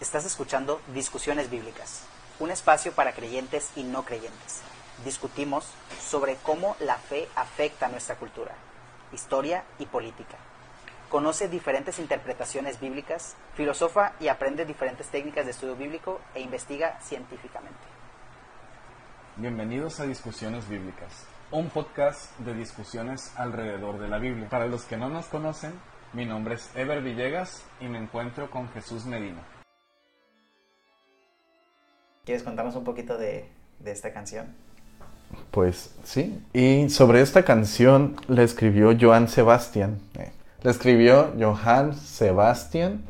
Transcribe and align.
Estás 0.00 0.24
escuchando 0.24 0.80
Discusiones 0.94 1.50
Bíblicas, 1.50 2.06
un 2.38 2.50
espacio 2.50 2.92
para 2.92 3.12
creyentes 3.12 3.70
y 3.76 3.82
no 3.82 4.02
creyentes. 4.02 4.62
Discutimos 5.04 5.70
sobre 6.00 6.36
cómo 6.36 6.74
la 6.80 6.96
fe 6.96 7.28
afecta 7.36 7.86
nuestra 7.88 8.16
cultura, 8.16 8.54
historia 9.12 9.62
y 9.78 9.84
política. 9.84 10.38
Conoce 11.10 11.48
diferentes 11.48 11.98
interpretaciones 11.98 12.80
bíblicas, 12.80 13.36
filosofa 13.54 14.14
y 14.20 14.28
aprende 14.28 14.64
diferentes 14.64 15.08
técnicas 15.08 15.44
de 15.44 15.50
estudio 15.50 15.76
bíblico 15.76 16.18
e 16.34 16.40
investiga 16.40 16.98
científicamente. 17.02 17.78
Bienvenidos 19.36 20.00
a 20.00 20.04
Discusiones 20.04 20.66
Bíblicas, 20.66 21.26
un 21.50 21.68
podcast 21.68 22.38
de 22.38 22.54
discusiones 22.54 23.34
alrededor 23.36 23.98
de 23.98 24.08
la 24.08 24.16
Biblia. 24.16 24.48
Para 24.48 24.66
los 24.66 24.84
que 24.84 24.96
no 24.96 25.10
nos 25.10 25.26
conocen, 25.26 25.78
mi 26.14 26.24
nombre 26.24 26.54
es 26.54 26.70
Ever 26.74 27.02
Villegas 27.02 27.62
y 27.80 27.84
me 27.84 27.98
encuentro 27.98 28.50
con 28.50 28.70
Jesús 28.70 29.04
Medina. 29.04 29.42
¿Quieres 32.24 32.42
contarnos 32.42 32.76
un 32.76 32.84
poquito 32.84 33.16
de, 33.16 33.46
esta 33.84 34.12
canción? 34.12 34.46
Pues 35.50 35.94
sí. 36.04 36.42
Y 36.52 36.90
sobre 36.90 37.22
esta 37.22 37.44
canción 37.44 38.16
la 38.28 38.42
escribió 38.42 38.94
Johann 38.98 39.28
Sebastian. 39.28 39.98
Eh, 40.18 40.30
la 40.62 40.70
escribió 40.70 41.32
Johann 41.40 41.94
Sebastian, 41.94 43.02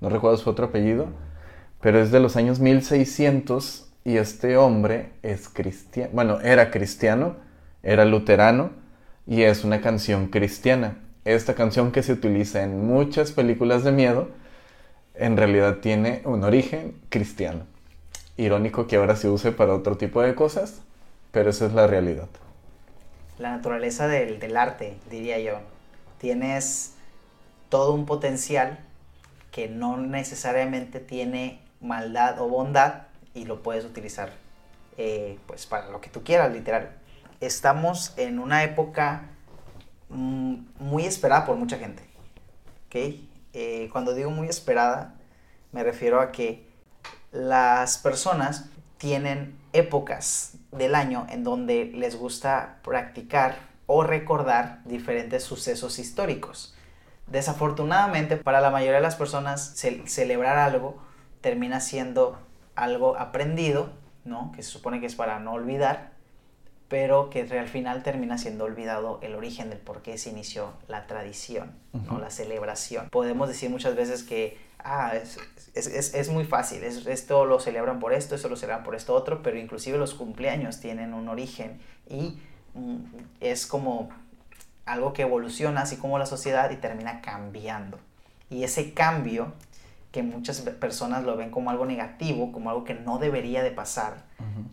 no 0.00 0.08
recuerdo 0.08 0.38
su 0.38 0.48
otro 0.48 0.66
apellido, 0.66 1.08
pero 1.82 2.00
es 2.00 2.10
de 2.10 2.20
los 2.20 2.36
años 2.36 2.58
1600 2.58 3.92
y 4.02 4.16
este 4.16 4.56
hombre 4.56 5.10
es 5.22 5.48
cristiano, 5.50 6.10
bueno, 6.14 6.40
era 6.40 6.70
cristiano, 6.70 7.36
era 7.82 8.06
luterano 8.06 8.70
y 9.26 9.42
es 9.42 9.64
una 9.64 9.82
canción 9.82 10.28
cristiana. 10.28 10.96
Esta 11.26 11.54
canción 11.54 11.92
que 11.92 12.02
se 12.02 12.12
utiliza 12.12 12.62
en 12.62 12.86
muchas 12.86 13.32
películas 13.32 13.84
de 13.84 13.92
miedo, 13.92 14.28
en 15.14 15.36
realidad 15.36 15.76
tiene 15.78 16.22
un 16.24 16.44
origen 16.44 16.94
cristiano 17.10 17.73
irónico 18.36 18.86
que 18.86 18.96
ahora 18.96 19.16
se 19.16 19.28
use 19.28 19.52
para 19.52 19.74
otro 19.74 19.96
tipo 19.96 20.22
de 20.22 20.34
cosas, 20.34 20.82
pero 21.32 21.50
esa 21.50 21.66
es 21.66 21.72
la 21.72 21.86
realidad. 21.86 22.28
La 23.38 23.50
naturaleza 23.50 24.08
del, 24.08 24.38
del 24.38 24.56
arte, 24.56 24.96
diría 25.10 25.38
yo. 25.38 25.58
Tienes 26.18 26.94
todo 27.68 27.92
un 27.92 28.06
potencial 28.06 28.78
que 29.50 29.68
no 29.68 29.96
necesariamente 29.96 31.00
tiene 31.00 31.60
maldad 31.80 32.40
o 32.40 32.48
bondad 32.48 33.02
y 33.34 33.44
lo 33.44 33.62
puedes 33.62 33.84
utilizar 33.84 34.30
eh, 34.96 35.38
pues 35.46 35.66
para 35.66 35.90
lo 35.90 36.00
que 36.00 36.10
tú 36.10 36.22
quieras, 36.22 36.52
literal. 36.52 36.90
Estamos 37.40 38.14
en 38.16 38.38
una 38.38 38.62
época 38.62 39.30
mm, 40.08 40.56
muy 40.78 41.04
esperada 41.04 41.44
por 41.44 41.56
mucha 41.56 41.78
gente. 41.78 42.02
¿okay? 42.86 43.28
Eh, 43.52 43.88
cuando 43.92 44.14
digo 44.14 44.30
muy 44.30 44.48
esperada, 44.48 45.14
me 45.72 45.82
refiero 45.82 46.20
a 46.20 46.32
que 46.32 46.66
las 47.34 47.98
personas 47.98 48.66
tienen 48.96 49.58
épocas 49.72 50.56
del 50.70 50.94
año 50.94 51.26
en 51.28 51.42
donde 51.42 51.86
les 51.86 52.16
gusta 52.16 52.78
practicar 52.82 53.56
o 53.86 54.04
recordar 54.04 54.80
diferentes 54.84 55.42
sucesos 55.42 55.98
históricos. 55.98 56.74
Desafortunadamente, 57.26 58.36
para 58.36 58.60
la 58.60 58.70
mayoría 58.70 58.96
de 58.96 59.02
las 59.02 59.16
personas, 59.16 59.74
celebrar 60.06 60.58
algo 60.58 61.02
termina 61.40 61.80
siendo 61.80 62.38
algo 62.76 63.16
aprendido, 63.18 63.90
¿no? 64.24 64.52
que 64.54 64.62
se 64.62 64.70
supone 64.70 65.00
que 65.00 65.06
es 65.06 65.16
para 65.16 65.40
no 65.40 65.52
olvidar, 65.52 66.12
pero 66.88 67.30
que 67.30 67.42
al 67.58 67.68
final 67.68 68.02
termina 68.02 68.38
siendo 68.38 68.64
olvidado 68.64 69.18
el 69.22 69.34
origen 69.34 69.70
del 69.70 69.78
por 69.78 70.02
qué 70.02 70.18
se 70.18 70.30
inició 70.30 70.72
la 70.86 71.06
tradición, 71.06 71.72
¿no? 71.92 72.18
la 72.18 72.30
celebración. 72.30 73.08
Podemos 73.10 73.48
decir 73.48 73.70
muchas 73.70 73.96
veces 73.96 74.22
que 74.22 74.56
ah, 74.84 75.12
es, 75.16 75.38
es, 75.74 76.14
es, 76.14 76.28
muy 76.28 76.44
fácil, 76.44 76.84
esto 76.84 77.46
lo 77.46 77.58
celebran 77.58 77.98
por 77.98 78.12
esto, 78.12 78.34
esto 78.34 78.48
lo 78.48 78.56
celebran 78.56 78.84
por 78.84 78.94
esto 78.94 79.14
otro, 79.14 79.42
pero 79.42 79.58
inclusive 79.58 79.98
los 79.98 80.14
cumpleaños 80.14 80.78
tienen 80.80 81.14
un 81.14 81.28
origen 81.28 81.80
y 82.08 82.38
mm, 82.74 82.98
es 83.40 83.66
como 83.66 84.10
algo 84.84 85.12
que 85.12 85.22
evoluciona 85.22 85.82
así 85.82 85.96
como 85.96 86.18
la 86.18 86.26
sociedad 86.26 86.70
y 86.70 86.76
termina 86.76 87.20
cambiando. 87.22 87.98
Y 88.50 88.64
ese 88.64 88.92
cambio 88.92 89.54
que 90.12 90.22
muchas 90.22 90.60
personas 90.60 91.24
lo 91.24 91.36
ven 91.36 91.50
como 91.50 91.70
algo 91.70 91.86
negativo, 91.86 92.52
como 92.52 92.70
algo 92.70 92.84
que 92.84 92.94
no 92.94 93.18
debería 93.18 93.64
de 93.64 93.72
pasar, 93.72 94.22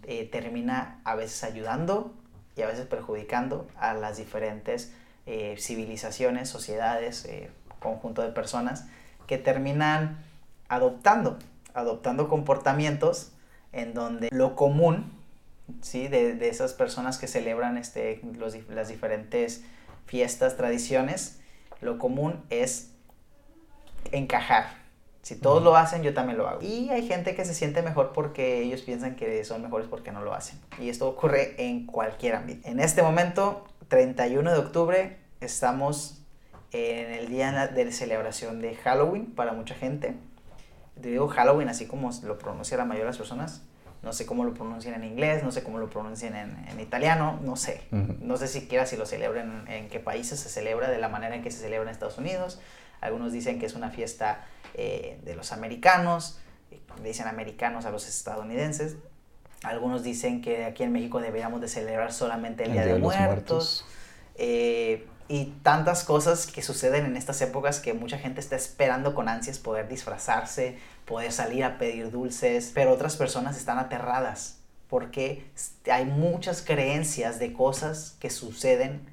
eh, 0.03 0.25
termina 0.25 0.99
a 1.03 1.15
veces 1.15 1.43
ayudando 1.43 2.13
y 2.55 2.61
a 2.61 2.67
veces 2.67 2.85
perjudicando 2.85 3.67
a 3.79 3.95
las 3.95 4.17
diferentes 4.17 4.93
eh, 5.25 5.55
civilizaciones, 5.57 6.49
sociedades, 6.49 7.25
eh, 7.25 7.49
conjunto 7.79 8.21
de 8.21 8.29
personas 8.29 8.85
que 9.31 9.37
terminan 9.37 10.21
adoptando, 10.67 11.39
adoptando 11.73 12.27
comportamientos 12.27 13.31
en 13.71 13.93
donde 13.93 14.27
lo 14.29 14.57
común 14.57 15.09
¿sí? 15.79 16.09
de, 16.09 16.49
esas 16.49 16.73
personas 16.73 17.17
que 17.17 17.27
celebran 17.27 17.77
este, 17.77 18.19
las 18.67 18.89
diferentes 18.89 19.63
fiestas, 20.05 20.57
tradiciones, 20.57 21.39
lo 21.79 21.97
común 21.97 22.43
es 22.49 22.91
encajar. 24.11 24.65
Si 25.21 25.37
todos 25.37 25.63
lo 25.63 25.77
hacen, 25.77 26.03
yo 26.03 26.13
también 26.13 26.37
lo 26.37 26.49
hago. 26.49 26.61
Y 26.61 26.89
hay 26.89 27.07
gente 27.07 27.33
que 27.33 27.45
se 27.45 27.53
siente 27.53 27.81
mejor 27.83 28.11
porque 28.11 28.63
ellos 28.63 28.81
piensan 28.81 29.15
que 29.15 29.45
son 29.45 29.61
mejores 29.61 29.87
porque 29.87 30.11
no 30.11 30.21
lo 30.25 30.33
hacen. 30.33 30.59
Y 30.77 30.89
esto 30.89 31.07
ocurre 31.07 31.55
en 31.57 31.85
cualquier 31.85 32.35
ámbito. 32.35 32.67
En 32.67 32.81
este 32.81 33.01
momento, 33.01 33.65
31 33.87 34.51
de 34.51 34.57
octubre, 34.57 35.17
estamos 35.39 36.20
en 36.71 37.11
el 37.11 37.27
día 37.27 37.67
de 37.67 37.91
celebración 37.91 38.61
de 38.61 38.75
Halloween 38.75 39.25
para 39.27 39.53
mucha 39.53 39.75
gente. 39.75 40.15
Digo 40.95 41.27
Halloween 41.27 41.69
así 41.69 41.87
como 41.87 42.11
lo 42.23 42.37
pronuncia 42.37 42.77
la 42.77 42.85
mayoría 42.85 43.05
de 43.05 43.09
las 43.09 43.17
personas. 43.17 43.63
No 44.03 44.13
sé 44.13 44.25
cómo 44.25 44.45
lo 44.45 44.53
pronuncian 44.55 44.95
en 44.95 45.03
inglés, 45.03 45.43
no 45.43 45.51
sé 45.51 45.63
cómo 45.63 45.77
lo 45.77 45.87
pronuncian 45.87 46.35
en, 46.35 46.79
italiano, 46.79 47.39
no 47.43 47.55
sé. 47.55 47.83
No 47.91 48.35
sé 48.37 48.47
siquiera 48.47 48.87
si 48.87 48.97
lo 48.97 49.05
celebran 49.05 49.67
en 49.67 49.89
qué 49.89 49.99
países 49.99 50.39
se 50.39 50.49
celebra, 50.49 50.89
de 50.89 50.97
la 50.97 51.07
manera 51.07 51.35
en 51.35 51.43
que 51.43 51.51
se 51.51 51.59
celebra 51.59 51.87
en 51.87 51.93
Estados 51.93 52.17
Unidos. 52.17 52.59
Algunos 52.99 53.31
dicen 53.31 53.59
que 53.59 53.67
es 53.67 53.75
una 53.75 53.91
fiesta 53.91 54.43
eh, 54.73 55.19
de 55.23 55.35
los 55.35 55.51
americanos, 55.51 56.39
le 56.71 57.09
dicen 57.09 57.27
americanos 57.27 57.85
a 57.85 57.91
los 57.91 58.07
estadounidenses. 58.07 58.95
Algunos 59.63 60.01
dicen 60.01 60.41
que 60.41 60.65
aquí 60.65 60.81
en 60.81 60.91
México 60.91 61.21
deberíamos 61.21 61.61
de 61.61 61.67
celebrar 61.67 62.11
solamente 62.11 62.63
el, 62.63 62.71
Día, 62.71 62.85
de, 62.85 62.97
Muertos. 62.97 63.27
muertos. 63.27 63.85
Eh, 64.35 65.05
y 65.31 65.45
tantas 65.63 66.03
cosas 66.03 66.45
que 66.45 66.61
suceden 66.61 67.05
en 67.05 67.15
estas 67.15 67.41
épocas 67.41 67.79
que 67.79 67.93
mucha 67.93 68.17
gente 68.17 68.41
está 68.41 68.57
esperando 68.57 69.15
con 69.15 69.29
ansias 69.29 69.59
poder 69.59 69.87
disfrazarse, 69.87 70.77
poder 71.05 71.31
salir 71.31 71.63
a 71.63 71.77
pedir 71.77 72.11
dulces, 72.11 72.73
pero 72.75 72.91
otras 72.91 73.15
personas 73.15 73.55
están 73.55 73.79
aterradas 73.79 74.57
porque 74.89 75.49
hay 75.89 76.03
muchas 76.03 76.61
creencias 76.61 77.39
de 77.39 77.53
cosas 77.53 78.17
que 78.19 78.29
suceden 78.29 79.07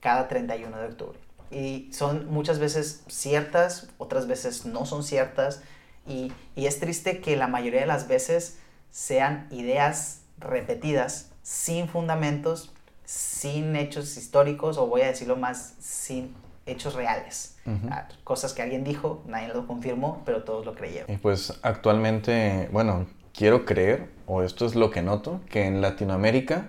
cada 0.00 0.26
31 0.26 0.74
de 0.78 0.86
octubre. 0.86 1.18
Y 1.50 1.90
son 1.92 2.30
muchas 2.30 2.58
veces 2.58 3.02
ciertas, 3.08 3.88
otras 3.98 4.26
veces 4.26 4.64
no 4.64 4.86
son 4.86 5.04
ciertas. 5.04 5.60
Y, 6.06 6.32
y 6.56 6.64
es 6.64 6.80
triste 6.80 7.20
que 7.20 7.36
la 7.36 7.46
mayoría 7.46 7.80
de 7.80 7.86
las 7.86 8.08
veces 8.08 8.56
sean 8.90 9.46
ideas 9.50 10.20
repetidas, 10.38 11.28
sin 11.42 11.90
fundamentos, 11.90 12.72
sin 13.08 13.74
hechos 13.74 14.18
históricos 14.18 14.76
o 14.76 14.86
voy 14.86 15.00
a 15.00 15.06
decirlo 15.06 15.34
más 15.34 15.76
sin 15.78 16.34
hechos 16.66 16.92
reales. 16.92 17.56
Ah, 17.90 18.06
cosas 18.22 18.52
que 18.52 18.60
alguien 18.60 18.84
dijo, 18.84 19.22
nadie 19.26 19.48
lo 19.48 19.66
confirmó, 19.66 20.22
pero 20.26 20.44
todos 20.44 20.66
lo 20.66 20.74
creyeron. 20.74 21.10
Y 21.10 21.16
pues 21.16 21.58
actualmente, 21.62 22.68
bueno, 22.70 23.06
quiero 23.32 23.64
creer, 23.64 24.10
o 24.26 24.42
esto 24.42 24.66
es 24.66 24.74
lo 24.74 24.90
que 24.90 25.00
noto, 25.00 25.40
que 25.48 25.64
en 25.64 25.80
Latinoamérica, 25.80 26.68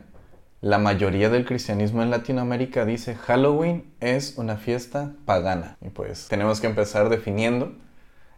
la 0.61 0.77
mayoría 0.77 1.29
del 1.29 1.45
cristianismo 1.45 2.03
en 2.03 2.09
Latinoamérica 2.09 2.85
dice 2.85 3.15
Halloween 3.15 3.93
es 3.99 4.37
una 4.37 4.55
fiesta 4.55 5.11
pagana. 5.25 5.77
Y 5.81 5.89
pues 5.89 6.29
tenemos 6.29 6.61
que 6.61 6.67
empezar 6.67 7.09
definiendo 7.09 7.73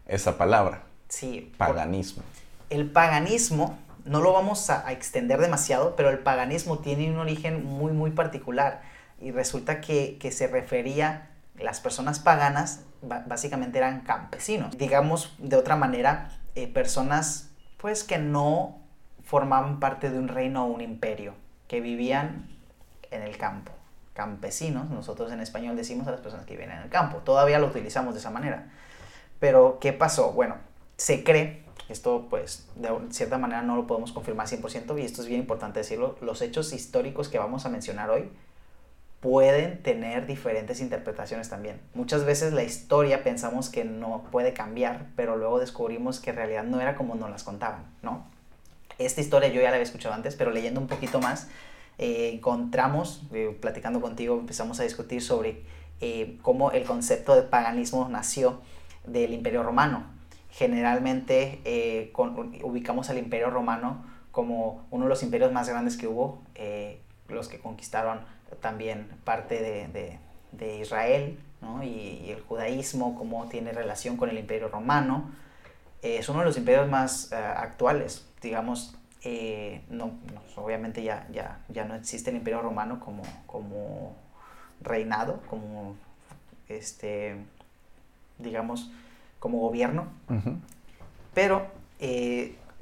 esa 0.08 0.36
palabra. 0.38 0.82
Sí. 1.08 1.52
Paganismo. 1.56 2.24
El 2.68 2.90
paganismo 2.90 3.78
no 4.04 4.20
lo 4.20 4.32
vamos 4.32 4.70
a, 4.70 4.90
extender 4.92 5.40
demasiado, 5.40 5.96
pero 5.96 6.10
el 6.10 6.18
paganismo 6.18 6.78
tiene 6.78 7.10
un 7.10 7.18
origen 7.18 7.64
muy, 7.64 7.92
muy 7.92 8.10
particular. 8.10 8.82
Y 9.20 9.30
resulta 9.30 9.80
que, 9.80 10.18
se 10.32 10.46
refería, 10.46 11.30
las 11.58 11.80
personas 11.80 12.18
paganas 12.18 12.84
básicamente 13.02 13.78
eran 13.78 14.00
campesinos. 14.00 14.76
Digamos 14.76 15.34
de 15.38 15.56
otra 15.56 15.76
manera, 15.76 16.30
eh, 16.54 16.66
personas 16.68 17.50
pues 17.76 18.04
que 18.04 18.18
no 18.18 18.78
formaban 19.24 19.80
parte 19.80 20.10
de 20.10 20.18
un 20.18 20.28
reino 20.28 20.64
o 20.64 20.68
un 20.68 20.80
imperio, 20.80 21.34
que 21.68 21.80
vivían 21.80 22.48
en 23.10 23.22
el 23.22 23.36
campo. 23.36 23.72
Campesinos, 24.14 24.90
nosotros 24.90 25.32
en 25.32 25.40
español 25.40 25.76
decimos 25.76 26.06
a 26.06 26.10
las 26.10 26.20
personas 26.20 26.46
que 26.46 26.54
viven 26.54 26.70
en 26.70 26.78
el 26.78 26.88
campo. 26.88 27.18
Todavía 27.18 27.58
lo 27.58 27.68
utilizamos 27.68 28.14
de 28.14 28.20
esa 28.20 28.30
manera. 28.30 28.70
Pero, 29.38 29.78
¿qué 29.80 29.92
pasó? 29.92 30.32
Bueno, 30.32 30.56
se 30.96 31.24
cree 31.24 31.64
esto, 31.88 32.26
pues, 32.30 32.68
de 32.76 32.88
cierta 33.10 33.38
manera 33.38 33.62
no 33.62 33.76
lo 33.76 33.86
podemos 33.86 34.12
confirmar 34.12 34.46
100% 34.46 34.98
y 34.98 35.04
esto 35.04 35.22
es 35.22 35.28
bien 35.28 35.40
importante 35.40 35.80
decirlo. 35.80 36.16
Los 36.20 36.42
hechos 36.42 36.72
históricos 36.72 37.28
que 37.28 37.38
vamos 37.38 37.66
a 37.66 37.68
mencionar 37.68 38.10
hoy 38.10 38.30
pueden 39.20 39.82
tener 39.82 40.26
diferentes 40.26 40.80
interpretaciones 40.80 41.48
también. 41.48 41.80
Muchas 41.94 42.24
veces 42.24 42.52
la 42.52 42.64
historia 42.64 43.22
pensamos 43.22 43.68
que 43.68 43.84
no 43.84 44.24
puede 44.32 44.52
cambiar, 44.52 45.06
pero 45.14 45.36
luego 45.36 45.60
descubrimos 45.60 46.18
que 46.18 46.30
en 46.30 46.36
realidad 46.36 46.64
no 46.64 46.80
era 46.80 46.96
como 46.96 47.14
nos 47.14 47.30
las 47.30 47.44
contaban, 47.44 47.84
¿no? 48.02 48.26
Esta 48.98 49.20
historia 49.20 49.48
yo 49.48 49.60
ya 49.60 49.68
la 49.68 49.76
había 49.76 49.82
escuchado 49.82 50.14
antes, 50.14 50.34
pero 50.34 50.50
leyendo 50.50 50.80
un 50.80 50.88
poquito 50.88 51.20
más, 51.20 51.48
eh, 51.98 52.32
encontramos, 52.34 53.22
eh, 53.32 53.56
platicando 53.60 54.00
contigo, 54.00 54.36
empezamos 54.38 54.80
a 54.80 54.82
discutir 54.82 55.22
sobre 55.22 55.62
eh, 56.00 56.38
cómo 56.42 56.72
el 56.72 56.82
concepto 56.82 57.36
de 57.36 57.42
paganismo 57.42 58.08
nació 58.08 58.60
del 59.06 59.32
Imperio 59.32 59.62
Romano. 59.62 60.04
Generalmente 60.52 62.12
ubicamos 62.62 63.10
al 63.10 63.18
Imperio 63.18 63.50
Romano 63.50 64.04
como 64.30 64.86
uno 64.90 65.06
de 65.06 65.08
los 65.08 65.22
imperios 65.22 65.50
más 65.52 65.68
grandes 65.68 65.96
que 65.96 66.06
hubo, 66.06 66.42
los 67.28 67.48
que 67.48 67.58
conquistaron 67.58 68.20
también 68.60 69.08
parte 69.24 69.60
de, 69.60 70.18
de, 70.52 70.78
Israel 70.78 71.38
y, 71.82 72.30
el 72.30 72.40
judaísmo, 72.42 73.14
cómo 73.16 73.48
tiene 73.48 73.72
relación 73.72 74.16
con 74.16 74.30
el 74.30 74.38
imperio 74.38 74.68
romano. 74.68 75.30
Eh, 76.02 76.18
es 76.18 76.28
uno 76.28 76.40
de 76.40 76.46
los 76.46 76.56
imperios 76.56 76.88
más 76.88 77.30
eh, 77.32 77.36
actuales, 77.36 78.26
digamos, 78.40 78.96
eh, 79.24 79.82
no, 79.88 80.18
obviamente 80.56 81.02
ya, 81.04 81.28
ya, 81.30 81.60
ya 81.68 81.84
no 81.84 81.94
existe 81.94 82.30
el 82.30 82.36
imperio 82.36 82.60
romano 82.60 82.98
como, 82.98 83.22
como 83.46 84.16
reinado, 84.80 85.40
como, 85.48 85.94
este, 86.68 87.36
digamos, 88.38 88.90
como 89.42 89.58
gobierno, 89.58 90.06
pero 91.34 91.66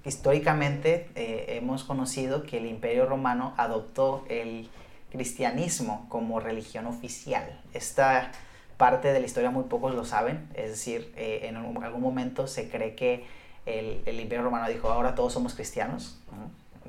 históricamente 0.04 1.08
hemos 1.14 1.84
conocido 1.84 2.42
que 2.42 2.58
el 2.58 2.66
imperio 2.66 3.06
romano 3.06 3.54
adoptó 3.56 4.26
el 4.28 4.68
cristianismo 5.10 6.06
como 6.10 6.38
religión 6.38 6.86
oficial. 6.86 7.60
Esta 7.72 8.30
parte 8.76 9.12
de 9.12 9.20
la 9.20 9.26
historia 9.26 9.50
muy 9.50 9.64
pocos 9.64 9.94
lo 9.94 10.04
saben, 10.04 10.48
es 10.54 10.70
decir, 10.70 11.12
eh, 11.16 11.40
en 11.42 11.56
algún 11.56 12.00
momento 12.00 12.46
se 12.46 12.70
cree 12.70 12.94
que 12.94 13.24
el, 13.66 14.02
el, 14.06 14.20
imperio 14.20 14.44
romano 14.44 14.68
dijo, 14.68 14.88
ahora 14.88 15.14
todos 15.14 15.32
somos 15.32 15.54
cristianos, 15.54 16.18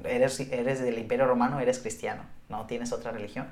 eres, 0.04 0.40
eres 0.40 0.82
del 0.82 0.98
imperio 0.98 1.26
romano, 1.28 1.60
eres 1.60 1.80
cristiano, 1.80 2.24
no 2.50 2.66
tienes 2.66 2.94
otra 2.94 3.12
religión. 3.12 3.48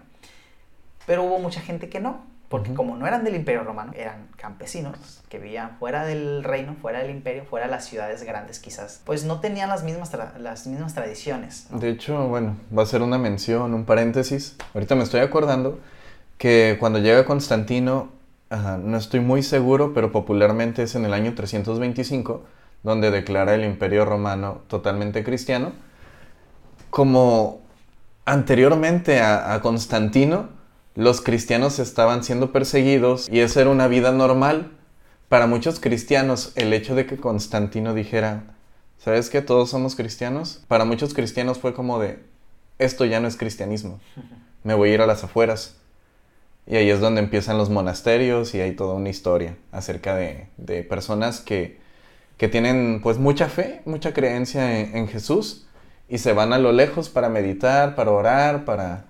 Pero 1.05 1.23
hubo 1.23 1.39
mucha 1.39 1.61
gente 1.61 1.89
que 1.89 1.99
no, 1.99 2.21
porque 2.49 2.73
como 2.73 2.97
no 2.97 3.05
eran 3.05 3.23
del 3.23 3.35
imperio 3.35 3.63
romano, 3.63 3.93
eran 3.95 4.27
campesinos 4.35 5.21
que 5.29 5.37
vivían 5.37 5.77
fuera 5.77 6.03
del 6.03 6.43
reino, 6.43 6.75
fuera 6.81 6.99
del 6.99 7.11
imperio, 7.11 7.45
fuera 7.45 7.67
de 7.67 7.71
las 7.71 7.85
ciudades 7.85 8.23
grandes 8.23 8.59
quizás, 8.59 9.01
pues 9.05 9.23
no 9.23 9.39
tenían 9.39 9.69
las 9.69 9.83
mismas, 9.83 10.11
las 10.39 10.65
mismas 10.65 10.95
tradiciones. 10.95 11.67
De 11.69 11.89
hecho, 11.89 12.27
bueno, 12.27 12.57
va 12.75 12.83
a 12.83 12.85
ser 12.87 13.03
una 13.03 13.19
mención, 13.19 13.75
un 13.75 13.85
paréntesis. 13.85 14.55
Ahorita 14.73 14.95
me 14.95 15.03
estoy 15.03 15.19
acordando 15.19 15.79
que 16.39 16.77
cuando 16.79 16.97
llega 16.97 17.23
Constantino, 17.25 18.09
no 18.49 18.97
estoy 18.97 19.19
muy 19.19 19.43
seguro, 19.43 19.93
pero 19.93 20.11
popularmente 20.11 20.81
es 20.81 20.95
en 20.95 21.05
el 21.05 21.13
año 21.13 21.35
325, 21.35 22.43
donde 22.81 23.11
declara 23.11 23.53
el 23.53 23.63
imperio 23.63 24.05
romano 24.05 24.61
totalmente 24.67 25.23
cristiano. 25.23 25.71
Como 26.89 27.61
anteriormente 28.25 29.21
a 29.21 29.59
Constantino, 29.61 30.57
los 30.99 31.21
cristianos 31.21 31.79
estaban 31.79 32.25
siendo 32.25 32.51
perseguidos 32.51 33.29
y 33.31 33.39
esa 33.39 33.61
era 33.61 33.69
una 33.69 33.87
vida 33.87 34.11
normal. 34.11 34.73
Para 35.29 35.47
muchos 35.47 35.79
cristianos, 35.79 36.51
el 36.55 36.73
hecho 36.73 36.93
de 36.93 37.05
que 37.05 37.15
Constantino 37.15 37.93
dijera, 37.93 38.57
¿sabes 38.97 39.29
que 39.29 39.41
todos 39.41 39.69
somos 39.69 39.95
cristianos? 39.95 40.61
Para 40.67 40.83
muchos 40.83 41.13
cristianos 41.13 41.57
fue 41.57 41.73
como 41.73 41.99
de, 41.99 42.19
esto 42.79 43.05
ya 43.05 43.21
no 43.21 43.29
es 43.29 43.37
cristianismo, 43.37 44.01
me 44.65 44.73
voy 44.73 44.89
a 44.89 44.93
ir 44.95 45.01
a 45.01 45.07
las 45.07 45.23
afueras. 45.23 45.77
Y 46.67 46.75
ahí 46.75 46.89
es 46.89 46.99
donde 46.99 47.21
empiezan 47.21 47.57
los 47.57 47.69
monasterios 47.69 48.53
y 48.53 48.59
hay 48.59 48.75
toda 48.75 48.95
una 48.95 49.07
historia 49.07 49.55
acerca 49.71 50.17
de, 50.17 50.49
personas 50.89 51.39
que, 51.39 51.79
tienen 52.51 52.99
pues 53.01 53.17
mucha 53.19 53.47
fe, 53.47 53.81
mucha 53.85 54.13
creencia 54.13 54.81
en 54.81 55.07
Jesús 55.07 55.65
y 56.09 56.17
se 56.17 56.33
van 56.33 56.51
a 56.51 56.57
lo 56.57 56.73
lejos 56.73 57.07
para 57.07 57.29
meditar, 57.29 57.95
para 57.95 58.11
orar, 58.11 58.65
para 58.65 59.08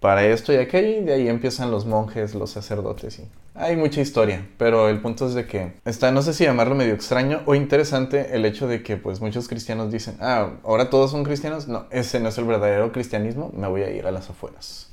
para 0.00 0.24
esto 0.24 0.52
y 0.52 0.56
aquello, 0.56 1.00
y 1.00 1.04
de 1.04 1.12
ahí 1.12 1.28
empiezan 1.28 1.70
los 1.70 1.86
monjes, 1.86 2.34
los 2.34 2.50
sacerdotes, 2.50 3.18
y 3.18 3.28
hay 3.54 3.76
mucha 3.76 4.00
historia, 4.00 4.48
pero 4.56 4.88
el 4.88 5.00
punto 5.02 5.26
es 5.26 5.34
de 5.34 5.46
que 5.46 5.74
está, 5.84 6.10
no 6.10 6.22
sé 6.22 6.32
si 6.32 6.44
llamarlo 6.44 6.74
medio 6.74 6.94
extraño 6.94 7.42
o 7.44 7.54
interesante 7.54 8.34
el 8.34 8.46
hecho 8.46 8.66
de 8.66 8.82
que 8.82 8.96
pues 8.96 9.20
muchos 9.20 9.48
cristianos 9.48 9.92
dicen, 9.92 10.16
ah, 10.20 10.52
ahora 10.64 10.88
todos 10.88 11.10
son 11.10 11.24
cristianos, 11.24 11.68
no, 11.68 11.86
ese 11.90 12.20
no 12.20 12.30
es 12.30 12.38
el 12.38 12.44
verdadero 12.46 12.90
cristianismo, 12.92 13.50
me 13.54 13.68
voy 13.68 13.82
a 13.82 13.90
ir 13.90 14.06
a 14.06 14.10
las 14.10 14.30
afueras, 14.30 14.90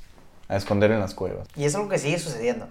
a 0.48 0.56
esconder 0.56 0.90
en 0.90 1.00
las 1.00 1.14
cuevas. 1.14 1.48
Y 1.56 1.64
es 1.64 1.74
algo 1.74 1.88
que 1.88 1.98
sigue 1.98 2.18
sucediendo. 2.18 2.66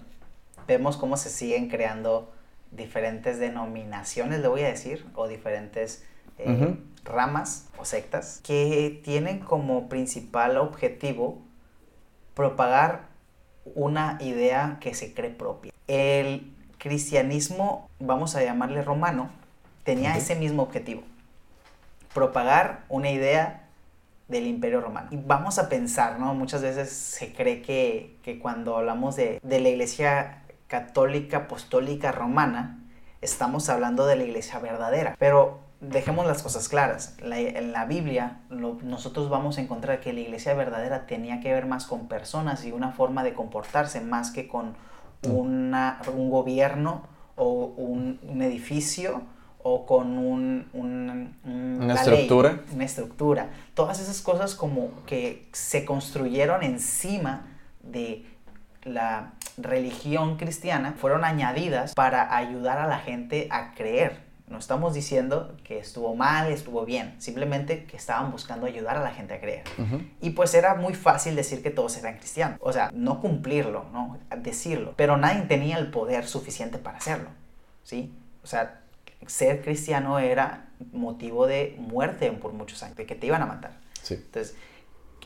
Vemos 0.68 0.98
cómo 0.98 1.18
se 1.18 1.30
siguen 1.30 1.70
creando 1.70 2.30
diferentes 2.72 3.40
denominaciones, 3.40 4.42
le 4.42 4.48
voy 4.50 4.62
a 4.62 4.68
decir, 4.68 5.06
o 5.16 5.28
diferentes 5.28 6.04
eh, 6.38 6.76
ramas 7.06 7.66
o 7.80 7.86
sectas 7.86 8.42
que 8.44 9.02
tienen 9.04 9.40
como 9.40 9.90
principal 9.90 10.58
objetivo 10.58 11.47
propagar 12.38 13.08
una 13.74 14.20
idea 14.22 14.78
que 14.80 14.94
se 14.94 15.16
cree 15.16 15.32
propia. 15.32 15.74
El 15.88 16.54
cristianismo, 16.78 17.90
vamos 18.00 18.36
a 18.36 18.44
llamarle 18.44 18.84
romano, 18.84 19.32
tenía 19.84 20.16
ese 20.16 20.36
mismo 20.36 20.62
objetivo, 20.62 21.02
propagar 22.14 22.84
una 22.90 23.10
idea 23.10 23.64
del 24.28 24.46
imperio 24.46 24.82
romano. 24.82 25.08
Y 25.10 25.18
vamos 25.18 25.58
a 25.58 25.68
pensar, 25.68 26.20
¿no? 26.20 26.36
Muchas 26.36 26.62
veces 26.62 26.92
se 26.92 27.34
cree 27.34 27.64
que, 27.64 28.40
cuando 28.40 28.78
hablamos 28.78 29.16
de, 29.16 29.40
de 29.42 29.60
la 29.60 29.70
iglesia 29.70 30.44
católica 30.68 31.38
apostólica 31.38 32.12
romana, 32.12 32.78
estamos 33.22 33.68
hablando 33.68 34.06
de 34.06 34.16
la 34.16 34.24
iglesia 34.26 34.60
verdadera. 34.60 35.16
Pero 35.18 35.62
dejemos 35.80 36.26
las 36.26 36.42
cosas 36.42 36.68
claras. 36.70 37.16
en 37.22 37.72
la 37.72 37.86
Biblia 37.86 38.40
nosotros 38.50 39.30
vamos 39.30 39.58
a 39.58 39.62
encontrar 39.62 40.00
que 40.00 40.14
la 40.14 40.22
iglesia 40.22 40.54
verdadera 40.54 41.06
tenía 41.06 41.40
que 41.40 41.54
ver 41.54 41.66
más 41.66 41.86
con 41.86 42.08
personas 42.08 42.66
y 42.66 42.72
una 42.72 42.92
forma 42.92 43.24
de 43.24 43.34
comportarse 43.34 44.02
más 44.02 44.32
que 44.32 44.48
con 44.48 44.76
una, 45.24 46.02
un 46.14 46.30
gobierno 46.30 47.04
o 47.36 47.74
un, 47.78 48.42
edificio 48.42 49.22
o 49.62 49.86
con 49.86 50.18
un, 50.18 50.68
una 50.74 51.94
estructura. 51.94 52.62
una 52.74 52.86
estructura. 52.86 53.50
Todas 53.74 54.00
esas 54.00 54.22
cosas 54.22 54.56
como 54.56 54.90
que 55.06 55.48
se 55.52 55.86
construyeron 55.86 56.64
encima 56.64 57.46
de 57.82 58.26
la 58.84 59.34
religión 59.58 60.38
cristiana 60.38 60.96
fueron 60.98 61.26
añadidas 61.26 61.94
para 61.94 62.36
ayudar 62.36 62.78
a 62.80 62.88
la 62.88 63.00
gente 63.00 63.48
a 63.52 63.74
creer 63.74 64.27
no 64.48 64.58
estamos 64.58 64.94
diciendo 64.94 65.56
que 65.64 65.78
estuvo 65.78 66.16
mal, 66.16 66.52
estuvo 66.52 66.86
bien, 66.86 67.16
simplemente 67.20 67.84
que 67.84 67.98
estaban 67.98 68.32
buscando 68.32 68.66
ayudar 68.66 68.96
a 68.98 69.02
la 69.02 69.12
gente 69.12 69.34
a 69.34 69.42
creer. 69.42 69.64
Y 70.22 70.32
pues 70.32 70.54
era 70.54 70.76
muy 70.76 70.94
fácil 70.94 71.36
decir 71.36 71.62
que 71.62 71.70
todos 71.70 71.98
eran 71.98 72.18
cristianos, 72.18 72.58
o 72.62 72.72
sea, 72.72 72.90
no 72.94 73.20
cumplirlo, 73.20 73.86
no 73.92 74.18
decirlo, 74.38 74.94
pero 74.96 75.18
nadie 75.18 75.42
tenía 75.44 75.78
el 75.78 75.92
poder 75.92 76.26
suficiente 76.26 76.78
para 76.78 76.98
hacerlo, 76.98 77.30
¿sí? 77.84 78.14
O 78.44 78.48
sea, 78.48 78.82
ser 79.26 79.62
cristiano 79.62 80.18
era 80.20 80.70
motivo 80.94 81.46
de 81.48 81.76
muerte 81.78 82.32
por 82.32 82.54
muchos 82.54 82.82
años, 82.84 82.96
de 82.96 83.06
que 83.06 83.16
te 83.16 83.28
iban 83.28 83.42
a 83.42 83.46
matar. 83.46 83.72
Sí. 84.02 84.14
Entonces, 84.14 84.56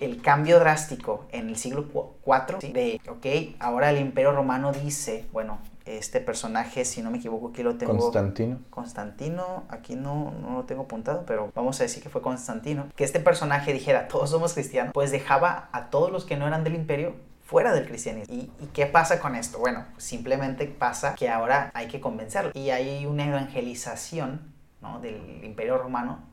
el 0.02 0.22
cambio 0.22 0.60
drástico 0.60 1.26
en 1.32 1.48
el 1.48 1.56
siglo 1.56 1.86
IV 2.26 2.74
de, 2.74 3.00
ok, 3.08 3.56
ahora 3.60 3.92
el 3.92 4.00
imperio 4.00 4.32
romano 4.32 4.72
dice, 4.74 5.26
bueno, 5.32 5.60
este 5.86 6.20
personaje, 6.20 6.86
si 6.86 7.02
no 7.04 7.12
me 7.12 7.20
equivoco, 7.20 7.50
aquí 7.50 7.62
lo 7.62 7.76
tengo. 7.76 7.96
Constantino. 7.98 8.60
Constantino, 8.72 9.64
aquí 9.70 9.96
no, 9.96 10.34
no 10.42 10.54
lo 10.58 10.64
tengo 10.64 10.84
apuntado, 10.84 11.24
pero 11.28 11.52
vamos 11.56 11.80
a 11.80 11.84
decir 11.84 12.02
que 12.02 12.10
fue 12.10 12.22
Constantino. 12.22 12.88
Que 12.96 13.04
este 13.04 13.20
personaje 13.20 13.74
dijera, 13.74 14.08
todos 14.08 14.32
somos 14.32 14.54
cristianos, 14.54 14.92
pues 14.94 15.12
dejaba 15.12 15.70
a 15.72 15.92
todos 15.92 16.12
los 16.12 16.26
que 16.26 16.36
no 16.36 16.48
eran 16.48 16.64
del 16.64 16.76
imperio 16.76 17.16
fuera 17.44 17.72
del 17.72 17.86
cristianismo. 17.86 18.34
¿Y, 18.34 18.50
qué 18.74 18.88
pasa 18.88 19.20
con 19.20 19.36
esto? 19.36 19.60
Bueno, 19.60 19.86
simplemente 19.98 20.66
pasa 20.66 21.14
que 21.14 21.30
ahora 21.30 21.70
hay 21.76 21.88
que 21.88 22.02
convencerlo. 22.02 22.52
Y 22.56 22.72
hay 22.72 23.06
una 23.06 23.28
evangelización 23.28 24.54
¿no? 24.82 25.00
del 25.00 25.44
imperio 25.44 25.78
romano 25.78 26.24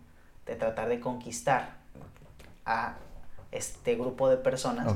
de 0.46 0.54
tratar 0.54 0.88
de 0.88 1.00
conquistar 1.00 1.76
a 2.64 2.94
este 3.52 3.94
grupo 3.96 4.28
de 4.28 4.36
personas 4.36 4.86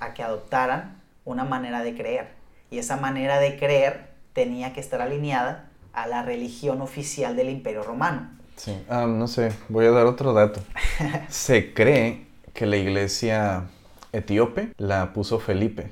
a 0.00 0.14
que 0.14 0.22
adoptaran 0.22 1.00
una 1.24 1.44
manera 1.44 1.82
de 1.82 1.94
creer 1.94 2.28
y 2.70 2.78
esa 2.78 2.96
manera 2.96 3.38
de 3.38 3.58
creer 3.58 4.08
tenía 4.32 4.72
que 4.72 4.80
estar 4.80 5.00
alineada 5.00 5.68
a 5.92 6.06
la 6.06 6.22
religión 6.22 6.80
oficial 6.80 7.34
del 7.36 7.50
Imperio 7.50 7.82
Romano. 7.82 8.30
Sí, 8.56 8.76
ah, 8.88 9.06
no 9.06 9.28
sé, 9.28 9.52
voy 9.68 9.86
a 9.86 9.90
dar 9.90 10.06
otro 10.06 10.32
dato. 10.32 10.60
Se 11.28 11.72
cree 11.72 12.26
que 12.54 12.66
la 12.66 12.76
iglesia 12.76 13.64
etíope 14.12 14.72
la 14.78 15.12
puso 15.12 15.38
Felipe, 15.38 15.90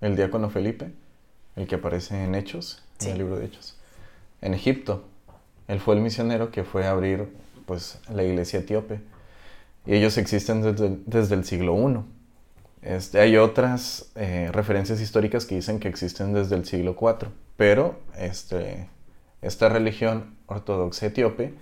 el 0.00 0.16
diácono 0.16 0.50
Felipe, 0.50 0.92
el 1.56 1.66
que 1.66 1.76
aparece 1.76 2.22
en 2.22 2.34
Hechos, 2.34 2.82
en 3.00 3.10
el 3.10 3.18
libro 3.18 3.36
de 3.36 3.46
Hechos, 3.46 3.76
en 4.40 4.54
Egipto. 4.54 5.04
Él 5.66 5.80
fue 5.80 5.96
el 5.96 6.00
misionero 6.00 6.50
que 6.50 6.64
fue 6.64 6.86
a 6.86 6.92
abrir 6.92 7.28
pues, 7.66 7.98
la 8.08 8.22
iglesia 8.22 8.60
etíope. 8.60 9.00
Y 9.88 9.94
ellos 9.94 10.18
existen 10.18 10.60
desde, 10.60 10.98
desde 11.06 11.34
el 11.34 11.44
siglo 11.44 11.74
I 11.74 12.04
Este, 12.82 13.20
hay 13.20 13.38
otras 13.38 14.12
eh, 14.16 14.50
referencias 14.52 15.00
históricas 15.00 15.46
que 15.46 15.54
dicen 15.54 15.80
que 15.80 15.88
existen 15.88 16.34
desde 16.34 16.56
el 16.56 16.66
siglo 16.66 16.94
IV, 17.00 17.30
pero 17.56 17.98
este, 18.18 18.86
esta 19.40 19.70
religión 19.70 20.36
ortodoxa 20.46 21.06
etíope 21.06 21.54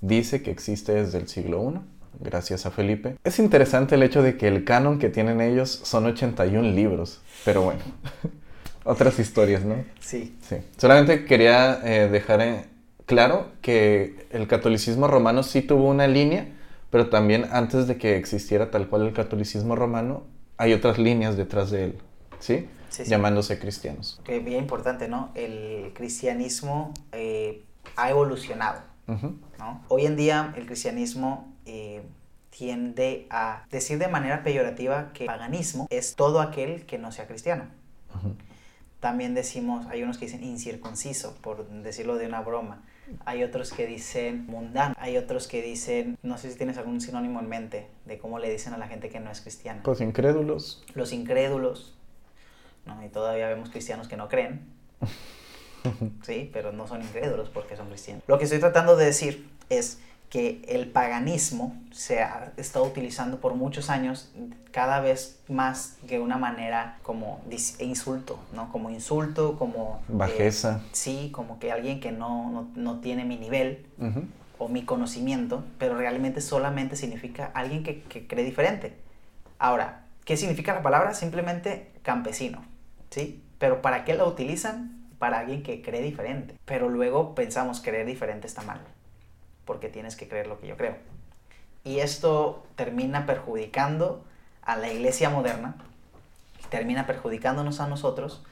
dice 0.00 0.42
que 0.42 0.50
existe 0.50 0.94
desde 0.94 1.18
el 1.18 1.28
siglo 1.28 1.70
I, 1.70 1.80
gracias 2.20 2.64
a 2.64 2.70
Felipe. 2.70 3.16
Es 3.22 3.38
interesante 3.38 3.96
el 3.96 4.02
hecho 4.02 4.22
de 4.22 4.38
que 4.38 4.48
el 4.48 4.64
canon 4.64 4.98
que 4.98 5.10
tienen 5.10 5.42
ellos 5.42 5.68
son 5.84 6.06
81 6.06 6.70
libros, 6.70 7.20
pero 7.44 7.60
bueno, 7.60 7.80
otras 8.84 9.18
historias, 9.18 9.62
¿no? 9.62 9.84
Sí. 10.00 10.34
Sí. 10.40 10.56
Solamente 10.78 11.26
quería 11.26 11.80
eh, 11.84 12.08
dejar 12.08 12.40
eh, 12.40 12.64
claro 13.04 13.48
que 13.60 14.26
el 14.30 14.46
catolicismo 14.48 15.06
romano 15.06 15.42
sí 15.42 15.60
tuvo 15.60 15.90
una 15.90 16.06
línea, 16.06 16.48
pero 16.94 17.08
también 17.08 17.48
antes 17.50 17.88
de 17.88 17.98
que 17.98 18.16
existiera 18.16 18.70
tal 18.70 18.88
cual 18.88 19.02
el 19.02 19.12
catolicismo 19.12 19.74
romano, 19.74 20.22
hay 20.58 20.72
otras 20.74 20.96
líneas 20.96 21.36
detrás 21.36 21.72
de 21.72 21.86
él, 21.86 21.98
¿sí? 22.38 22.68
Sí, 22.88 23.02
sí. 23.02 23.10
Llamándose 23.10 23.58
cristianos. 23.58 24.20
Que 24.22 24.38
bien 24.38 24.60
importante, 24.60 25.08
¿no? 25.08 25.32
El 25.34 25.90
cristianismo 25.92 26.94
eh, 27.10 27.64
ha 27.96 28.10
evolucionado. 28.10 28.82
¿no? 29.08 29.82
Hoy 29.88 30.06
en 30.06 30.14
día 30.14 30.54
el 30.56 30.66
cristianismo 30.66 31.52
eh, 31.66 32.02
tiende 32.50 33.26
a 33.28 33.64
decir 33.72 33.98
de 33.98 34.06
manera 34.06 34.44
peyorativa 34.44 35.12
que 35.12 35.24
el 35.24 35.26
paganismo 35.26 35.88
es 35.90 36.14
todo 36.14 36.40
aquel 36.40 36.86
que 36.86 36.98
no 36.98 37.10
sea 37.10 37.26
cristiano. 37.26 37.64
También 39.00 39.34
decimos, 39.34 39.84
hay 39.86 40.04
unos 40.04 40.16
que 40.16 40.26
dicen 40.26 40.44
incircunciso, 40.44 41.36
por 41.42 41.68
decirlo 41.68 42.14
de 42.14 42.28
una 42.28 42.40
broma. 42.40 42.84
Hay 43.24 43.42
otros 43.42 43.72
que 43.72 43.86
dicen 43.86 44.46
mundano. 44.46 44.94
Hay 44.98 45.16
otros 45.16 45.46
que 45.46 45.62
dicen, 45.62 46.18
no 46.22 46.38
sé 46.38 46.50
si 46.50 46.56
tienes 46.56 46.78
algún 46.78 47.00
sinónimo 47.00 47.40
en 47.40 47.48
mente 47.48 47.86
de 48.06 48.18
cómo 48.18 48.38
le 48.38 48.50
dicen 48.50 48.72
a 48.72 48.78
la 48.78 48.88
gente 48.88 49.10
que 49.10 49.20
no 49.20 49.30
es 49.30 49.40
cristiana. 49.40 49.82
Pues 49.82 50.00
incrédulos. 50.00 50.84
Los 50.94 51.12
incrédulos, 51.12 51.94
¿no? 52.86 53.04
Y 53.04 53.08
todavía 53.08 53.48
vemos 53.48 53.70
cristianos 53.70 54.08
que 54.08 54.16
no 54.16 54.28
creen. 54.28 54.60
Sí, 56.22 56.48
pero 56.50 56.72
no 56.72 56.86
son 56.86 57.02
incrédulos 57.02 57.50
porque 57.50 57.76
son 57.76 57.88
cristianos. 57.88 58.22
Lo 58.26 58.38
que 58.38 58.44
estoy 58.44 58.58
tratando 58.58 58.96
de 58.96 59.04
decir 59.04 59.50
es 59.68 60.00
que 60.34 60.62
el 60.66 60.88
paganismo 60.88 61.80
se 61.92 62.20
ha 62.20 62.52
estado 62.56 62.84
utilizando 62.86 63.38
por 63.40 63.54
muchos 63.54 63.88
años 63.88 64.32
cada 64.72 64.98
vez 64.98 65.38
más 65.48 65.96
de 66.02 66.18
una 66.18 66.36
manera 66.38 66.98
como 67.04 67.40
insulto, 67.78 68.40
¿no? 68.52 68.72
Como 68.72 68.90
insulto, 68.90 69.56
como... 69.56 70.00
eh, 70.08 70.12
Bajeza. 70.12 70.80
sí, 70.90 71.30
como 71.32 71.60
que 71.60 71.70
alguien 71.70 72.00
que 72.00 72.10
no, 72.10 72.50
no, 72.50 72.68
no 72.74 72.98
tiene 72.98 73.24
mi 73.24 73.36
nivel 73.36 73.86
o 74.58 74.66
mi 74.66 74.84
conocimiento, 74.84 75.62
pero 75.78 75.96
realmente 75.96 76.40
solamente 76.40 76.96
significa 76.96 77.52
alguien 77.54 77.84
que, 77.84 78.02
que 78.02 78.26
cree 78.26 78.44
diferente. 78.44 78.96
Ahora, 79.60 80.06
¿qué 80.24 80.36
significa 80.36 80.74
la 80.74 80.82
palabra? 80.82 81.14
Simplemente 81.14 81.92
campesino, 82.02 82.64
¿sí? 83.10 83.40
Pero 83.60 83.82
¿para 83.82 84.04
qué 84.04 84.14
la 84.14 84.24
utilizan? 84.24 85.06
Para 85.20 85.38
alguien 85.38 85.62
que 85.62 85.80
cree 85.80 86.02
diferente. 86.02 86.56
Pero 86.64 86.88
luego 86.88 87.36
pensamos 87.36 87.80
creer 87.80 88.04
diferente 88.04 88.48
está 88.48 88.62
mal, 88.62 88.80
porque 89.64 89.88
tienes 89.88 90.16
que 90.16 90.28
creer 90.28 90.46
lo 90.46 90.58
que 90.58 90.66
yo 90.66 90.76
creo. 90.76 90.96
Y 91.84 92.00
esto 92.00 92.64
termina 92.76 93.26
perjudicando 93.26 94.24
a 94.62 94.76
la 94.76 94.90
iglesia 94.90 95.30
moderna, 95.30 95.76
termina 96.70 97.06
perjudicándonos 97.06 97.80
a 97.80 97.86
nosotros, 97.86 98.42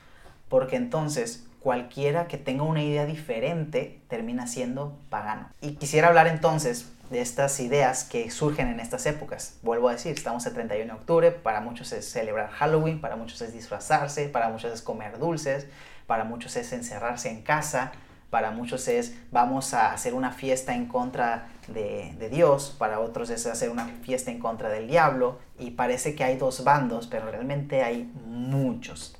porque 0.49 0.76
entonces 0.76 1.47
cualquiera 1.61 2.26
que 2.26 2.37
tenga 2.37 2.64
una 2.64 2.83
idea 2.83 3.07
diferente 3.07 4.00
termina 4.09 4.47
siendo 4.47 4.99
pagano. 5.09 5.49
Y 5.61 5.76
quisiera 5.76 6.09
hablar 6.09 6.26
entonces 6.26 6.90
de 7.11 7.21
estas 7.21 7.61
ideas 7.61 8.04
que 8.04 8.31
surgen 8.31 8.69
en 8.69 8.81
estas 8.81 9.07
épocas. 9.07 9.59
Vuelvo 9.62 9.88
a 9.88 9.92
decir, 9.92 10.12
estamos 10.12 10.45
el 10.47 10.54
31 10.54 10.92
de 10.92 10.99
octubre, 10.99 11.31
para 11.31 11.61
muchos 11.61 11.92
es 11.92 12.11
celebrar 12.11 12.50
Halloween, 12.50 13.00
para 13.00 13.16
muchos 13.16 13.40
es 13.42 13.52
disfrazarse, 13.52 14.28
para 14.28 14.49
muchos 14.49 14.73
es 14.73 14.83
comer 14.83 15.19
dulces, 15.19 15.66
para 16.07 16.25
muchos 16.25 16.57
es 16.57 16.73
encerrarse 16.73 17.31
en 17.31 17.42
casa, 17.42 17.92
para 18.33 18.51
muchos 18.51 18.89
es 18.89 19.15
vamos 19.31 19.75
a 19.75 19.93
hacer 19.93 20.15
una 20.15 20.33
fiesta 20.33 20.75
en 20.75 20.87
contra 20.87 21.49
de, 21.69 22.15
de 22.19 22.31
Dios, 22.31 22.75
para 22.79 22.99
otros 22.99 23.29
es 23.29 23.45
hacer 23.45 23.69
una 23.69 23.89
fiesta 24.03 24.31
en 24.31 24.39
contra 24.39 24.71
del 24.71 24.89
diablo, 24.89 25.39
y 25.59 25.73
parece 25.73 26.15
que 26.15 26.25
hay 26.25 26.39
dos 26.39 26.65
bandos, 26.65 27.09
pero 27.09 27.31
realmente 27.31 27.83
hay 27.83 28.11
muchos 28.25 29.19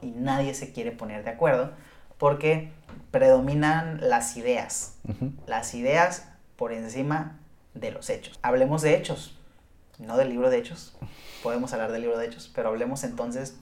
y 0.00 0.12
nadie 0.12 0.54
se 0.54 0.72
quiere 0.72 0.92
poner 0.92 1.24
de 1.24 1.30
acuerdo 1.30 1.72
porque 2.16 2.70
predominan 3.10 3.98
las 4.00 4.36
ideas, 4.36 4.98
las 5.46 5.74
ideas 5.74 6.28
por 6.54 6.72
encima 6.72 7.40
de 7.74 7.90
los 7.90 8.08
hechos. 8.08 8.38
Hablemos 8.42 8.82
de 8.82 8.96
hechos, 8.96 9.36
no 9.98 10.16
del 10.16 10.28
libro 10.28 10.48
de 10.48 10.58
hechos, 10.58 10.96
podemos 11.42 11.72
hablar 11.72 11.90
del 11.90 12.02
libro 12.02 12.18
de 12.18 12.26
hechos, 12.26 12.52
pero 12.54 12.68
hablemos 12.68 13.02
entonces 13.02 13.56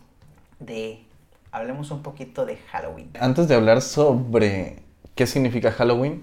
de, 0.61 1.03
hablemos 1.51 1.91
un 1.91 2.03
poquito 2.03 2.45
de 2.45 2.57
Halloween. 2.57 3.11
Antes 3.19 3.49
de 3.49 3.55
hablar 3.55 3.81
sobre 3.81 4.82
qué 5.15 5.27
significa 5.27 5.73
Halloween, 5.73 6.23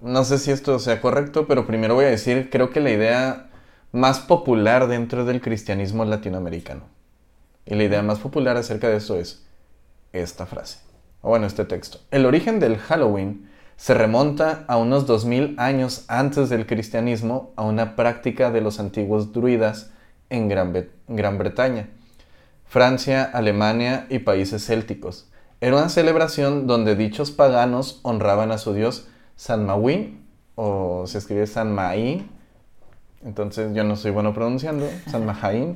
no 0.00 0.24
sé 0.24 0.38
si 0.38 0.50
esto 0.50 0.78
sea 0.78 1.00
correcto, 1.00 1.46
pero 1.46 1.66
primero 1.66 1.94
voy 1.94 2.06
a 2.06 2.10
decir, 2.10 2.48
creo 2.50 2.70
que 2.70 2.80
la 2.80 2.90
idea 2.90 3.50
más 3.92 4.20
popular 4.20 4.88
dentro 4.88 5.24
del 5.24 5.40
cristianismo 5.40 6.04
latinoamericano. 6.04 6.84
Y 7.66 7.74
la 7.74 7.84
idea 7.84 8.02
más 8.02 8.18
popular 8.18 8.56
acerca 8.56 8.88
de 8.88 8.96
eso 8.96 9.16
es 9.16 9.46
esta 10.12 10.46
frase, 10.46 10.78
o 11.20 11.28
bueno, 11.28 11.46
este 11.46 11.64
texto. 11.64 11.98
El 12.10 12.24
origen 12.26 12.60
del 12.60 12.78
Halloween 12.78 13.48
se 13.76 13.94
remonta 13.94 14.64
a 14.68 14.76
unos 14.76 15.06
2000 15.06 15.54
años 15.58 16.04
antes 16.08 16.48
del 16.48 16.66
cristianismo 16.66 17.52
a 17.56 17.62
una 17.64 17.96
práctica 17.96 18.50
de 18.50 18.60
los 18.60 18.80
antiguos 18.80 19.32
druidas 19.32 19.90
en 20.28 20.48
Gran, 20.48 20.88
Gran 21.08 21.38
Bretaña. 21.38 21.88
Francia, 22.66 23.24
Alemania 23.24 24.06
y 24.10 24.20
países 24.20 24.64
célticos. 24.64 25.29
Era 25.60 25.76
una 25.76 25.90
celebración 25.90 26.66
donde 26.66 26.96
dichos 26.96 27.30
paganos 27.30 28.00
honraban 28.02 28.50
a 28.50 28.58
su 28.58 28.72
dios 28.72 29.08
San 29.36 29.66
Mawin, 29.66 30.26
o 30.54 31.06
se 31.06 31.18
escribe 31.18 31.46
San 31.46 31.74
Maín, 31.74 32.30
entonces 33.24 33.74
yo 33.74 33.84
no 33.84 33.96
soy 33.96 34.10
bueno 34.10 34.34
pronunciando, 34.34 34.88
San 35.10 35.24
Mahaín, 35.24 35.74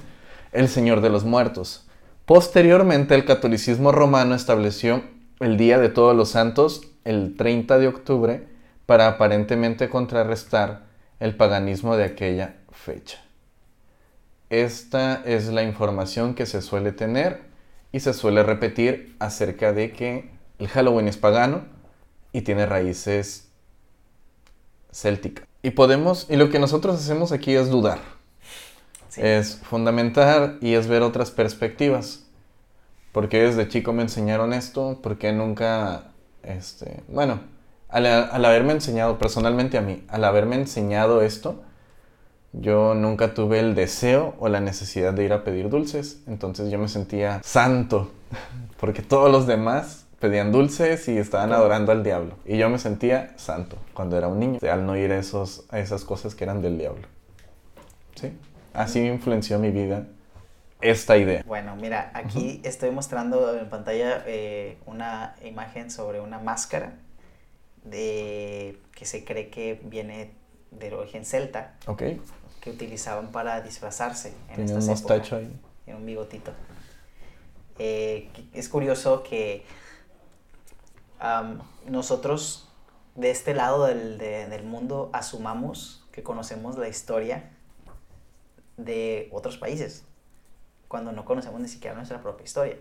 el 0.52 0.68
Señor 0.68 1.00
de 1.00 1.10
los 1.10 1.24
Muertos. 1.24 1.86
Posteriormente 2.26 3.14
el 3.14 3.24
catolicismo 3.24 3.92
romano 3.92 4.34
estableció 4.34 5.02
el 5.40 5.56
Día 5.56 5.78
de 5.78 5.88
Todos 5.88 6.16
los 6.16 6.30
Santos, 6.30 6.82
el 7.04 7.36
30 7.36 7.78
de 7.78 7.88
octubre, 7.88 8.48
para 8.86 9.08
aparentemente 9.08 9.88
contrarrestar 9.88 10.84
el 11.20 11.36
paganismo 11.36 11.96
de 11.96 12.04
aquella 12.04 12.56
fecha. 12.70 13.18
Esta 14.50 15.22
es 15.24 15.48
la 15.48 15.62
información 15.62 16.34
que 16.34 16.46
se 16.46 16.62
suele 16.62 16.92
tener 16.92 17.53
y 17.94 18.00
se 18.00 18.12
suele 18.12 18.42
repetir 18.42 19.14
acerca 19.20 19.72
de 19.72 19.92
que 19.92 20.28
el 20.58 20.66
Halloween 20.66 21.06
es 21.06 21.16
pagano 21.16 21.64
y 22.32 22.40
tiene 22.40 22.66
raíces 22.66 23.52
célticas. 24.92 25.46
Y 25.62 25.70
podemos, 25.70 26.26
y 26.28 26.34
lo 26.34 26.50
que 26.50 26.58
nosotros 26.58 26.96
hacemos 26.96 27.30
aquí 27.30 27.54
es 27.54 27.70
dudar, 27.70 28.00
Sí. 29.08 29.20
es 29.22 29.58
fundamentar 29.62 30.56
y 30.60 30.74
es 30.74 30.88
ver 30.88 31.02
otras 31.02 31.30
perspectivas. 31.30 32.24
Porque 33.12 33.40
desde 33.40 33.68
chico 33.68 33.92
me 33.92 34.02
enseñaron 34.02 34.52
esto, 34.52 34.98
porque 35.00 35.30
nunca, 35.32 36.10
este, 36.42 37.04
bueno, 37.06 37.42
al, 37.88 38.06
al 38.06 38.44
haberme 38.44 38.72
enseñado, 38.72 39.18
personalmente 39.18 39.78
a 39.78 39.82
mí, 39.82 40.04
al 40.08 40.24
haberme 40.24 40.56
enseñado 40.56 41.22
esto, 41.22 41.62
yo 42.60 42.94
nunca 42.94 43.34
tuve 43.34 43.58
el 43.60 43.74
deseo 43.74 44.34
o 44.38 44.48
la 44.48 44.60
necesidad 44.60 45.12
de 45.12 45.24
ir 45.24 45.32
a 45.32 45.44
pedir 45.44 45.68
dulces. 45.68 46.22
Entonces 46.26 46.70
yo 46.70 46.78
me 46.78 46.88
sentía 46.88 47.40
santo, 47.42 48.12
porque 48.80 49.02
todos 49.02 49.30
los 49.30 49.46
demás 49.46 50.06
pedían 50.20 50.52
dulces 50.52 51.08
y 51.08 51.18
estaban 51.18 51.52
adorando 51.52 51.92
al 51.92 52.02
diablo. 52.02 52.36
Y 52.44 52.56
yo 52.56 52.68
me 52.70 52.78
sentía 52.78 53.34
santo 53.36 53.76
cuando 53.92 54.16
era 54.16 54.28
un 54.28 54.38
niño, 54.38 54.58
al 54.70 54.86
no 54.86 54.96
ir 54.96 55.12
a, 55.12 55.18
esos, 55.18 55.66
a 55.70 55.78
esas 55.78 56.04
cosas 56.04 56.34
que 56.34 56.44
eran 56.44 56.62
del 56.62 56.78
diablo. 56.78 57.06
¿Sí? 58.14 58.32
Así 58.72 59.00
influenció 59.00 59.58
mi 59.58 59.70
vida 59.70 60.06
esta 60.80 61.16
idea. 61.16 61.42
Bueno, 61.46 61.76
mira, 61.76 62.10
aquí 62.14 62.60
estoy 62.64 62.90
mostrando 62.90 63.56
en 63.58 63.68
pantalla 63.68 64.22
eh, 64.26 64.78
una 64.86 65.34
imagen 65.44 65.90
sobre 65.90 66.20
una 66.20 66.38
máscara 66.38 66.94
de 67.84 68.78
que 68.94 69.04
se 69.04 69.24
cree 69.24 69.48
que 69.50 69.80
viene 69.84 70.32
del 70.70 70.94
origen 70.94 71.24
celta, 71.24 71.74
¿Ok? 71.86 72.02
Que 72.64 72.70
utilizaban 72.70 73.28
para 73.30 73.60
disfrazarse 73.60 74.32
en 74.48 74.62
un 74.62 74.64
estas 74.64 74.86
mostacho 74.86 75.36
ahí. 75.36 75.60
Tiene 75.84 76.00
un 76.00 76.06
bigotito. 76.06 76.50
Eh, 77.78 78.30
es 78.54 78.70
curioso 78.70 79.22
que 79.22 79.66
nosotros 81.86 82.68
de 83.14 83.30
este 83.30 83.54
lado 83.54 83.84
del, 83.86 84.18
de- 84.18 84.46
del 84.48 84.64
mundo 84.64 85.10
asumamos 85.12 86.04
que 86.10 86.22
conocemos 86.22 86.78
la 86.78 86.88
historia 86.88 87.50
de 88.76 89.28
otros 89.32 89.56
países, 89.58 90.04
cuando 90.88 91.12
no 91.12 91.24
conocemos 91.24 91.60
ni 91.60 91.68
siquiera 91.68 91.94
nuestra 91.94 92.20
propia 92.22 92.44
historia. 92.44 92.76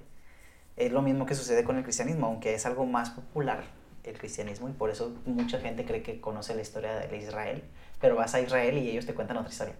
Es 0.77 0.91
lo 0.91 1.01
mismo 1.01 1.25
que 1.25 1.35
sucede 1.35 1.63
con 1.63 1.77
el 1.77 1.83
cristianismo, 1.83 2.27
aunque 2.27 2.53
es 2.55 2.65
algo 2.65 2.85
más 2.85 3.09
popular 3.11 3.63
el 4.03 4.17
cristianismo 4.17 4.67
y 4.69 4.73
por 4.73 4.89
eso 4.89 5.13
mucha 5.25 5.59
gente 5.59 5.85
cree 5.85 6.03
que 6.03 6.19
conoce 6.19 6.55
la 6.55 6.61
historia 6.61 6.93
de 6.95 7.17
Israel, 7.17 7.63
pero 8.03 8.17
vas 8.17 8.35
a 8.35 8.41
Israel 8.41 8.77
y 8.77 8.89
ellos 8.89 9.05
te 9.05 9.13
cuentan 9.13 9.37
otra 9.37 9.49
historia. 9.49 9.75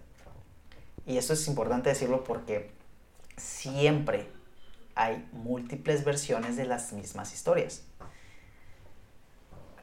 Y 1.04 1.18
esto 1.18 1.34
es 1.34 1.46
importante 1.46 1.90
decirlo 1.90 2.24
porque 2.24 2.70
siempre 3.36 4.26
hay 4.94 5.28
múltiples 5.32 6.06
versiones 6.06 6.56
de 6.56 6.64
las 6.64 6.94
mismas 6.94 7.34
historias. 7.34 7.82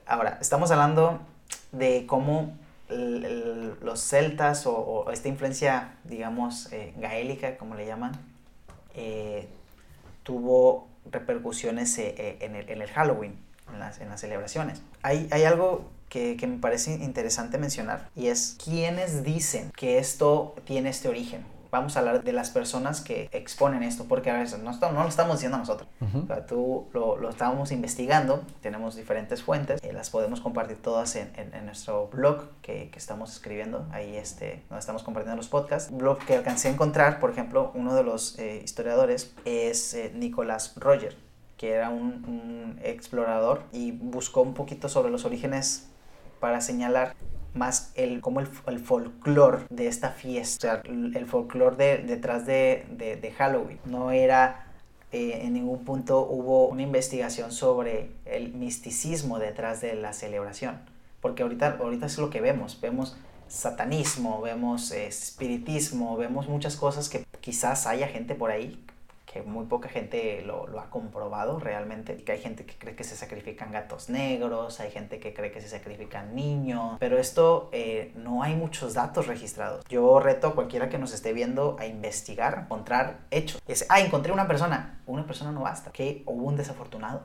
Ahora, 0.07 0.39
estamos 0.41 0.71
hablando 0.71 1.19
de 1.71 2.07
cómo 2.07 2.57
los 2.89 4.01
celtas 4.01 4.65
o, 4.65 5.05
esta 5.11 5.27
influencia, 5.27 5.93
digamos, 6.03 6.73
eh, 6.73 6.95
gaélica, 6.97 7.57
como 7.57 7.75
le 7.75 7.85
llaman, 7.85 8.13
eh, 8.95 9.49
tuvo 10.23 10.87
repercusiones 11.11 11.95
eh, 11.99 12.39
en 12.41 12.55
el, 12.55 12.87
Halloween, 12.87 13.37
en 13.71 13.79
las, 13.79 14.19
celebraciones. 14.19 14.81
Hay, 15.03 15.27
hay 15.29 15.43
algo 15.43 15.91
que, 16.11 16.37
que, 16.37 16.45
me 16.45 16.59
parece 16.59 16.93
interesante 16.93 17.57
mencionar 17.57 18.09
y 18.15 18.27
es 18.27 18.57
quiénes 18.63 19.23
dicen 19.23 19.71
que 19.75 19.97
esto 19.97 20.53
tiene 20.65 20.89
este 20.89 21.07
origen 21.07 21.43
vamos 21.71 21.95
a 21.95 21.99
hablar 21.99 22.23
de 22.23 22.33
las 22.33 22.49
personas 22.49 23.01
que 23.01 23.29
exponen 23.31 23.81
esto, 23.81 24.05
porque 24.05 24.29
a 24.29 24.37
veces 24.37 24.59
no, 24.59 24.71
no 24.71 25.03
lo 25.03 25.07
estamos 25.07 25.37
diciendo 25.37 25.57
nosotros. 25.57 25.89
tú 26.47 26.87
lo, 26.93 27.17
lo, 27.17 27.29
estábamos 27.29 27.71
investigando, 27.71 28.43
tenemos 28.61 28.95
diferentes 28.95 29.41
fuentes, 29.41 29.81
eh, 29.83 29.93
las 29.93 30.09
podemos 30.09 30.41
compartir 30.41 30.81
todas 30.81 31.15
en, 31.15 31.31
en, 31.35 31.65
nuestro 31.65 32.07
blog 32.07 32.49
que, 32.61 32.89
que, 32.89 32.99
estamos 32.99 33.31
escribiendo, 33.31 33.87
ahí 33.91 34.17
este, 34.17 34.63
donde 34.69 34.79
estamos 34.79 35.03
compartiendo 35.03 35.37
los 35.37 35.47
podcasts. 35.47 35.91
Blog 35.95 36.19
que 36.19 36.35
alcancé 36.35 36.67
a 36.67 36.71
encontrar, 36.71 37.19
por 37.19 37.31
ejemplo, 37.31 37.71
uno 37.73 37.95
de 37.95 38.03
los 38.03 38.37
eh, 38.37 38.61
historiadores 38.63 39.33
es 39.45 39.93
eh, 39.93 40.11
Nicolás 40.13 40.73
Roger 40.75 41.15
que 41.57 41.73
era 41.73 41.89
un, 41.89 42.25
un 42.25 42.79
explorador 42.81 43.61
y 43.71 43.91
buscó 43.91 44.41
un 44.41 44.55
poquito 44.55 44.89
sobre 44.89 45.11
los 45.11 45.25
orígenes 45.25 45.90
para 46.41 46.59
señalar 46.59 47.15
más 47.53 47.91
el, 47.95 48.19
como 48.19 48.41
el, 48.41 48.49
el 48.67 48.79
folclore 48.79 49.63
de 49.69 49.87
esta 49.87 50.09
fiesta, 50.09 50.81
el, 50.83 51.25
folclore 51.25 51.75
de, 51.75 51.97
detrás 51.99 52.45
de, 52.45 52.85
de, 53.21 53.31
Halloween. 53.31 53.79
No 53.85 54.11
era, 54.11 54.67
eh, 55.13 55.41
en 55.43 55.53
ningún 55.53 55.85
punto 55.85 56.21
hubo 56.21 56.67
una 56.67 56.81
investigación 56.81 57.53
sobre 57.53 58.11
el 58.25 58.53
misticismo 58.53 59.39
detrás 59.39 59.79
de 59.79 59.95
la 59.95 60.11
celebración, 60.11 60.79
porque 61.21 61.43
ahorita, 61.43 61.77
ahorita 61.79 62.07
es 62.07 62.17
lo 62.17 62.29
que 62.29 62.41
vemos, 62.41 62.79
vemos 62.81 63.15
satanismo, 63.47 64.41
vemos 64.41 64.91
espiritismo, 64.91 66.17
vemos 66.17 66.47
muchas 66.47 66.75
cosas 66.77 67.09
que 67.09 67.25
quizás 67.41 67.85
haya 67.85 68.07
gente 68.07 68.33
por 68.33 68.49
ahí 68.49 68.81
que 69.31 69.41
muy 69.43 69.65
poca 69.65 69.87
gente 69.87 70.43
lo, 70.45 70.67
lo, 70.67 70.81
ha 70.81 70.89
comprobado 70.89 71.57
realmente, 71.57 72.17
que 72.17 72.33
hay 72.33 72.41
gente 72.41 72.65
que 72.65 72.75
cree 72.75 72.95
que 72.95 73.05
se 73.05 73.15
sacrifican 73.15 73.71
gatos 73.71 74.09
negros, 74.09 74.81
hay 74.81 74.91
gente 74.91 75.19
que 75.19 75.33
cree 75.33 75.51
que 75.51 75.61
se 75.61 75.69
sacrifican 75.69 76.35
niños, 76.35 76.97
pero 76.99 77.17
esto 77.17 77.69
eh, 77.71 78.11
no 78.15 78.43
hay 78.43 78.55
muchos 78.55 78.93
datos 78.93 79.27
registrados. 79.27 79.85
Yo 79.87 80.19
reto 80.19 80.47
a 80.47 80.55
cualquiera 80.55 80.89
que 80.89 80.97
nos 80.97 81.13
esté 81.13 81.31
viendo 81.31 81.77
a 81.79 81.85
investigar, 81.85 82.63
encontrar 82.65 83.19
hechos. 83.31 83.61
Es, 83.67 83.85
ah, 83.87 84.01
encontré 84.01 84.33
una 84.33 84.47
persona, 84.47 84.99
una 85.05 85.25
persona 85.25 85.53
no 85.53 85.61
basta, 85.61 85.91
que 85.91 86.23
hubo 86.25 86.47
un 86.47 86.57
desafortunado, 86.57 87.23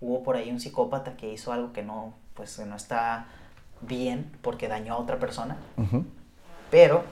hubo 0.00 0.24
por 0.24 0.36
ahí 0.36 0.50
un 0.50 0.58
psicópata 0.58 1.16
que 1.16 1.32
hizo 1.32 1.52
algo 1.52 1.72
que 1.72 1.84
no, 1.84 2.14
pues 2.34 2.58
no 2.58 2.74
está 2.74 3.28
bien 3.80 4.36
porque 4.42 4.66
dañó 4.66 4.94
a 4.94 4.98
otra 4.98 5.20
persona, 5.20 5.56
pero 6.70 7.04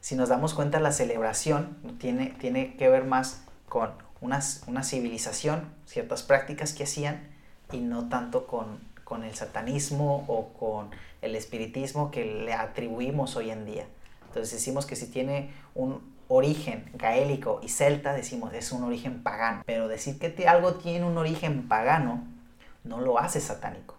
si 0.00 0.16
nos 0.16 0.28
damos 0.28 0.54
cuenta 0.54 0.80
la 0.80 0.90
celebración 0.90 1.76
tiene, 1.98 2.34
tiene 2.40 2.76
que 2.76 2.88
ver 2.88 3.04
más 3.04 3.45
con 3.68 3.90
una, 4.20 4.40
una 4.66 4.82
civilización, 4.82 5.72
ciertas 5.86 6.22
prácticas 6.22 6.72
que 6.72 6.84
hacían 6.84 7.28
y 7.72 7.78
no 7.78 8.08
tanto 8.08 8.46
con, 8.46 8.80
con 9.04 9.24
el 9.24 9.34
satanismo 9.34 10.24
o 10.28 10.52
con 10.52 10.90
el 11.22 11.36
espiritismo 11.36 12.10
que 12.10 12.24
le 12.24 12.52
atribuimos 12.52 13.36
hoy 13.36 13.50
en 13.50 13.64
día. 13.66 13.86
Entonces 14.26 14.52
decimos 14.52 14.86
que 14.86 14.96
si 14.96 15.06
tiene 15.06 15.50
un 15.74 16.14
origen 16.28 16.90
gaélico 16.94 17.60
y 17.62 17.68
celta, 17.68 18.12
decimos 18.12 18.52
es 18.52 18.72
un 18.72 18.84
origen 18.84 19.22
pagano. 19.22 19.62
Pero 19.66 19.88
decir 19.88 20.18
que 20.18 20.48
algo 20.48 20.74
tiene 20.74 21.04
un 21.04 21.18
origen 21.18 21.68
pagano 21.68 22.24
no 22.84 23.00
lo 23.00 23.18
hace 23.18 23.40
satánico. 23.40 23.96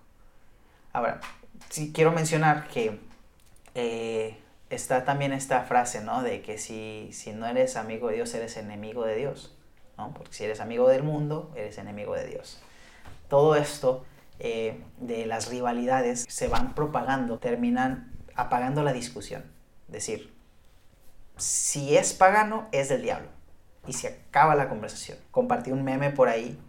Ahora, 0.94 1.22
sí 1.70 1.92
quiero 1.94 2.12
mencionar 2.12 2.68
que 2.68 3.00
eh, 3.76 4.38
está 4.70 5.06
también 5.06 5.34
esta 5.34 5.62
frase, 5.64 6.02
¿no? 6.02 6.24
De 6.24 6.42
que 6.42 6.58
si, 6.58 7.10
si 7.12 7.32
no 7.34 7.46
eres 7.46 7.76
amigo 7.76 8.10
de 8.10 8.16
Dios, 8.16 8.34
eres 8.34 8.58
enemigo 8.58 9.06
de 9.06 9.16
Dios. 9.16 9.57
Porque 9.98 10.34
si 10.34 10.44
eres 10.44 10.60
amigo 10.60 10.88
del 10.90 11.04
mundo, 11.04 11.52
eres 11.56 11.78
enemigo 11.78 12.14
de 12.14 12.28
Dios. 12.28 12.60
Todo 13.28 13.56
esto 13.56 14.06
eh, 14.40 14.84
de 15.00 15.26
las 15.26 15.50
rivalidades 15.50 16.26
se 16.30 16.48
van 16.48 16.76
propagando, 16.76 17.40
terminan 17.40 18.12
apagando 18.36 18.84
la 18.84 18.94
discusión. 18.94 19.44
Es 19.88 19.94
decir, 19.94 20.34
si 21.38 21.98
es 21.98 22.14
pagano, 22.14 22.68
es 22.72 22.90
del 22.90 23.02
diablo. 23.02 23.30
Y 23.88 23.94
se 23.94 24.08
acaba 24.08 24.56
la 24.56 24.70
conversación. 24.70 25.18
Compartí 25.32 25.72
un 25.72 25.84
meme 25.84 26.12
por 26.12 26.28
ahí 26.28 26.60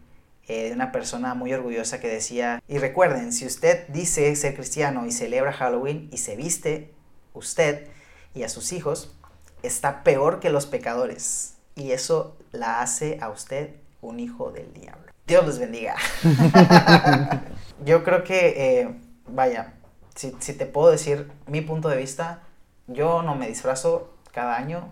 eh, 0.46 0.68
de 0.68 0.72
una 0.72 0.92
persona 0.92 1.34
muy 1.34 1.52
orgullosa 1.52 2.00
que 2.00 2.08
decía, 2.08 2.62
y 2.66 2.78
recuerden, 2.78 3.32
si 3.32 3.44
usted 3.44 3.86
dice 3.88 4.34
ser 4.36 4.54
cristiano 4.54 5.04
y 5.04 5.12
celebra 5.12 5.52
Halloween 5.52 6.08
y 6.10 6.18
se 6.18 6.36
viste 6.36 6.94
usted 7.34 7.88
y 8.34 8.44
a 8.44 8.48
sus 8.48 8.72
hijos, 8.72 9.14
está 9.62 10.02
peor 10.04 10.40
que 10.40 10.48
los 10.48 10.66
pecadores 10.66 11.57
y 11.78 11.92
eso 11.92 12.36
la 12.52 12.80
hace 12.80 13.18
a 13.20 13.30
usted 13.30 13.76
un 14.02 14.20
hijo 14.20 14.50
del 14.50 14.72
diablo. 14.74 15.12
Dios 15.26 15.46
los 15.46 15.58
bendiga. 15.58 15.94
yo 17.84 18.02
creo 18.02 18.24
que, 18.24 18.80
eh, 18.80 18.94
vaya, 19.28 19.74
si, 20.14 20.30
te 20.30 20.66
puedo 20.66 20.90
decir 20.90 21.30
mi 21.46 21.60
punto 21.60 21.88
de 21.88 21.96
vista, 21.96 22.40
yo 22.88 23.22
no 23.22 23.34
me 23.36 23.46
disfrazo 23.46 24.12
cada 24.32 24.56
año. 24.56 24.88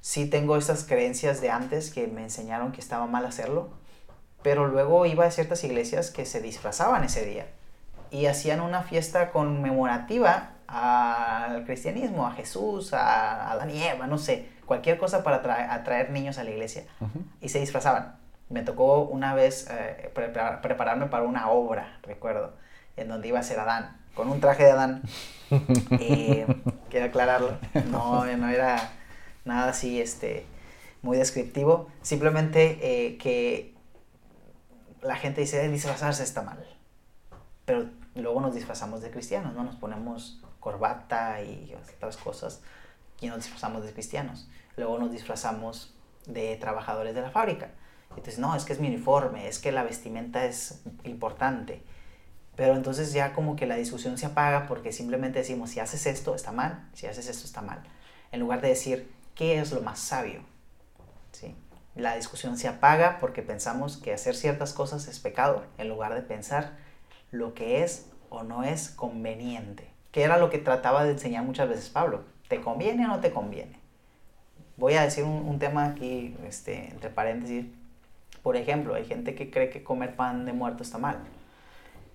Sí 0.00 0.26
tengo 0.26 0.56
estas 0.56 0.84
creencias 0.84 1.40
de 1.40 1.50
antes 1.50 1.90
que 1.90 2.06
me 2.06 2.22
enseñaron 2.22 2.72
que 2.72 2.80
estaba 2.80 3.06
mal 3.06 3.24
hacerlo, 3.24 3.70
pero 4.42 4.66
luego 4.66 5.06
iba 5.06 5.24
a 5.24 5.30
ciertas 5.30 5.64
iglesias 5.64 6.10
que 6.10 6.26
se 6.26 6.40
disfrazaban 6.40 7.02
ese 7.02 7.24
día 7.24 7.46
y 8.10 8.26
hacían 8.26 8.60
una 8.60 8.82
fiesta 8.82 9.30
conmemorativa 9.30 10.50
al 10.68 11.64
cristianismo, 11.64 12.26
a 12.26 12.32
Jesús, 12.32 12.92
a 12.92 13.52
Adán 13.52 13.70
y 13.70 13.82
Eva, 13.82 14.06
no 14.06 14.18
sé 14.18 14.48
cualquier 14.66 14.98
cosa 14.98 15.22
para 15.22 15.72
atraer, 15.72 16.10
niños 16.10 16.38
a 16.38 16.44
la 16.44 16.50
iglesia. 16.50 16.84
Y 17.40 17.48
se 17.48 17.60
disfrazaban. 17.60 18.16
Me 18.48 18.62
tocó 18.62 19.02
una 19.02 19.34
vez 19.34 19.68
eh, 19.70 20.10
prepararme 20.14 21.06
para 21.06 21.24
una 21.24 21.50
obra, 21.50 21.98
recuerdo, 22.02 22.54
en 22.96 23.08
donde 23.08 23.28
iba 23.28 23.38
a 23.38 23.42
ser 23.42 23.58
Adán, 23.58 23.96
con 24.14 24.28
un 24.28 24.40
traje 24.40 24.64
de 24.64 24.70
Adán. 24.70 25.02
quiero 26.90 27.06
aclararlo, 27.06 27.56
no, 27.86 28.24
no 28.24 28.48
era 28.48 28.90
nada 29.44 29.70
así 29.70 30.00
este, 30.00 30.46
muy 31.02 31.16
descriptivo, 31.16 31.88
simplemente 32.02 32.78
eh, 32.82 33.18
que 33.18 33.74
la 35.02 35.16
gente 35.16 35.40
dice, 35.40 35.68
disfrazarse 35.68 36.24
está 36.24 36.42
mal, 36.42 36.58
pero 37.64 37.86
luego 38.14 38.40
nos 38.40 38.54
disfrazamos 38.54 39.02
de 39.02 39.10
cristianos, 39.10 39.54
¿no? 39.54 39.62
Nos 39.62 39.76
ponemos 39.76 40.42
corbata 40.66 41.40
y 41.42 41.72
otras 41.94 42.16
cosas 42.16 42.60
y 43.20 43.28
nos 43.28 43.36
disfrazamos 43.36 43.84
de 43.84 43.92
cristianos. 43.92 44.48
Luego 44.76 44.98
nos 44.98 45.12
disfrazamos 45.12 45.94
de 46.26 46.56
trabajadores 46.56 47.14
de 47.14 47.20
la 47.20 47.30
fábrica. 47.30 47.70
Entonces, 48.10 48.40
no, 48.40 48.56
es 48.56 48.64
que 48.64 48.72
es 48.72 48.80
mi 48.80 48.88
uniforme, 48.88 49.46
es 49.46 49.60
que 49.60 49.70
la 49.70 49.84
vestimenta 49.84 50.44
es 50.44 50.82
importante. 51.04 51.82
Pero 52.56 52.74
entonces 52.74 53.12
ya 53.12 53.32
como 53.32 53.54
que 53.54 53.66
la 53.66 53.76
discusión 53.76 54.18
se 54.18 54.26
apaga 54.26 54.66
porque 54.66 54.92
simplemente 54.92 55.38
decimos, 55.38 55.70
si 55.70 55.78
haces 55.78 56.04
esto, 56.04 56.34
está 56.34 56.50
mal, 56.50 56.90
si 56.94 57.06
haces 57.06 57.28
esto, 57.28 57.44
está 57.44 57.62
mal. 57.62 57.84
En 58.32 58.40
lugar 58.40 58.60
de 58.60 58.70
decir, 58.70 59.08
¿qué 59.36 59.60
es 59.60 59.70
lo 59.70 59.82
más 59.82 60.00
sabio? 60.00 60.40
¿Sí? 61.30 61.54
La 61.94 62.16
discusión 62.16 62.58
se 62.58 62.66
apaga 62.66 63.18
porque 63.20 63.42
pensamos 63.42 63.98
que 63.98 64.12
hacer 64.12 64.34
ciertas 64.34 64.72
cosas 64.72 65.06
es 65.06 65.20
pecado, 65.20 65.64
en 65.78 65.88
lugar 65.88 66.12
de 66.12 66.22
pensar 66.22 66.76
lo 67.30 67.54
que 67.54 67.84
es 67.84 68.06
o 68.30 68.42
no 68.42 68.64
es 68.64 68.88
conveniente. 68.88 69.95
Que 70.10 70.22
era 70.22 70.38
lo 70.38 70.50
que 70.50 70.58
trataba 70.58 71.04
de 71.04 71.12
enseñar 71.12 71.44
muchas 71.44 71.68
veces 71.68 71.88
Pablo. 71.90 72.24
¿Te 72.48 72.60
conviene 72.60 73.04
o 73.06 73.08
no 73.08 73.20
te 73.20 73.32
conviene? 73.32 73.78
Voy 74.76 74.94
a 74.94 75.02
decir 75.02 75.24
un, 75.24 75.58
tema 75.58 75.86
aquí, 75.86 76.36
este, 76.46 76.90
entre 76.90 77.10
paréntesis. 77.10 77.66
Por 78.42 78.56
ejemplo, 78.56 78.94
hay 78.94 79.04
gente 79.04 79.34
que 79.34 79.50
cree 79.50 79.70
que 79.70 79.82
comer 79.82 80.14
pan 80.16 80.44
de 80.44 80.52
muerto 80.52 80.82
está 80.82 80.98
mal. 80.98 81.18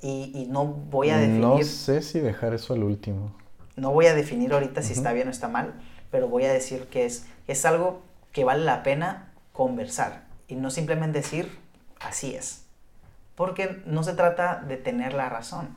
Y, 0.02 0.32
y 0.34 0.46
no 0.46 0.66
voy 0.66 1.10
a 1.10 1.18
definir... 1.18 1.42
No 1.42 1.64
sé 1.64 2.02
si 2.02 2.20
dejar 2.20 2.54
eso 2.54 2.74
al 2.74 2.84
último. 2.84 3.36
No 3.76 3.92
voy 3.92 4.06
a 4.06 4.14
definir 4.14 4.54
ahorita 4.54 4.82
si 4.82 4.94
está 4.94 5.12
bien 5.14 5.28
o 5.28 5.32
está 5.32 5.48
mal, 5.48 5.74
pero 6.12 6.28
voy 6.28 6.46
a 6.46 6.54
decir 6.54 6.86
que 6.88 7.06
es, 7.06 7.26
es 7.48 7.66
algo 7.66 8.02
que 8.32 8.44
vale 8.44 8.64
la 8.64 8.84
pena 8.84 9.34
conversar 9.54 10.24
y 10.48 10.56
no 10.56 10.70
simplemente 10.70 11.20
decir 11.20 11.58
así 12.00 12.36
es. 12.36 12.66
Porque 13.36 13.82
no 13.86 14.04
se 14.04 14.14
trata 14.14 14.64
de 14.68 14.78
tener 14.78 15.14
la 15.14 15.30
razón, 15.30 15.70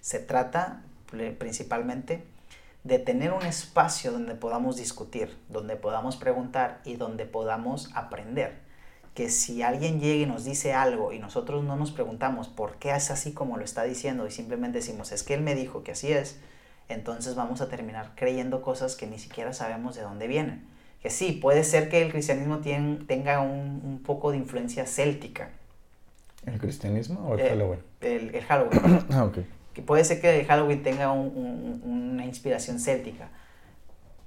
se 0.00 0.18
trata 0.18 0.82
principalmente 1.38 2.24
de 2.84 2.98
tener 2.98 3.32
un 3.32 3.42
espacio 3.42 4.12
donde 4.12 4.34
podamos 4.34 4.76
discutir, 4.76 5.36
donde 5.48 5.76
podamos 5.76 6.16
preguntar 6.16 6.80
y 6.84 6.96
donde 6.96 7.26
podamos 7.26 7.90
aprender. 7.94 8.58
Que 9.14 9.28
si 9.30 9.62
alguien 9.62 10.00
llega 10.00 10.22
y 10.22 10.26
nos 10.26 10.44
dice 10.44 10.72
algo 10.72 11.12
y 11.12 11.18
nosotros 11.18 11.64
no 11.64 11.76
nos 11.76 11.90
preguntamos 11.90 12.48
por 12.48 12.76
qué 12.76 12.94
es 12.94 13.10
así 13.10 13.32
como 13.32 13.56
lo 13.56 13.64
está 13.64 13.82
diciendo 13.82 14.26
y 14.26 14.30
simplemente 14.30 14.78
decimos 14.78 15.12
es 15.12 15.22
que 15.22 15.34
él 15.34 15.42
me 15.42 15.54
dijo 15.54 15.82
que 15.82 15.92
así 15.92 16.12
es, 16.12 16.38
entonces 16.88 17.34
vamos 17.34 17.60
a 17.60 17.68
terminar 17.68 18.12
creyendo 18.14 18.62
cosas 18.62 18.96
que 18.96 19.06
ni 19.06 19.18
siquiera 19.18 19.52
sabemos 19.52 19.96
de 19.96 20.02
dónde 20.02 20.26
vienen. 20.26 20.66
que 21.02 21.10
sí, 21.10 21.32
puede 21.32 21.64
ser 21.64 21.88
que 21.88 22.02
el 22.02 22.10
cristianismo 22.10 22.58
tenga 22.58 23.40
un, 23.40 24.02
poco 24.04 24.30
de 24.30 24.38
influencia 24.38 24.86
céltica. 24.86 25.50
¿El 26.46 26.58
cristianismo 26.58 27.20
o 27.28 27.34
el 27.34 27.40
eh, 27.40 27.48
Halloween? 27.50 27.80
El, 28.00 28.42
Halloween. 28.42 29.06
ah, 29.12 29.24
ok. 29.24 29.38
Que 29.78 29.82
puede 29.84 30.04
ser 30.04 30.20
que 30.20 30.44
Halloween 30.44 30.82
tenga 30.82 31.12
una 31.12 32.24
inspiración 32.24 32.80
céltica. 32.80 33.28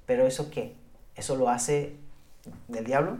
Pero 0.06 0.26
¿eso 0.26 0.50
qué? 0.50 0.74
Eso 1.14 1.36
lo 1.36 1.50
hace 1.50 1.98
del 2.68 2.86
diablo. 2.86 3.18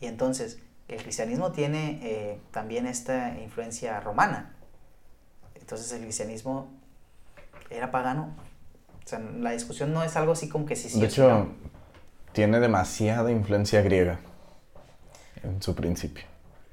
Y 0.00 0.06
entonces, 0.06 0.58
el 0.88 1.02
cristianismo 1.02 1.52
tiene 1.52 2.00
eh, 2.02 2.40
también 2.50 2.86
esta 2.86 3.38
influencia 3.38 4.00
romana. 4.00 4.54
Entonces, 5.54 5.92
el 5.92 6.00
cristianismo 6.00 6.70
era 7.68 7.90
pagano. 7.90 8.34
O 9.04 9.06
sea, 9.06 9.18
la 9.18 9.50
discusión 9.50 9.92
no 9.92 10.02
es 10.02 10.16
algo 10.16 10.32
así 10.32 10.48
como 10.48 10.64
que 10.64 10.76
sí, 10.76 10.88
sí. 10.88 10.98
De 10.98 11.08
hecho, 11.08 11.46
tiene 12.32 12.58
demasiada 12.58 13.30
influencia 13.30 13.82
griega 13.82 14.18
en 15.42 15.60
su 15.60 15.74
principio. 15.74 16.24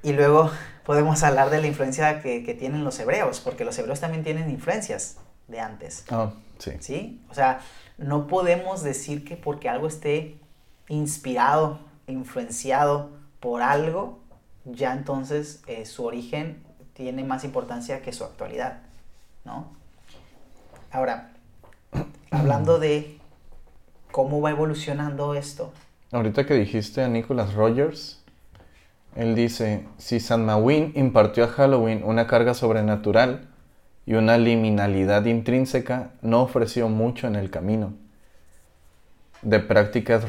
Y 0.01 0.13
luego 0.13 0.49
podemos 0.87 1.21
hablar 1.23 1.49
de 1.49 1.59
la 1.59 1.67
influencia 1.67 2.21
que, 2.21 2.45
que, 2.45 2.53
tienen 2.53 2.85
los 2.85 2.97
hebreos, 2.97 3.41
porque 3.41 3.65
los 3.65 3.77
hebreos 3.77 3.99
también 3.99 4.23
tienen 4.23 4.49
influencias 4.49 5.17
de 5.49 5.59
antes. 5.59 6.05
Ah, 6.09 6.31
sí. 6.59 6.71
¿Sí? 6.79 7.21
O 7.29 7.33
sea, 7.33 7.59
no 7.97 8.27
podemos 8.27 8.83
decir 8.83 9.25
que 9.25 9.35
porque 9.35 9.67
algo 9.67 9.87
esté 9.87 10.39
inspirado, 10.87 11.79
influenciado 12.07 13.09
por 13.41 13.63
algo, 13.63 14.19
ya 14.63 14.93
entonces 14.93 15.61
eh, 15.67 15.85
su 15.85 16.05
origen 16.05 16.63
tiene 16.93 17.25
más 17.25 17.43
importancia 17.43 18.01
que 18.01 18.13
su 18.13 18.23
actualidad, 18.23 18.79
¿no? 19.43 19.67
Ahora, 20.89 21.31
hablando 22.31 22.79
de 22.79 23.17
cómo 24.09 24.39
va 24.39 24.51
evolucionando 24.51 25.33
esto. 25.33 25.73
Ahorita 26.13 26.45
que 26.45 26.53
dijiste 26.53 27.03
a 27.03 27.09
Nicholas 27.09 27.55
Rogers, 27.55 28.16
él 29.17 29.33
dice, 29.33 29.83
si 29.97 30.19
San 30.19 30.45
Mawin 30.45 30.93
impartió 30.95 31.45
a 31.45 31.47
Halloween 31.47 32.03
una 32.05 32.27
carga 32.27 32.53
sobrenatural 32.53 33.49
y 34.05 34.13
una 34.13 34.37
liminalidad 34.37 35.25
intrínseca, 35.25 36.11
no 36.21 36.43
ofreció 36.43 36.87
mucho 36.87 37.25
en 37.25 37.35
el 37.35 37.49
camino 37.49 37.93
de 39.41 39.59
prácticas 39.59 40.25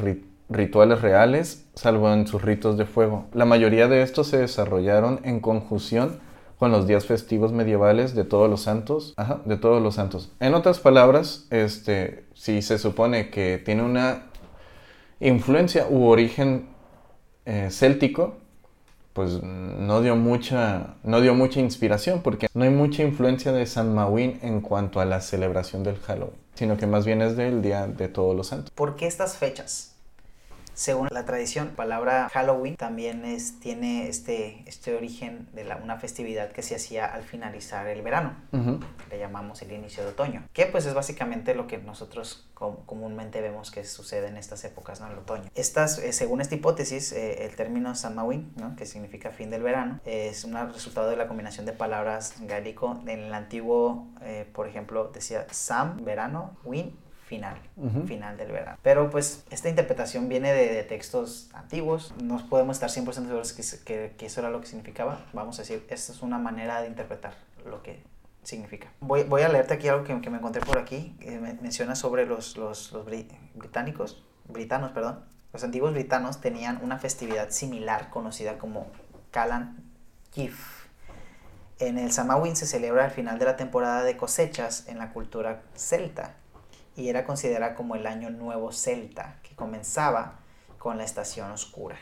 rituales 0.49 1.01
reales, 1.01 1.65
salvo 1.75 2.11
en 2.11 2.25
sus 2.25 2.41
ritos 2.41 2.77
de 2.77 2.85
fuego. 2.85 3.27
La 3.31 3.45
mayoría 3.45 3.87
de 3.87 4.01
estos 4.01 4.27
se 4.27 4.39
desarrollaron 4.39 5.19
en 5.23 5.39
conjunción 5.39 6.19
con 6.57 6.71
los 6.71 6.87
días 6.87 7.05
festivos 7.05 7.53
medievales 7.53 8.15
de 8.15 8.25
todos 8.25 8.49
los 8.49 8.63
santos, 8.63 9.13
ajá, 9.17 9.41
de 9.45 9.57
todos 9.57 9.81
los 9.83 9.95
santos. 9.95 10.31
En 10.39 10.55
otras 10.55 10.79
palabras, 10.79 11.47
este, 11.51 12.25
si 12.33 12.63
se 12.63 12.79
supone 12.79 13.29
que 13.29 13.61
tiene 13.63 13.83
una 13.83 14.23
influencia 15.19 15.85
u 15.89 16.05
origen 16.05 16.67
eh, 17.45 17.69
céltico, 17.71 18.37
pues 19.13 19.41
no 19.43 20.01
dio 20.01 20.15
mucha 20.15 20.95
no 21.03 21.21
dio 21.21 21.33
mucha 21.33 21.59
inspiración 21.59 22.21
porque 22.21 22.47
no 22.53 22.63
hay 22.63 22.69
mucha 22.69 23.03
influencia 23.03 23.51
de 23.51 23.65
San 23.65 23.93
Mawin 23.93 24.39
en 24.41 24.61
cuanto 24.61 24.99
a 24.99 25.05
la 25.05 25.21
celebración 25.21 25.83
del 25.83 25.97
Halloween, 25.97 26.37
sino 26.55 26.77
que 26.77 26.87
más 26.87 27.05
bien 27.05 27.21
es 27.21 27.35
del 27.35 27.61
día 27.61 27.87
de 27.87 28.07
todos 28.07 28.35
los 28.35 28.47
santos. 28.47 28.71
¿Por 28.71 28.95
qué 28.95 29.07
estas 29.07 29.37
fechas? 29.37 29.95
Según 30.79 31.09
la 31.11 31.25
tradición, 31.25 31.67
la 31.67 31.75
palabra 31.75 32.29
Halloween 32.29 32.77
también 32.77 33.25
es, 33.25 33.59
tiene 33.59 34.07
este, 34.07 34.63
este 34.65 34.95
origen 34.95 35.49
de 35.51 35.65
la, 35.65 35.75
una 35.75 35.97
festividad 35.97 36.53
que 36.53 36.61
se 36.61 36.73
hacía 36.73 37.05
al 37.05 37.23
finalizar 37.23 37.85
el 37.87 38.01
verano. 38.01 38.37
Le 39.09 39.19
llamamos 39.19 39.61
el 39.61 39.73
inicio 39.73 40.03
de 40.03 40.11
otoño. 40.11 40.47
Que 40.53 40.67
pues 40.67 40.85
es 40.85 40.93
básicamente 40.93 41.53
lo 41.53 41.67
que 41.67 41.79
nosotros 41.79 42.49
comúnmente 42.53 43.41
vemos 43.41 43.71
que 43.71 43.83
sucede 43.83 44.29
en 44.29 44.37
estas 44.37 44.63
épocas, 44.63 45.01
¿no? 45.01 45.11
El 45.11 45.17
otoño. 45.17 45.49
Estas, 45.53 45.99
eh, 45.99 46.13
según 46.13 46.39
esta 46.39 46.55
hipótesis, 46.55 47.11
eh, 47.11 47.43
el 47.43 47.57
término 47.57 47.93
Samhain, 47.93 48.53
¿no? 48.55 48.77
Que 48.77 48.85
significa 48.85 49.31
fin 49.31 49.49
del 49.49 49.63
verano, 49.63 49.99
es 50.05 50.45
un 50.45 50.53
resultado 50.71 51.09
de 51.09 51.17
la 51.17 51.27
combinación 51.27 51.65
de 51.65 51.73
palabras 51.73 52.35
gaélico. 52.39 53.01
En 53.05 53.19
el 53.19 53.33
antiguo, 53.33 54.07
eh, 54.21 54.47
por 54.53 54.69
ejemplo, 54.69 55.11
decía 55.13 55.45
Sam, 55.51 56.05
verano, 56.05 56.57
Win, 56.63 56.97
final, 57.29 57.57
final 58.07 58.37
del 58.37 58.51
verano. 58.51 58.79
Pero 58.81 59.11
pues 59.11 59.43
esta 59.51 59.69
interpretación 59.69 60.27
viene 60.29 60.51
de, 60.51 60.81
textos 60.83 61.51
antiguos, 61.53 62.11
no 62.23 62.43
podemos 62.49 62.77
estar 62.81 62.89
100% 62.89 63.13
seguros 63.13 63.53
que, 63.53 64.15
que, 64.17 64.25
eso 64.25 64.41
era 64.41 64.49
lo 64.49 64.59
que 64.59 64.65
significaba. 64.65 65.27
Vamos 65.31 65.59
a 65.59 65.61
decir, 65.61 65.85
esta 65.89 66.11
es 66.11 66.23
una 66.23 66.39
manera 66.39 66.81
de 66.81 66.87
interpretar 66.87 67.35
lo 67.65 67.83
que 67.83 68.01
significa. 68.41 68.91
Voy, 68.99 69.23
voy 69.25 69.43
a 69.43 69.49
leerte 69.49 69.75
aquí 69.75 69.87
algo 69.87 70.03
que, 70.03 70.19
que 70.21 70.29
me 70.31 70.37
encontré 70.37 70.61
por 70.61 70.79
aquí, 70.79 71.15
menciona 71.61 71.95
sobre 71.95 72.25
los, 72.25 72.57
los, 72.57 72.91
los 72.91 73.05
británicos, 73.05 74.23
britanos, 74.47 74.91
perdón. 74.91 75.23
Los 75.53 75.63
antiguos 75.63 75.93
britanos 75.93 76.41
tenían 76.41 76.79
una 76.83 76.97
festividad 76.97 77.51
similar 77.51 78.09
conocida 78.09 78.57
como 78.57 78.87
Calan 79.29 79.83
Kif. 80.31 80.87
En 81.77 81.99
el 81.99 82.11
Samhain 82.11 82.55
se 82.55 82.65
celebra 82.65 83.05
al 83.05 83.11
final 83.11 83.37
de 83.37 83.45
la 83.45 83.55
temporada 83.55 84.01
de 84.03 84.17
cosechas 84.17 84.87
en 84.87 84.97
la 84.97 85.13
cultura 85.13 85.61
celta 85.75 86.38
y 86.99 87.09
era 87.09 87.25
considerada 87.25 87.75
como 87.75 87.95
el 87.95 88.05
año 88.05 88.29
nuevo 88.29 88.71
celta, 88.71 89.37
que 89.41 89.55
comenzaba 89.55 90.39
con 90.77 90.97
la 90.97 91.05
estación 91.05 91.49
oscura. 91.51 91.95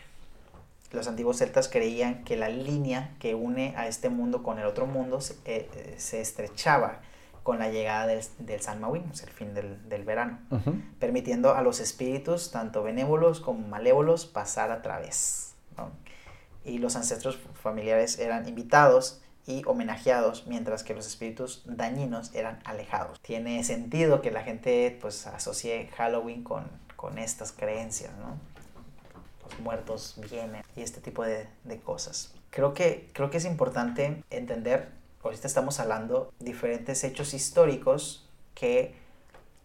Los 0.91 1.07
antiguos 1.07 1.38
celtas 1.38 1.67
creían 1.67 2.23
que 2.23 2.38
la 2.38 2.49
línea 2.49 3.15
que 3.19 3.36
une 3.36 3.75
a 3.77 3.88
este 3.88 4.10
mundo 4.10 4.41
con 4.41 4.57
el 4.57 4.65
otro 4.65 4.86
mundo 4.86 5.21
se, 5.21 5.33
eh, 5.45 5.69
eh, 5.75 5.97
estrechaba 5.97 7.01
con 7.43 7.60
la 7.60 7.69
llegada 7.69 8.07
del, 8.07 8.23
del 8.39 8.62
San 8.62 8.81
Mawin, 8.81 9.03
el 9.03 9.29
fin 9.29 9.53
del, 9.53 10.03
verano, 10.03 10.39
permitiendo 10.99 11.55
a 11.55 11.62
los 11.62 11.79
espíritus, 11.79 12.51
tanto 12.51 12.83
benévolos 12.83 13.39
como 13.39 13.65
malévolos, 13.67 14.25
pasar 14.25 14.71
a 14.71 14.81
través. 14.81 15.53
Y 16.65 16.79
los 16.79 16.97
ancestros 16.97 17.39
familiares 17.62 18.19
eran 18.19 18.49
invitados 18.49 19.21
y 19.47 19.63
homenajeados, 19.65 20.45
mientras 20.45 20.83
que 20.83 20.93
los 20.93 21.07
espíritus 21.07 21.63
dañinos 21.65 22.36
eran 22.36 22.60
alejados. 22.65 23.19
Tiene 23.21 23.63
sentido 23.63 24.21
que 24.21 24.29
la 24.29 24.43
gente 24.43 24.95
pues 25.01 25.25
asocie 25.25 25.88
Halloween 25.95 26.43
con, 26.43 26.69
con 26.97 27.17
estas 27.17 27.53
creencias, 27.53 28.12
¿no? 28.17 28.38
Los 29.49 29.60
muertos 29.62 30.19
vienen 30.29 30.63
y 30.75 30.81
este 30.81 30.99
tipo 30.99 31.23
de, 31.23 31.47
de 31.63 31.79
cosas. 31.79 32.33
Creo 32.49 32.73
que, 32.73 33.10
creo 33.13 33.29
que 33.31 33.38
es 33.38 33.45
importante 33.45 34.21
entender, 34.29 34.89
ahorita 35.23 35.47
estamos 35.47 35.79
hablando 35.79 36.33
diferentes 36.39 37.05
hechos 37.05 37.33
históricos 37.33 38.27
que 38.53 38.95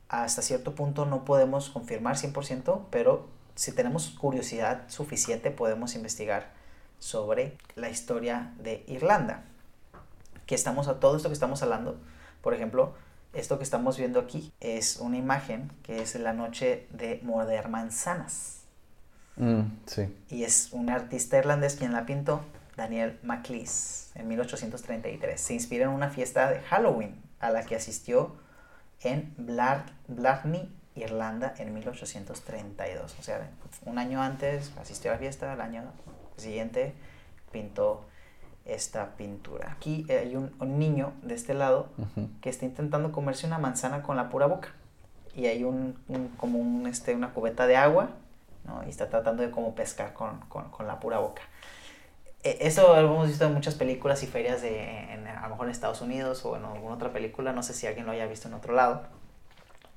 hasta 0.08 0.42
cierto 0.42 0.76
punto 0.76 1.06
no 1.06 1.24
podemos 1.24 1.70
confirmar 1.70 2.16
100%, 2.16 2.82
pero 2.90 3.26
si 3.56 3.72
tenemos 3.72 4.10
curiosidad 4.10 4.88
suficiente 4.88 5.50
podemos 5.50 5.96
investigar 5.96 6.52
sobre 7.00 7.58
la 7.74 7.90
historia 7.90 8.54
de 8.58 8.84
Irlanda 8.86 9.44
que 10.52 10.56
estamos 10.56 10.86
a 10.86 11.00
todo 11.00 11.16
esto 11.16 11.30
que 11.30 11.32
estamos 11.32 11.62
hablando. 11.62 11.96
Por 12.42 12.52
ejemplo, 12.52 12.92
esto 13.32 13.56
que 13.56 13.64
estamos 13.64 13.96
viendo 13.96 14.20
aquí 14.20 14.52
es 14.60 14.98
una 14.98 15.16
imagen 15.16 15.72
que 15.82 16.02
es 16.02 16.14
la 16.16 16.34
noche 16.34 16.86
de 16.90 17.20
morder 17.22 17.70
manzanas. 17.70 18.64
Mm, 19.36 19.62
sí. 19.86 20.14
Y 20.28 20.44
es 20.44 20.68
un 20.72 20.90
artista 20.90 21.38
irlandés 21.38 21.76
quien 21.76 21.94
la 21.94 22.04
pintó, 22.04 22.42
Daniel 22.76 23.18
MacLeish, 23.22 24.10
en 24.14 24.28
1833. 24.28 25.40
Se 25.40 25.54
inspira 25.54 25.84
en 25.84 25.90
una 25.90 26.10
fiesta 26.10 26.50
de 26.50 26.60
Halloween 26.60 27.18
a 27.40 27.48
la 27.48 27.64
que 27.64 27.74
asistió 27.74 28.36
en 29.00 29.34
Blarney, 29.38 30.70
Irlanda, 30.96 31.54
en 31.56 31.72
1832. 31.72 33.16
O 33.18 33.22
sea, 33.22 33.50
un 33.86 33.96
año 33.96 34.20
antes 34.20 34.70
asistió 34.78 35.12
a 35.12 35.14
la 35.14 35.18
fiesta, 35.18 35.54
el 35.54 35.62
año 35.62 35.84
siguiente 36.36 36.92
pintó 37.50 38.04
esta 38.64 39.16
pintura. 39.16 39.72
Aquí 39.72 40.06
hay 40.10 40.36
un, 40.36 40.52
niño 40.78 41.12
de 41.22 41.34
este 41.34 41.54
lado 41.54 41.88
que 42.40 42.50
está 42.50 42.64
intentando 42.64 43.12
comerse 43.12 43.46
una 43.46 43.58
manzana 43.58 44.02
con 44.02 44.16
la 44.16 44.28
pura 44.28 44.46
boca. 44.46 44.68
Y 45.34 45.46
hay 45.46 45.64
un, 45.64 45.96
como 46.36 46.58
un, 46.58 46.86
este, 46.86 47.14
una 47.14 47.32
cubeta 47.32 47.66
de 47.66 47.76
agua, 47.76 48.10
¿no? 48.64 48.82
Y 48.86 48.90
está 48.90 49.08
tratando 49.08 49.42
de 49.42 49.50
como 49.50 49.74
pescar 49.74 50.12
con, 50.12 50.40
con, 50.48 50.86
la 50.86 51.00
pura 51.00 51.18
boca. 51.18 51.42
E, 52.42 52.58
eso 52.60 52.94
lo 53.00 53.12
hemos 53.12 53.28
visto 53.28 53.46
en 53.46 53.54
muchas 53.54 53.74
películas 53.74 54.22
y 54.22 54.26
ferias 54.26 54.60
de, 54.60 55.12
en, 55.12 55.26
a 55.26 55.42
lo 55.42 55.50
mejor 55.50 55.66
en 55.66 55.72
Estados 55.72 56.02
Unidos 56.02 56.44
o 56.44 56.56
en 56.56 56.64
alguna 56.64 56.94
otra 56.94 57.12
película, 57.12 57.52
no 57.52 57.62
sé 57.62 57.72
si 57.72 57.86
alguien 57.86 58.06
lo 58.06 58.12
haya 58.12 58.26
visto 58.26 58.48
en 58.48 58.54
otro 58.54 58.74
lado. 58.74 59.02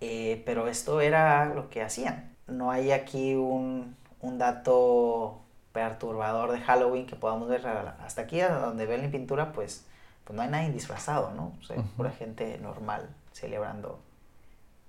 Eh, 0.01 0.41
pero 0.45 0.67
esto 0.67 1.01
era 1.01 1.45
lo 1.53 1.69
que 1.69 1.81
hacían. 1.81 2.35
No 2.47 2.71
hay 2.71 2.91
aquí 2.91 3.35
un, 3.35 3.95
un 4.21 4.37
dato 4.37 5.44
perturbador 5.75 6.53
de 6.53 6.61
Halloween 6.61 7.05
que 7.05 7.17
podamos 7.17 7.49
ver 7.49 7.67
hasta 7.67 8.21
aquí, 8.21 8.39
a 8.39 8.47
donde 8.47 8.85
ven 8.85 9.01
la 9.01 9.11
pintura, 9.11 9.51
pues, 9.51 9.83
pues 10.23 10.33
no 10.33 10.41
hay 10.41 10.47
nadie 10.47 10.71
disfrazado, 10.71 11.31
¿no? 11.31 11.51
O 11.59 11.63
sea, 11.65 11.75
pura 11.97 12.11
gente 12.11 12.57
normal 12.59 13.09
celebrando 13.33 13.99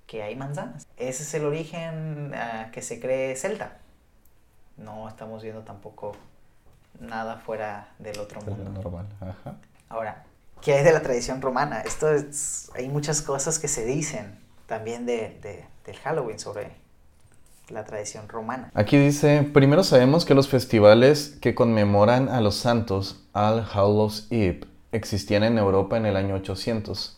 que 0.07 0.23
hay 0.23 0.37
manzanas. 0.37 0.87
Ese 0.95 1.23
es 1.23 1.33
el 1.33 1.43
origen 1.43 2.31
ah, 2.33 2.69
que 2.71 2.81
se 2.81 3.01
cree 3.01 3.35
celta. 3.35 3.79
No 4.77 5.09
estamos 5.09 5.43
viendo 5.43 5.63
tampoco 5.63 6.15
nada 7.01 7.35
fuera 7.35 7.89
del 7.99 8.17
otro 8.19 8.39
mundo. 8.39 8.69
normal, 8.71 9.07
Ajá. 9.19 9.57
Ahora, 9.89 10.23
¿qué 10.61 10.75
hay 10.75 10.85
de 10.85 10.93
la 10.93 11.01
tradición 11.01 11.41
romana? 11.41 11.81
Esto 11.81 12.13
es, 12.13 12.71
hay 12.75 12.87
muchas 12.87 13.21
cosas 13.21 13.59
que 13.59 13.67
se 13.67 13.83
dicen 13.83 14.39
también 14.67 15.05
de, 15.05 15.37
de, 15.41 15.65
del 15.85 15.97
Halloween 15.97 16.39
sobre 16.39 16.71
la 17.69 17.83
tradición 17.83 18.29
romana. 18.29 18.71
Aquí 18.73 18.97
dice, 18.97 19.43
primero 19.43 19.83
sabemos 19.83 20.25
que 20.25 20.33
los 20.33 20.47
festivales 20.47 21.37
que 21.41 21.55
conmemoran 21.55 22.29
a 22.29 22.41
los 22.41 22.55
santos, 22.55 23.23
All 23.33 23.65
Hallows 23.73 24.27
Eve, 24.29 24.61
existían 24.91 25.43
en 25.43 25.57
Europa 25.57 25.97
en 25.97 26.05
el 26.05 26.15
año 26.15 26.35
800. 26.35 27.17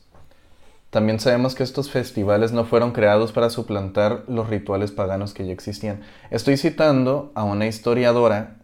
También 0.90 1.20
sabemos 1.20 1.54
que 1.54 1.62
estos 1.62 1.92
festivales 1.92 2.52
no 2.52 2.66
fueron 2.66 2.94
creados 2.94 3.32
para 3.32 3.52
suplantar 3.52 4.24
los 4.28 4.50
rituales 4.50 4.92
paganos 4.92 5.36
que 5.36 5.46
ya 5.46 5.54
existían. 5.54 6.02
Estoy 6.32 6.58
citando 6.58 7.32
a 7.36 7.44
una 7.44 7.68
historiadora 7.68 8.56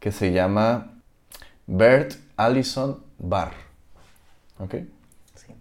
que 0.00 0.10
se 0.10 0.32
llama 0.32 0.94
Bert 1.66 2.14
Allison 2.36 3.02
Barr. 3.18 3.52
¿Ok? 4.58 4.74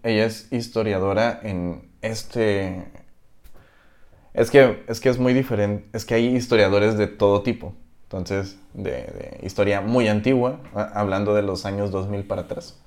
Ella 0.03 0.25
es 0.25 0.51
historiadora 0.53 1.39
en 1.43 1.91
este... 2.01 3.04
Es 4.35 4.51
que, 4.51 4.83
es 4.87 4.99
que 4.99 5.07
es 5.09 5.17
muy 5.17 5.33
diferente, 5.33 5.87
es 5.93 6.03
que 6.03 6.13
hay 6.13 6.35
historiadores 6.35 6.97
de 6.97 7.07
todo 7.07 7.41
tipo. 7.41 7.73
Entonces, 8.03 8.57
de, 8.73 9.39
historia 9.43 9.81
muy 9.81 10.09
antigua, 10.09 10.59
hablando 10.73 11.33
de 11.33 11.41
los 11.41 11.65
años 11.65 11.89
2000 11.89 12.25
para 12.25 12.41
atrás. 12.41 12.77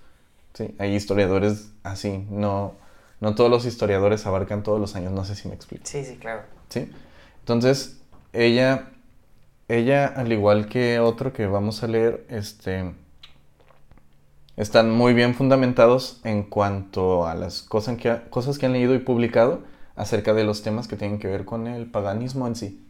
Sí, 0.53 0.75
hay 0.79 0.95
historiadores 0.95 1.73
así, 1.83 2.27
no, 2.31 2.75
no 3.21 3.35
todos 3.35 3.51
los 3.51 3.65
historiadores 3.65 4.27
abarcan 4.27 4.63
todos 4.63 4.79
los 4.79 4.95
años, 4.95 5.13
no 5.13 5.25
sé 5.25 5.35
si 5.35 5.49
me 5.49 5.55
explico. 5.55 5.85
Sí, 5.87 6.05
sí, 6.05 6.17
claro. 6.17 6.43
Sí, 6.69 6.91
entonces 7.41 8.01
ella, 8.33 8.91
ella 9.69 10.07
al 10.07 10.31
igual 10.33 10.69
que 10.69 10.99
otro 10.99 11.33
que 11.33 11.47
vamos 11.47 11.83
a 11.83 11.87
leer, 11.87 12.27
este, 12.29 12.93
están 14.57 14.91
muy 14.91 15.15
bien 15.15 15.35
fundamentados 15.35 16.21
en 16.25 16.43
cuanto 16.43 17.27
a 17.27 17.35
las 17.35 17.63
cosas 17.63 17.97
que, 17.97 18.21
cosas 18.29 18.59
que 18.59 18.67
han 18.67 18.73
leído 18.73 18.95
y 18.95 18.99
publicado 18.99 19.63
acerca 19.99 20.33
de 20.33 20.45
los 20.45 20.63
temas 20.63 20.89
que 20.89 20.97
tienen 20.97 21.19
que 21.19 21.29
ver 21.29 21.45
con 21.45 21.67
el 21.67 21.87
paganismo 21.91 22.47
en 22.47 22.57
sí. 22.57 22.87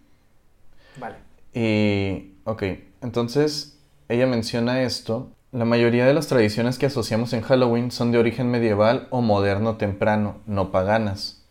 Vale. 0.97 1.17
Y, 1.55 2.35
ok, 2.45 2.63
entonces 3.03 3.79
ella 4.09 4.27
menciona 4.27 4.83
esto. 4.83 5.31
La 5.51 5.65
mayoría 5.65 6.07
de 6.07 6.15
las 6.15 6.27
tradiciones 6.27 6.79
que 6.79 6.87
asociamos 6.87 7.33
en 7.33 7.41
Halloween 7.41 7.91
son 7.91 8.13
de 8.13 8.19
origen 8.19 8.51
medieval 8.51 9.09
o 9.11 9.23
moderno 9.23 9.77
temprano, 9.77 10.37
no 10.47 10.71
paganas. 10.71 11.43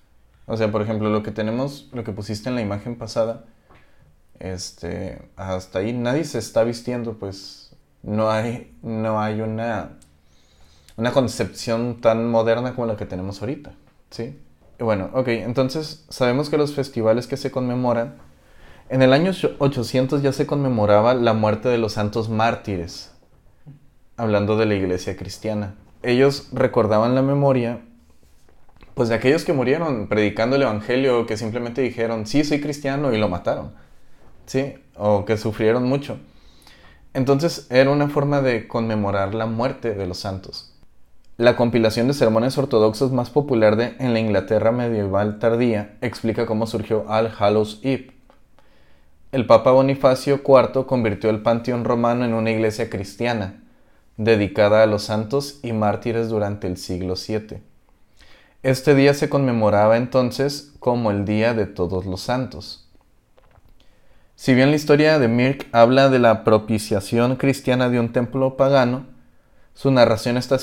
O 0.45 0.55
sea, 0.55 0.71
por 0.71 0.81
ejemplo, 0.81 1.09
lo 1.09 1.23
que 1.23 1.31
tenemos, 1.31 1.89
lo 1.91 2.03
que 2.03 2.13
pusiste 2.13 2.47
en 2.47 2.55
la 2.55 2.61
imagen 2.61 2.95
pasada, 2.95 3.43
este, 4.39 5.21
hasta 5.35 5.79
ahí 5.79 5.91
nadie 5.91 6.23
se 6.23 6.39
está 6.39 6.63
vistiendo, 6.63 7.15
pues 7.15 7.75
no 8.03 8.29
hay, 8.29 8.71
no 8.81 9.19
hay 9.19 9.41
una 9.41 9.97
una 10.97 11.13
concepción 11.13 12.01
tan 12.01 12.29
moderna 12.29 12.73
como 12.73 12.87
la 12.87 12.97
que 12.97 13.05
tenemos 13.05 13.39
ahorita, 13.41 13.71
¿sí? 14.09 14.37
Bueno, 14.79 15.09
ok, 15.13 15.29
entonces 15.29 16.05
sabemos 16.09 16.49
que 16.51 16.57
los 16.57 16.75
festivales 16.75 17.25
que 17.25 17.35
se 17.35 17.49
conmemoran, 17.49 18.17
en 18.89 19.01
el 19.01 19.11
año 19.11 19.31
800 19.57 20.21
ya 20.21 20.31
se 20.31 20.45
conmemoraba 20.45 21.15
la 21.15 21.33
muerte 21.33 21.67
de 21.67 21.79
los 21.79 21.93
santos 21.93 22.29
mártires, 22.29 23.11
hablando 24.17 24.55
de 24.55 24.67
la 24.67 24.75
iglesia 24.75 25.17
cristiana. 25.17 25.75
Ellos 26.03 26.49
recordaban 26.53 27.15
la 27.15 27.23
memoria, 27.23 27.81
pues 28.93 29.09
de 29.09 29.15
aquellos 29.15 29.45
que 29.45 29.53
murieron 29.53 30.07
predicando 30.07 30.55
el 30.55 30.61
evangelio, 30.61 31.25
que 31.25 31.37
simplemente 31.37 31.81
dijeron, 31.81 32.27
sí, 32.27 32.43
soy 32.43 32.61
cristiano 32.61 33.11
y 33.11 33.17
lo 33.17 33.29
mataron, 33.29 33.73
¿sí? 34.45 34.75
O 34.95 35.25
que 35.25 35.37
sufrieron 35.37 35.85
mucho. 35.85 36.19
Entonces 37.13 37.65
era 37.71 37.89
una 37.89 38.09
forma 38.09 38.41
de 38.41 38.67
conmemorar 38.67 39.33
la 39.33 39.47
muerte 39.47 39.95
de 39.95 40.05
los 40.05 40.19
santos. 40.19 40.76
La 41.37 41.55
compilación 41.55 42.07
de 42.07 42.15
sermones 42.15 42.57
ortodoxos 42.57 43.11
más 43.11 43.29
popular 43.29 43.75
de, 43.75 43.95
en 43.99 44.13
la 44.13 44.19
Inglaterra 44.19 44.71
medieval 44.71 45.37
tardía 45.37 45.95
explica 46.01 46.47
cómo 46.47 46.65
surgió 46.65 47.05
All 47.07 47.31
Hallows 47.37 47.79
Eve. 47.83 48.11
El 49.31 49.45
Papa 49.45 49.69
Bonifacio 49.69 50.41
IV 50.43 50.87
convirtió 50.87 51.29
el 51.29 51.43
panteón 51.43 51.85
romano 51.85 52.25
en 52.25 52.33
una 52.33 52.49
iglesia 52.49 52.89
cristiana, 52.89 53.61
dedicada 54.17 54.81
a 54.81 54.87
los 54.87 55.03
santos 55.03 55.59
y 55.61 55.73
mártires 55.73 56.27
durante 56.27 56.65
el 56.65 56.75
siglo 56.75 57.13
VII. 57.13 57.59
Este 58.63 58.95
día 58.95 59.13
se 59.13 59.29
conmemoraba 59.29 59.97
entonces 59.97 60.73
como 60.79 61.11
el 61.11 61.23
Día 61.23 61.53
de 61.53 61.67
Todos 61.67 62.07
los 62.07 62.21
Santos. 62.21 62.89
Si 64.35 64.55
bien 64.55 64.71
la 64.71 64.75
historia 64.75 65.19
de 65.19 65.27
Mirk 65.27 65.67
habla 65.71 66.09
de 66.09 66.17
la 66.17 66.43
propiciación 66.43 67.35
cristiana 67.35 67.89
de 67.89 67.99
un 67.99 68.11
templo 68.11 68.57
pagano, 68.57 69.05
su 69.75 69.91
narración 69.91 70.37
está 70.37 70.57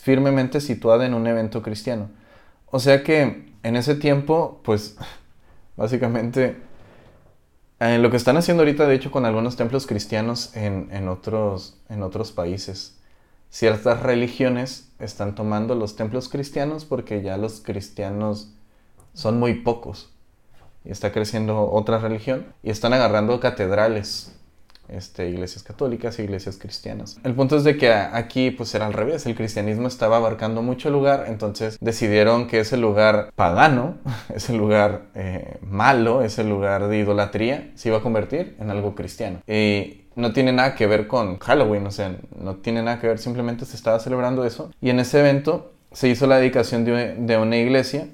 firmemente 0.00 0.60
situada 0.60 1.06
en 1.06 1.14
un 1.14 1.26
evento 1.26 1.62
cristiano. 1.62 2.08
O 2.70 2.78
sea 2.78 3.02
que 3.02 3.52
en 3.62 3.76
ese 3.76 3.94
tiempo, 3.94 4.60
pues 4.64 4.96
básicamente 5.76 6.56
eh, 7.84 7.98
lo 7.98 8.10
que 8.10 8.16
están 8.16 8.36
haciendo 8.36 8.62
ahorita, 8.62 8.86
de 8.86 8.94
hecho, 8.94 9.10
con 9.10 9.24
algunos 9.24 9.56
templos 9.56 9.88
cristianos 9.88 10.54
en, 10.54 11.08
otros, 11.08 11.76
en 11.88 12.04
otros 12.04 12.30
países, 12.30 12.96
ciertas 13.50 14.00
religiones 14.00 14.92
están 15.00 15.34
tomando 15.34 15.74
los 15.74 15.96
templos 15.96 16.28
cristianos 16.28 16.84
porque 16.84 17.22
ya 17.22 17.36
los 17.36 17.60
cristianos 17.60 18.54
son 19.14 19.40
muy 19.40 19.54
pocos. 19.54 20.10
Y 20.84 20.90
está 20.90 21.10
creciendo 21.10 21.70
otra 21.70 21.98
religión 21.98 22.46
y 22.62 22.70
están 22.70 22.92
agarrando 22.92 23.40
catedrales 23.40 24.32
este, 24.88 25.28
iglesias 25.28 25.62
católicas 25.62 26.18
e 26.18 26.24
iglesias 26.24 26.56
cristianas. 26.56 27.18
El 27.24 27.34
punto 27.34 27.56
es 27.56 27.64
de 27.64 27.76
que 27.76 27.92
aquí 27.92 28.50
pues 28.50 28.74
era 28.74 28.86
al 28.86 28.92
revés, 28.92 29.26
el 29.26 29.34
cristianismo 29.34 29.88
estaba 29.88 30.16
abarcando 30.16 30.62
mucho 30.62 30.90
lugar, 30.90 31.24
entonces 31.28 31.78
decidieron 31.80 32.46
que 32.46 32.60
ese 32.60 32.76
lugar 32.76 33.32
pagano, 33.34 33.96
ese 34.34 34.52
lugar 34.52 35.06
eh, 35.14 35.58
malo, 35.62 36.22
ese 36.22 36.44
lugar 36.44 36.88
de 36.88 36.98
idolatría, 36.98 37.70
se 37.74 37.88
iba 37.88 37.98
a 37.98 38.02
convertir 38.02 38.56
en 38.60 38.70
algo 38.70 38.94
cristiano. 38.94 39.38
Y 39.46 40.02
no 40.14 40.32
tiene 40.32 40.52
nada 40.52 40.74
que 40.74 40.86
ver 40.86 41.06
con 41.06 41.38
Halloween, 41.38 41.86
o 41.86 41.90
sea, 41.90 42.16
no 42.38 42.56
tiene 42.56 42.82
nada 42.82 43.00
que 43.00 43.06
ver, 43.06 43.18
simplemente 43.18 43.64
se 43.64 43.76
estaba 43.76 43.98
celebrando 43.98 44.44
eso. 44.44 44.70
Y 44.80 44.90
en 44.90 45.00
ese 45.00 45.20
evento 45.20 45.72
se 45.92 46.08
hizo 46.08 46.26
la 46.26 46.36
dedicación 46.36 46.84
de, 46.84 47.14
de 47.14 47.36
una 47.38 47.56
iglesia 47.56 48.08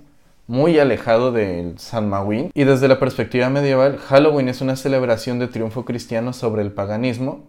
muy 0.49 0.79
alejado 0.79 1.31
del 1.31 1.79
San 1.79 2.09
Mawin. 2.09 2.51
Y 2.55 2.65
desde 2.65 2.89
la 2.89 2.99
perspectiva 2.99 3.49
medieval, 3.51 3.99
Halloween 3.99 4.49
es 4.49 4.61
una 4.61 4.75
celebración 4.75 5.39
de 5.39 5.47
triunfo 5.47 5.85
cristiano 5.85 6.33
sobre 6.33 6.63
el 6.63 6.73
paganismo 6.73 7.45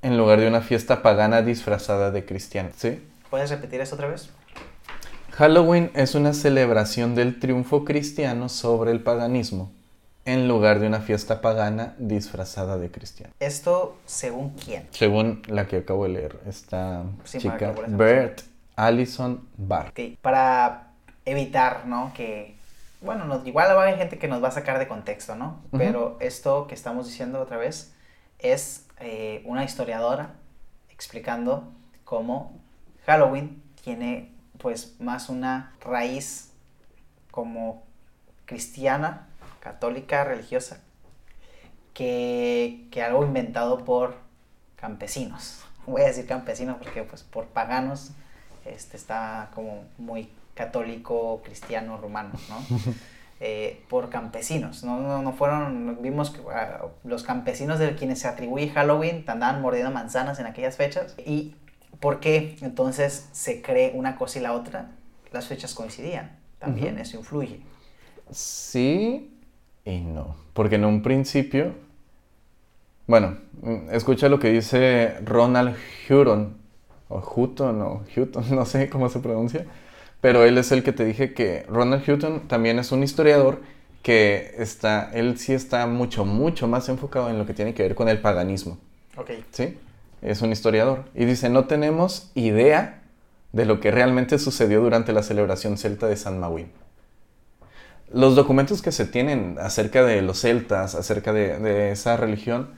en 0.00 0.16
lugar 0.16 0.40
de 0.40 0.48
una 0.48 0.62
fiesta 0.62 1.02
pagana 1.02 1.42
disfrazada 1.42 2.10
de 2.10 2.24
cristiano. 2.24 2.70
¿Sí? 2.76 3.02
¿Puedes 3.28 3.50
repetir 3.50 3.80
eso 3.80 3.96
otra 3.96 4.08
vez? 4.08 4.30
Halloween 5.32 5.90
es 5.94 6.14
una 6.14 6.32
celebración 6.32 7.16
del 7.16 7.40
triunfo 7.40 7.84
cristiano 7.84 8.48
sobre 8.48 8.92
el 8.92 9.00
paganismo 9.00 9.72
en 10.24 10.46
lugar 10.46 10.78
de 10.78 10.86
una 10.86 11.00
fiesta 11.00 11.40
pagana 11.40 11.94
disfrazada 11.98 12.78
de 12.78 12.90
cristiano. 12.90 13.32
¿Esto 13.40 13.96
según 14.06 14.50
quién? 14.50 14.86
Según 14.90 15.42
la 15.48 15.66
que 15.66 15.78
acabo 15.78 16.04
de 16.04 16.10
leer, 16.10 16.38
esta 16.46 17.02
chica, 17.24 17.74
Bert 17.88 18.42
Allison 18.76 19.46
Barr. 19.56 19.92
Para 20.22 20.83
evitar, 21.24 21.86
¿no? 21.86 22.12
Que, 22.14 22.56
bueno, 23.00 23.42
igual 23.44 23.68
va 23.68 23.82
a 23.82 23.82
haber 23.84 23.98
gente 23.98 24.18
que 24.18 24.28
nos 24.28 24.42
va 24.42 24.48
a 24.48 24.52
sacar 24.52 24.78
de 24.78 24.88
contexto, 24.88 25.34
¿no? 25.34 25.62
Pero 25.76 26.16
esto 26.20 26.66
que 26.66 26.74
estamos 26.74 27.06
diciendo 27.06 27.40
otra 27.40 27.56
vez 27.56 27.94
es 28.38 28.86
eh, 29.00 29.42
una 29.44 29.64
historiadora 29.64 30.34
explicando 30.90 31.72
cómo 32.04 32.58
Halloween 33.06 33.62
tiene 33.82 34.32
pues 34.58 34.94
más 35.00 35.28
una 35.28 35.74
raíz 35.80 36.52
como 37.30 37.82
cristiana, 38.46 39.26
católica, 39.60 40.24
religiosa, 40.24 40.80
que, 41.92 42.86
que 42.90 43.02
algo 43.02 43.24
inventado 43.24 43.84
por 43.84 44.16
campesinos. 44.76 45.64
Voy 45.86 46.02
a 46.02 46.06
decir 46.06 46.26
campesinos 46.26 46.76
porque 46.78 47.02
pues 47.02 47.22
por 47.22 47.46
paganos 47.46 48.12
este, 48.64 48.96
está 48.96 49.50
como 49.54 49.84
muy 49.98 50.30
católico, 50.54 51.42
cristiano, 51.44 51.96
romano, 51.98 52.32
¿no? 52.48 52.78
Eh, 53.40 53.82
por 53.90 54.10
campesinos, 54.10 54.84
¿no? 54.84 55.20
No, 55.20 55.32
fueron, 55.32 55.98
vimos 56.00 56.30
que 56.30 56.40
ah, 56.54 56.86
los 57.02 57.24
campesinos 57.24 57.80
de 57.80 57.94
quienes 57.96 58.20
se 58.20 58.28
atribuye 58.28 58.70
Halloween 58.70 59.24
andaban 59.26 59.60
mordiendo 59.60 59.90
manzanas 59.90 60.38
en 60.38 60.46
aquellas 60.46 60.76
fechas. 60.76 61.16
¿Y 61.18 61.54
por 61.98 62.20
qué 62.20 62.56
entonces 62.62 63.28
se 63.32 63.60
cree 63.60 63.90
una 63.94 64.16
cosa 64.16 64.38
y 64.38 64.42
la 64.42 64.52
otra? 64.52 64.92
Las 65.32 65.48
fechas 65.48 65.74
coincidían, 65.74 66.38
también 66.60 66.96
eso 66.98 67.18
influye. 67.18 67.60
Sí 68.30 69.34
y 69.84 69.98
no, 70.00 70.36
porque 70.54 70.76
en 70.76 70.84
un 70.84 71.02
principio, 71.02 71.74
bueno, 73.06 73.36
escucha 73.90 74.28
lo 74.28 74.38
que 74.38 74.50
dice 74.50 75.18
Ronald 75.24 75.76
Hutton, 76.08 76.56
o 77.08 77.18
Hutton, 77.18 77.82
o 77.82 78.04
Hutton, 78.16 78.44
no 78.54 78.64
sé 78.64 78.88
cómo 78.88 79.08
se 79.10 79.18
pronuncia 79.18 79.66
pero 80.24 80.46
él 80.46 80.56
es 80.56 80.72
el 80.72 80.82
que 80.82 80.92
te 80.92 81.04
dije 81.04 81.34
que 81.34 81.66
Ronald 81.68 82.08
Hutton 82.08 82.48
también 82.48 82.78
es 82.78 82.92
un 82.92 83.02
historiador 83.02 83.60
que 84.00 84.54
está, 84.56 85.10
él 85.12 85.36
sí 85.36 85.52
está 85.52 85.86
mucho, 85.86 86.24
mucho 86.24 86.66
más 86.66 86.88
enfocado 86.88 87.28
en 87.28 87.36
lo 87.36 87.44
que 87.44 87.52
tiene 87.52 87.74
que 87.74 87.82
ver 87.82 87.94
con 87.94 88.08
el 88.08 88.22
paganismo. 88.22 88.78
Ok. 89.18 89.32
¿Sí? 89.50 89.76
Es 90.22 90.40
un 90.40 90.50
historiador. 90.50 91.04
Y 91.14 91.26
dice, 91.26 91.50
no 91.50 91.66
tenemos 91.66 92.30
idea 92.34 93.02
de 93.52 93.66
lo 93.66 93.80
que 93.80 93.90
realmente 93.90 94.38
sucedió 94.38 94.80
durante 94.80 95.12
la 95.12 95.22
celebración 95.22 95.76
celta 95.76 96.06
de 96.06 96.16
San 96.16 96.40
Mawin. 96.40 96.72
los 98.10 98.34
documentos 98.34 98.80
que 98.80 98.92
se 98.92 99.04
tienen 99.04 99.58
acerca 99.60 100.02
de 100.06 100.22
los 100.22 100.40
celtas, 100.40 100.94
acerca 100.94 101.34
de, 101.34 101.58
de 101.58 101.90
esa 101.90 102.16
religión, 102.16 102.70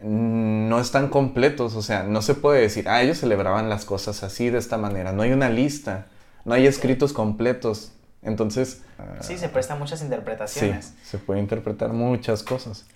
no 0.00 0.78
están 0.78 1.08
completos, 1.08 1.74
o 1.74 1.82
sea, 1.82 2.04
no 2.04 2.22
se 2.22 2.34
puede 2.34 2.60
decir, 2.60 2.88
ah, 2.88 3.02
ellos 3.02 3.18
celebraban 3.18 3.68
las 3.68 3.84
cosas 3.84 4.22
así, 4.22 4.48
de 4.48 4.58
esta 4.58 4.78
manera, 4.78 5.10
no 5.10 5.22
hay 5.22 5.32
una 5.32 5.50
lista, 5.50 6.06
no 6.48 6.54
hay 6.54 6.66
escritos 6.66 7.12
completos, 7.12 7.92
entonces... 8.22 8.82
Sí, 9.20 9.36
se 9.36 9.48
prestan 9.48 9.78
muchas 9.78 10.02
interpretaciones. 10.02 10.86
Sí, 10.86 11.10
se 11.10 11.18
puede 11.18 11.40
interpretar 11.40 11.92
muchas 11.92 12.42
cosas. 12.42 12.86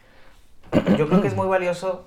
Yo 0.97 1.07
creo 1.07 1.21
que 1.21 1.29
es 1.29 1.37
muy 1.37 1.47
valioso 1.47 2.07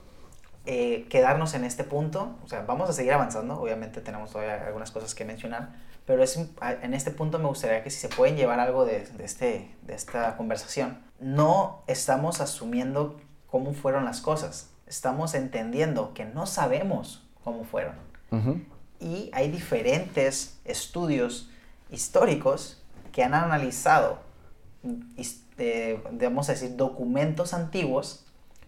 eh, 0.65 1.05
quedarnos 1.09 1.53
en 1.53 1.63
este 1.63 1.83
punto, 1.83 2.35
o 2.43 2.47
sea, 2.47 2.63
vamos 2.63 2.89
a 2.89 2.93
seguir 2.93 3.13
avanzando, 3.13 3.61
obviamente 3.61 4.01
tenemos 4.01 4.31
todavía 4.31 4.65
algunas 4.65 4.89
cosas 4.89 5.13
que 5.13 5.23
mencionar, 5.23 5.69
pero 6.07 6.23
es, 6.23 6.35
en 6.81 6.93
este 6.95 7.11
punto 7.11 7.37
me 7.37 7.47
gustaría 7.47 7.83
que 7.83 7.91
si 7.91 7.99
se 7.99 8.09
pueden 8.09 8.35
llevar 8.35 8.59
algo 8.59 8.83
de, 8.83 9.05
de, 9.05 9.23
este, 9.23 9.71
de 9.83 9.93
esta 9.93 10.35
conversación, 10.37 10.97
no 11.19 11.83
estamos 11.85 12.41
asumiendo 12.41 13.21
cómo 13.45 13.73
fueron 13.73 14.03
las 14.05 14.19
cosas, 14.19 14.71
estamos 14.87 15.35
entendiendo 15.35 16.15
que 16.15 16.25
no 16.25 16.47
sabemos 16.47 17.23
cómo 17.43 17.63
fueron. 17.63 17.93
Y 18.99 19.29
hay 19.33 19.49
diferentes 19.49 20.57
estudios 20.65 21.49
históricos 21.89 22.81
que 23.11 23.23
han 23.23 23.33
analizado, 23.33 24.19
eh, 25.57 26.01
a 26.05 26.51
decir, 26.51 26.75
documentos 26.75 27.53
antiguos, 27.53 28.25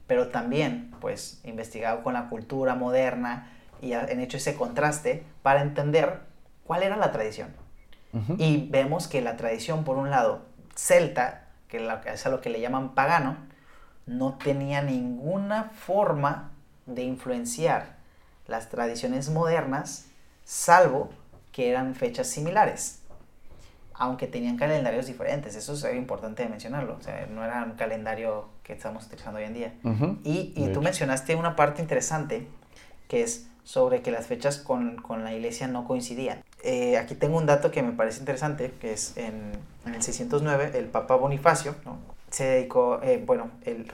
pero 0.08 0.30
también, 0.30 0.92
pues, 1.02 1.42
investigado 1.44 2.04
con 2.04 2.14
la 2.14 2.30
cultura 2.30 2.76
moderna 2.76 3.52
y 3.82 3.94
han 3.94 4.20
hecho 4.20 4.38
ese 4.38 4.56
contraste 4.56 5.24
para 5.44 5.62
entender 5.62 6.22
cuál 6.66 6.84
era 6.84 6.96
la 6.96 7.12
tradición. 7.12 7.50
Y 8.40 8.68
vemos 8.70 9.08
que 9.08 9.22
la 9.22 9.38
tradición, 9.38 9.84
por 9.84 9.98
un 9.98 10.10
lado, 10.10 10.46
celta, 10.76 11.50
que 11.68 11.88
es 12.06 12.26
a 12.26 12.30
lo 12.30 12.42
que 12.42 12.50
le 12.50 12.60
llaman 12.60 12.96
pagano, 12.96 13.38
no 14.08 14.38
tenía 14.38 14.82
ninguna 14.82 15.66
forma 15.66 16.52
de 16.88 17.04
influenciar 17.04 17.98
las 18.48 18.70
tradiciones 18.70 19.30
modernas, 19.30 20.07
salvo 20.48 21.10
que 21.52 21.70
eran 21.70 21.94
fechas 21.94 22.28
similares, 22.28 23.02
aunque 23.94 24.28
tenían 24.28 24.56
calendarios 24.56 25.06
diferentes, 25.06 25.56
eso 25.56 25.74
es 25.74 25.96
importante 25.96 26.48
mencionarlo, 26.48 26.96
o 26.98 27.02
sea, 27.02 27.28
no 27.30 27.44
era 27.44 27.64
un 27.66 27.74
calendario 27.74 28.48
que 28.64 28.72
estamos 28.72 29.06
utilizando 29.08 29.40
hoy 29.40 29.46
en 29.46 29.54
día. 29.54 29.74
Y, 30.24 30.54
y 30.56 30.70
tú 30.74 30.82
mencionaste 30.82 31.36
una 31.36 31.58
parte 31.58 31.82
interesante, 31.82 32.48
que 33.10 33.24
es 33.24 33.48
sobre 33.66 34.02
que 34.02 34.12
las 34.12 34.28
fechas 34.28 34.58
con, 34.58 35.02
con 35.02 35.26
la 35.26 35.34
iglesia 35.34 35.68
no 35.68 35.86
coincidían. 35.86 36.42
Eh, 36.64 36.98
aquí 36.98 37.16
tengo 37.16 37.38
un 37.38 37.46
dato 37.46 37.70
que 37.70 37.84
me 37.84 37.92
parece 37.92 38.20
interesante, 38.20 38.72
que 38.80 38.94
es 38.94 39.18
en, 39.18 39.52
en 39.86 39.96
el 39.96 40.02
609, 40.02 40.72
el 40.76 40.86
Papa 40.86 41.16
Bonifacio, 41.16 41.76
¿no? 41.84 41.98
se 42.30 42.46
dedicó, 42.46 43.02
eh, 43.04 43.24
bueno, 43.26 43.52
el 43.66 43.88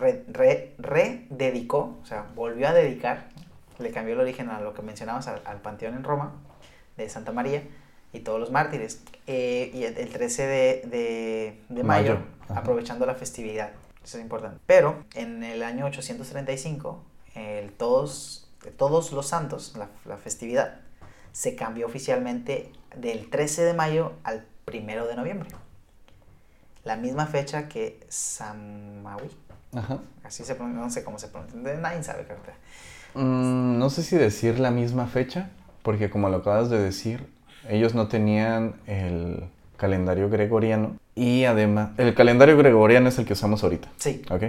rededicó, 0.78 1.98
o 2.02 2.06
sea, 2.06 2.26
volvió 2.36 2.68
a 2.68 2.74
dedicar, 2.74 3.30
le 3.84 3.91
cambió 3.91 4.13
el 4.13 4.22
origen 4.22 4.50
a 4.50 4.62
lo 4.62 4.74
que 4.74 4.82
mencionabas, 4.82 5.28
al, 5.28 5.62
Panteón 5.62 5.96
en 5.96 6.04
Roma, 6.04 6.34
de 6.98 7.10
Santa 7.10 7.32
María, 7.32 7.63
y 8.12 8.19
todos 8.19 8.39
los 8.39 8.52
mártires. 8.52 9.04
Eh, 9.28 9.72
y 9.74 9.84
el, 9.84 10.10
13 10.10 10.48
de, 10.48 11.62
de, 11.69 11.84
mayo, 11.84 12.17
aprovechando 12.50 13.06
la 13.06 13.15
festividad. 13.15 13.72
Eso 14.04 14.17
es 14.17 14.24
importante. 14.24 14.60
Pero 14.65 15.04
en 15.13 15.43
el 15.43 15.63
año 15.63 15.86
835, 15.86 17.04
el 17.36 17.72
todos, 17.72 18.50
todos 18.78 19.12
los 19.12 19.28
santos, 19.28 19.76
la, 19.78 19.89
la, 20.06 20.17
festividad, 20.17 20.82
se 21.32 21.56
cambió 21.56 21.86
oficialmente 21.86 22.72
del 22.96 23.30
13 23.30 23.63
de 23.63 23.74
mayo 23.74 24.13
al 24.24 24.46
1 24.67 25.08
de 25.08 25.15
noviembre 25.15 25.50
la 26.84 26.96
misma 26.98 27.26
fecha 27.26 27.67
que 27.67 28.06
Samawi. 28.10 29.30
Ajá. 29.76 30.00
Así 30.24 30.43
se 30.43 30.56
pronuncia, 30.56 30.84
no 30.84 30.89
sé 30.89 31.04
cómo 31.04 31.17
se 31.17 31.28
pronuncia. 31.30 31.60
Nadie 31.76 32.04
sabe, 32.04 32.26
creo. 32.26 32.38
Mm, 33.15 33.78
no 33.78 33.89
sé 33.89 34.04
si 34.04 34.15
decir 34.15 34.60
la 34.60 34.71
misma 34.71 35.08
fecha, 35.08 35.49
porque 35.82 36.10
como 36.10 36.30
lo 36.30 36.38
acabas 36.38 36.69
de 36.69 36.80
decir, 36.80 37.28
ellos 37.69 37.93
no 37.93 38.08
tenían 38.08 38.76
el 38.88 39.45
calendario 39.78 40.30
gregoriano 40.30 40.95
y 41.15 41.45
además, 41.45 41.91
el 41.97 42.13
calendario 42.15 42.58
gregoriano 42.58 43.10
es 43.10 43.19
el 43.19 43.26
que 43.26 43.34
usamos 43.34 43.63
ahorita. 43.63 43.89
Sí. 43.97 44.21
Ok. 44.30 44.43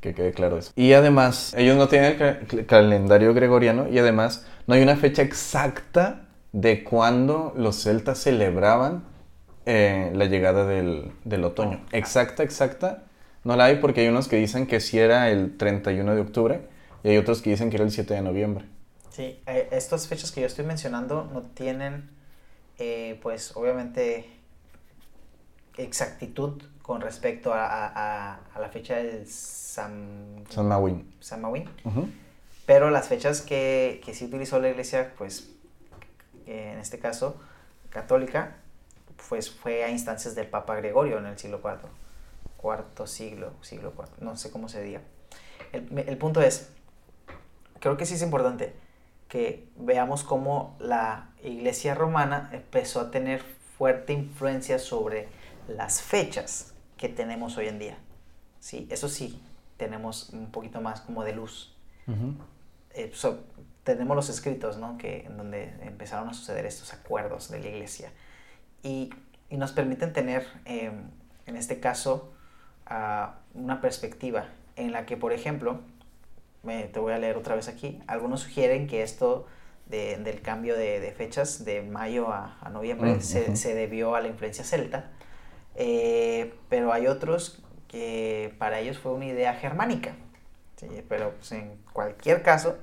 Que 0.00 0.14
quede 0.14 0.32
claro 0.32 0.58
eso. 0.58 0.72
Y 0.76 0.92
además, 0.92 1.52
ellos 1.56 1.76
no 1.76 1.88
tienen 1.88 2.16
el 2.20 2.66
calendario 2.66 3.34
gregoriano 3.34 3.88
y 3.88 3.98
además 3.98 4.46
no 4.66 4.74
hay 4.74 4.82
una 4.82 4.96
fecha 4.96 5.22
exacta 5.22 6.28
de 6.52 6.84
cuándo 6.84 7.52
los 7.56 7.82
celtas 7.82 8.18
celebraban 8.18 9.04
eh, 9.66 10.10
la 10.14 10.24
llegada 10.24 10.66
del, 10.66 11.12
del, 11.24 11.44
otoño. 11.44 11.80
Exacta, 11.92 12.42
exacta, 12.42 13.02
no 13.44 13.56
la 13.56 13.64
hay 13.64 13.76
porque 13.76 14.00
hay 14.00 14.08
unos 14.08 14.26
que 14.26 14.36
dicen 14.36 14.66
que 14.66 14.80
sí 14.80 14.98
era 14.98 15.30
el 15.30 15.56
31 15.56 16.14
de 16.14 16.20
octubre 16.20 16.60
y 17.02 17.08
hay 17.08 17.16
otros 17.16 17.42
que 17.42 17.50
dicen 17.50 17.70
que 17.70 17.76
era 17.76 17.84
el 17.84 17.90
7 17.90 18.14
de 18.14 18.22
noviembre. 18.22 18.64
Sí, 19.10 19.40
eh, 19.46 19.68
estas 19.72 20.06
fechas 20.06 20.30
que 20.32 20.40
yo 20.40 20.46
estoy 20.46 20.64
mencionando 20.64 21.28
no 21.32 21.42
tienen, 21.42 22.10
eh, 22.78 23.18
pues 23.22 23.56
obviamente, 23.56 24.26
exactitud 25.76 26.62
con 26.82 27.00
respecto 27.00 27.52
a, 27.54 27.66
a, 27.66 28.40
a 28.54 28.60
la 28.60 28.68
fecha 28.68 28.96
del 28.96 29.26
San, 29.26 30.44
San 30.48 30.68
Mawin. 30.68 31.14
San 31.20 31.42
Pero 32.66 32.90
las 32.90 33.08
fechas 33.08 33.42
que, 33.42 34.00
que 34.04 34.14
sí 34.14 34.24
utilizó 34.26 34.60
la 34.60 34.68
iglesia, 34.68 35.12
pues 35.16 35.50
en 36.46 36.78
este 36.78 36.98
caso 36.98 37.36
católica, 37.90 38.56
pues 39.28 39.50
fue 39.50 39.84
a 39.84 39.90
instancias 39.90 40.34
del 40.34 40.46
Papa 40.46 40.76
Gregorio 40.76 41.18
en 41.18 41.26
el 41.26 41.38
siglo 41.38 41.60
IV, 41.62 41.88
cuarto 42.56 43.06
siglo, 43.06 43.52
siglo 43.60 43.92
IV, 43.96 44.24
no 44.24 44.36
sé 44.36 44.50
cómo 44.50 44.68
se 44.68 44.82
diga. 44.82 45.02
El, 45.72 45.86
el, 45.98 46.16
punto 46.18 46.40
es, 46.40 46.70
creo 47.80 47.96
que 47.96 48.06
sí 48.06 48.14
es 48.14 48.22
importante 48.22 48.74
que 49.28 49.68
veamos 49.76 50.24
cómo 50.24 50.76
la 50.78 51.30
iglesia 51.42 51.94
romana 51.94 52.50
empezó 52.52 53.00
a 53.00 53.10
tener 53.10 53.42
fuerte 53.78 54.12
influencia 54.12 54.78
sobre 54.78 55.28
las 55.68 56.02
fechas 56.02 56.74
que 56.96 57.08
tenemos 57.08 57.56
hoy 57.56 57.68
en 57.68 57.78
día. 57.78 57.98
¿sí? 58.58 58.86
Eso 58.90 59.08
sí, 59.08 59.40
tenemos 59.76 60.30
un 60.30 60.50
poquito 60.50 60.80
más 60.80 61.00
como 61.00 61.24
de 61.24 61.32
luz. 61.32 61.74
Eh, 62.92 63.12
tenemos 63.84 64.16
los 64.16 64.28
escritos, 64.28 64.78
¿no? 64.78 64.98
Que, 64.98 65.26
en 65.26 65.36
donde 65.36 65.74
empezaron 65.82 66.28
a 66.28 66.34
suceder 66.34 66.66
estos 66.66 66.92
acuerdos 66.92 67.50
de 67.50 67.60
la 67.60 67.68
iglesia 67.68 68.12
y, 68.82 69.10
nos 69.50 69.72
permiten 69.72 70.12
tener, 70.12 70.46
em, 70.64 71.10
en 71.46 71.56
este 71.56 71.80
caso, 71.80 72.32
una 73.54 73.80
perspectiva 73.80 74.46
en 74.76 74.92
la 74.92 75.06
que, 75.06 75.16
por 75.16 75.32
ejemplo, 75.32 75.80
te 76.64 76.98
voy 76.98 77.12
a 77.12 77.18
leer 77.18 77.36
otra 77.36 77.54
vez 77.54 77.68
aquí, 77.68 78.00
algunos 78.06 78.40
sugieren 78.40 78.86
que 78.86 79.02
esto 79.02 79.46
del 79.86 80.40
cambio 80.40 80.76
de, 80.76 81.12
fechas 81.16 81.64
de 81.64 81.82
mayo 81.82 82.32
a, 82.32 82.68
noviembre 82.72 83.14
mm, 83.14 83.20
se, 83.20 83.74
debió 83.74 84.14
a 84.14 84.20
la 84.20 84.28
influencia 84.28 84.64
celta, 84.64 85.10
eh, 85.74 86.54
pero 86.68 86.92
hay 86.92 87.06
otros 87.08 87.62
que 87.88 88.54
para 88.58 88.78
ellos 88.78 88.98
fue 88.98 89.12
una 89.12 89.26
idea 89.26 89.54
germánica. 89.54 90.14
Pero 91.08 91.32
pues, 91.32 91.52
en 91.52 91.76
cualquier 91.92 92.42
caso, 92.42 92.78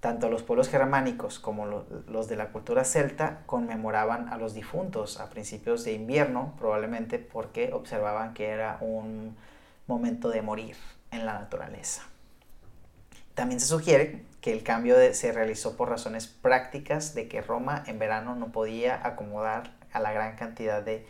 tanto 0.00 0.28
los 0.28 0.42
pueblos 0.42 0.68
germánicos 0.68 1.38
como 1.38 1.66
los 2.06 2.28
de 2.28 2.36
la 2.36 2.48
cultura 2.48 2.84
celta 2.84 3.42
conmemoraban 3.46 4.28
a 4.28 4.36
los 4.36 4.54
difuntos 4.54 5.20
a 5.20 5.30
principios 5.30 5.84
de 5.84 5.92
invierno, 5.92 6.54
probablemente 6.58 7.18
porque 7.18 7.72
observaban 7.72 8.34
que 8.34 8.48
era 8.48 8.78
un 8.80 9.36
momento 9.86 10.28
de 10.28 10.42
morir 10.42 10.76
en 11.10 11.24
la 11.24 11.34
naturaleza. 11.34 12.02
También 13.38 13.60
se 13.60 13.66
sugiere 13.66 14.24
que 14.40 14.52
el 14.52 14.64
cambio 14.64 14.96
se 15.14 15.30
realizó 15.30 15.76
por 15.76 15.88
razones 15.88 16.26
prácticas 16.26 17.14
de 17.14 17.28
que 17.28 17.40
Roma 17.40 17.84
en 17.86 18.00
verano 18.00 18.34
no 18.34 18.50
podía 18.50 19.00
acomodar 19.06 19.70
a 19.92 20.00
la 20.00 20.12
gran 20.12 20.34
cantidad 20.34 20.82
de 20.82 21.06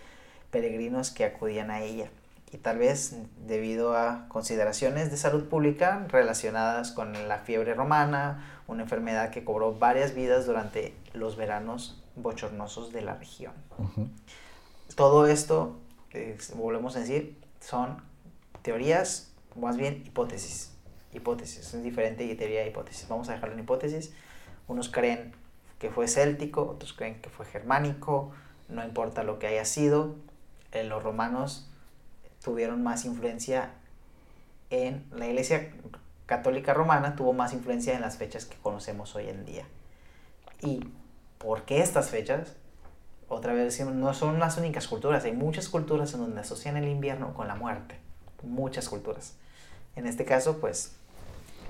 peregrinos 0.50 1.10
que 1.10 1.24
acudían 1.24 1.70
a 1.70 1.80
ella 1.80 2.10
y 2.52 2.58
tal 2.58 2.76
vez 2.76 3.16
debido 3.46 3.96
a 3.96 4.26
consideraciones 4.28 5.10
de 5.10 5.16
salud 5.16 5.48
pública 5.48 6.04
relacionadas 6.08 6.92
con 6.92 7.14
la 7.28 7.38
fiebre 7.38 7.72
romana 7.72 8.60
una 8.66 8.82
enfermedad 8.82 9.30
que 9.30 9.42
cobró 9.42 9.78
varias 9.78 10.14
vidas 10.14 10.44
durante 10.44 10.94
los 11.14 11.34
veranos 11.36 11.98
bochornosos 12.14 12.92
de 12.92 13.00
la 13.00 13.14
región. 13.14 13.54
Todo 14.96 15.26
esto, 15.26 15.78
volvemos 16.56 16.94
a 16.94 17.00
decir, 17.00 17.38
son 17.60 18.02
teorías, 18.60 19.32
más 19.56 19.78
bien 19.78 20.02
hipótesis. 20.04 20.74
Hipótesis, 21.12 21.74
es 21.74 21.82
diferente 21.82 22.26
de 22.26 22.34
teoría 22.34 22.62
e 22.62 22.68
hipótesis. 22.68 23.08
Vamos 23.08 23.28
a 23.28 23.32
dejarlo 23.32 23.54
en 23.54 23.60
hipótesis. 23.60 24.12
Unos 24.66 24.88
creen 24.88 25.32
que 25.78 25.90
fue 25.90 26.08
céltico, 26.08 26.62
otros 26.62 26.92
creen 26.92 27.20
que 27.20 27.30
fue 27.30 27.46
germánico, 27.46 28.32
no 28.68 28.84
importa 28.84 29.22
lo 29.22 29.38
que 29.38 29.46
haya 29.46 29.64
sido, 29.64 30.16
eh, 30.72 30.84
los 30.84 31.02
romanos 31.02 31.70
tuvieron 32.42 32.82
más 32.82 33.04
influencia 33.04 33.70
en 34.70 35.06
la 35.12 35.26
iglesia 35.26 35.72
católica 36.26 36.74
romana 36.74 37.16
tuvo 37.16 37.32
más 37.32 37.54
influencia 37.54 37.94
en 37.94 38.02
las 38.02 38.18
fechas 38.18 38.44
que 38.44 38.56
conocemos 38.58 39.14
hoy 39.16 39.28
en 39.28 39.46
día. 39.46 39.64
¿Y 40.60 40.86
por 41.38 41.62
qué 41.62 41.80
estas 41.80 42.10
fechas? 42.10 42.54
otra 43.28 43.52
vez 43.52 43.78
no 43.84 44.14
son 44.14 44.38
las 44.38 44.56
únicas 44.56 44.88
culturas, 44.88 45.24
hay 45.24 45.32
muchas 45.32 45.68
culturas 45.68 46.12
en 46.14 46.20
donde 46.20 46.40
asocian 46.40 46.76
el 46.76 46.88
invierno 46.88 47.34
con 47.34 47.46
la 47.46 47.54
muerte, 47.54 47.96
muchas 48.42 48.88
culturas. 48.88 49.34
En 49.96 50.06
este 50.06 50.24
caso, 50.24 50.58
pues 50.58 50.96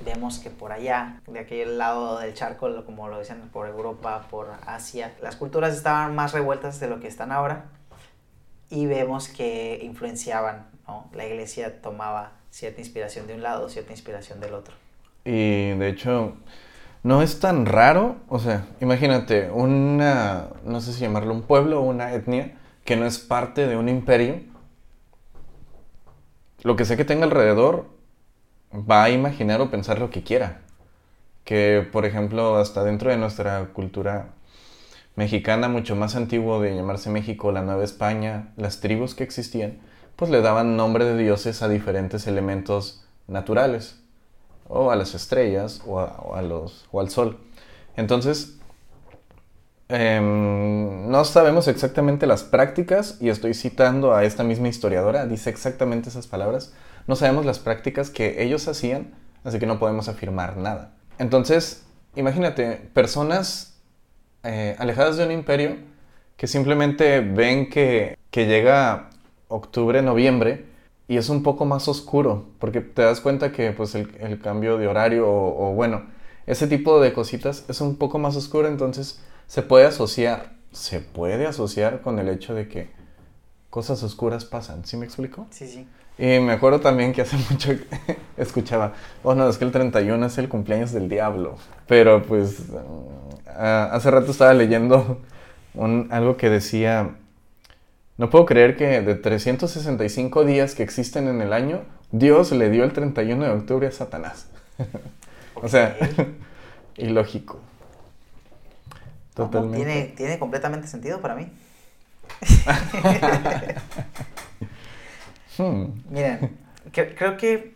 vemos 0.05 0.39
que 0.39 0.51
por 0.51 0.73
allá, 0.73 1.21
de 1.27 1.41
aquel 1.41 1.79
lado 1.79 2.19
del 2.19 2.35
charco, 2.35 2.85
como 2.85 3.09
lo 3.09 3.19
dicen, 3.19 3.49
por 3.53 3.67
Europa, 3.69 4.27
por 4.31 4.49
Asia, 4.67 5.15
las 5.23 5.37
culturas 5.37 5.75
estaban 5.75 6.15
más 6.15 6.33
revueltas 6.33 6.81
de 6.81 6.89
lo 6.89 7.01
que 7.01 7.09
están 7.09 7.33
ahora 7.33 7.67
y 8.71 8.87
vemos 8.87 9.29
que 9.29 9.81
influenciaban, 9.83 10.67
¿no? 10.87 11.09
La 11.13 11.27
iglesia 11.27 11.81
tomaba 11.81 12.33
cierta 12.51 12.81
inspiración 12.81 13.27
de 13.27 13.35
un 13.35 13.43
lado, 13.43 13.69
cierta 13.69 13.93
inspiración 13.93 14.41
del 14.41 14.55
otro. 14.55 14.75
Y 15.25 15.71
de 15.71 15.89
hecho, 15.89 16.37
no 17.03 17.23
es 17.23 17.41
tan 17.41 17.67
raro, 17.67 18.17
o 18.29 18.39
sea, 18.39 18.67
imagínate, 18.81 19.51
una, 19.51 20.49
no 20.65 20.81
sé 20.81 20.93
si 20.93 21.01
llamarlo 21.01 21.33
un 21.33 21.43
pueblo 21.43 21.81
o 21.81 21.85
una 21.85 22.13
etnia 22.13 22.57
que 22.85 22.97
no 22.97 23.07
es 23.07 23.19
parte 23.19 23.67
de 23.67 23.77
un 23.77 23.89
imperio. 23.89 24.41
Lo 26.63 26.77
que 26.77 26.85
sé 26.85 26.97
que 26.97 27.05
tenga 27.05 27.25
alrededor 27.25 27.87
va 28.73 29.05
a 29.05 29.11
imaginar 29.11 29.61
o 29.61 29.71
pensar 29.71 29.99
lo 29.99 30.11
que 30.11 30.23
quiera. 30.23 30.61
Que, 31.45 31.87
por 31.91 32.05
ejemplo, 32.05 32.57
hasta 32.57 32.85
dentro 32.85 33.11
de 33.11 33.17
nuestra 33.17 33.67
cultura 33.73 34.31
mexicana, 35.17 35.69
mucho 35.69 35.97
más 35.97 36.15
antiguo 36.15 36.61
de 36.61 36.77
llamarse 36.77 37.11
México, 37.11 37.53
la 37.53 37.63
Nueva 37.63 37.85
España, 37.85 38.53
las 38.57 38.81
tribus 38.81 39.15
que 39.15 39.25
existían, 39.25 39.79
pues 40.17 40.31
le 40.31 40.43
daban 40.43 40.77
nombre 40.77 41.05
de 41.05 41.17
dioses 41.17 41.63
a 41.63 41.69
diferentes 41.69 42.27
elementos 42.27 43.05
naturales 43.27 44.01
o 44.69 44.91
a 44.91 44.97
las 44.97 45.15
estrellas, 45.15 45.83
o, 45.87 46.01
a, 46.01 46.43
los, 46.43 46.87
o 46.93 47.01
al 47.01 47.11
sol. 47.11 47.39
Entonces, 47.97 48.59
em, 49.89 51.09
no 51.11 51.25
sabemos 51.25 51.69
exactamente 51.69 52.27
las 52.27 52.45
prácticas, 52.45 53.17
y 53.21 53.31
estoy 53.31 53.55
citando 53.55 54.15
a 54.15 54.25
esta 54.25 54.45
misma 54.45 54.69
historiadora, 54.69 55.27
dice 55.27 55.51
exactamente 55.51 56.11
esas 56.11 56.27
palabras, 56.27 56.75
no 57.09 57.17
sabemos 57.17 57.45
las 57.45 57.59
prácticas 57.59 58.11
que 58.11 58.43
ellos 58.45 58.69
hacían, 58.69 59.15
así 59.43 59.59
que 59.59 59.67
no 59.67 59.81
podemos 59.81 60.09
afirmar 60.09 60.57
nada. 60.57 60.95
Entonces, 61.19 61.85
imagínate, 62.15 62.77
personas 62.95 63.81
eh, 64.45 64.77
alejadas 64.79 65.17
de 65.17 65.27
un 65.27 65.33
imperio 65.33 65.77
que 66.37 66.47
simplemente 66.47 67.21
ven 67.21 67.69
que, 67.69 68.17
que 68.31 68.47
llega 68.47 69.11
octubre, 69.49 70.03
noviembre, 70.03 70.67
y 71.09 71.17
es 71.17 71.31
un 71.31 71.43
poco 71.43 71.65
más 71.65 71.89
oscuro, 71.89 72.51
porque 72.59 72.83
te 72.83 73.03
das 73.03 73.21
cuenta 73.21 73.51
que 73.51 73.73
pues 73.73 73.95
el, 73.95 74.39
cambio 74.41 74.77
de 74.77 74.87
horario 74.87 75.27
o, 75.27 75.73
bueno, 75.73 76.07
ese 76.47 76.67
tipo 76.67 77.01
de 77.01 77.15
cositas 77.15 77.65
es 77.69 77.81
un 77.81 77.97
poco 77.97 78.19
más 78.19 78.37
oscuro, 78.37 78.69
entonces 78.69 79.21
se 79.47 79.63
puede 79.63 79.87
asociar, 79.87 80.53
se 80.71 81.01
puede 81.01 81.47
asociar 81.47 82.03
con 82.03 82.19
el 82.19 82.29
hecho 82.29 82.55
de 82.55 82.69
que 82.69 82.91
cosas 83.71 84.03
oscuras 84.03 84.45
pasan, 84.45 84.85
¿sí 84.85 84.99
me 84.99 85.07
explico? 85.07 85.47
Sí, 85.51 85.67
sí. 85.67 85.89
Y 86.19 86.41
me 86.41 86.53
acuerdo 86.53 86.81
también 86.81 87.13
que 87.13 87.23
hace 87.23 87.37
mucho 87.51 87.73
escuchaba, 88.37 88.95
oh 89.23 89.35
no, 89.35 89.49
es 89.49 89.59
que 89.59 89.65
el 89.65 89.73
31 89.73 90.27
es 90.27 90.39
el 90.39 90.49
cumpleaños 90.49 90.93
del 90.93 91.09
diablo, 91.09 91.57
pero 91.87 92.23
pues 92.23 92.65
ah, 93.47 93.91
hace 93.93 94.11
rato 94.11 94.33
estaba 94.33 94.53
leyendo 94.53 95.21
un, 95.75 96.09
algo 96.11 96.37
que 96.37 96.51
decía 96.51 97.15
no 98.19 98.31
puedo 98.31 98.47
creer 98.47 98.77
que 98.77 99.01
de 99.01 99.15
365 99.15 100.45
días 100.45 100.75
que 100.75 100.83
existen 100.83 101.29
en 101.29 101.41
el 101.41 101.53
año, 101.53 101.85
Dios 102.11 102.51
le 102.51 102.69
dio 102.69 102.83
el 102.83 102.93
31 102.93 103.45
de 103.45 103.51
octubre 103.53 103.87
a 103.87 103.93
Satanás. 103.93 104.49
o 105.55 105.69
sea, 105.69 105.97
ilógico. 106.97 107.61
Totalmente. 109.35 109.77
Tiene, 109.77 110.03
tiene 110.17 110.39
completamente 110.41 110.89
sentido 110.89 111.21
para 111.21 111.37
mí. 111.37 111.49
Hmm. 115.59 116.05
Miren, 116.11 116.59
creo 116.93 117.37
que 117.37 117.75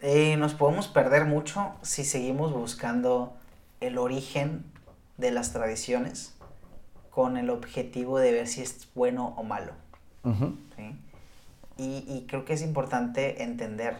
eh, 0.00 0.36
nos 0.36 0.54
podemos 0.54 0.88
perder 0.88 1.24
mucho 1.24 1.72
si 1.82 2.04
seguimos 2.04 2.52
buscando 2.52 3.34
el 3.80 3.98
origen 3.98 4.64
de 5.16 5.30
las 5.30 5.52
tradiciones 5.52 6.34
con 7.10 7.36
el 7.36 7.48
objetivo 7.48 8.18
de 8.18 8.32
ver 8.32 8.48
si 8.48 8.60
es 8.60 8.88
bueno 8.94 9.34
o 9.36 9.44
malo. 9.44 9.72
y, 11.76 12.24
creo 12.28 12.44
que 12.44 12.52
es 12.54 12.62
importante 12.62 13.42
entender 13.42 13.98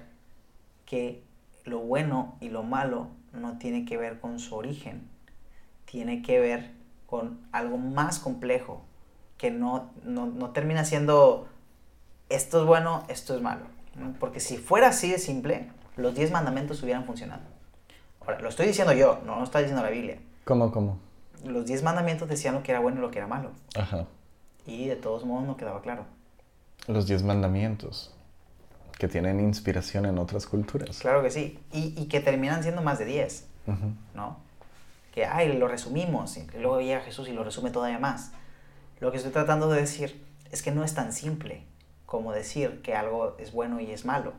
que 0.85 1.22
lo 1.64 1.79
bueno 1.79 2.37
y 2.41 2.49
lo 2.49 2.62
malo 2.62 3.09
no 3.33 3.59
tiene 3.59 3.85
que 3.85 3.97
ver 3.97 4.20
con 4.20 4.39
su 4.39 4.57
origen, 4.57 5.03
tiene 5.85 6.22
que 6.22 6.41
ver 6.41 6.70
con 7.07 7.39
algo 7.53 7.79
más 7.79 8.18
complejo, 8.18 8.83
que 9.39 9.51
no, 9.51 9.91
no, 10.05 10.51
termina 10.51 10.85
siendo 10.85 11.49
esto 12.35 12.61
es 12.61 12.66
bueno, 12.66 13.05
esto 13.09 13.35
es 13.35 13.43
malo. 13.43 13.66
Porque 14.18 14.41
si 14.41 14.57
fuera 14.57 14.89
así 14.89 15.11
de 15.11 15.18
simple, 15.18 15.70
los 15.97 16.14
10 16.14 16.32
mandamientos 16.32 16.82
hubieran 16.82 17.05
funcionado. 17.05 17.43
Ahora, 18.20 18.41
lo 18.41 18.49
estoy 18.49 18.66
diciendo 18.66 18.93
yo, 18.93 19.20
no 19.24 19.37
lo 19.37 19.45
está 19.45 19.59
diciendo 19.61 19.82
la 19.82 19.91
Biblia. 19.91 20.18
¿Cómo, 20.45 20.72
cómo? 20.72 20.99
los 21.45 21.66
diez 21.66 21.82
mandamientos 21.82 22.28
decían 22.28 22.55
lo 22.55 22.62
que 22.62 22.72
era 22.72 22.80
bueno 22.80 22.99
y 22.99 23.01
lo 23.01 23.11
que 23.11 23.18
era 23.18 23.26
malo. 23.26 23.51
Ajá. 23.76 24.07
Y 24.66 24.87
de 24.87 24.97
todos 24.97 25.24
modos 25.24 25.47
no 25.47 25.57
quedaba 25.57 25.82
claro. 25.82 26.05
Los 26.87 27.07
diez 27.07 27.22
mandamientos, 27.22 28.14
que 28.99 29.09
tienen 29.09 29.41
inspiración 29.41 30.07
en 30.07 30.18
otras 30.18 30.47
culturas. 30.47 30.99
Claro 30.99 31.22
que 31.22 31.30
sí. 31.30 31.59
Y, 31.72 32.07
que 32.07 32.20
terminan 32.20 32.62
siendo 32.62 32.82
más 32.82 32.99
de 32.99 33.05
diez, 33.05 33.47
¿no? 34.14 34.39
Que, 35.12 35.26
ay, 35.26 35.57
lo 35.57 35.68
resumimos. 35.68 36.37
Y 36.37 36.47
luego 36.59 36.80
llega 36.80 37.01
Jesús 37.01 37.28
y 37.28 37.32
lo 37.32 37.45
resume 37.45 37.70
todavía 37.70 37.99
más. 37.99 38.32
Lo 39.01 39.11
que 39.11 39.18
estoy 39.18 39.32
tratando 39.32 39.68
de 39.68 39.80
decir 39.80 40.24
es 40.51 40.62
que 40.62 40.70
no 40.70 40.85
es 40.85 40.95
tan 40.95 41.12
simple 41.12 41.64
como 42.07 42.33
decir 42.33 42.83
que 42.83 42.95
algo 42.95 43.37
es 43.39 43.53
bueno 43.53 43.81
y 43.81 43.91
es 43.91 44.05
malo. 44.05 44.33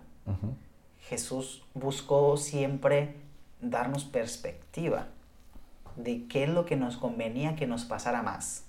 Jesús 1.09 1.63
buscó 1.73 2.35
siempre 2.37 3.15
darnos 3.61 4.05
perspectiva 4.05 5.07
de 5.95 6.27
qué 6.27 6.43
es 6.43 6.49
lo 6.49 6.65
que 6.65 6.75
nos 6.75 6.97
convenía 6.97 7.55
que 7.55 7.67
nos 7.67 7.85
pasara 7.85 8.21
más, 8.21 8.65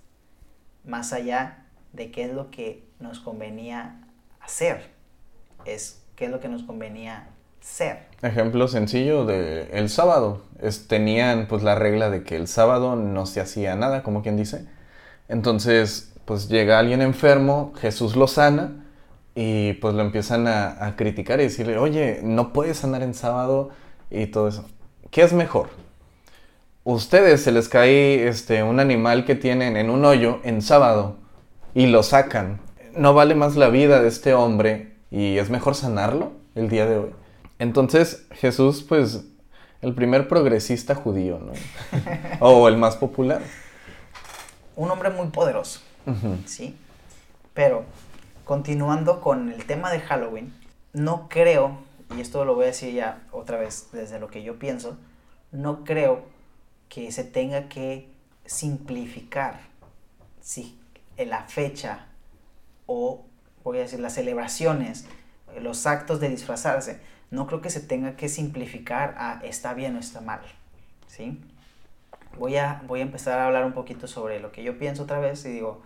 más 0.84 1.12
allá 1.12 1.64
de 1.92 2.10
qué 2.10 2.24
es 2.24 2.32
lo 2.32 2.50
que 2.50 2.84
nos 3.00 3.20
convenía 3.20 4.00
hacer, 4.40 4.90
es 5.64 6.02
qué 6.14 6.26
es 6.26 6.30
lo 6.30 6.40
que 6.40 6.48
nos 6.48 6.62
convenía 6.62 7.28
ser. 7.60 8.06
Ejemplo 8.22 8.68
sencillo 8.68 9.24
de 9.24 9.70
el 9.72 9.88
sábado, 9.88 10.42
es, 10.60 10.88
tenían 10.88 11.48
pues 11.48 11.62
la 11.62 11.74
regla 11.74 12.10
de 12.10 12.22
que 12.22 12.36
el 12.36 12.48
sábado 12.48 12.96
no 12.96 13.26
se 13.26 13.40
hacía 13.40 13.74
nada, 13.74 14.02
como 14.02 14.22
quien 14.22 14.36
dice. 14.36 14.66
Entonces, 15.28 16.12
pues 16.24 16.48
llega 16.48 16.78
alguien 16.78 17.02
enfermo, 17.02 17.72
Jesús 17.76 18.14
lo 18.14 18.28
sana 18.28 18.85
y 19.36 19.74
pues 19.74 19.94
lo 19.94 20.02
empiezan 20.02 20.48
a, 20.48 20.84
a 20.84 20.96
criticar 20.96 21.38
y 21.38 21.44
decirle, 21.44 21.78
oye, 21.78 22.18
no 22.24 22.52
puedes 22.52 22.78
sanar 22.78 23.04
en 23.04 23.14
sábado 23.14 23.70
y 24.10 24.26
todo 24.26 24.48
eso. 24.48 24.68
¿Qué 25.12 25.22
es 25.22 25.32
mejor? 25.32 25.68
ustedes 26.86 27.42
se 27.42 27.50
les 27.50 27.68
cae 27.68 28.28
este, 28.28 28.62
un 28.62 28.78
animal 28.78 29.24
que 29.24 29.34
tienen 29.34 29.76
en 29.76 29.90
un 29.90 30.04
hoyo 30.04 30.38
en 30.44 30.62
sábado 30.62 31.16
y 31.74 31.86
lo 31.86 32.02
sacan. 32.04 32.60
¿No 32.94 33.12
vale 33.12 33.34
más 33.34 33.56
la 33.56 33.68
vida 33.68 34.00
de 34.00 34.08
este 34.08 34.34
hombre 34.34 34.94
y 35.10 35.36
es 35.36 35.50
mejor 35.50 35.74
sanarlo 35.74 36.32
el 36.54 36.68
día 36.68 36.86
de 36.86 36.98
hoy? 36.98 37.10
Entonces 37.58 38.26
Jesús, 38.30 38.84
pues, 38.88 39.24
el 39.82 39.94
primer 39.94 40.28
progresista 40.28 40.94
judío, 40.94 41.40
¿no? 41.40 41.52
o 42.40 42.68
el 42.68 42.76
más 42.76 42.96
popular. 42.96 43.42
Un 44.76 44.88
hombre 44.90 45.10
muy 45.10 45.26
poderoso, 45.26 45.80
¿sí? 46.44 46.76
Pero, 47.52 47.82
continuando 48.46 49.20
con 49.20 49.52
el 49.52 49.66
tema 49.66 49.90
de 49.90 49.98
Halloween, 49.98 50.54
no 50.92 51.28
creo, 51.28 51.80
y 52.16 52.20
esto 52.20 52.44
lo 52.44 52.54
voy 52.54 52.62
a 52.62 52.68
decir 52.68 52.94
ya 52.94 53.26
otra 53.32 53.58
vez 53.58 53.88
desde 53.90 54.20
lo 54.20 54.28
que 54.28 54.44
yo 54.44 54.56
pienso, 54.60 54.96
no 55.50 55.82
creo 55.82 56.22
que 56.88 57.10
se 57.10 57.24
tenga 57.24 57.68
que 57.68 58.08
simplificar 58.44 59.58
si 60.40 60.78
la 61.18 61.42
fecha 61.42 62.06
o 62.86 63.26
voy 63.64 63.78
a 63.78 63.80
decir 63.80 63.98
las 63.98 64.14
celebraciones, 64.14 65.06
los 65.60 65.84
actos 65.88 66.20
de 66.20 66.28
disfrazarse, 66.28 67.00
no 67.32 67.48
creo 67.48 67.60
que 67.60 67.70
se 67.70 67.80
tenga 67.80 68.14
que 68.14 68.28
simplificar 68.28 69.16
a 69.18 69.40
está 69.42 69.74
bien 69.74 69.96
o 69.96 69.98
está 69.98 70.20
mal, 70.20 70.42
¿sí? 71.08 71.42
Voy 72.38 72.58
a, 72.58 72.80
voy 72.86 73.00
a 73.00 73.02
empezar 73.02 73.40
a 73.40 73.46
hablar 73.46 73.64
un 73.64 73.72
poquito 73.72 74.06
sobre 74.06 74.38
lo 74.38 74.52
que 74.52 74.62
yo 74.62 74.78
pienso 74.78 75.02
otra 75.02 75.18
vez 75.18 75.44
y 75.46 75.48
digo, 75.48 75.82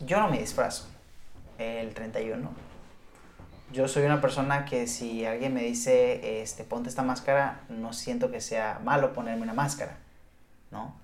yo 0.00 0.20
no 0.20 0.30
me 0.30 0.38
disfrazo 0.38 0.88
el 1.58 1.92
31, 1.94 2.50
yo 3.72 3.86
soy 3.86 4.04
una 4.04 4.20
persona 4.20 4.64
que 4.64 4.86
si 4.86 5.26
alguien 5.26 5.52
me 5.52 5.62
dice, 5.62 6.40
este, 6.40 6.64
ponte 6.64 6.88
esta 6.88 7.02
máscara, 7.02 7.60
no 7.68 7.92
siento 7.92 8.30
que 8.30 8.40
sea 8.40 8.80
malo 8.82 9.12
ponerme 9.12 9.42
una 9.42 9.52
máscara, 9.52 9.98
¿no? 10.70 10.94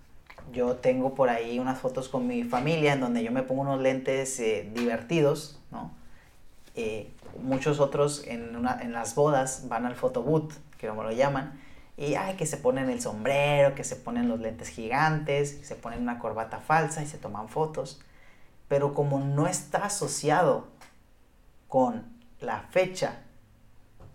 Yo 0.53 0.77
tengo 0.77 1.15
por 1.15 1.29
ahí 1.29 1.59
unas 1.59 1.79
fotos 1.79 2.09
con 2.09 2.27
mi 2.27 2.45
familia 2.45 2.95
en 2.95 3.01
donde 3.01 3.23
yo 3.23 3.33
me 3.33 3.43
pongo 3.43 3.63
unos 3.63 3.81
lentes 3.81 4.39
eh, 4.41 4.71
divertidos, 4.75 5.61
¿no? 5.71 5.91
Eh, 6.75 7.11
muchos 7.43 7.81
otros 7.81 8.27
en, 8.27 8.57
una, 8.57 8.81
en 8.81 8.93
las 8.93 9.15
bodas 9.15 9.69
van 9.69 9.87
al 9.87 9.95
photobooth, 9.95 10.53
que 10.79 10.89
como 10.89 11.03
lo 11.03 11.13
llaman, 11.13 11.61
Y 11.97 12.15
ay, 12.15 12.35
que 12.37 12.47
se 12.47 12.57
ponen 12.57 12.91
el 12.91 13.01
sombrero, 13.01 13.75
que 13.75 13.85
se 13.85 13.97
ponen 13.97 14.29
los 14.29 14.41
lentes 14.41 14.69
gigantes, 14.69 15.61
se 15.63 15.77
ponen 15.77 16.01
una 16.01 16.19
corbata 16.19 16.59
falsa 16.59 17.03
y 17.03 17.07
se 17.07 17.19
toman 17.19 17.49
fotos. 17.49 18.01
Pero 18.69 18.95
como 18.95 19.21
no 19.21 19.47
está 19.47 19.87
asociado 19.87 20.69
con 21.69 22.05
la 22.41 22.61
fecha, 22.71 23.21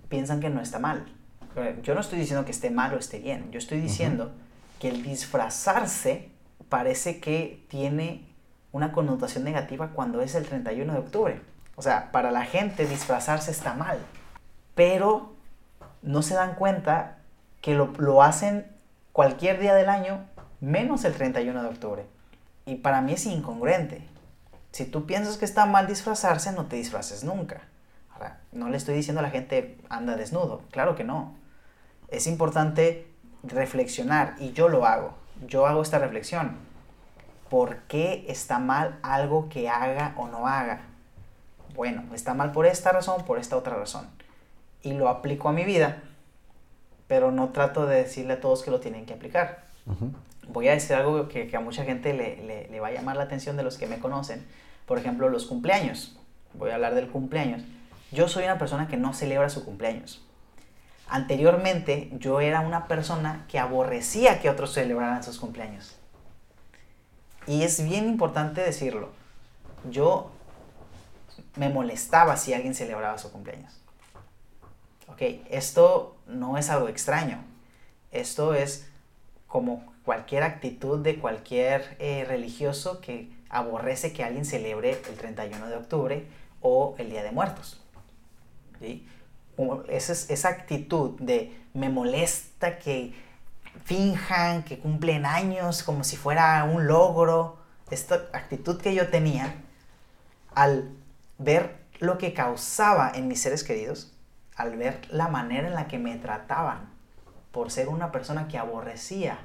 piensan 0.10 0.39
que 0.39 0.50
no 0.50 0.62
está 0.62 0.80
mal. 0.80 1.06
Yo 1.84 1.93
no 1.93 2.02
estoy 2.02 2.20
diciendo 2.20 2.45
que 2.45 2.52
esté 2.52 2.70
mal 2.70 2.93
o 2.93 2.97
esté 2.97 3.20
bien. 3.20 3.52
Yo 3.52 3.60
estoy 3.60 3.80
diciendo 3.80 4.32
que 4.80 4.89
el 4.89 5.04
disfrazarse 5.04 6.30
parece 6.70 7.20
que 7.20 7.66
tiene 7.70 8.26
una 8.72 8.91
connotación 8.91 9.43
negativa 9.43 9.89
cuando 9.89 10.22
es 10.22 10.36
el 10.36 10.45
31 10.45 10.93
de 10.93 11.00
octubre. 11.00 11.41
O 11.76 11.82
sea, 11.82 12.12
para 12.12 12.32
la 12.32 12.45
gente 12.45 12.86
disfrazarse 12.86 13.52
está 13.52 13.74
mal. 13.74 14.00
Pero 14.76 15.34
no 16.02 16.22
se 16.22 16.36
dan 16.36 16.56
cuenta 16.56 17.18
que 17.62 17.74
lo, 17.74 17.93
lo 17.97 18.24
hacen 18.24 18.68
cualquier 19.12 19.60
día 19.60 19.74
del 19.74 19.89
año 19.89 20.26
menos 20.62 21.04
el 21.04 21.14
31 21.14 21.62
de 21.62 21.68
octubre. 21.68 22.06
Y 22.66 22.76
para 22.76 23.02
mí 23.02 23.14
es 23.14 23.26
incongruente. 23.26 24.08
Si 24.72 24.86
tú 24.86 25.05
piensas 25.05 25.38
que 25.38 25.45
está 25.45 25.65
mal 25.65 25.88
disfrazarse, 25.88 26.51
no 26.51 26.65
te 26.65 26.76
disfraces 26.76 27.24
nunca. 27.24 27.61
Ahora, 28.11 28.41
no 28.51 28.70
le 28.70 28.78
estoy 28.78 28.95
diciendo 28.95 29.20
a 29.20 29.24
la 29.24 29.32
gente 29.32 29.78
anda 29.89 30.15
desnudo, 30.15 30.61
claro 30.72 30.95
que 30.95 31.03
no. 31.03 31.36
Es 32.09 32.28
importante 32.28 33.07
reflexionar 33.43 34.36
y 34.39 34.51
yo 34.51 34.70
lo 34.70 34.86
hago. 34.86 35.13
Yo 35.47 35.65
hago 35.65 35.82
esta 35.82 35.99
reflexión. 35.99 36.57
¿Por 37.49 37.78
qué 37.84 38.26
está 38.28 38.59
mal 38.59 38.99
algo 39.01 39.49
que 39.49 39.70
haga 39.70 40.13
o 40.17 40.28
no 40.28 40.47
haga? 40.47 40.82
Bueno, 41.74 42.03
está 42.13 42.34
mal 42.34 42.51
por 42.51 42.65
esta 42.65 42.91
razón, 42.91 43.26
por 43.26 43.39
esta 43.39 43.57
otra 43.57 43.76
razón. 43.76 44.07
Y 44.82 44.93
lo 44.93 45.09
aplico 45.09 45.49
a 45.49 45.53
mi 45.53 45.63
vida, 45.63 46.03
pero 47.07 47.32
no 47.32 47.49
trato 47.49 47.86
de 47.86 48.03
decirle 48.03 48.34
a 48.34 48.41
todos 48.41 48.63
que 48.63 48.72
lo 48.72 48.80
tienen 48.80 49.05
que 49.05 49.13
aplicar. 49.13 49.63
Voy 50.52 50.68
a 50.68 50.74
decir 50.74 50.95
algo 50.95 51.28
que, 51.28 51.50
a 51.56 51.60
mucha 51.60 51.84
gente 51.84 52.14
le, 52.14 52.68
le, 52.70 52.80
va 52.80 52.88
a 52.88 52.91
llamar 52.91 53.16
la 53.18 53.24
atención 53.24 53.56
de 53.56 53.64
los 53.64 53.78
que 53.78 53.86
me 53.86 54.00
conocen. 54.00 54.45
Por 54.86 54.97
ejemplo, 54.97 55.30
los 55.30 55.45
cumpleaños. 55.45 56.18
Voy 56.54 56.72
a 56.72 56.76
hablar 56.76 56.95
del 56.95 57.08
cumpleaños. 57.08 57.62
Yo 58.12 58.28
soy 58.28 58.45
una 58.45 58.58
persona 58.58 58.88
que 58.88 58.97
no 58.97 59.14
celebra 59.14 59.50
su 59.50 59.64
cumpleaños. 59.64 60.26
Anteriormente 61.08 62.10
yo 62.14 62.41
era 62.41 62.62
una 62.62 62.88
persona 62.88 63.45
que 63.47 63.60
aborrecía 63.60 64.41
que 64.41 64.50
otros 64.50 64.74
celebraran 64.74 65.24
sus 65.24 65.39
cumpleaños. 65.39 65.95
Y 67.45 67.64
es 67.64 67.84
bien 67.84 68.06
importante 68.06 68.62
decirlo. 68.62 69.10
Yo 69.89 70.32
me 71.56 71.70
molestaba 71.70 72.38
si 72.38 72.54
alguien 72.54 72.74
celebraba 72.74 73.18
su 73.20 73.32
cumpleaños. 73.32 73.80
Ok, 75.08 75.22
esto 75.50 76.18
no 76.28 76.58
es 76.58 76.70
algo 76.70 76.88
extraño. 76.88 77.43
Esto 78.12 78.54
es 78.54 78.88
como 79.47 79.88
cualquier 80.10 80.41
actitud 80.41 81.03
de 81.03 81.20
cualquier 81.20 81.95
eh, 81.99 82.26
religioso 82.28 82.99
que 82.99 83.32
aborrece 83.47 84.12
que 84.12 84.24
alguien 84.24 84.43
celebre 84.43 84.99
el 85.07 85.16
31 85.16 85.68
de 85.68 85.76
octubre 85.76 86.28
o 86.62 86.95
el 86.97 87.12
Día 87.12 87.22
de 87.22 87.30
Muertos. 87.30 87.80
¿sí? 88.80 89.07
Esa, 89.88 90.14
esa 90.34 90.49
actitud 90.49 91.12
de 91.20 91.55
me 91.76 91.89
molesta 91.89 92.80
que 92.80 93.14
finjan 93.86 94.64
que 94.64 94.80
cumplen 94.80 95.28
años 95.28 95.84
como 95.84 96.03
si 96.03 96.18
fuera 96.18 96.64
un 96.64 96.88
logro, 96.88 97.60
esta 97.91 98.16
actitud 98.34 98.82
que 98.82 98.95
yo 98.95 99.10
tenía 99.10 99.57
al 100.55 100.89
ver 101.38 101.76
lo 101.99 102.18
que 102.18 102.34
causaba 102.34 103.12
en 103.14 103.28
mis 103.28 103.43
seres 103.43 103.64
queridos, 103.64 104.12
al 104.55 104.76
ver 104.76 105.01
la 105.12 105.28
manera 105.28 105.68
en 105.68 105.76
la 105.76 105.88
que 105.88 105.99
me 105.99 106.16
trataban 106.16 106.89
por 107.51 107.70
ser 107.70 107.89
una 107.89 108.12
persona 108.12 108.47
que 108.47 108.57
aborrecía 108.57 109.38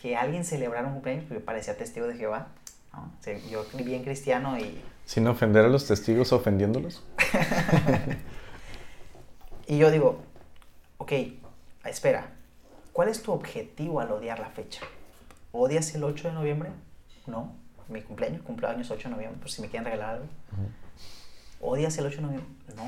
que 0.00 0.16
alguien 0.16 0.44
celebrara 0.44 0.86
un 0.86 0.94
cumpleaños, 0.94 1.24
porque 1.26 1.42
parecía 1.42 1.76
testigo 1.76 2.06
de 2.06 2.16
Jehová. 2.16 2.48
¿no? 2.92 3.10
yo 3.50 3.64
bien 3.84 4.02
cristiano 4.02 4.58
y... 4.58 4.80
Sin 5.04 5.26
ofender 5.26 5.64
a 5.64 5.68
los 5.68 5.86
testigos 5.86 6.32
ofendiéndolos. 6.32 7.02
y 9.66 9.78
yo 9.78 9.90
digo, 9.90 10.20
ok, 10.98 11.12
espera, 11.84 12.32
¿cuál 12.92 13.08
es 13.08 13.22
tu 13.22 13.32
objetivo 13.32 14.00
al 14.00 14.10
odiar 14.12 14.38
la 14.38 14.50
fecha? 14.50 14.82
¿Odias 15.52 15.94
el 15.94 16.04
8 16.04 16.28
de 16.28 16.34
noviembre? 16.34 16.70
No, 17.26 17.54
mi 17.88 18.02
cumpleaños, 18.02 18.42
cumpleaños 18.42 18.90
8 18.90 19.08
de 19.08 19.14
noviembre, 19.14 19.40
por 19.40 19.50
si 19.50 19.62
me 19.62 19.68
quieren 19.68 19.84
regalar 19.84 20.16
algo. 20.16 20.26
¿Odias 21.60 21.98
el 21.98 22.06
8 22.06 22.16
de 22.16 22.22
noviembre? 22.22 22.48
No. 22.76 22.84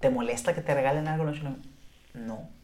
¿Te 0.00 0.10
molesta 0.10 0.54
que 0.54 0.62
te 0.62 0.74
regalen 0.74 1.06
algo 1.06 1.24
el 1.24 1.30
8 1.30 1.38
de 1.38 1.44
noviembre? 1.44 1.70
No. 2.14 2.57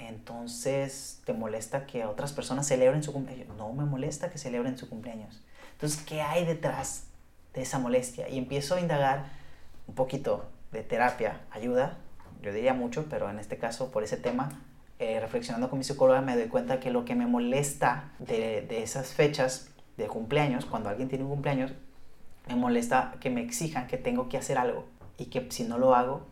Entonces, 0.00 1.20
¿te 1.26 1.34
molesta 1.34 1.84
que 1.86 2.06
otras 2.06 2.32
personas 2.32 2.66
celebren 2.66 3.02
su 3.02 3.12
cumpleaños? 3.12 3.48
No 3.56 3.72
me 3.72 3.84
molesta 3.84 4.30
que 4.30 4.38
celebren 4.38 4.78
su 4.78 4.88
cumpleaños. 4.88 5.42
Entonces, 5.72 6.02
¿qué 6.02 6.22
hay 6.22 6.46
detrás 6.46 7.04
de 7.52 7.62
esa 7.62 7.78
molestia? 7.78 8.28
Y 8.28 8.38
empiezo 8.38 8.76
a 8.76 8.80
indagar 8.80 9.26
un 9.86 9.94
poquito 9.94 10.48
de 10.72 10.82
terapia, 10.82 11.40
ayuda, 11.50 11.98
yo 12.42 12.52
diría 12.52 12.72
mucho, 12.72 13.06
pero 13.10 13.28
en 13.28 13.38
este 13.38 13.58
caso, 13.58 13.90
por 13.90 14.02
ese 14.02 14.16
tema, 14.16 14.62
eh, 14.98 15.20
reflexionando 15.20 15.68
con 15.68 15.78
mi 15.78 15.84
psicóloga, 15.84 16.22
me 16.22 16.34
doy 16.36 16.48
cuenta 16.48 16.80
que 16.80 16.90
lo 16.90 17.04
que 17.04 17.14
me 17.14 17.26
molesta 17.26 18.12
de, 18.18 18.62
de 18.62 18.82
esas 18.82 19.12
fechas 19.12 19.68
de 19.98 20.06
cumpleaños, 20.06 20.64
cuando 20.64 20.88
alguien 20.88 21.08
tiene 21.08 21.24
un 21.24 21.30
cumpleaños, 21.30 21.72
me 22.48 22.56
molesta 22.56 23.14
que 23.20 23.28
me 23.28 23.42
exijan 23.42 23.86
que 23.86 23.98
tengo 23.98 24.28
que 24.30 24.38
hacer 24.38 24.56
algo 24.56 24.86
y 25.18 25.26
que 25.26 25.50
si 25.50 25.64
no 25.64 25.76
lo 25.76 25.94
hago, 25.94 26.26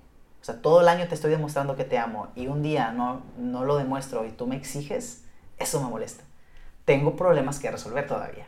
sea, 0.53 0.63
todo 0.63 0.81
el 0.81 0.89
año 0.89 1.07
te 1.09 1.15
estoy 1.15 1.31
demostrando 1.31 1.77
que 1.77 1.85
te 1.85 1.99
amo 1.99 2.29
y 2.35 2.47
un 2.47 2.63
día 2.63 2.93
no, 2.93 3.23
no 3.37 3.65
lo 3.65 3.77
demuestro 3.77 4.25
y 4.25 4.31
tú 4.31 4.47
me 4.47 4.57
exiges, 4.57 5.25
eso 5.59 5.83
me 5.83 5.89
molesta. 5.89 6.25
Tengo 6.85 7.17
problemas 7.17 7.59
que 7.59 7.71
resolver 7.71 8.07
todavía. 8.07 8.47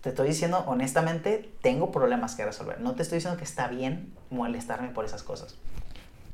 Te 0.00 0.10
estoy 0.10 0.28
diciendo 0.28 0.64
honestamente, 0.66 1.52
tengo 1.60 1.90
problemas 1.90 2.34
que 2.34 2.44
resolver. 2.44 2.80
No 2.80 2.94
te 2.94 3.02
estoy 3.02 3.16
diciendo 3.16 3.36
que 3.36 3.44
está 3.44 3.68
bien 3.68 4.14
molestarme 4.30 4.88
por 4.88 5.04
esas 5.04 5.22
cosas. 5.22 5.56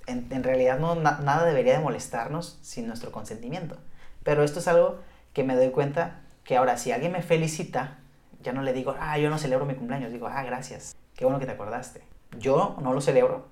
En, 0.07 0.26
en 0.30 0.45
realidad 0.45 0.78
no, 0.78 0.95
nada 0.95 1.45
debería 1.45 1.72
de 1.72 1.82
molestarnos 1.82 2.59
sin 2.62 2.86
nuestro 2.86 3.11
consentimiento. 3.11 3.76
Pero 4.22 4.45
esto 4.45 4.61
es 4.61 4.68
algo 4.68 5.01
que 5.32 5.45
me 5.45 5.57
doy 5.57 5.70
cuenta 5.70 6.20
que 6.45 6.57
ahora 6.57 6.76
si 6.76 6.92
alguien 6.92 7.12
me 7.12 7.22
felicita, 7.22 7.99
ya 8.42 8.53
no 8.53 8.62
le 8.62 8.72
digo, 8.72 8.95
ah, 9.01 9.18
yo 9.18 9.30
no 9.30 9.38
celebro 9.38 9.64
mi 9.64 9.74
cumpleaños, 9.74 10.12
digo, 10.12 10.28
ah, 10.28 10.42
gracias, 10.42 10.95
qué 11.16 11.24
bueno 11.24 11.40
que 11.40 11.47
te 11.47 11.53
acordaste. 11.53 12.03
Yo 12.38 12.76
no 12.82 12.92
lo 12.92 13.01
celebro, 13.01 13.49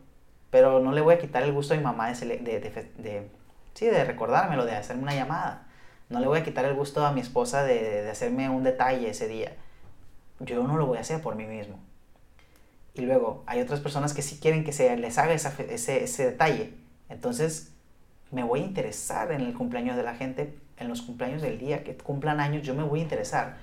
pero 0.52 0.80
no 0.80 0.92
le 0.92 1.00
voy 1.00 1.14
a 1.14 1.18
quitar 1.18 1.42
el 1.44 1.52
gusto 1.54 1.72
a 1.72 1.78
mi 1.78 1.82
mamá 1.82 2.12
de, 2.12 2.26
de, 2.36 2.60
de, 2.60 3.30
sí, 3.72 3.86
de 3.86 4.04
recordármelo, 4.04 4.66
de 4.66 4.76
hacerme 4.76 5.04
una 5.04 5.14
llamada. 5.14 5.66
No 6.10 6.20
le 6.20 6.26
voy 6.26 6.40
a 6.40 6.44
quitar 6.44 6.66
el 6.66 6.74
gusto 6.74 7.06
a 7.06 7.10
mi 7.10 7.22
esposa 7.22 7.64
de, 7.64 8.06
hacerme 8.10 8.50
un 8.50 8.62
detalle 8.62 9.08
ese 9.08 9.28
día. 9.28 9.56
Yo 10.40 10.62
no 10.64 10.76
lo 10.76 10.84
voy 10.84 10.98
a 10.98 11.00
hacer 11.00 11.22
por 11.22 11.36
mí 11.36 11.46
mismo. 11.46 11.78
Y 12.92 13.00
luego 13.00 13.42
hay 13.46 13.62
otras 13.62 13.80
personas 13.80 14.12
que 14.12 14.20
sí 14.20 14.40
quieren 14.42 14.62
que 14.62 14.74
se 14.74 14.94
les 14.98 15.16
haga 15.16 15.32
ese, 15.32 16.04
ese 16.04 16.24
detalle. 16.26 16.74
Entonces 17.08 17.72
me 18.30 18.42
voy 18.42 18.60
a 18.60 18.64
interesar 18.64 19.32
en 19.32 19.40
el 19.40 19.54
cumpleaños 19.54 19.96
de 19.96 20.02
la 20.02 20.14
gente, 20.14 20.54
en 20.76 20.88
los 20.88 21.00
cumpleaños 21.00 21.40
del 21.40 21.58
día 21.58 21.82
que 21.82 21.96
cumplan 21.96 22.40
años, 22.40 22.62
yo 22.62 22.74
me 22.74 22.82
voy 22.82 23.00
a 23.00 23.04
interesar 23.04 23.56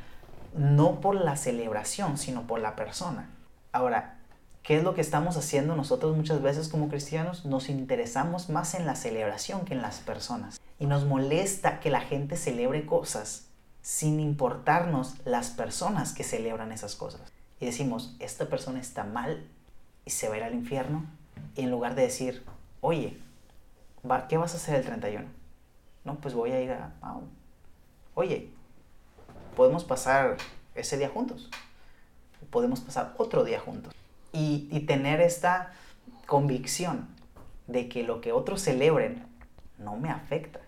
no 0.55 1.01
por 1.01 1.13
la 1.13 1.35
celebración, 1.35 2.17
sino 2.17 2.47
por 2.47 2.59
la 2.59 2.75
persona. 2.75 3.29
Ahora, 3.71 4.18
¿qué 4.63 4.77
es 4.77 4.83
lo 4.83 4.93
que 4.93 5.01
estamos 5.01 5.37
haciendo 5.37 5.75
nosotros 5.75 6.15
muchas 6.15 6.41
veces 6.41 6.67
como 6.67 6.89
cristianos? 6.89 7.45
Nos 7.45 7.69
interesamos 7.69 8.49
más 8.49 8.75
en 8.75 8.85
la 8.85 8.95
celebración 8.95 9.65
que 9.65 9.73
en 9.73 9.81
las 9.81 9.99
personas. 9.99 10.59
Y 10.79 10.85
nos 10.85 11.05
molesta 11.05 11.79
que 11.79 11.89
la 11.89 12.01
gente 12.01 12.37
celebre 12.37 12.85
cosas 12.85 13.47
sin 13.81 14.19
importarnos 14.19 15.15
las 15.25 15.49
personas 15.49 16.13
que 16.13 16.23
celebran 16.23 16.71
esas 16.71 16.95
cosas. 16.95 17.21
Y 17.59 17.65
decimos, 17.65 18.15
esta 18.19 18.45
persona 18.45 18.79
está 18.79 19.03
mal 19.03 19.45
y 20.05 20.11
se 20.11 20.27
va 20.27 20.35
a 20.35 20.37
ir 20.37 20.43
al 20.43 20.53
infierno. 20.53 21.05
Y 21.55 21.61
en 21.61 21.71
lugar 21.71 21.95
de 21.95 22.03
decir, 22.03 22.45
oye, 22.81 23.17
¿qué 24.27 24.37
vas 24.37 24.53
a 24.53 24.57
hacer 24.57 24.75
el 24.75 24.85
31? 24.85 25.27
No, 26.05 26.15
pues 26.15 26.33
voy 26.33 26.51
a 26.51 26.61
ir 26.61 26.71
a... 26.71 26.91
oye, 28.15 28.49
podemos 29.55 29.83
pasar 29.83 30.37
ese 30.75 30.97
día 30.97 31.09
juntos, 31.09 31.49
podemos 32.49 32.79
pasar 32.79 33.13
otro 33.17 33.43
día 33.43 33.59
juntos 33.59 33.93
y, 34.31 34.79
tener 34.81 35.21
esta 35.21 35.71
convicción 36.25 37.07
de 37.67 37.89
que 37.89 38.03
lo 38.03 38.21
que 38.21 38.31
otros 38.31 38.61
celebren 38.61 39.25
no 39.77 39.95
me 39.95 40.09
afecta. 40.09 40.59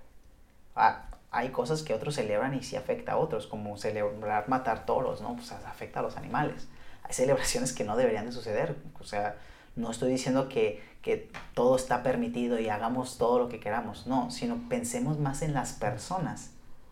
Ah, 0.76 1.06
hay 1.32 1.50
cosas 1.50 1.82
que 1.82 1.94
otros 1.94 2.16
celebran 2.16 2.54
y 2.54 2.64
sí 2.64 2.76
afecta 2.76 3.14
a 3.14 3.18
otros, 3.18 3.48
como 3.48 3.78
celebrar 3.78 4.50
matar 4.50 4.86
toros, 4.86 5.22
¿no? 5.22 5.36
Pues 5.36 5.52
afecta 5.52 6.00
a 6.00 6.04
los 6.04 6.18
animales. 6.18 6.68
Hay 7.04 7.14
celebraciones 7.14 7.74
que 7.74 7.84
no 7.84 7.96
deberían 7.96 8.26
de 8.26 8.32
suceder. 8.32 8.76
O 9.00 9.04
sea, 9.04 9.38
no 9.76 9.92
estoy 9.92 10.12
diciendo 10.12 10.50
que, 10.50 10.84
que, 11.02 11.32
todo 11.54 11.76
está 11.76 12.04
permitido 12.04 12.60
y 12.60 12.70
hagamos 12.70 13.18
todo 13.18 13.40
lo 13.40 13.50
que 13.50 13.60
queramos, 13.60 14.08
no, 14.08 14.32
sino 14.32 14.58
pensemos 14.70 15.20
más 15.20 15.42
en 15.42 15.54
las 15.54 15.74
personas 15.74 16.52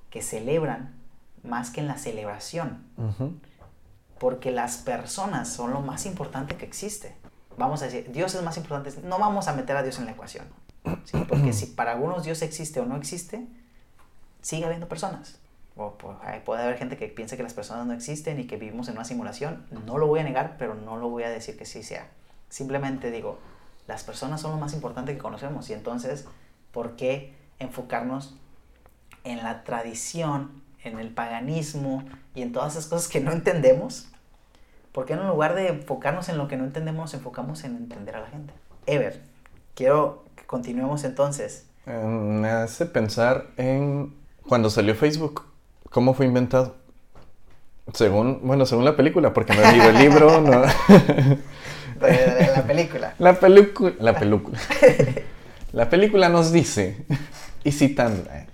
que 0.10 0.22
celebran 0.22 0.96
más 1.44 1.70
que 1.72 1.82
en 1.82 1.88
la 1.88 1.98
celebración. 1.98 2.84
Porque 4.20 4.52
las 4.52 4.78
personas 4.78 5.50
son 5.50 5.72
lo 5.72 5.82
más 5.82 6.06
importante 6.06 6.56
que 6.56 6.66
existe. 6.66 7.16
vamos 7.58 7.82
a 7.82 7.86
decir, 7.86 8.12
Dios 8.12 8.36
es 8.36 8.44
más 8.44 8.58
importante, 8.58 8.94
no 9.04 9.20
vamos 9.20 9.48
a 9.48 9.54
meter 9.54 9.76
a 9.76 9.84
Dios 9.84 10.00
en 10.00 10.06
la 10.06 10.12
ecuación. 10.12 10.46
¿sí? 11.06 11.26
Porque 11.28 11.54
si 11.54 11.68
para 11.68 11.92
algunos 11.92 12.24
Dios 12.24 12.42
existe 12.42 12.80
o 12.80 12.86
no 12.86 12.96
existe, 12.96 13.48
sigue 14.42 14.66
habiendo 14.66 14.88
personas. 14.88 15.40
O, 15.76 15.94
pues, 15.98 16.18
puede 16.44 16.64
haber 16.64 16.78
gente 16.78 16.98
que 16.98 17.08
piense 17.08 17.38
que 17.38 17.44
las 17.44 17.54
personas 17.54 17.86
no 17.86 17.94
existen 17.94 18.40
y 18.40 18.48
que 18.48 18.58
vivimos 18.58 18.90
en 18.90 18.96
una 18.96 19.06
simulación. 19.06 19.66
No 19.86 19.98
lo 19.98 20.08
voy 20.08 20.20
a 20.20 20.24
negar, 20.24 20.58
pero 20.58 20.76
no 20.76 20.98
lo 20.98 21.10
voy 21.10 21.24
a 21.24 21.30
decir 21.30 21.58
que 21.58 21.66
sí 21.66 21.84
sea. 21.84 22.10
Simplemente 22.50 23.12
digo, 23.12 23.40
las 23.88 24.04
personas 24.04 24.42
son 24.42 24.52
lo 24.52 24.58
más 24.58 24.74
importante 24.74 25.14
que 25.14 25.20
conocemos 25.20 25.70
y 25.70 25.74
entonces, 25.74 26.26
¿por 26.74 26.96
qué 26.98 27.34
enfocarnos 27.60 28.36
en 29.24 29.38
la 29.38 29.64
tradición, 29.64 30.62
en 30.84 31.00
el 31.00 31.14
paganismo 31.14 32.04
y 32.36 32.42
en 32.42 32.52
todas 32.52 32.74
esas 32.74 32.88
cosas 32.88 33.08
que 33.08 33.22
no 33.22 33.32
entendemos? 33.32 34.09
¿Por 35.00 35.06
qué 35.06 35.14
en 35.14 35.26
lugar 35.26 35.56
de 35.56 35.70
enfocarnos 35.70 36.28
en 36.28 36.38
lo 36.38 36.50
que 36.50 36.58
no 36.58 36.66
entendemos, 36.66 37.04
nos 37.04 37.14
enfocamos 37.14 37.64
en 37.64 37.78
entender 37.78 38.18
a 38.18 38.20
la 38.20 38.28
gente? 38.28 38.54
Ever, 38.86 39.22
quiero 39.74 40.26
que 40.36 40.44
continuemos 40.46 41.06
entonces. 41.06 41.68
Eh, 41.86 42.04
me 42.04 42.50
hace 42.50 42.86
pensar 42.86 43.46
en 43.56 44.14
cuando 44.46 44.70
salió 44.70 44.94
Facebook, 44.96 45.46
¿cómo 45.90 46.14
fue 46.14 46.26
inventado? 46.26 46.76
Según, 47.94 48.42
bueno, 48.44 48.66
según 48.66 48.84
la 48.84 48.98
película, 48.98 49.32
porque 49.32 49.54
no 49.56 49.64
he 49.64 49.72
leído 49.72 49.90
el 49.90 50.00
libro, 50.00 50.42
no. 50.42 50.64
la 52.02 52.64
película. 52.68 53.16
La 53.20 53.40
película. 53.40 53.96
La 54.02 54.14
película. 54.20 54.60
la 55.72 55.90
película 55.90 56.28
nos 56.28 56.52
dice, 56.52 57.06
y 57.64 57.72
citando. 57.72 58.30
Eh, 58.34 58.48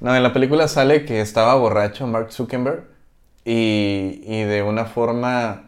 no, 0.00 0.16
en 0.16 0.22
la 0.22 0.32
película 0.32 0.66
sale 0.66 1.04
que 1.04 1.20
estaba 1.20 1.54
borracho 1.56 2.06
Mark 2.06 2.32
Zuckerberg 2.32 2.84
y, 3.44 4.22
y 4.24 4.44
de 4.44 4.62
una 4.62 4.86
forma 4.86 5.66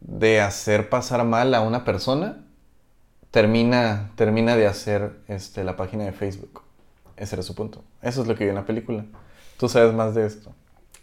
de 0.00 0.40
hacer 0.40 0.88
pasar 0.88 1.24
mal 1.24 1.54
a 1.54 1.60
una 1.60 1.84
persona, 1.84 2.44
termina, 3.30 4.10
termina 4.16 4.56
de 4.56 4.66
hacer 4.66 5.12
este, 5.28 5.64
la 5.64 5.76
página 5.76 6.04
de 6.04 6.12
Facebook. 6.12 6.62
Ese 7.16 7.34
era 7.34 7.42
su 7.42 7.54
punto. 7.54 7.84
Eso 8.00 8.22
es 8.22 8.28
lo 8.28 8.36
que 8.36 8.44
vi 8.44 8.50
en 8.50 8.56
la 8.56 8.64
película. 8.64 9.04
Tú 9.58 9.68
sabes 9.68 9.92
más 9.92 10.14
de 10.14 10.26
esto, 10.26 10.54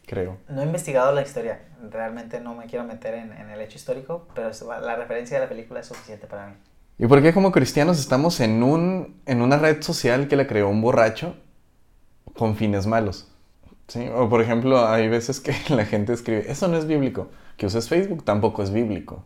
creo. 0.05 0.37
No 0.47 0.61
he 0.61 0.65
investigado 0.65 1.11
la 1.13 1.21
historia. 1.21 1.61
Realmente 1.91 2.39
no 2.39 2.55
me 2.55 2.67
quiero 2.67 2.85
meter 2.85 3.15
en, 3.15 3.31
el 3.31 3.61
hecho 3.61 3.77
histórico, 3.77 4.27
pero 4.33 4.49
la 4.81 4.95
referencia 4.95 5.37
de 5.37 5.43
la 5.43 5.49
película 5.49 5.81
es 5.81 5.87
suficiente 5.87 6.25
para 6.25 6.47
mí. 6.47 6.53
¿Y 6.97 7.07
por 7.07 7.21
qué 7.21 7.33
como 7.33 7.51
cristianos 7.51 7.99
estamos 7.99 8.39
en, 8.39 8.63
un, 8.63 9.21
en 9.25 9.41
una 9.41 9.57
red 9.57 9.81
social 9.81 10.29
que 10.29 10.37
la 10.37 10.47
creó 10.47 10.69
un 10.69 10.81
borracho 10.81 11.35
con 12.33 12.55
fines 12.55 12.87
malos? 12.87 13.34
¿Sí? 13.87 14.07
O 14.15 14.29
por 14.29 14.41
ejemplo, 14.41 14.87
hay 14.87 15.07
veces 15.07 15.39
que 15.39 15.53
la 15.69 15.85
gente 15.85 16.13
escribe, 16.13 16.45
eso 16.49 16.67
no 16.67 16.77
es 16.77 16.87
bíblico 16.87 17.29
que 17.57 17.65
uses 17.65 17.87
Facebook 17.87 18.23
tampoco 18.23 18.63
es 18.63 18.71
bíblico. 18.71 19.23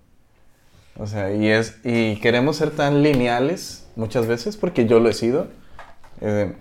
O 0.98 1.08
sea, 1.08 1.34
y, 1.34 1.48
es, 1.48 1.80
y 1.84 2.18
queremos 2.18 2.58
ser 2.58 2.72
tan 2.72 3.02
lineales 3.04 3.88
muchas 3.96 4.28
veces, 4.28 4.58
porque 4.58 4.86
yo 4.86 5.00
lo 5.00 5.10
he 5.10 5.14
sido, 5.14 5.48
eh, 6.22 6.56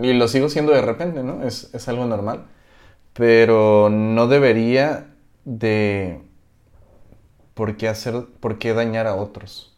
y 0.00 0.12
lo 0.12 0.28
sigo 0.28 0.48
siendo 0.48 0.72
de 0.72 0.82
repente, 0.82 1.22
¿no? 1.22 1.42
Es, 1.42 1.70
es, 1.72 1.88
algo 1.88 2.04
normal, 2.04 2.44
pero 3.14 3.88
no 3.90 4.26
debería 4.28 5.06
de... 5.44 6.20
¿Por 7.54 7.76
qué, 7.76 7.88
hacer, 7.88 8.26
por 8.40 8.58
qué 8.58 8.72
dañar 8.72 9.06
a 9.06 9.14
otros? 9.14 9.74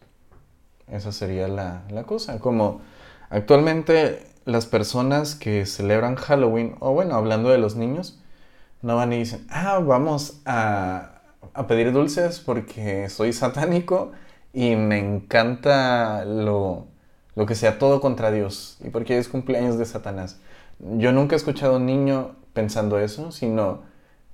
Esa 0.87 1.11
sería 1.11 1.47
la, 1.47 1.83
la 1.89 2.03
cosa. 2.03 2.39
Como 2.39 2.81
actualmente 3.29 4.25
las 4.45 4.65
personas 4.65 5.35
que 5.35 5.65
celebran 5.65 6.15
Halloween, 6.15 6.75
o 6.79 6.93
bueno, 6.93 7.15
hablando 7.15 7.49
de 7.49 7.57
los 7.57 7.75
niños, 7.75 8.19
no 8.81 8.95
van 8.97 9.13
y 9.13 9.19
dicen, 9.19 9.45
ah, 9.49 9.79
vamos 9.79 10.41
a 10.45 11.13
a 11.53 11.67
pedir 11.67 11.91
dulces 11.91 12.39
porque 12.39 13.09
soy 13.09 13.33
satánico 13.33 14.11
y 14.53 14.75
me 14.75 14.99
encanta 14.99 16.25
lo, 16.25 16.87
lo 17.35 17.45
que 17.45 17.55
sea 17.55 17.79
todo 17.79 18.01
contra 18.01 18.31
Dios 18.31 18.77
y 18.83 18.89
porque 18.89 19.17
es 19.17 19.27
cumpleaños 19.27 19.77
de 19.77 19.85
Satanás. 19.85 20.39
Yo 20.79 21.11
nunca 21.11 21.35
he 21.35 21.37
escuchado 21.37 21.75
a 21.75 21.77
un 21.77 21.85
niño 21.85 22.35
pensando 22.53 22.99
eso, 22.99 23.31
sino, 23.31 23.81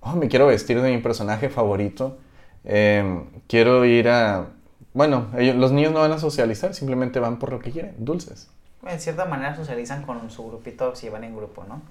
oh, 0.01 0.16
me 0.16 0.28
quiero 0.28 0.47
vestir 0.47 0.82
de 0.82 0.91
mi 0.91 1.01
personaje 1.01 1.49
favorito, 1.49 2.18
em, 2.64 3.26
quiero 3.47 3.86
ir 3.86 4.10
a... 4.10 4.47
Bueno, 4.93 5.28
los 5.34 5.72
niños 5.72 5.93
no 5.93 5.99
van 5.99 6.12
a 6.12 6.20
socializar, 6.20 6.74
simplemente 6.74 7.20
van 7.20 7.39
por 7.39 7.51
lo 7.51 7.60
que 7.60 7.72
quieren, 7.72 7.95
dulces 7.99 8.49
en 8.88 8.99
cierta 8.99 9.25
manera 9.25 9.55
socializan 9.55 10.03
con 10.03 10.30
su 10.30 10.47
grupito 10.47 10.95
si 10.95 11.09
van 11.09 11.23
en 11.25 11.36
grupo, 11.36 11.65
¿no? 11.67 11.82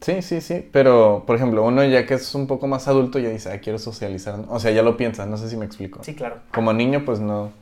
Sí, 0.00 0.22
sí, 0.22 0.40
sí. 0.40 0.68
Pero, 0.72 1.22
por 1.26 1.36
ejemplo, 1.36 1.64
uno 1.64 1.84
ya 1.84 2.04
que 2.06 2.14
es 2.14 2.34
un 2.34 2.46
poco 2.46 2.66
más 2.66 2.88
adulto 2.88 3.18
ya 3.18 3.28
dice, 3.28 3.52
ah, 3.52 3.60
quiero 3.60 3.78
socializar. 3.78 4.40
O 4.48 4.58
sea, 4.58 4.72
ya 4.72 4.82
lo 4.82 4.96
piensa, 4.96 5.24
no 5.26 5.36
sé 5.36 5.48
si 5.48 5.56
me 5.56 5.64
explico. 5.64 6.02
Sí, 6.02 6.14
claro. 6.14 6.38
Como 6.52 6.72
niño, 6.72 7.04
pues 7.04 7.20
no, 7.20 7.52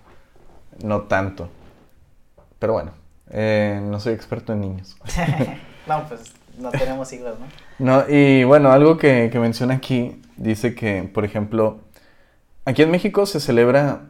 no 0.82 1.02
tanto. 1.02 1.48
Pero 2.58 2.72
bueno, 2.72 2.92
eh, 3.30 3.80
no 3.82 4.00
soy 4.00 4.14
experto 4.14 4.54
en 4.54 4.60
niños. 4.62 4.96
no, 5.86 6.08
pues 6.08 6.32
no 6.58 6.70
tenemos 6.70 7.12
hijos, 7.12 7.34
¿no? 7.38 7.46
No, 7.78 8.08
y 8.08 8.44
bueno, 8.44 8.72
algo 8.72 8.96
que, 8.96 9.28
que 9.30 9.38
menciona 9.40 9.74
aquí, 9.74 10.22
dice 10.36 10.74
que, 10.74 11.02
por 11.02 11.26
ejemplo, 11.26 11.80
aquí 12.64 12.82
en 12.82 12.90
México 12.90 13.26
se 13.26 13.40
celebra 13.40 14.06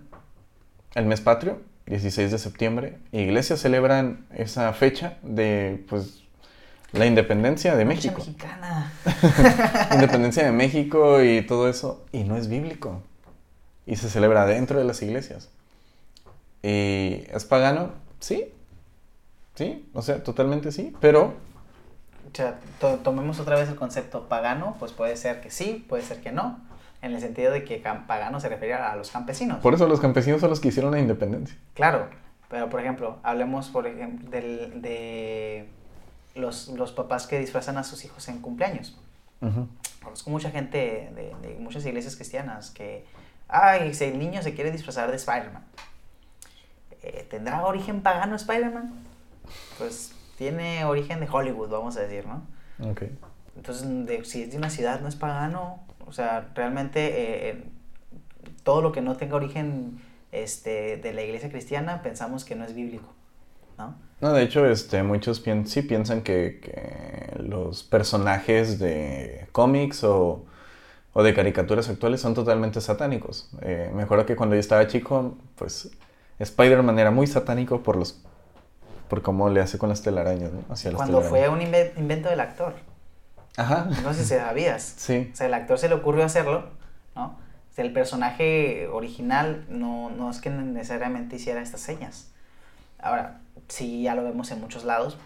el 0.94 1.06
mes 1.06 1.20
patrio 1.20 1.58
16 1.86 2.30
de 2.30 2.38
septiembre, 2.38 2.98
iglesias 3.12 3.60
celebran 3.60 4.26
esa 4.34 4.72
fecha 4.72 5.18
de 5.22 5.84
pues 5.88 6.22
la 6.92 7.06
independencia 7.06 7.76
de 7.76 7.84
México. 7.84 8.18
mexicana. 8.18 8.92
independencia 9.92 10.44
de 10.44 10.52
México 10.52 11.22
y 11.22 11.42
todo 11.42 11.68
eso. 11.68 12.04
Y 12.12 12.24
no 12.24 12.36
es 12.36 12.48
bíblico. 12.48 13.02
Y 13.84 13.96
se 13.96 14.08
celebra 14.08 14.46
dentro 14.46 14.78
de 14.78 14.84
las 14.84 15.02
iglesias. 15.02 15.50
¿Y 16.62 17.24
es 17.30 17.44
pagano? 17.44 17.92
Sí. 18.20 18.52
Sí, 19.56 19.88
o 19.92 20.02
sea, 20.02 20.22
totalmente 20.22 20.72
sí. 20.72 20.94
Pero 21.00 21.34
o 22.32 22.36
sea, 22.36 22.58
tomemos 23.04 23.38
otra 23.38 23.56
vez 23.56 23.68
el 23.68 23.76
concepto 23.76 24.28
pagano, 24.28 24.76
pues 24.80 24.92
puede 24.92 25.16
ser 25.16 25.40
que 25.40 25.50
sí, 25.50 25.84
puede 25.88 26.02
ser 26.02 26.20
que 26.20 26.32
no 26.32 26.58
en 27.04 27.12
el 27.12 27.20
sentido 27.20 27.52
de 27.52 27.64
que 27.64 27.76
pagano 27.78 28.40
se 28.40 28.48
refería 28.48 28.90
a 28.90 28.96
los 28.96 29.10
campesinos. 29.10 29.58
Por 29.58 29.74
eso 29.74 29.86
los 29.86 30.00
campesinos 30.00 30.40
son 30.40 30.50
los 30.50 30.58
que 30.58 30.68
hicieron 30.68 30.90
la 30.92 30.98
independencia. 30.98 31.56
Claro, 31.74 32.08
pero 32.48 32.70
por 32.70 32.80
ejemplo, 32.80 33.18
hablemos 33.22 33.68
por 33.68 33.86
ejemplo 33.86 34.30
de 34.30 35.68
los, 36.34 36.68
los 36.68 36.92
papás 36.92 37.26
que 37.26 37.38
disfrazan 37.38 37.76
a 37.76 37.84
sus 37.84 38.04
hijos 38.04 38.26
en 38.28 38.40
cumpleaños. 38.40 38.96
Conozco 40.02 40.30
mucha 40.30 40.50
gente 40.50 41.12
de, 41.14 41.56
muchas 41.60 41.84
iglesias 41.84 42.16
cristianas 42.16 42.70
que, 42.70 43.04
ay, 43.48 43.92
si 43.92 44.04
el 44.04 44.18
niño 44.18 44.42
se 44.42 44.54
quiere 44.54 44.70
disfrazar 44.70 45.10
de 45.10 45.16
Spider-Man, 45.16 45.62
eh, 47.02 47.26
¿tendrá 47.28 47.66
origen 47.66 48.00
pagano 48.00 48.36
Spider-Man? 48.36 48.94
Pues 49.76 50.14
tiene 50.38 50.86
origen 50.86 51.20
de 51.20 51.28
Hollywood, 51.30 51.68
vamos 51.68 51.98
a 51.98 52.00
decir, 52.00 52.24
¿no? 52.26 52.42
Ok. 52.90 53.02
Entonces, 53.56 53.86
si 54.28 54.44
es 54.44 54.50
de 54.50 54.56
una 54.56 54.70
ciudad, 54.70 55.00
no 55.00 55.08
es 55.08 55.16
pagano, 55.16 55.83
o 56.06 56.12
sea, 56.12 56.50
realmente 56.54 57.50
eh, 57.50 57.64
todo 58.62 58.82
lo 58.82 58.92
que 58.92 59.00
no 59.00 59.16
tenga 59.16 59.36
origen 59.36 59.98
este, 60.32 60.96
de 60.96 61.12
la 61.12 61.22
iglesia 61.22 61.50
cristiana 61.50 62.02
pensamos 62.02 62.44
que 62.44 62.54
no 62.54 62.64
es 62.64 62.74
bíblico, 62.74 63.12
¿no? 63.78 63.94
No, 64.20 64.32
de 64.32 64.42
hecho, 64.42 64.64
este, 64.66 65.02
muchos 65.02 65.42
sí 65.66 65.82
piensan 65.82 66.22
que, 66.22 66.60
los 67.38 67.82
personajes 67.82 68.78
de 68.78 69.46
cómics 69.52 70.02
o, 70.04 70.44
de 71.14 71.34
caricaturas 71.34 71.88
actuales 71.88 72.20
son 72.20 72.34
totalmente 72.34 72.80
satánicos. 72.80 73.50
Eh, 73.60 73.90
me 73.94 74.02
acuerdo 74.02 74.24
que 74.24 74.34
cuando 74.34 74.56
yo 74.56 74.60
estaba 74.60 74.86
chico, 74.86 75.36
pues 75.56 75.90
Spider-Man 76.38 76.98
era 76.98 77.10
muy 77.10 77.26
satánico 77.26 77.82
por 77.82 77.96
los 77.96 78.22
por 79.08 79.20
cómo 79.20 79.50
le 79.50 79.60
hace 79.60 79.76
con 79.76 79.90
las 79.90 80.02
telarañas, 80.02 80.50
¿no? 80.52 80.62
Cuando 80.96 81.20
fue 81.20 81.48
un 81.48 81.60
invento 81.60 82.30
del 82.30 82.40
actor. 82.40 82.74
Ajá. 83.56 83.88
No 84.02 84.12
sé 84.14 84.22
si 84.24 84.34
sabías. 84.34 84.94
Sí. 84.96 85.30
O 85.32 85.36
sea, 85.36 85.46
el 85.46 85.54
actor 85.54 85.78
se 85.78 85.88
le 85.88 85.94
ocurrió 85.94 86.24
hacerlo, 86.24 86.70
¿no? 87.14 87.26
O 87.26 87.74
sea, 87.74 87.84
el 87.84 87.92
personaje 87.92 88.88
original 88.88 89.64
no, 89.68 90.10
no 90.10 90.30
es 90.30 90.40
que 90.40 90.50
necesariamente 90.50 91.36
hiciera 91.36 91.60
estas 91.60 91.80
señas. 91.80 92.30
Ahora, 92.98 93.40
sí, 93.68 94.02
ya 94.02 94.14
lo 94.14 94.24
vemos 94.24 94.50
en 94.50 94.60
muchos 94.60 94.84
lados. 94.84 95.18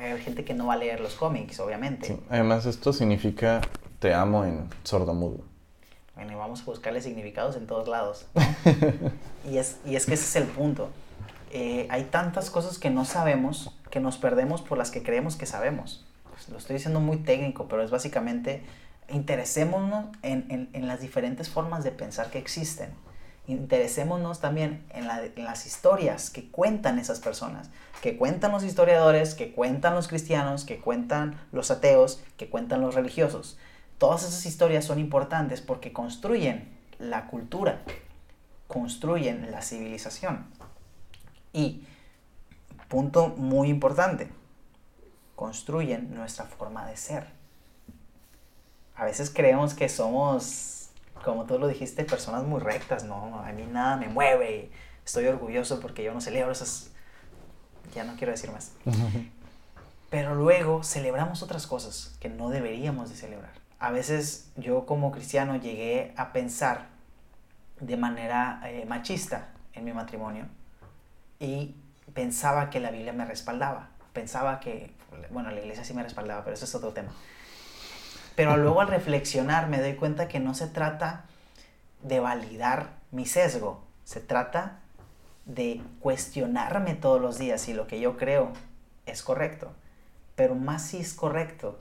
Hay 0.00 0.20
gente 0.20 0.44
que 0.44 0.54
no 0.54 0.66
va 0.66 0.74
a 0.74 0.76
leer 0.76 1.00
los 1.00 1.14
cómics, 1.14 1.60
obviamente. 1.60 2.08
Sí. 2.08 2.20
Además, 2.30 2.66
esto 2.66 2.92
significa 2.92 3.60
te 4.00 4.12
amo 4.12 4.44
en 4.44 4.68
sordomudo. 4.82 5.44
Bueno, 6.14 6.32
y 6.32 6.34
vamos 6.34 6.62
a 6.62 6.64
buscarle 6.64 7.00
significados 7.00 7.56
en 7.56 7.66
todos 7.66 7.86
lados. 7.88 8.26
y, 9.48 9.58
es, 9.58 9.78
y 9.84 9.94
es 9.94 10.06
que 10.06 10.14
ese 10.14 10.24
es 10.24 10.36
el 10.36 10.44
punto. 10.52 10.90
Eh, 11.52 11.86
hay 11.90 12.04
tantas 12.04 12.50
cosas 12.50 12.78
que 12.78 12.90
no 12.90 13.04
sabemos 13.04 13.72
que 13.90 14.00
nos 14.00 14.18
perdemos 14.18 14.62
por 14.62 14.78
las 14.78 14.90
que 14.90 15.02
creemos 15.02 15.36
que 15.36 15.46
sabemos 15.46 16.07
lo 16.50 16.58
estoy 16.58 16.74
diciendo 16.74 17.00
muy 17.00 17.18
técnico, 17.18 17.68
pero 17.68 17.82
es 17.82 17.90
básicamente 17.90 18.62
interesémonos 19.10 20.06
en, 20.22 20.68
en, 20.72 20.86
las 20.86 21.00
diferentes 21.00 21.48
formas 21.48 21.84
de 21.84 21.90
pensar 21.90 22.30
que 22.30 22.38
existen. 22.38 22.90
Interesémonos 23.46 24.40
también 24.40 24.84
en, 24.90 25.06
las 25.42 25.66
historias 25.66 26.28
que 26.28 26.50
cuentan 26.50 26.98
esas 26.98 27.18
personas, 27.18 27.70
que 28.02 28.18
cuentan 28.18 28.52
los 28.52 28.62
historiadores, 28.62 29.34
que 29.34 29.52
cuentan 29.52 29.94
los 29.94 30.06
cristianos, 30.06 30.64
que 30.64 30.78
cuentan 30.78 31.40
los 31.52 31.70
ateos, 31.70 32.22
que 32.36 32.50
cuentan 32.50 32.82
los 32.82 32.94
religiosos. 32.94 33.58
Todas 33.96 34.22
esas 34.22 34.44
historias 34.44 34.84
son 34.84 34.98
importantes 34.98 35.62
porque 35.62 35.92
construyen 35.92 36.68
la 36.98 37.26
cultura. 37.26 37.82
construyen 38.66 39.50
la 39.50 39.62
civilización. 39.62 40.44
Y, 41.54 41.84
punto 42.88 43.28
muy 43.28 43.70
importante, 43.70 44.28
construyen 45.38 46.12
nuestra 46.12 46.46
forma 46.46 46.84
de 46.84 46.96
ser. 46.96 47.28
A 48.96 49.04
veces 49.04 49.30
creemos 49.30 49.72
que 49.72 49.88
somos, 49.88 50.88
como 51.24 51.44
tú 51.44 51.60
lo 51.60 51.68
dijiste, 51.68 52.04
personas 52.04 52.42
muy 52.42 52.58
rectas, 52.58 53.04
no, 53.04 53.38
a 53.38 53.52
mí 53.52 53.64
nada 53.70 53.96
me 53.96 54.08
mueve, 54.08 54.72
estoy 55.06 55.26
orgulloso 55.26 55.78
porque 55.78 56.02
yo 56.02 56.12
no 56.12 56.20
celebro 56.20 56.50
esas... 56.50 56.90
Ya 57.94 58.02
no 58.02 58.16
quiero 58.16 58.32
decir 58.32 58.50
más. 58.50 58.72
Pero 60.10 60.34
luego 60.34 60.82
celebramos 60.82 61.44
otras 61.44 61.68
cosas 61.68 62.16
que 62.18 62.28
no 62.28 62.50
deberíamos 62.50 63.08
de 63.08 63.14
celebrar. 63.14 63.52
A 63.78 63.92
veces 63.92 64.50
yo 64.56 64.86
como 64.86 65.12
cristiano 65.12 65.54
llegué 65.54 66.14
a 66.16 66.32
pensar 66.32 66.88
de 67.78 67.96
manera 67.96 68.60
eh, 68.64 68.86
machista 68.86 69.50
en 69.72 69.84
mi 69.84 69.92
matrimonio 69.92 70.46
y 71.38 71.76
pensaba 72.12 72.70
que 72.70 72.80
la 72.80 72.90
Biblia 72.90 73.12
me 73.12 73.24
respaldaba. 73.24 73.90
Pensaba 74.12 74.58
que, 74.58 74.97
bueno, 75.30 75.50
la 75.50 75.60
iglesia 75.60 75.84
sí 75.84 75.94
me 75.94 76.02
respaldaba, 76.02 76.44
pero 76.44 76.54
eso 76.54 76.64
es 76.64 76.74
otro 76.74 76.92
tema. 76.92 77.12
Pero 78.34 78.56
luego 78.56 78.80
al 78.80 78.88
reflexionar 78.88 79.68
me 79.68 79.80
doy 79.80 79.94
cuenta 79.94 80.28
que 80.28 80.38
no 80.38 80.54
se 80.54 80.68
trata 80.68 81.24
de 82.02 82.20
validar 82.20 82.90
mi 83.10 83.26
sesgo, 83.26 83.82
se 84.04 84.20
trata 84.20 84.78
de 85.44 85.82
cuestionarme 86.00 86.94
todos 86.94 87.20
los 87.20 87.38
días 87.38 87.60
si 87.60 87.72
lo 87.72 87.86
que 87.86 87.98
yo 87.98 88.16
creo 88.16 88.52
es 89.06 89.22
correcto. 89.22 89.72
Pero 90.36 90.54
más 90.54 90.82
si 90.82 90.98
es 90.98 91.14
correcto, 91.14 91.78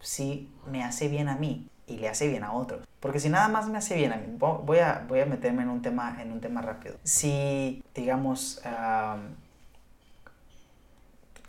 si 0.00 0.50
me 0.70 0.82
hace 0.82 1.08
bien 1.08 1.28
a 1.28 1.36
mí 1.36 1.68
y 1.86 1.98
le 1.98 2.08
hace 2.08 2.28
bien 2.28 2.44
a 2.44 2.52
otros. 2.52 2.86
Porque 3.00 3.20
si 3.20 3.28
nada 3.28 3.48
más 3.48 3.68
me 3.68 3.78
hace 3.78 3.96
bien 3.96 4.12
a 4.12 4.16
mí, 4.16 4.24
voy 4.38 4.78
a, 4.78 5.04
voy 5.06 5.20
a 5.20 5.26
meterme 5.26 5.62
en 5.62 5.68
un 5.68 5.82
tema, 5.82 6.16
en 6.20 6.32
un 6.32 6.40
tema 6.40 6.62
rápido. 6.62 6.94
Si, 7.04 7.84
digamos, 7.94 8.62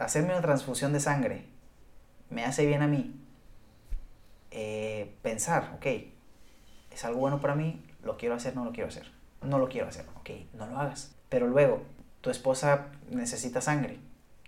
hacerme 0.04 0.32
una 0.34 0.41
transfusión 0.41 0.93
de 0.93 0.99
sangre 0.99 1.45
me 2.30 2.45
hace 2.45 2.66
bien 2.66 2.82
a 2.82 2.88
mí, 2.88 3.14
eh, 4.52 5.16
pensar, 5.22 5.72
ok, 5.76 5.86
es 6.91 7.06
algo 7.06 7.20
bueno 7.20 7.39
para 7.39 7.56
mí, 7.56 7.84
lo 8.04 8.18
quiero 8.18 8.36
hacer, 8.36 8.56
no 8.56 8.66
lo 8.66 8.72
quiero 8.72 8.89
hacer. 8.89 9.12
No 9.41 9.58
lo 9.58 9.70
quiero 9.70 9.88
hacer, 9.88 10.06
ok, 10.20 10.30
no 10.54 10.68
lo 10.68 10.78
hagas. 10.78 11.16
Pero 11.30 11.47
luego, 11.47 11.82
tu 12.22 12.30
esposa 12.30 12.88
necesita 13.10 13.60
sangre. 13.60 13.97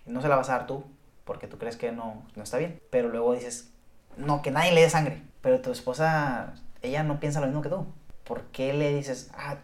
No 0.06 0.22
se 0.22 0.28
la 0.28 0.36
vas 0.36 0.48
a 0.50 0.58
dar 0.58 0.66
tú, 0.66 0.84
porque 1.24 1.48
tú 1.48 1.58
crees 1.58 1.76
que 1.76 1.90
no, 1.90 2.22
no 2.36 2.42
está 2.42 2.58
bien. 2.58 2.80
Pero 2.90 3.08
luego 3.08 3.34
dices, 3.34 3.70
no, 4.16 4.40
que 4.40 4.50
nadie 4.50 4.72
le 4.72 4.82
dé 4.82 4.90
sangre. 4.90 5.22
Pero 5.40 5.60
tu 5.60 5.72
esposa, 5.72 6.54
ella 6.80 7.02
no 7.02 7.18
piensa 7.18 7.40
lo 7.40 7.46
mismo 7.46 7.62
que 7.62 7.70
tú. 7.70 7.86
¿Por 8.24 8.42
qué 8.44 8.72
le 8.72 8.94
dices, 8.94 9.30
ah, 9.34 9.56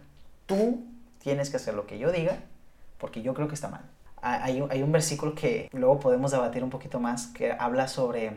tú 0.47 0.84
tienes 1.18 1.51
que 1.51 1.57
hacer 1.57 1.74
lo 1.74 1.86
que 1.86 1.99
yo 1.99 2.11
diga? 2.11 2.38
Porque 2.99 3.22
yo 3.22 3.32
creo 3.34 3.47
que 3.47 3.55
está 3.55 3.68
mal. 3.68 3.82
Hay 4.23 4.61
un, 4.61 4.71
hay 4.71 4.83
un 4.83 4.93
versículo 4.93 5.35
que 5.35 5.68
luego 5.73 5.99
podemos 5.99 6.31
debatir 6.31 6.62
un 6.62 6.71
poquito 6.71 7.01
más, 7.01 7.29
que 7.29 7.53
habla 7.53 7.89
sobre 7.89 8.33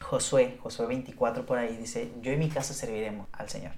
Josué, 0.00 0.58
Josué 0.62 0.86
24 0.86 1.46
por 1.46 1.58
ahí, 1.58 1.76
dice, 1.76 2.12
yo 2.20 2.32
y 2.32 2.36
mi 2.36 2.48
casa 2.48 2.74
serviremos 2.74 3.26
al 3.32 3.48
Señor, 3.48 3.72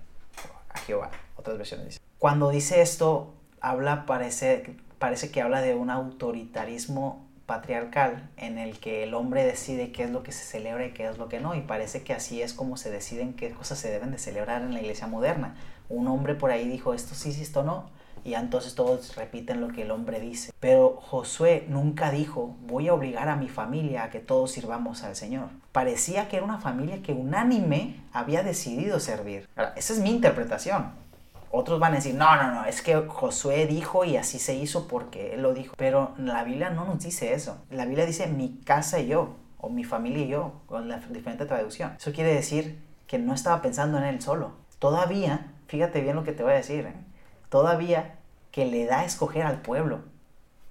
a 0.71 0.79
Jehová. 0.79 1.11
Otras 1.37 1.57
versiones 1.57 1.87
dice. 1.87 2.01
Cuando 2.19 2.51
dice 2.51 2.83
esto, 2.83 3.33
habla, 3.61 4.07
parece, 4.07 4.77
parece 4.99 5.31
que 5.31 5.41
habla 5.41 5.61
de 5.61 5.75
un 5.75 5.91
autoritarismo 5.91 7.25
patriarcal 7.47 8.29
en 8.37 8.59
el 8.59 8.81
que 8.81 9.05
el 9.05 9.15
hombre 9.15 9.45
decide 9.45 9.93
qué 9.93 10.03
es 10.03 10.11
lo 10.11 10.25
que 10.25 10.33
se 10.33 10.45
celebra 10.45 10.87
y 10.87 10.93
qué 10.93 11.07
es 11.07 11.17
lo 11.17 11.29
que 11.29 11.39
no 11.39 11.55
y 11.55 11.61
parece 11.61 12.03
que 12.03 12.13
así 12.13 12.43
es 12.43 12.53
como 12.53 12.77
se 12.77 12.91
deciden 12.91 13.35
qué 13.35 13.51
cosas 13.51 13.79
se 13.79 13.89
deben 13.89 14.11
de 14.11 14.19
celebrar 14.19 14.63
en 14.63 14.75
la 14.75 14.81
iglesia 14.81 15.07
moderna. 15.07 15.55
Un 15.89 16.09
hombre 16.09 16.35
por 16.35 16.51
ahí 16.51 16.67
dijo 16.67 16.93
esto 16.93 17.15
sí, 17.15 17.31
esto 17.41 17.63
no 17.63 17.89
y 18.27 18.35
entonces 18.35 18.75
todos 18.75 19.15
repiten 19.15 19.61
lo 19.61 19.69
que 19.69 19.83
el 19.83 19.93
hombre 19.93 20.19
dice. 20.19 20.53
Pero 20.59 20.99
Josué 21.01 21.65
nunca 21.69 22.11
dijo 22.11 22.57
voy 22.67 22.89
a 22.89 22.95
obligar 22.95 23.29
a 23.29 23.37
mi 23.37 23.49
familia 23.49 24.03
a 24.03 24.11
que 24.11 24.19
todos 24.19 24.51
sirvamos 24.51 25.05
al 25.05 25.15
Señor. 25.15 25.49
Parecía 25.71 26.29
que 26.29 26.37
era 26.37 26.45
una 26.45 26.59
familia 26.59 27.03
que 27.03 27.13
unánime 27.13 28.01
había 28.13 28.43
decidido 28.43 28.99
servir. 28.99 29.49
esa 29.77 29.93
es 29.93 30.01
mi 30.01 30.11
interpretación. 30.11 30.91
Otros 31.53 31.79
van 31.79 31.93
a 31.93 31.97
decir, 31.97 32.17
no, 32.17 32.35
no, 32.37 32.53
no, 32.53 32.65
es 32.65 32.83
que 32.83 32.97
Josué 32.97 33.67
dijo 33.67 34.05
y 34.05 34.17
así 34.17 34.41
se 34.41 34.57
hizo 34.57 34.89
porque 34.89 35.35
él 35.35 35.43
lo 35.43 35.55
dijo. 35.55 35.75
Pero 35.79 36.13
la 36.19 36.43
Biblia 36.43 36.71
no 36.71 36.85
nos 36.85 37.05
dice 37.05 37.33
eso. 37.33 37.59
La 37.71 37.87
Biblia 37.87 38.05
dice 38.05 38.27
mi 38.27 38.59
casa 38.65 38.99
y 38.99 39.07
yo, 39.07 39.37
o 39.59 39.71
mi 39.71 39.85
familia 39.85 40.25
y 40.25 40.29
yo, 40.29 40.61
con 40.67 40.89
la 40.89 40.99
diferente 40.99 41.47
traducción. 41.47 41.95
Eso 41.97 42.13
quiere 42.13 42.35
decir 42.35 42.83
que 43.07 43.19
no 43.19 43.33
estaba 43.33 43.63
pensando 43.63 43.99
en 43.99 44.05
él 44.05 44.21
solo. 44.21 44.57
Todavía, 44.81 45.53
fíjate 45.69 46.01
bien 46.01 46.17
lo 46.17 46.25
que 46.25 46.33
te 46.33 46.43
voy 46.43 46.53
a 46.53 46.57
decir, 46.57 46.87
¿eh? 46.87 46.95
Todavía 47.49 48.19
que 48.51 48.67
le 48.67 48.87
da 48.87 49.01
a 49.01 49.05
escoger 49.05 49.43
al 49.43 49.61
pueblo. 49.63 50.01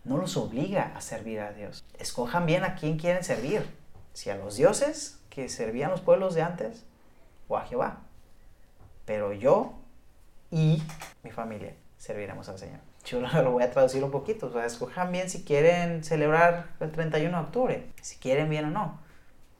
No 0.04 0.18
los 0.18 0.38
obliga 0.38 0.92
a 0.96 1.02
servir 1.02 1.40
a 1.40 1.52
Dios. 1.52 1.84
Escojan 1.98 2.46
bien 2.46 2.64
a 2.64 2.76
quién 2.76 2.98
quieren 2.98 3.24
servir. 3.24 3.66
Si 4.14 4.30
a 4.30 4.36
los 4.36 4.56
dioses 4.56 5.20
que 5.30 5.50
servían 5.50 5.92
los 5.92 6.02
pueblos 6.02 6.36
de 6.36 6.42
antes 6.42 6.86
o 7.48 7.58
a 7.58 7.66
Jehová. 7.66 8.00
Pero 9.06 9.34
yo 9.34 9.74
y 10.52 10.82
mi 11.24 11.32
familia 11.32 11.74
serviremos 11.98 12.48
al 12.50 12.58
Señor. 12.58 12.80
Yo 13.06 13.20
lo 13.42 13.52
voy 13.52 13.64
a 13.64 13.72
traducir 13.72 14.04
un 14.04 14.12
poquito. 14.12 14.48
O 14.48 14.52
sea, 14.52 14.66
escojan 14.66 15.12
bien 15.12 15.30
si 15.30 15.44
quieren 15.44 16.04
celebrar 16.04 16.68
el 16.80 16.92
31 16.92 17.38
de 17.38 17.44
octubre, 17.44 17.92
si 18.02 18.18
quieren 18.18 18.50
bien 18.50 18.66
o 18.66 18.70
no. 18.70 19.00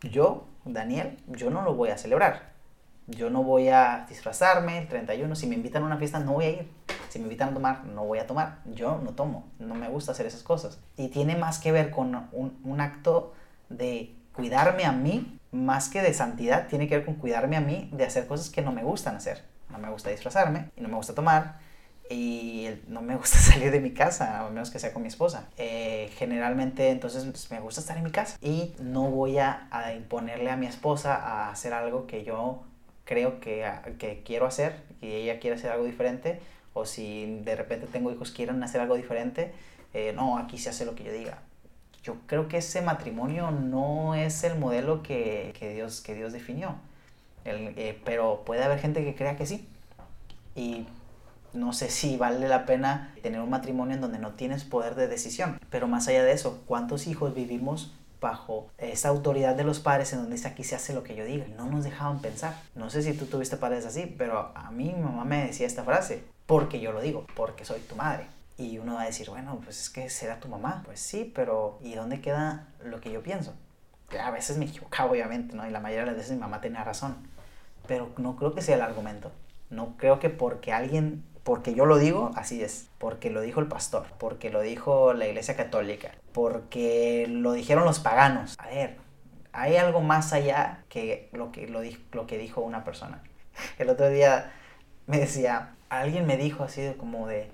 Yo, 0.02 0.48
Daniel, 0.64 1.18
yo 1.28 1.50
no 1.50 1.62
lo 1.62 1.74
voy 1.74 1.90
a 1.90 1.98
celebrar. 1.98 2.54
Yo 3.08 3.30
no 3.30 3.44
voy 3.44 3.70
a 3.70 4.06
disfrazarme 4.10 4.80
el 4.80 4.88
31. 4.88 5.36
Si 5.36 5.48
me 5.48 5.56
invitan 5.56 5.84
a 5.84 5.86
una 5.86 5.98
fiesta, 5.98 6.20
no 6.20 6.34
voy 6.34 6.46
a 6.46 6.50
ir. 6.50 6.72
Si 7.16 7.20
me 7.20 7.26
invitan 7.26 7.50
a 7.50 7.54
tomar, 7.54 7.86
no 7.86 8.04
voy 8.04 8.20
a 8.20 8.28
tomar. 8.28 8.60
Yo 8.66 9.00
no 9.02 9.12
tomo. 9.12 9.46
No 9.58 9.74
me 9.74 9.88
gusta 9.88 10.12
hacer 10.12 10.26
esas 10.26 10.44
cosas. 10.44 10.80
Y 10.98 11.08
tiene 11.08 11.38
más 11.38 11.60
que 11.60 11.72
ver 11.72 11.90
con 11.92 12.14
un, 12.34 12.60
un 12.64 12.82
acto 12.82 13.34
de 13.70 14.14
cuidarme 14.34 14.84
a 14.84 14.92
mí, 14.92 15.40
más 15.52 15.88
que 15.88 16.02
de 16.02 16.14
santidad, 16.14 16.68
tiene 16.68 16.88
que 16.90 16.98
ver 16.98 17.06
con 17.06 17.16
cuidarme 17.16 17.56
a 17.56 17.62
mí 17.62 17.90
de 17.94 18.04
hacer 18.04 18.28
cosas 18.28 18.50
que 18.50 18.62
no 18.62 18.74
me 18.74 18.84
gustan 18.84 19.16
hacer 19.16 19.56
no 19.70 19.78
me 19.78 19.90
gusta 19.90 20.10
disfrazarme 20.10 20.70
y 20.76 20.82
no 20.82 20.90
me 20.90 20.96
gusta 20.96 21.14
tomar 21.14 21.58
y 22.10 22.70
no 22.88 23.02
me 23.02 23.16
gusta 23.16 23.38
salir 23.40 23.72
de 23.72 23.80
mi 23.80 23.92
casa, 23.92 24.40
a 24.40 24.50
menos 24.50 24.70
que 24.70 24.80
sea 24.80 24.94
con 24.94 25.02
mi 25.02 25.08
esposa. 25.08 25.50
Eh, 25.58 26.12
generalmente 26.18 26.90
entonces 26.90 27.26
pues, 27.26 27.50
me 27.52 27.60
gusta 27.60 27.82
estar 27.82 27.98
en 27.98 28.04
mi 28.04 28.12
casa 28.12 28.38
y 28.42 28.76
no 28.80 29.10
voy 29.10 29.40
a, 29.40 29.68
imponerle 29.96 30.52
a 30.52 30.56
mi 30.56 30.68
esposa 30.68 31.16
a 31.16 31.50
hacer 31.50 31.74
algo 31.74 32.08
que 32.08 32.24
yo 32.24 32.64
creo 33.06 33.40
que, 33.40 33.66
que 34.00 34.24
quiero 34.24 34.46
hacer 34.46 34.84
y 35.02 35.08
ella 35.08 35.40
quiere 35.40 35.56
hacer 35.56 35.72
algo 35.72 35.86
diferente 35.86 36.42
o 36.76 36.86
si 36.86 37.40
de 37.44 37.56
repente 37.56 37.88
tengo 37.88 38.12
hijos 38.12 38.32
quieren 38.32 38.62
hacer 38.62 38.82
algo 38.82 38.96
diferente, 38.96 39.54
eh, 39.94 40.14
no, 40.14 40.38
aquí 40.38 40.60
se 40.60 40.70
hace 40.70 40.86
lo 40.86 40.94
que 40.94 41.06
yo 41.06 41.12
diga. 41.12 41.40
Yo 42.04 42.18
creo 42.28 42.48
que 42.48 42.58
ese 42.58 42.82
matrimonio 42.82 43.50
no 43.50 44.14
es 44.14 44.44
el 44.44 44.60
modelo 44.60 45.02
que, 45.02 45.54
que 45.58 45.74
Dios, 45.74 46.02
que 46.02 46.14
Dios 46.14 46.34
definió. 46.34 46.76
Eh, 47.46 48.00
pero 48.04 48.44
puede 48.46 48.64
haber 48.64 48.80
gente 48.80 49.04
que 49.04 49.16
crea 49.16 49.38
que 49.38 49.46
sí. 49.46 49.68
Y 50.54 50.86
no 51.54 51.72
sé 51.72 51.90
si 51.90 52.18
vale 52.18 52.48
la 52.50 52.66
pena 52.66 53.14
tener 53.24 53.40
un 53.40 53.50
matrimonio 53.50 53.96
en 53.96 54.02
donde 54.02 54.20
no 54.20 54.34
tienes 54.34 54.66
poder 54.66 54.96
de 54.96 55.08
decisión. 55.08 55.58
Pero 55.70 55.88
más 55.88 56.10
allá 56.10 56.24
de 56.24 56.34
eso, 56.34 56.62
¿cuántos 56.68 57.08
hijos 57.08 57.34
vivimos 57.34 57.94
bajo 58.26 58.70
esa 58.78 59.10
autoridad 59.10 59.56
de 59.56 59.64
los 59.64 59.80
padres 59.80 60.12
en 60.14 60.20
donde 60.20 60.36
dice 60.36 60.48
aquí 60.48 60.64
se 60.64 60.76
hace 60.76 60.94
lo 60.94 61.04
que 61.04 61.16
yo 61.16 61.26
diga? 61.26 61.46
No 61.56 61.66
nos 61.66 61.84
dejaban 61.84 62.20
pensar. 62.20 62.56
No 62.76 62.90
sé 62.90 63.02
si 63.02 63.14
tú 63.14 63.26
tuviste 63.26 63.58
padres 63.58 63.86
así, 63.86 64.06
pero 64.18 64.52
a 64.56 64.72
mí 64.72 64.94
mi 64.94 65.02
mamá 65.02 65.24
me 65.24 65.46
decía 65.46 65.68
esta 65.68 65.84
frase, 65.84 66.24
porque 66.46 66.80
yo 66.80 66.92
lo 66.92 67.02
digo, 67.02 67.26
porque 67.36 67.66
soy 67.66 67.80
tu 67.82 67.96
madre. 67.96 68.28
Y 68.58 68.78
uno 68.78 68.96
va 68.96 69.04
a 69.04 69.06
decir, 69.06 69.30
bueno, 69.30 69.60
pues 69.64 69.80
es 69.80 69.90
que 69.90 70.10
será 70.10 70.40
tu 70.40 70.48
mamá. 70.48 70.82
Pues 70.86 71.00
sí, 71.00 71.32
pero 71.36 71.80
¿y 71.82 71.94
dónde 71.96 72.22
queda 72.22 72.68
lo 72.84 73.02
que 73.02 73.12
yo 73.12 73.22
pienso? 73.22 73.54
Que 74.10 74.20
a 74.20 74.32
veces 74.32 74.58
me 74.58 74.66
equivocaba, 74.66 75.12
obviamente, 75.12 75.56
¿no? 75.56 75.68
Y 75.68 75.72
la 75.72 75.80
mayoría 75.80 76.02
de 76.02 76.12
las 76.12 76.18
veces 76.18 76.32
mi 76.32 76.40
mamá 76.40 76.62
tenía 76.62 76.84
razón 76.84 77.16
pero 77.88 78.12
no 78.18 78.36
creo 78.36 78.54
que 78.54 78.62
sea 78.62 78.76
el 78.76 78.82
argumento. 78.82 79.32
No 79.70 79.96
creo 79.98 80.20
que 80.20 80.30
porque 80.30 80.72
alguien, 80.72 81.24
porque 81.46 81.76
yo 81.76 81.86
lo 81.86 82.00
digo, 82.00 82.32
así 82.34 82.64
es, 82.64 82.90
porque 82.98 83.30
lo 83.30 83.40
dijo 83.40 83.60
el 83.60 83.68
pastor, 83.68 84.08
porque 84.18 84.50
lo 84.50 84.62
dijo 84.62 85.14
la 85.14 85.28
iglesia 85.28 85.56
católica, 85.56 86.10
porque 86.34 87.28
lo 87.30 87.52
dijeron 87.52 87.86
los 87.86 88.00
paganos. 88.00 88.56
A 88.58 88.66
ver, 88.70 88.98
hay 89.54 89.76
algo 89.76 90.02
más 90.02 90.34
allá 90.34 90.84
que 90.90 91.30
lo 91.34 91.52
que, 91.52 91.68
lo, 91.68 91.82
lo 92.14 92.26
que 92.26 92.40
dijo 92.40 92.62
una 92.62 92.84
persona. 92.84 93.22
El 93.78 93.90
otro 93.90 94.10
día 94.10 94.54
me 95.06 95.20
decía, 95.20 95.76
alguien 95.90 96.26
me 96.26 96.36
dijo 96.36 96.64
así 96.64 96.82
de 96.82 96.98
como 96.98 97.28
de, 97.28 97.52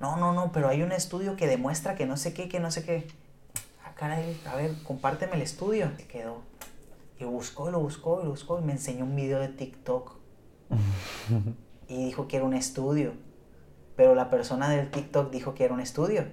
no, 0.00 0.18
no, 0.18 0.34
no, 0.34 0.52
pero 0.52 0.68
hay 0.68 0.82
un 0.82 0.92
estudio 0.92 1.34
que 1.34 1.46
demuestra 1.46 1.94
que 1.94 2.04
no 2.04 2.18
sé 2.18 2.34
qué, 2.34 2.50
que 2.50 2.60
no 2.60 2.70
sé 2.70 2.84
qué. 2.84 3.06
Ah, 3.86 3.92
caray, 3.94 4.38
a 4.44 4.56
ver, 4.56 4.74
compárteme 4.82 5.36
el 5.36 5.42
estudio. 5.42 5.90
Se 5.96 6.06
quedó, 6.06 6.42
y 7.18 7.24
buscó, 7.24 7.70
lo 7.70 7.80
buscó, 7.80 8.22
lo 8.22 8.28
buscó, 8.28 8.60
y 8.60 8.64
me 8.64 8.72
enseñó 8.72 9.06
un 9.06 9.16
video 9.16 9.38
de 9.38 9.48
TikTok. 9.48 10.14
y 11.88 12.06
dijo 12.06 12.28
que 12.28 12.36
era 12.36 12.44
un 12.44 12.54
estudio. 12.54 13.12
Pero 13.96 14.14
la 14.14 14.30
persona 14.30 14.68
del 14.68 14.90
TikTok 14.90 15.30
dijo 15.30 15.54
que 15.54 15.64
era 15.64 15.74
un 15.74 15.80
estudio. 15.80 16.26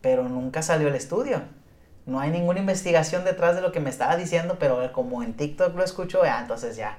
Pero 0.00 0.28
nunca 0.28 0.62
salió 0.62 0.88
el 0.88 0.94
estudio. 0.94 1.42
No 2.06 2.20
hay 2.20 2.30
ninguna 2.30 2.60
investigación 2.60 3.24
detrás 3.24 3.54
de 3.54 3.62
lo 3.62 3.72
que 3.72 3.80
me 3.80 3.90
estaba 3.90 4.16
diciendo, 4.16 4.56
pero 4.58 4.92
como 4.92 5.22
en 5.22 5.34
TikTok 5.34 5.74
lo 5.74 5.82
escucho, 5.82 6.22
ya, 6.22 6.40
entonces 6.40 6.76
ya. 6.76 6.98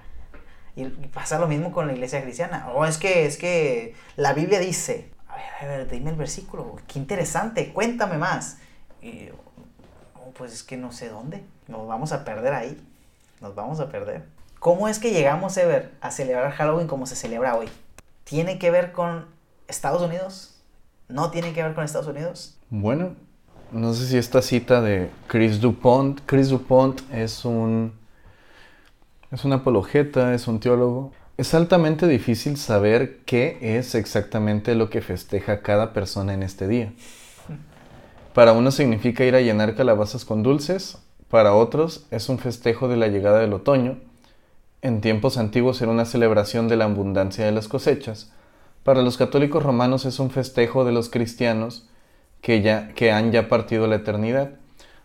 Y 0.76 0.86
pasa 1.14 1.40
lo 1.40 1.48
mismo 1.48 1.72
con 1.72 1.88
la 1.88 1.94
iglesia 1.94 2.22
cristiana. 2.22 2.70
Oh, 2.74 2.86
es 2.86 2.98
que, 2.98 3.26
es 3.26 3.38
que 3.38 3.94
la 4.16 4.34
Biblia 4.34 4.60
dice, 4.60 5.12
a 5.60 5.66
ver, 5.66 5.88
dime 5.88 6.10
el 6.10 6.16
versículo, 6.16 6.76
qué 6.88 7.00
interesante, 7.00 7.72
cuéntame 7.72 8.18
más. 8.18 8.58
Y 9.02 9.30
oh, 10.16 10.32
pues 10.32 10.54
es 10.54 10.64
que 10.64 10.76
no 10.76 10.92
sé 10.92 11.10
dónde, 11.10 11.46
nos 11.68 11.88
vamos 11.88 12.12
a 12.12 12.26
perder 12.26 12.54
ahí, 12.54 12.82
nos 13.42 13.54
vamos 13.54 13.80
a 13.80 13.90
perder. 13.90 14.35
¿Cómo 14.66 14.88
es 14.88 14.98
que 14.98 15.12
llegamos, 15.12 15.56
Ever, 15.58 15.92
a 16.02 16.10
celebrar 16.10 16.52
Halloween 16.54 16.88
como 16.88 17.06
se 17.06 17.16
celebra 17.16 17.56
hoy? 17.56 17.68
¿Tiene 18.24 18.58
que 18.58 18.72
ver 18.72 18.94
con 18.94 19.26
Estados 19.68 20.02
Unidos? 20.02 20.56
¿No 21.08 21.30
tiene 21.30 21.54
que 21.54 21.62
ver 21.62 21.76
con 21.76 21.84
Estados 21.84 22.08
Unidos? 22.08 22.58
Bueno, 22.72 23.16
no 23.72 23.94
sé 23.94 24.08
si 24.08 24.18
esta 24.18 24.42
cita 24.42 24.82
de 24.82 25.12
Chris 25.28 25.62
Dupont, 25.62 26.20
Chris 26.26 26.50
Dupont 26.50 27.00
es 27.14 27.46
un 27.46 27.94
es 29.32 29.46
un 29.46 29.54
apologeta, 29.54 30.34
es 30.34 30.48
un 30.48 30.60
teólogo. 30.60 31.12
Es 31.38 31.54
altamente 31.54 32.08
difícil 32.08 32.58
saber 32.58 33.20
qué 33.26 33.60
es 33.62 33.94
exactamente 33.94 34.74
lo 34.74 34.90
que 34.90 35.02
festeja 35.04 35.62
cada 35.62 35.94
persona 35.94 36.34
en 36.34 36.42
este 36.42 36.68
día. 36.68 36.92
Para 38.34 38.54
unos 38.54 38.74
significa 38.74 39.26
ir 39.26 39.36
a 39.36 39.42
llenar 39.42 39.76
calabazas 39.76 40.26
con 40.26 40.42
dulces, 40.42 40.98
para 41.30 41.54
otros 41.54 42.08
es 42.10 42.30
un 42.30 42.40
festejo 42.40 42.88
de 42.88 42.98
la 42.98 43.10
llegada 43.10 43.42
del 43.42 43.54
otoño. 43.54 44.00
En 44.82 45.02
tiempos 45.02 45.38
antiguos 45.38 45.82
era 45.82 45.92
una 45.92 46.06
celebración 46.06 46.68
de 46.68 46.76
la 46.76 46.86
abundancia 46.86 47.46
de 47.46 47.52
las 47.52 47.68
cosechas. 47.68 48.32
Para 48.84 49.02
los 49.02 49.18
católicos 49.18 49.64
romanos 49.64 50.06
es 50.06 50.20
un 50.20 50.30
festejo 50.30 50.86
de 50.86 50.92
los 50.92 51.10
cristianos 51.10 51.90
que, 52.42 52.62
ya, 52.62 52.90
que 52.90 53.12
han 53.12 53.32
ya 53.32 53.50
partido 53.50 53.88
la 53.88 53.96
eternidad. 53.96 54.52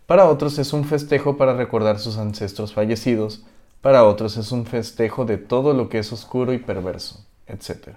Para 0.07 0.29
otros 0.29 0.59
es 0.59 0.73
un 0.73 0.85
festejo 0.85 1.37
para 1.37 1.55
recordar 1.55 1.99
sus 1.99 2.19
ancestros 2.19 2.75
fallecidos. 2.75 3.45
Para 3.81 4.05
otros 4.05 4.37
es 4.37 4.53
un 4.53 4.67
festejo 4.67 5.25
de 5.25 5.39
todo 5.39 5.73
lo 5.73 5.89
que 5.89 6.01
es 6.01 6.13
oscuro 6.13 6.53
y 6.53 6.59
perverso, 6.59 7.25
etc. 7.47 7.97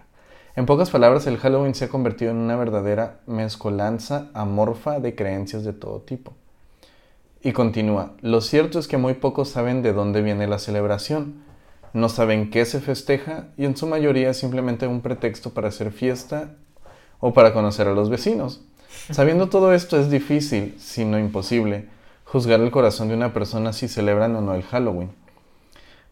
En 0.56 0.66
pocas 0.66 0.92
palabras, 0.92 1.28
el 1.28 1.38
Halloween 1.38 1.74
se 1.74 1.86
ha 1.86 1.90
convertido 1.90 2.32
en 2.32 2.38
una 2.38 2.56
verdadera 2.56 3.20
mezcolanza 3.26 4.30
amorfa 4.34 5.00
de 5.00 5.16
creencias 5.16 5.64
de 5.64 5.74
todo 5.74 6.00
tipo. 6.00 6.34
Y 7.42 7.52
continúa, 7.52 8.14
lo 8.22 8.40
cierto 8.40 8.80
es 8.80 8.88
que 8.88 8.98
muy 8.98 9.16
pocos 9.16 9.50
saben 9.50 9.82
de 9.82 9.92
dónde 9.92 10.22
viene 10.22 10.48
la 10.48 10.60
celebración, 10.60 11.44
no 11.94 12.10
saben 12.10 12.50
qué 12.50 12.66
se 12.66 12.82
festeja 12.82 13.48
y 13.58 13.66
en 13.66 13.78
su 13.78 13.88
mayoría 13.88 14.32
es 14.32 14.38
simplemente 14.38 14.88
un 14.88 15.02
pretexto 15.02 15.54
para 15.54 15.70
hacer 15.70 15.91
fiesta 15.91 16.56
o 17.20 17.34
para 17.34 17.54
conocer 17.54 17.88
a 17.88 17.94
los 17.94 18.10
vecinos. 18.10 18.62
Sabiendo 19.12 19.50
todo 19.50 19.74
esto 19.74 20.00
es 20.00 20.10
difícil, 20.10 20.76
si 20.80 21.06
no 21.06 21.20
imposible, 21.20 21.88
juzgar 22.26 22.62
el 22.62 22.72
corazón 22.72 23.10
de 23.10 23.16
una 23.16 23.34
persona 23.34 23.74
si 23.74 23.88
celebran 23.88 24.36
o 24.36 24.41
no 24.41 24.56
el 24.56 24.64
Halloween. 24.64 25.12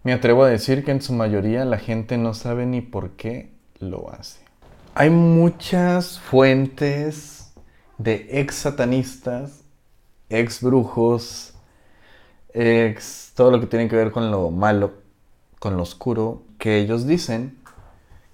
Me 0.04 0.14
atrevo 0.14 0.44
a 0.44 0.50
decir 0.50 0.84
que 0.84 0.92
en 0.92 1.02
su 1.02 1.14
mayoría 1.14 1.66
la 1.66 1.78
gente 1.78 2.18
no 2.18 2.34
sabe 2.34 2.66
ni 2.66 2.82
por 2.82 3.12
qué 3.12 3.52
lo 3.80 4.12
hace. 4.12 4.40
Hay 4.94 5.10
muchas 5.10 6.20
fuentes 6.20 7.54
de 7.98 8.28
ex 8.32 8.56
satanistas, 8.56 9.64
ex 10.30 10.62
brujos, 10.62 11.54
ex 12.54 13.32
todo 13.36 13.52
lo 13.52 13.60
que 13.60 13.68
tiene 13.68 13.88
que 13.88 13.96
ver 13.96 14.12
con 14.12 14.32
lo 14.32 14.52
malo, 14.52 15.01
con 15.62 15.78
lo 15.78 15.84
oscuro, 15.84 16.42
que 16.58 16.80
ellos 16.80 17.06
dicen 17.06 17.60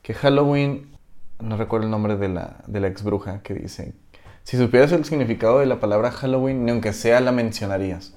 que 0.02 0.14
Halloween, 0.14 0.98
no 1.42 1.58
recuerdo 1.58 1.84
el 1.84 1.92
nombre 1.92 2.16
de 2.16 2.30
la, 2.30 2.64
de 2.68 2.80
la 2.80 2.88
ex 2.88 3.04
bruja, 3.04 3.44
que 3.44 3.54
dice, 3.54 3.96
si 4.44 4.56
supieras 4.56 4.94
el 4.94 5.04
significado 5.04 5.60
de 5.60 5.66
la 5.66 5.82
palabra 5.82 6.12
Halloween, 6.12 6.64
ni 6.64 6.72
aunque 6.72 6.94
sea 6.94 7.20
la 7.20 7.34
mencionarías. 7.34 8.16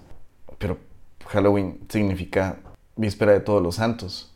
Pero 0.59 0.79
Halloween 1.27 1.81
significa 1.89 2.59
víspera 2.95 3.33
de 3.33 3.41
todos 3.41 3.61
los 3.61 3.75
santos. 3.75 4.33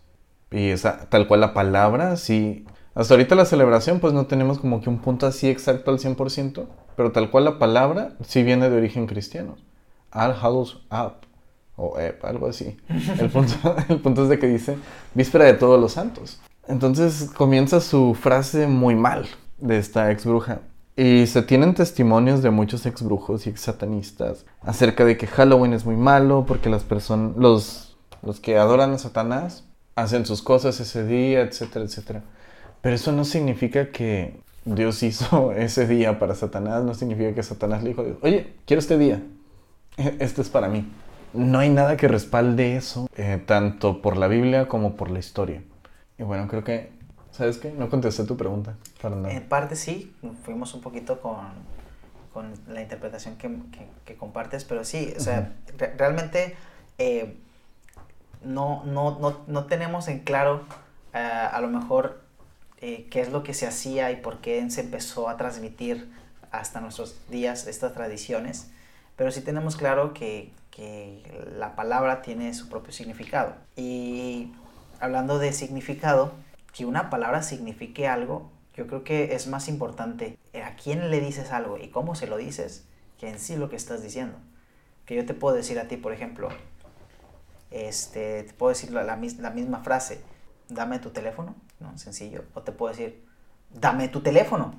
Y 0.50 0.70
esa, 0.70 1.08
tal 1.08 1.28
cual 1.28 1.40
la 1.42 1.54
palabra, 1.54 2.16
sí. 2.16 2.66
Hasta 2.96 3.14
ahorita 3.14 3.36
la 3.36 3.44
celebración, 3.44 4.00
pues 4.00 4.12
no 4.12 4.26
tenemos 4.26 4.58
como 4.58 4.80
que 4.80 4.90
un 4.90 4.98
punto 4.98 5.28
así 5.28 5.48
exacto 5.48 5.92
al 5.92 6.00
100%, 6.00 6.66
pero 6.96 7.12
tal 7.12 7.30
cual 7.30 7.44
la 7.44 7.60
palabra 7.60 8.16
sí 8.26 8.42
viene 8.42 8.68
de 8.68 8.76
origen 8.76 9.06
cristiano. 9.06 9.54
All 10.10 10.32
Hallows 10.32 10.84
Up, 10.90 11.28
o 11.76 11.98
Ep, 11.98 12.24
algo 12.24 12.46
así. 12.46 12.76
El 13.18 13.30
punto, 13.30 13.54
el 13.88 14.00
punto 14.00 14.22
es 14.24 14.28
de 14.28 14.38
que 14.38 14.46
dice 14.46 14.76
víspera 15.14 15.44
de 15.44 15.54
todos 15.54 15.80
los 15.80 15.92
santos. 15.92 16.40
Entonces 16.66 17.30
comienza 17.36 17.80
su 17.80 18.14
frase 18.14 18.66
muy 18.66 18.94
mal 18.94 19.26
de 19.58 19.78
esta 19.78 20.10
ex 20.10 20.24
bruja. 20.24 20.60
Y 20.96 21.26
se 21.26 21.42
tienen 21.42 21.74
testimonios 21.74 22.42
de 22.42 22.50
muchos 22.50 22.86
ex 22.86 23.02
brujos 23.02 23.46
y 23.46 23.50
ex 23.50 23.60
satanistas 23.60 24.46
acerca 24.60 25.04
de 25.04 25.16
que 25.16 25.26
Halloween 25.26 25.72
es 25.72 25.84
muy 25.84 25.96
malo 25.96 26.44
porque 26.46 26.70
las 26.70 26.84
personas, 26.84 27.36
los 27.36 27.94
los 28.24 28.40
que 28.40 28.56
adoran 28.58 28.92
a 28.92 28.98
Satanás 28.98 29.64
hacen 29.96 30.26
sus 30.26 30.42
cosas 30.42 30.80
ese 30.80 31.06
día, 31.06 31.42
etcétera, 31.42 31.84
etcétera. 31.84 32.22
Pero 32.80 32.94
eso 32.94 33.12
no 33.12 33.24
significa 33.24 33.90
que 33.90 34.40
Dios 34.64 35.02
hizo 35.02 35.52
ese 35.56 35.86
día 35.86 36.18
para 36.18 36.34
Satanás, 36.34 36.84
no 36.84 36.94
significa 36.94 37.34
que 37.34 37.42
Satanás 37.42 37.82
le 37.82 37.90
dijo, 37.90 38.04
oye, 38.22 38.54
quiero 38.66 38.80
este 38.80 38.98
día, 38.98 39.22
e-, 39.96 40.16
este 40.20 40.42
es 40.42 40.48
para 40.48 40.68
mí. 40.68 40.90
No 41.34 41.58
hay 41.58 41.68
nada 41.68 41.96
que 41.96 42.08
respalde 42.08 42.76
eso, 42.76 43.08
eh, 43.16 43.42
tanto 43.44 44.00
por 44.00 44.16
la 44.16 44.28
Biblia 44.28 44.68
como 44.68 44.94
por 44.94 45.10
la 45.10 45.18
historia. 45.18 45.62
Y 46.18 46.22
bueno, 46.22 46.46
creo 46.48 46.64
que, 46.64 46.90
¿sabes 47.32 47.58
qué? 47.58 47.72
No 47.72 47.90
contesté 47.90 48.24
tu 48.24 48.36
pregunta. 48.36 48.76
En 49.02 49.42
parte 49.48 49.76
sí, 49.76 50.14
fuimos 50.44 50.72
un 50.74 50.80
poquito 50.80 51.20
con, 51.20 51.36
con 52.32 52.52
la 52.68 52.80
interpretación 52.80 53.36
que, 53.36 53.50
que, 54.04 54.14
compartes, 54.16 54.64
pero 54.64 54.84
sí, 54.84 55.12
o 55.16 55.20
sea, 55.20 55.52
realmente... 55.98 56.56
Eh, 56.98 57.36
no, 58.44 58.84
no, 58.84 59.18
no, 59.18 59.40
no 59.46 59.64
tenemos 59.64 60.08
en 60.08 60.20
claro 60.20 60.64
eh, 61.12 61.18
a 61.18 61.60
lo 61.60 61.68
mejor 61.68 62.20
eh, 62.80 63.06
qué 63.10 63.20
es 63.20 63.30
lo 63.30 63.42
que 63.42 63.54
se 63.54 63.66
hacía 63.66 64.10
y 64.10 64.16
por 64.16 64.38
qué 64.38 64.68
se 64.70 64.82
empezó 64.82 65.28
a 65.28 65.36
transmitir 65.36 66.12
hasta 66.50 66.80
nuestros 66.80 67.16
días 67.28 67.66
estas 67.66 67.94
tradiciones, 67.94 68.70
pero 69.16 69.30
sí 69.30 69.40
tenemos 69.40 69.76
claro 69.76 70.14
que, 70.14 70.52
que 70.74 71.22
la 71.56 71.76
palabra 71.76 72.20
tiene 72.20 72.52
su 72.52 72.68
propio 72.68 72.92
significado. 72.92 73.54
Y 73.76 74.52
hablando 74.98 75.38
de 75.38 75.52
significado, 75.52 76.32
que 76.72 76.84
una 76.84 77.10
palabra 77.10 77.42
signifique 77.42 78.08
algo, 78.08 78.50
yo 78.74 78.88
creo 78.88 79.04
que 79.04 79.36
es 79.36 79.46
más 79.46 79.68
importante 79.68 80.36
a 80.52 80.74
quién 80.74 81.10
le 81.10 81.20
dices 81.20 81.52
algo 81.52 81.78
y 81.78 81.88
cómo 81.88 82.16
se 82.16 82.26
lo 82.26 82.36
dices 82.36 82.86
que 83.18 83.28
en 83.28 83.38
sí 83.38 83.54
lo 83.54 83.70
que 83.70 83.76
estás 83.76 84.02
diciendo. 84.02 84.36
Que 85.06 85.14
yo 85.14 85.24
te 85.24 85.34
puedo 85.34 85.54
decir 85.54 85.78
a 85.78 85.86
ti, 85.86 85.96
por 85.96 86.12
ejemplo, 86.12 86.48
este, 87.70 88.42
te 88.42 88.52
puedo 88.54 88.70
decir 88.70 88.90
la, 88.90 89.04
la, 89.04 89.16
misma 89.16 89.78
frase, 89.78 90.22
dame 90.68 90.98
tu 90.98 91.10
teléfono, 91.10 91.54
¿no? 91.78 91.96
Sencillo. 91.98 92.44
O 92.54 92.62
te 92.62 92.72
puedo 92.72 92.92
decir, 92.92 93.24
dame 93.70 94.08
tu 94.08 94.22
teléfono. 94.22 94.74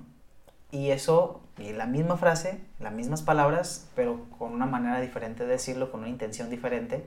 Y 0.75 0.91
eso, 0.91 1.41
y 1.57 1.71
la 1.71 1.85
misma 1.85 2.17
frase, 2.17 2.59
las 2.79 2.91
mismas 2.91 3.21
palabras, 3.21 3.87
pero 3.95 4.25
con 4.37 4.51
una 4.51 4.65
manera 4.65 4.99
diferente 4.99 5.45
de 5.45 5.51
decirlo, 5.51 5.89
con 5.91 6.01
una 6.01 6.09
intención 6.09 6.49
diferente. 6.49 7.05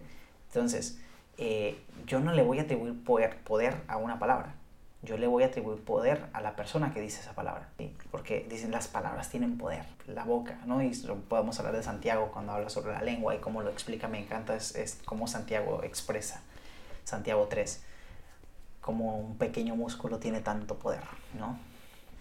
Entonces, 0.49 0.99
eh, 1.37 1.79
yo 2.07 2.21
no 2.21 2.33
le 2.33 2.43
voy 2.43 2.61
a 2.61 2.63
atribuir 2.63 3.05
poder, 3.05 3.77
a 3.87 3.99
una 3.99 4.19
palabra 4.19 4.55
yo 5.03 5.17
le 5.17 5.29
voy 5.29 5.45
a 5.45 5.47
atribuir 5.47 5.81
poder 5.85 6.29
a 6.33 6.41
la 6.41 6.57
persona 6.57 6.93
que 6.93 7.01
dice 7.01 7.21
esa 7.21 7.33
palabra. 7.33 7.69
Porque 8.11 8.47
dicen 8.51 8.73
las 8.73 8.89
palabras 8.89 9.31
tienen 9.31 9.57
poder, 9.57 9.85
la 10.07 10.25
boca, 10.25 10.59
¿no? 10.67 10.83
Y 10.83 10.91
podemos 11.29 11.59
hablar 11.61 11.77
de 11.77 11.83
Santiago 11.83 12.31
cuando 12.33 12.53
habla 12.53 12.69
sobre 12.69 12.93
la 12.93 13.03
lengua 13.03 13.35
y 13.35 13.39
cómo 13.39 13.63
lo 13.63 13.71
explica, 13.71 14.09
me 14.09 14.19
encanta, 14.19 14.57
es, 14.57 14.75
es 14.75 14.99
cómo 15.05 15.29
Santiago 15.29 15.85
expresa, 15.85 16.43
Santiago 17.05 17.47
3, 17.49 17.81
cómo 18.81 19.19
un 19.19 19.39
pequeño 19.39 19.77
músculo 19.77 20.19
tiene 20.19 20.41
tanto 20.41 20.79
poder, 20.79 21.05
¿no? 21.39 21.59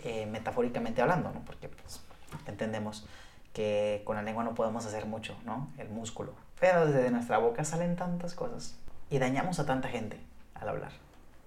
Eh, 0.03 0.25
metafóricamente 0.25 1.01
hablando, 1.01 1.31
¿no? 1.31 1.41
Porque 1.45 1.69
pues, 1.69 2.01
entendemos 2.47 3.07
que 3.53 4.03
con 4.05 4.15
la 4.15 4.21
lengua 4.21 4.43
no 4.43 4.53
podemos 4.53 4.85
hacer 4.85 5.05
mucho, 5.05 5.35
¿no? 5.45 5.71
El 5.77 5.89
músculo. 5.89 6.33
Pero 6.59 6.85
desde 6.85 7.09
nuestra 7.09 7.39
boca 7.39 7.63
salen 7.63 7.95
tantas 7.95 8.35
cosas 8.35 8.75
y 9.09 9.17
dañamos 9.17 9.59
a 9.59 9.65
tanta 9.65 9.89
gente 9.89 10.19
al 10.53 10.69
hablar. 10.69 10.91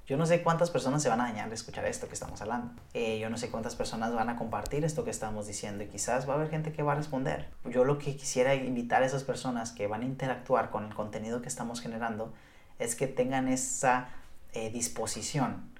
Yo 0.06 0.16
no 0.16 0.26
sé 0.26 0.42
cuántas 0.42 0.70
personas 0.70 1.04
se 1.04 1.08
van 1.08 1.20
a 1.20 1.24
dañar 1.24 1.48
de 1.48 1.54
escuchar 1.54 1.84
esto 1.84 2.08
que 2.08 2.14
estamos 2.14 2.42
hablando. 2.42 2.72
Eh, 2.94 3.20
yo 3.20 3.30
no 3.30 3.36
sé 3.36 3.48
cuántas 3.48 3.76
personas 3.76 4.12
van 4.12 4.28
a 4.28 4.34
compartir 4.34 4.84
esto 4.84 5.04
que 5.04 5.10
estamos 5.10 5.46
diciendo 5.46 5.84
y 5.84 5.86
quizás 5.86 6.28
va 6.28 6.32
a 6.32 6.36
haber 6.36 6.50
gente 6.50 6.72
que 6.72 6.82
va 6.82 6.92
a 6.92 6.96
responder. 6.96 7.48
Yo 7.66 7.84
lo 7.84 7.98
que 7.98 8.16
quisiera 8.16 8.56
invitar 8.56 9.04
a 9.04 9.06
esas 9.06 9.22
personas 9.22 9.70
que 9.70 9.86
van 9.86 10.02
a 10.02 10.06
interactuar 10.06 10.70
con 10.70 10.86
el 10.86 10.94
contenido 10.94 11.42
que 11.42 11.48
estamos 11.48 11.80
generando 11.80 12.32
es 12.80 12.96
que 12.96 13.06
tengan 13.06 13.46
esa 13.46 14.08
eh, 14.52 14.70
disposición 14.70 15.70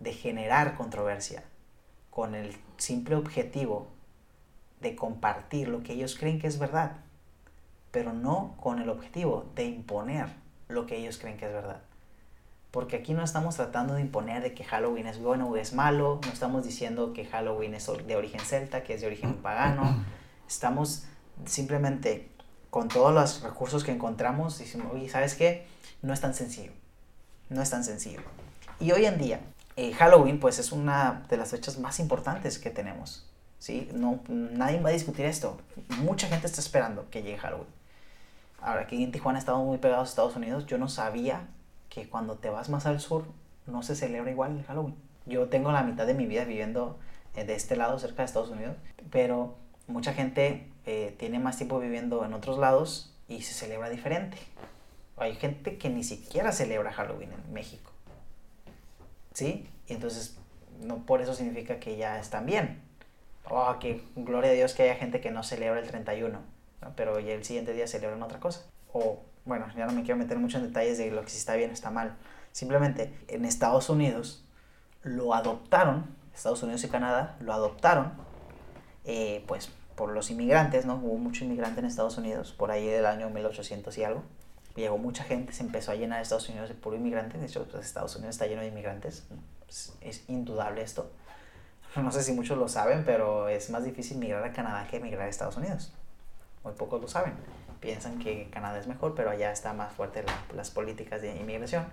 de 0.00 0.14
generar 0.14 0.74
controversia 0.74 1.44
con 2.10 2.34
el 2.34 2.56
simple 2.76 3.16
objetivo 3.16 3.88
de 4.80 4.96
compartir 4.96 5.68
lo 5.68 5.82
que 5.82 5.92
ellos 5.92 6.16
creen 6.18 6.40
que 6.40 6.46
es 6.46 6.58
verdad, 6.58 6.96
pero 7.90 8.12
no 8.12 8.54
con 8.60 8.80
el 8.80 8.88
objetivo 8.88 9.46
de 9.54 9.64
imponer 9.64 10.28
lo 10.68 10.86
que 10.86 10.96
ellos 10.96 11.18
creen 11.18 11.36
que 11.36 11.46
es 11.46 11.52
verdad. 11.52 11.82
Porque 12.70 12.96
aquí 12.96 13.14
no 13.14 13.24
estamos 13.24 13.56
tratando 13.56 13.94
de 13.94 14.00
imponer 14.00 14.42
de 14.42 14.54
que 14.54 14.64
Halloween 14.64 15.06
es 15.06 15.18
bueno 15.18 15.48
o 15.48 15.56
es 15.56 15.72
malo, 15.74 16.20
no 16.24 16.32
estamos 16.32 16.64
diciendo 16.64 17.12
que 17.12 17.24
Halloween 17.24 17.74
es 17.74 17.90
de 18.06 18.16
origen 18.16 18.40
celta, 18.40 18.84
que 18.84 18.94
es 18.94 19.00
de 19.00 19.08
origen 19.08 19.34
pagano. 19.34 20.04
Estamos 20.48 21.04
simplemente 21.46 22.28
con 22.70 22.86
todos 22.86 23.12
los 23.12 23.42
recursos 23.42 23.82
que 23.82 23.90
encontramos 23.90 24.58
diciendo, 24.58 24.90
oye, 24.92 25.08
¿sabes 25.08 25.34
qué? 25.34 25.66
No 26.02 26.12
es 26.12 26.20
tan 26.20 26.32
sencillo. 26.32 26.72
No 27.48 27.60
es 27.60 27.70
tan 27.70 27.82
sencillo. 27.82 28.20
Y 28.78 28.92
hoy 28.92 29.04
en 29.04 29.18
día, 29.18 29.40
eh, 29.76 29.92
Halloween 29.92 30.40
pues 30.40 30.58
es 30.58 30.72
una 30.72 31.24
de 31.28 31.36
las 31.36 31.50
fechas 31.50 31.78
más 31.78 32.00
importantes 32.00 32.58
que 32.58 32.70
tenemos. 32.70 33.26
¿sí? 33.58 33.88
No, 33.94 34.20
nadie 34.28 34.80
va 34.80 34.90
a 34.90 34.92
discutir 34.92 35.26
esto. 35.26 35.58
Mucha 36.02 36.26
gente 36.26 36.46
está 36.46 36.60
esperando 36.60 37.08
que 37.10 37.22
llegue 37.22 37.38
Halloween. 37.38 37.68
Ahora, 38.60 38.82
aquí 38.82 39.02
en 39.02 39.12
Tijuana 39.12 39.38
estamos 39.38 39.64
muy 39.64 39.78
pegados 39.78 40.08
a 40.08 40.10
Estados 40.10 40.36
Unidos. 40.36 40.66
Yo 40.66 40.76
no 40.76 40.88
sabía 40.88 41.46
que 41.88 42.08
cuando 42.08 42.36
te 42.36 42.50
vas 42.50 42.68
más 42.68 42.86
al 42.86 43.00
sur 43.00 43.24
no 43.66 43.82
se 43.82 43.96
celebra 43.96 44.30
igual 44.30 44.58
el 44.58 44.64
Halloween. 44.64 44.96
Yo 45.26 45.48
tengo 45.48 45.72
la 45.72 45.82
mitad 45.82 46.06
de 46.06 46.14
mi 46.14 46.26
vida 46.26 46.44
viviendo 46.44 46.98
eh, 47.36 47.44
de 47.44 47.54
este 47.54 47.76
lado, 47.76 47.98
cerca 47.98 48.18
de 48.18 48.24
Estados 48.24 48.50
Unidos, 48.50 48.76
pero 49.10 49.56
mucha 49.86 50.12
gente 50.12 50.68
eh, 50.86 51.14
tiene 51.18 51.38
más 51.38 51.56
tiempo 51.56 51.78
viviendo 51.78 52.24
en 52.24 52.34
otros 52.34 52.58
lados 52.58 53.14
y 53.28 53.42
se 53.42 53.54
celebra 53.54 53.88
diferente. 53.88 54.38
Hay 55.16 55.36
gente 55.36 55.76
que 55.78 55.90
ni 55.90 56.02
siquiera 56.02 56.52
celebra 56.52 56.92
Halloween 56.92 57.30
en 57.32 57.52
México. 57.52 57.89
¿Sí? 59.32 59.68
Y 59.86 59.94
entonces, 59.94 60.38
no 60.80 61.06
por 61.06 61.20
eso 61.20 61.34
significa 61.34 61.78
que 61.78 61.96
ya 61.96 62.18
están 62.18 62.46
bien. 62.46 62.82
Oh, 63.48 63.76
que 63.80 64.04
gloria 64.16 64.50
a 64.50 64.54
Dios 64.54 64.74
que 64.74 64.84
haya 64.84 64.94
gente 64.94 65.20
que 65.20 65.30
no 65.30 65.42
celebra 65.42 65.80
el 65.80 65.88
31, 65.88 66.38
pero 66.94 67.18
ya 67.18 67.32
el 67.32 67.44
siguiente 67.44 67.72
día 67.72 67.86
celebran 67.86 68.22
otra 68.22 68.38
cosa. 68.38 68.64
O, 68.92 69.20
bueno, 69.44 69.66
ya 69.76 69.86
no 69.86 69.92
me 69.92 70.02
quiero 70.02 70.18
meter 70.18 70.38
mucho 70.38 70.58
en 70.58 70.64
detalles 70.64 70.98
de 70.98 71.10
lo 71.10 71.22
que 71.22 71.30
si 71.30 71.38
está 71.38 71.56
bien 71.56 71.70
o 71.70 71.72
está 71.72 71.90
mal. 71.90 72.16
Simplemente 72.52 73.12
en 73.28 73.44
Estados 73.44 73.88
Unidos 73.88 74.44
lo 75.02 75.34
adoptaron, 75.34 76.14
Estados 76.34 76.62
Unidos 76.62 76.84
y 76.84 76.88
Canadá 76.88 77.36
lo 77.40 77.52
adoptaron, 77.52 78.12
eh, 79.04 79.44
pues 79.46 79.70
por 79.96 80.12
los 80.12 80.30
inmigrantes, 80.30 80.86
¿no? 80.86 80.94
Hubo 80.94 81.18
mucho 81.18 81.44
inmigrante 81.44 81.80
en 81.80 81.86
Estados 81.86 82.18
Unidos, 82.18 82.52
por 82.52 82.70
ahí 82.70 82.86
del 82.86 83.06
año 83.06 83.30
1800 83.30 83.96
y 83.98 84.04
algo. 84.04 84.22
Llegó 84.76 84.98
mucha 84.98 85.24
gente, 85.24 85.52
se 85.52 85.62
empezó 85.62 85.92
a 85.92 85.94
llenar 85.94 86.22
Estados 86.22 86.48
Unidos 86.48 86.68
de 86.68 86.74
puro 86.74 86.96
inmigrante. 86.96 87.38
De 87.38 87.46
hecho, 87.46 87.66
pues, 87.70 87.84
Estados 87.84 88.14
Unidos 88.16 88.36
está 88.36 88.46
lleno 88.46 88.62
de 88.62 88.68
inmigrantes. 88.68 89.24
Es, 89.68 89.94
es, 90.00 90.24
indudable 90.28 90.82
esto. 90.82 91.10
No 91.96 92.12
sé 92.12 92.22
si 92.22 92.32
muchos 92.32 92.56
lo 92.56 92.68
saben, 92.68 93.04
pero 93.04 93.48
es 93.48 93.68
más 93.70 93.82
difícil 93.82 94.18
migrar 94.18 94.44
a 94.44 94.52
Canadá 94.52 94.86
que 94.88 95.00
migrar 95.00 95.26
a 95.26 95.28
Estados 95.28 95.56
Unidos. 95.56 95.92
Muy 96.62 96.72
pocos 96.74 97.00
lo 97.00 97.08
saben. 97.08 97.34
Piensan 97.80 98.20
que 98.20 98.48
Canadá 98.50 98.78
es 98.78 98.86
mejor, 98.86 99.16
pero 99.16 99.30
allá 99.30 99.50
está 99.50 99.72
más 99.72 99.92
fuerte 99.92 100.22
la, 100.22 100.32
las 100.54 100.70
políticas 100.70 101.20
de 101.20 101.34
inmigración. 101.34 101.86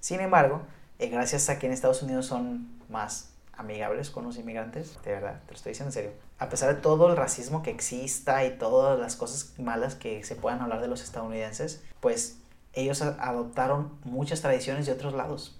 Sin 0.00 0.20
embargo, 0.20 0.62
eh, 0.98 1.08
gracias 1.08 1.48
a 1.50 1.58
que 1.58 1.66
en 1.66 1.72
Estados 1.72 2.02
Unidos 2.02 2.26
son 2.26 2.68
más 2.88 3.30
amigables 3.56 4.10
con 4.10 4.24
los 4.24 4.36
inmigrantes, 4.36 4.98
de 5.04 5.12
verdad, 5.12 5.40
te 5.46 5.52
lo 5.52 5.56
estoy 5.56 5.70
diciendo 5.70 5.88
en 5.88 5.92
serio. 5.92 6.10
A 6.38 6.48
pesar 6.48 6.74
de 6.74 6.80
todo 6.80 7.08
el 7.08 7.16
racismo 7.16 7.62
que 7.62 7.70
exista 7.70 8.44
y 8.44 8.58
todas 8.58 8.98
las 8.98 9.16
cosas 9.16 9.58
malas 9.58 9.94
que 9.94 10.24
se 10.24 10.36
puedan 10.36 10.60
hablar 10.60 10.80
de 10.80 10.88
los 10.88 11.02
estadounidenses, 11.02 11.82
pues 12.04 12.38
ellos 12.74 13.00
adoptaron 13.00 13.98
muchas 14.04 14.42
tradiciones 14.42 14.84
de 14.84 14.92
otros 14.92 15.14
lados. 15.14 15.58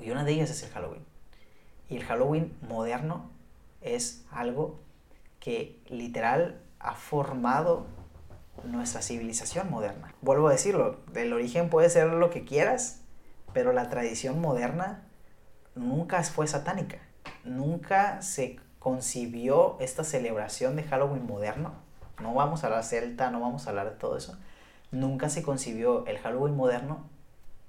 Y 0.00 0.10
una 0.10 0.24
de 0.24 0.32
ellas 0.32 0.50
es 0.50 0.60
el 0.64 0.70
Halloween. 0.70 1.04
Y 1.88 1.98
el 1.98 2.04
Halloween 2.04 2.52
moderno 2.68 3.30
es 3.80 4.24
algo 4.32 4.80
que 5.38 5.80
literal 5.88 6.60
ha 6.80 6.96
formado 6.96 7.86
nuestra 8.64 9.02
civilización 9.02 9.70
moderna. 9.70 10.12
Vuelvo 10.20 10.48
a 10.48 10.50
decirlo, 10.50 10.98
del 11.12 11.32
origen 11.32 11.70
puede 11.70 11.90
ser 11.90 12.08
lo 12.08 12.28
que 12.30 12.44
quieras, 12.44 12.98
pero 13.52 13.72
la 13.72 13.88
tradición 13.88 14.40
moderna 14.40 15.04
nunca 15.76 16.24
fue 16.24 16.48
satánica. 16.48 16.98
Nunca 17.44 18.20
se 18.20 18.58
concibió 18.80 19.76
esta 19.78 20.02
celebración 20.02 20.74
de 20.74 20.82
Halloween 20.82 21.24
moderno. 21.24 21.74
No 22.20 22.34
vamos 22.34 22.64
a 22.64 22.66
hablar 22.66 22.82
celta, 22.82 23.30
no 23.30 23.38
vamos 23.38 23.68
a 23.68 23.70
hablar 23.70 23.90
de 23.90 23.96
todo 23.96 24.16
eso. 24.16 24.36
Nunca 24.92 25.28
se 25.28 25.42
concibió 25.42 26.06
el 26.06 26.18
Halloween 26.18 26.56
moderno 26.56 27.04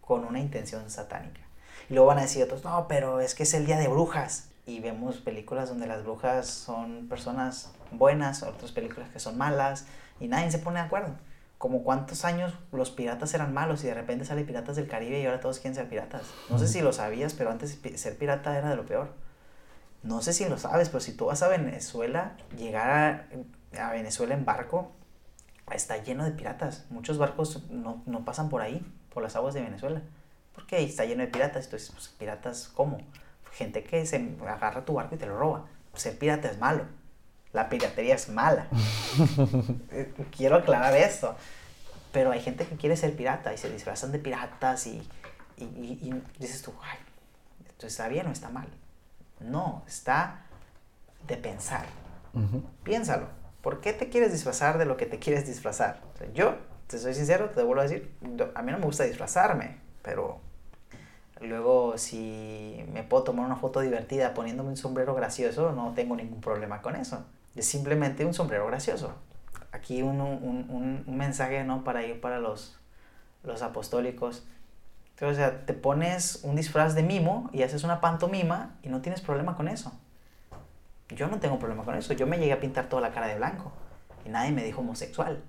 con 0.01 0.25
una 0.25 0.39
intención 0.39 0.89
satánica. 0.89 1.41
Y 1.89 1.95
luego 1.95 2.07
van 2.07 2.19
a 2.19 2.21
decir 2.21 2.43
otros, 2.43 2.63
no, 2.63 2.87
pero 2.87 3.19
es 3.19 3.33
que 3.33 3.43
es 3.43 3.53
el 3.55 3.65
día 3.65 3.77
de 3.77 3.87
brujas. 3.87 4.49
Y 4.65 4.79
vemos 4.79 5.17
películas 5.17 5.69
donde 5.69 5.87
las 5.87 6.03
brujas 6.03 6.47
son 6.47 7.07
personas 7.09 7.73
buenas, 7.91 8.43
otras 8.43 8.71
películas 8.71 9.09
que 9.09 9.19
son 9.19 9.37
malas, 9.37 9.85
y 10.19 10.27
nadie 10.27 10.51
se 10.51 10.59
pone 10.59 10.79
de 10.79 10.85
acuerdo 10.85 11.15
como 11.63 11.81
cuántos 11.81 12.25
años 12.25 12.53
los 12.73 12.91
piratas 12.91 13.33
eran 13.33 13.53
malos 13.53 13.85
y 13.85 13.87
de 13.87 13.93
repente 13.93 14.25
sale 14.25 14.43
Piratas 14.43 14.75
del 14.75 14.89
Caribe 14.89 15.21
y 15.21 15.25
ahora 15.25 15.39
todos 15.39 15.59
quieren 15.59 15.75
ser 15.75 15.87
piratas. 15.87 16.23
No 16.49 16.59
sé 16.59 16.67
si 16.67 16.81
lo 16.81 16.91
sabías, 16.91 17.33
pero 17.35 17.51
antes 17.51 17.79
ser 17.95 18.17
pirata 18.17 18.57
era 18.57 18.69
de 18.69 18.75
lo 18.75 18.85
peor. 18.85 19.13
No 20.01 20.21
sé 20.21 20.33
si 20.33 20.43
lo 20.49 20.57
sabes, 20.57 20.89
pero 20.89 20.99
si 20.99 21.13
tú 21.13 21.27
vas 21.27 21.41
a 21.41 21.47
Venezuela, 21.47 22.35
llegar 22.57 23.29
a, 23.79 23.91
Venezuela 23.93 24.33
en 24.33 24.43
barco, 24.43 24.91
está 25.71 25.97
lleno 25.97 26.25
de 26.25 26.31
piratas. 26.31 26.85
Muchos 26.89 27.17
barcos 27.17 27.63
no, 27.69 28.01
no, 28.05 28.25
pasan 28.25 28.49
por 28.49 28.61
ahí, 28.61 28.85
por 29.13 29.23
las 29.23 29.35
aguas 29.35 29.53
de 29.53 29.61
Venezuela. 29.61 30.01
Porque 30.53 30.75
ahí 30.75 30.85
está 30.85 31.05
lleno 31.05 31.21
de 31.21 31.29
piratas. 31.29 31.65
Entonces, 31.65 31.91
pues, 31.91 32.09
piratas, 32.09 32.69
¿cómo? 32.73 32.99
Gente 33.51 33.83
que 33.83 34.05
se 34.05 34.35
agarra 34.47 34.85
tu 34.85 34.93
barco 34.93 35.15
y 35.15 35.17
te 35.17 35.25
lo 35.25 35.37
roba. 35.37 35.65
Ser 35.93 36.17
pirata 36.17 36.49
es 36.49 36.57
malo 36.57 36.85
la 37.53 37.69
piratería 37.69 38.15
es 38.15 38.27
mala. 38.27 38.67
Eh, 39.91 40.11
quiero 40.35 40.55
aclarar 40.55 40.95
esto. 40.95 41.35
Pero 42.11 42.31
hay 42.31 42.41
gente 42.41 42.65
que 42.65 42.75
quiere 42.75 42.97
ser 42.97 43.15
pirata 43.15 43.53
y 43.53 43.57
se 43.57 43.69
disfrazan 43.69 44.11
de 44.11 44.17
piratas 44.17 44.87
y, 44.87 45.07
y, 45.57 46.13
dices 46.39 46.63
tú, 46.63 46.73
ay, 46.81 46.97
¿esto 47.67 47.85
está 47.85 48.07
bien 48.07 48.25
o 48.27 48.31
está 48.31 48.49
mal? 48.49 48.67
No, 49.39 49.83
está 49.87 50.41
de 51.27 51.37
pensar. 51.37 51.85
Piénsalo. 52.83 53.27
¿Por 53.63 53.81
qué 53.81 53.93
te 53.93 54.09
quieres 54.09 54.31
disfrazar 54.31 54.77
de 54.77 54.85
lo 54.85 54.95
que 54.95 55.07
te 55.07 55.17
quieres 55.17 55.47
disfrazar? 55.47 56.01
yo, 56.35 56.57
te 56.85 56.99
soy 56.99 57.15
sincero, 57.15 57.49
te 57.49 57.63
vuelvo 57.63 57.81
a 57.81 57.85
decir, 57.85 58.13
a 58.53 58.61
mí 58.61 58.71
no 58.71 58.77
me 58.77 58.85
gusta 58.85 59.05
disfrazarme, 59.05 59.77
pero 60.03 60.39
luego 61.41 61.97
si 61.97 62.85
me 62.93 63.01
puedo 63.01 63.23
tomar 63.23 63.47
una 63.47 63.55
foto 63.55 63.79
divertida 63.79 64.35
poniéndome 64.35 64.69
un 64.69 64.77
sombrero 64.77 65.15
gracioso, 65.15 65.71
no 65.71 65.93
tengo 65.95 66.15
ningún 66.15 66.41
problema 66.41 66.83
con 66.83 66.95
eso 66.95 67.25
es 67.55 67.65
simplemente 67.65 68.25
un 68.25 68.33
sombrero 68.33 68.67
gracioso. 68.67 69.13
Aquí 69.71 70.01
un, 70.01 70.21
un, 70.21 71.03
un, 71.07 71.17
mensaje 71.17 71.63
¿no? 71.63 71.83
para 71.83 72.05
ir 72.05 72.21
para 72.21 72.39
los, 72.39 72.79
los 73.43 73.61
apostólicos. 73.61 74.45
O 75.21 75.33
sea, 75.33 75.65
te 75.65 75.73
pones 75.73 76.41
un 76.43 76.55
disfraz 76.55 76.95
de 76.95 77.03
mimo 77.03 77.49
y 77.53 77.63
haces 77.63 77.83
una 77.83 78.01
pantomima 78.01 78.75
y 78.83 78.89
no 78.89 79.01
tienes 79.01 79.21
problema 79.21 79.55
con 79.55 79.67
eso. 79.67 79.91
Yo 81.15 81.27
no 81.27 81.39
tengo 81.39 81.59
problema 81.59 81.83
con 81.83 81.95
eso. 81.95 82.13
Yo 82.13 82.27
me 82.27 82.37
llegué 82.37 82.53
a 82.53 82.59
pintar 82.59 82.87
toda 82.87 83.01
la 83.01 83.11
cara 83.11 83.27
de 83.27 83.35
blanco 83.35 83.71
y 84.25 84.29
nadie 84.29 84.51
me 84.51 84.63
dijo 84.63 84.81
homosexual 84.81 85.43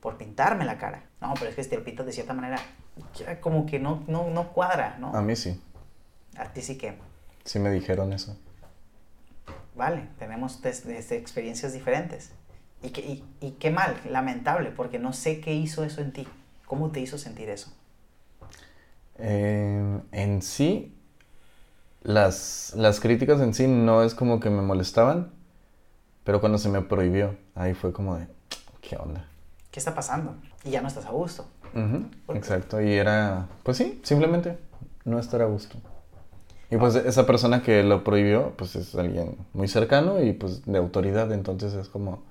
por 0.00 0.16
pintarme 0.16 0.64
la 0.64 0.78
cara. 0.78 1.04
No, 1.20 1.34
pero 1.34 1.50
es 1.50 1.56
que 1.56 1.64
si 1.64 1.70
te 1.70 1.76
lo 1.76 1.84
pintas 1.84 2.06
de 2.06 2.12
cierta 2.12 2.32
manera, 2.32 2.58
ya 3.14 3.40
como 3.40 3.66
que 3.66 3.78
no, 3.78 4.02
no, 4.06 4.30
no 4.30 4.52
cuadra, 4.52 4.96
¿no? 4.98 5.14
A 5.14 5.22
mí 5.22 5.36
sí. 5.36 5.60
A 6.36 6.52
ti 6.52 6.62
sí 6.62 6.78
que. 6.78 6.96
Sí 7.44 7.58
me 7.58 7.70
dijeron 7.70 8.12
eso 8.12 8.36
vale, 9.80 10.08
tenemos 10.18 10.60
experiencias 10.64 11.72
diferentes. 11.72 12.32
Y, 12.82 12.90
que, 12.90 13.22
y, 13.40 13.50
qué 13.52 13.70
mal, 13.70 13.96
lamentable, 14.08 14.70
porque 14.70 14.98
no 14.98 15.12
sé 15.12 15.40
qué 15.40 15.54
hizo 15.54 15.84
eso 15.84 16.02
en 16.02 16.12
ti. 16.12 16.28
¿Cómo 16.66 16.90
te 16.90 17.00
hizo 17.00 17.16
sentir 17.16 17.48
eso? 17.48 17.72
Eh, 19.18 20.00
en 20.12 20.42
sí, 20.42 20.94
las, 22.02 22.72
las 22.76 23.00
críticas 23.00 23.40
en 23.40 23.54
sí 23.54 23.66
no 23.66 24.02
es 24.02 24.14
como 24.14 24.40
que 24.40 24.50
me 24.50 24.62
molestaban, 24.62 25.32
pero 26.24 26.40
cuando 26.40 26.58
se 26.58 26.68
me 26.68 26.80
prohibió, 26.82 27.36
ahí 27.54 27.74
fue 27.74 27.92
como 27.92 28.16
de, 28.16 28.26
¿qué 28.80 28.96
onda? 28.96 29.26
¿Qué 29.70 29.80
está 29.80 29.94
pasando? 29.94 30.36
Y 30.64 30.70
ya 30.70 30.80
no 30.80 30.88
estás 30.88 31.06
a 31.06 31.10
gusto. 31.10 31.46
exacto, 32.28 32.80
y 32.80 32.92
era, 32.94 33.48
pues 33.62 33.76
sí, 33.76 34.00
simplemente 34.02 34.58
no 35.04 35.18
estar 35.18 35.42
a 35.42 35.46
gusto. 35.46 35.76
Y 36.70 36.76
pues 36.76 36.94
esa 36.94 37.26
persona 37.26 37.62
que 37.62 37.82
lo 37.82 38.04
prohibió, 38.04 38.52
pues 38.56 38.76
es 38.76 38.94
alguien 38.94 39.36
muy 39.52 39.66
cercano 39.66 40.22
y 40.22 40.32
pues 40.32 40.64
de 40.66 40.78
autoridad, 40.78 41.32
entonces 41.32 41.74
es 41.74 41.88
como, 41.88 42.22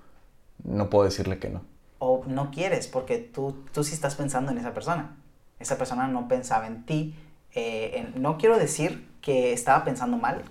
no 0.63 0.89
puedo 0.89 1.03
decirle 1.03 1.39
que 1.39 1.49
no. 1.49 1.61
O 1.99 2.24
no 2.26 2.49
quieres, 2.49 2.88
porque 2.88 3.17
tú, 3.17 3.55
tú 3.74 3.84
sí 3.84 3.93
estás 3.93 4.15
pensando 4.15 4.51
en 4.51 4.57
esa 4.57 4.74
persona. 4.74 5.17
Esa 5.59 5.78
persona 5.78 6.07
no 6.07 6.30
pensaba 6.30 6.67
en 6.67 6.86
ti. 6.86 7.15
Eh, 7.53 8.13
no 8.15 8.38
quiero 8.38 8.57
decir 8.57 9.09
que 9.22 9.53
estaba 9.53 9.84
pensando 9.84 10.17
mal. 10.17 10.43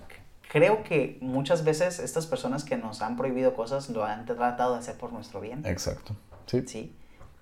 Creo 0.51 0.83
que 0.83 1.17
muchas 1.21 1.63
veces 1.63 1.99
estas 1.99 2.25
personas 2.25 2.63
que 2.63 2.75
nos 2.75 3.01
han 3.01 3.17
prohibido 3.17 3.53
cosas 3.53 3.89
lo 3.89 4.03
han 4.03 4.25
tratado 4.25 4.73
de 4.73 4.79
hacer 4.79 4.97
por 4.97 5.13
nuestro 5.13 5.41
bien. 5.41 5.65
Exacto. 5.65 6.15
Sí. 6.47 6.63
Sí. 6.65 6.95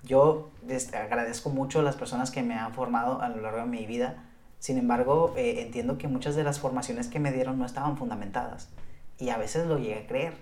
Yo 0.03 0.51
agradezco 0.93 1.49
mucho 1.49 1.79
a 1.79 1.83
las 1.83 1.95
personas 1.95 2.31
que 2.31 2.43
me 2.43 2.55
han 2.55 2.73
formado 2.73 3.21
a 3.21 3.29
lo 3.29 3.41
largo 3.41 3.59
de 3.59 3.65
mi 3.65 3.85
vida 3.85 4.23
sin 4.59 4.77
embargo, 4.77 5.33
eh, 5.37 5.61
entiendo 5.61 5.97
que 5.97 6.07
muchas 6.07 6.35
de 6.35 6.43
las 6.43 6.59
formaciones 6.59 7.07
que 7.07 7.19
me 7.19 7.31
dieron 7.31 7.59
no 7.59 7.65
estaban 7.65 7.97
fundamentadas 7.97 8.69
y 9.19 9.29
a 9.29 9.37
veces 9.37 9.67
lo 9.67 9.77
llegué 9.77 9.99
a 9.99 10.07
creer. 10.07 10.33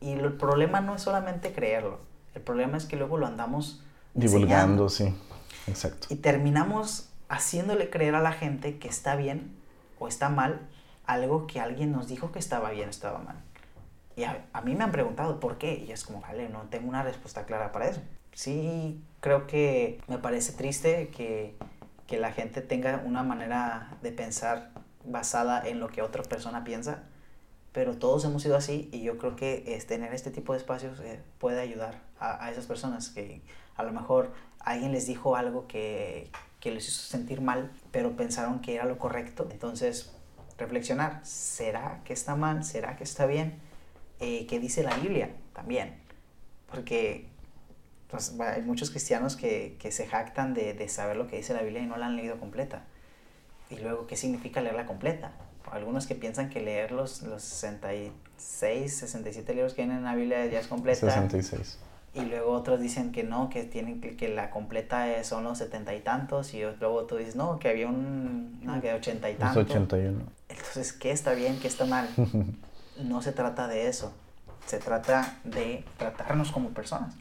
Y 0.00 0.12
el 0.12 0.32
problema 0.34 0.80
no 0.80 0.96
es 0.96 1.02
solamente 1.02 1.52
creerlo, 1.52 2.00
el 2.34 2.42
problema 2.42 2.76
es 2.76 2.84
que 2.84 2.96
luego 2.96 3.16
lo 3.16 3.26
andamos 3.26 3.82
divulgando, 4.12 4.88
sí, 4.88 5.14
exacto. 5.66 6.08
Y 6.10 6.16
terminamos 6.16 7.08
haciéndole 7.28 7.90
creer 7.90 8.14
a 8.16 8.20
la 8.20 8.32
gente 8.32 8.78
que 8.78 8.88
está 8.88 9.16
bien 9.16 9.56
o 9.98 10.08
está 10.08 10.28
mal 10.28 10.60
algo 11.06 11.46
que 11.46 11.60
alguien 11.60 11.92
nos 11.92 12.08
dijo 12.08 12.32
que 12.32 12.38
estaba 12.38 12.70
bien 12.70 12.88
estaba 12.88 13.18
mal. 13.18 13.36
Y 14.16 14.24
a, 14.24 14.46
a, 14.52 14.60
mí 14.62 14.74
me 14.74 14.84
han 14.84 14.92
preguntado 14.92 15.40
por 15.40 15.58
qué, 15.58 15.84
y 15.86 15.90
es 15.90 16.04
como, 16.04 16.20
vale, 16.20 16.48
no 16.48 16.62
tengo 16.70 16.88
una 16.88 17.02
respuesta 17.02 17.44
clara 17.46 17.72
para 17.72 17.88
eso. 17.88 18.00
Sí, 18.32 19.02
creo 19.20 19.46
que 19.46 20.00
me 20.06 20.18
parece 20.18 20.52
triste 20.52 21.08
que 21.08 21.56
que 22.06 22.18
la 22.18 22.32
gente 22.32 22.60
tenga 22.60 23.02
una 23.04 23.22
manera 23.22 23.96
de 24.02 24.12
pensar 24.12 24.70
basada 25.04 25.66
en 25.66 25.80
lo 25.80 25.88
que 25.88 26.02
otra 26.02 26.22
persona 26.22 26.64
piensa, 26.64 27.04
pero 27.72 27.96
todos 27.96 28.24
hemos 28.24 28.42
sido 28.42 28.56
así 28.56 28.88
y 28.92 29.02
yo 29.02 29.18
creo 29.18 29.36
que 29.36 29.64
es, 29.66 29.86
tener 29.86 30.12
este 30.14 30.30
tipo 30.30 30.52
de 30.52 30.58
espacios 30.58 31.00
eh, 31.00 31.20
puede 31.38 31.60
ayudar 31.60 32.00
a, 32.18 32.44
a, 32.44 32.50
esas 32.50 32.66
personas 32.66 33.08
que 33.08 33.42
a 33.76 33.82
lo 33.82 33.92
mejor 33.92 34.32
alguien 34.60 34.92
les 34.92 35.06
dijo 35.06 35.36
algo 35.36 35.66
que, 35.66 36.30
que 36.64 36.70
les 36.70 36.88
hizo 36.88 37.02
sentir 37.02 37.42
mal, 37.42 37.70
pero 37.90 38.16
pensaron 38.16 38.62
que 38.62 38.76
era 38.76 38.86
lo 38.86 38.96
correcto. 38.96 39.46
Entonces, 39.50 40.10
reflexionar, 40.56 41.20
¿será 41.22 42.00
que 42.06 42.14
está 42.14 42.36
mal? 42.36 42.64
¿Será 42.64 42.96
que 42.96 43.04
está 43.04 43.26
bien? 43.26 43.58
Eh, 44.18 44.46
¿Qué 44.46 44.58
dice 44.58 44.82
la 44.82 44.96
Biblia 44.96 45.28
también? 45.52 45.94
Porque 46.70 47.26
pues, 48.10 48.34
hay 48.40 48.62
muchos 48.62 48.88
cristianos 48.88 49.36
que, 49.36 49.76
que 49.78 49.92
se 49.92 50.06
jactan 50.06 50.54
de, 50.54 50.72
de 50.72 50.88
saber 50.88 51.18
lo 51.18 51.26
que 51.26 51.36
dice 51.36 51.52
la 51.52 51.60
Biblia 51.60 51.82
y 51.82 51.86
no 51.86 51.98
la 51.98 52.06
han 52.06 52.16
leído 52.16 52.40
completa. 52.40 52.84
Y 53.68 53.76
luego, 53.76 54.06
¿qué 54.06 54.16
significa 54.16 54.62
leerla 54.62 54.86
completa? 54.86 55.32
algunos 55.70 56.06
que 56.06 56.14
piensan 56.14 56.50
que 56.50 56.60
leer 56.60 56.92
los, 56.92 57.22
los 57.22 57.42
66, 57.42 58.96
67 58.96 59.54
libros 59.54 59.74
que 59.74 59.82
vienen 59.82 59.98
en 59.98 60.04
la 60.04 60.14
Biblia 60.14 60.46
ya 60.46 60.60
es 60.60 60.66
completa. 60.66 61.10
66. 61.10 61.78
Y 62.14 62.20
luego 62.20 62.52
otros 62.52 62.80
dicen 62.80 63.10
que 63.10 63.24
no, 63.24 63.50
que 63.50 63.64
tienen 63.64 64.00
que, 64.00 64.16
que 64.16 64.28
la 64.28 64.50
completa 64.50 65.08
es, 65.10 65.26
son 65.26 65.42
los 65.42 65.58
setenta 65.58 65.94
y 65.94 66.00
tantos. 66.00 66.54
Y 66.54 66.62
luego 66.78 67.04
tú 67.04 67.16
dices, 67.16 67.34
no, 67.34 67.58
que 67.58 67.68
había 67.68 67.88
un, 67.88 68.60
no, 68.64 68.80
que 68.80 68.92
ochenta 68.94 69.28
y 69.28 69.34
tantos. 69.34 69.64
81. 69.64 70.20
Entonces, 70.48 70.92
¿qué 70.92 71.10
está 71.10 71.32
bien, 71.34 71.58
qué 71.58 71.66
está 71.66 71.86
mal? 71.86 72.08
no 73.02 73.20
se 73.20 73.32
trata 73.32 73.66
de 73.66 73.88
eso. 73.88 74.12
Se 74.66 74.78
trata 74.78 75.38
de 75.42 75.84
tratarnos 75.98 76.52
como 76.52 76.70
personas. 76.70 77.14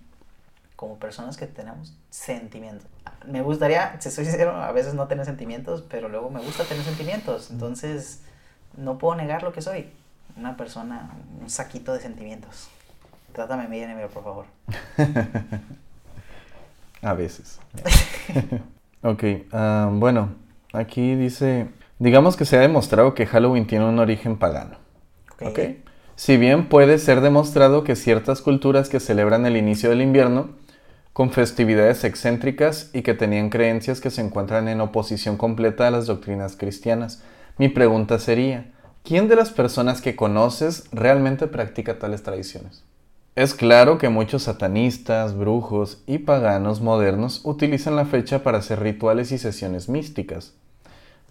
Como 0.76 1.00
personas 1.00 1.38
que 1.38 1.48
tenemos 1.48 1.96
sentimientos. 2.12 2.88
Me 3.26 3.42
gustaría, 3.42 4.00
si 4.00 4.12
soy 4.12 4.26
sincero, 4.26 4.52
a 4.52 4.72
veces 4.72 4.94
no 4.94 5.08
tener 5.08 5.26
sentimientos, 5.26 5.84
pero 5.90 6.08
luego 6.08 6.30
me 6.30 6.42
gusta 6.42 6.66
tener 6.66 6.84
sentimientos. 6.84 7.50
Entonces 7.50 8.22
no 8.78 9.00
puedo 9.00 9.16
negar 9.16 9.42
lo 9.42 9.54
que 9.54 9.62
soy. 9.62 9.90
Una 10.36 10.56
persona, 10.56 11.12
un 11.42 11.50
saquito 11.50 11.94
de 11.94 12.00
sentimientos. 12.00 12.70
Trátame 13.34 13.68
bien, 13.68 13.90
Emilio, 13.90 14.10
por 14.10 14.24
favor. 14.24 14.46
A 17.02 17.14
veces. 17.14 17.60
ok, 19.02 19.24
uh, 19.52 19.90
bueno, 20.00 20.36
aquí 20.72 21.16
dice, 21.16 21.68
digamos 22.00 22.38
que 22.38 22.46
se 22.46 22.58
ha 22.58 22.62
demostrado 22.62 23.16
que 23.16 23.26
Halloween 23.26 23.68
tiene 23.68 23.86
un 23.86 24.00
origen 24.00 24.38
pagano. 24.38 24.78
Ok. 25.32 25.42
okay. 25.48 25.84
Si 26.16 26.38
bien 26.38 26.70
puede 26.70 27.00
ser 27.00 27.22
demostrado 27.22 27.84
que 27.84 27.96
ciertas 27.96 28.42
culturas 28.42 28.88
que 28.88 29.00
celebran 29.00 29.48
el 29.48 29.58
inicio 29.58 29.90
del 29.90 30.04
invierno 30.04 30.52
con 31.12 31.32
festividades 31.32 32.04
excéntricas 32.04 32.92
y 32.94 33.02
que 33.02 33.16
tenían 33.16 33.50
creencias 33.50 34.00
que 34.00 34.12
se 34.12 34.22
encuentran 34.22 34.68
en 34.68 34.80
oposición 34.80 35.38
completa 35.38 35.88
a 35.88 35.92
las 35.92 36.06
doctrinas 36.06 36.56
cristianas, 36.56 37.24
mi 37.58 37.68
pregunta 37.68 38.20
sería, 38.20 38.72
¿quién 39.04 39.28
de 39.28 39.36
las 39.36 39.52
personas 39.52 40.02
que 40.02 40.16
conoces 40.16 40.88
realmente 40.92 41.48
practica 41.48 41.98
tales 41.98 42.22
tradiciones? 42.22 42.84
Es 43.36 43.56
claro 43.56 43.98
que 43.98 44.10
muchos 44.10 44.44
satanistas, 44.44 45.36
brujos 45.36 46.04
y 46.06 46.20
paganos 46.20 46.82
modernos 46.82 47.42
utilizan 47.46 47.96
la 47.96 48.06
fecha 48.06 48.44
para 48.44 48.60
hacer 48.60 48.80
rituales 48.80 49.32
y 49.32 49.40
sesiones 49.40 49.90
místicas. 49.90 50.54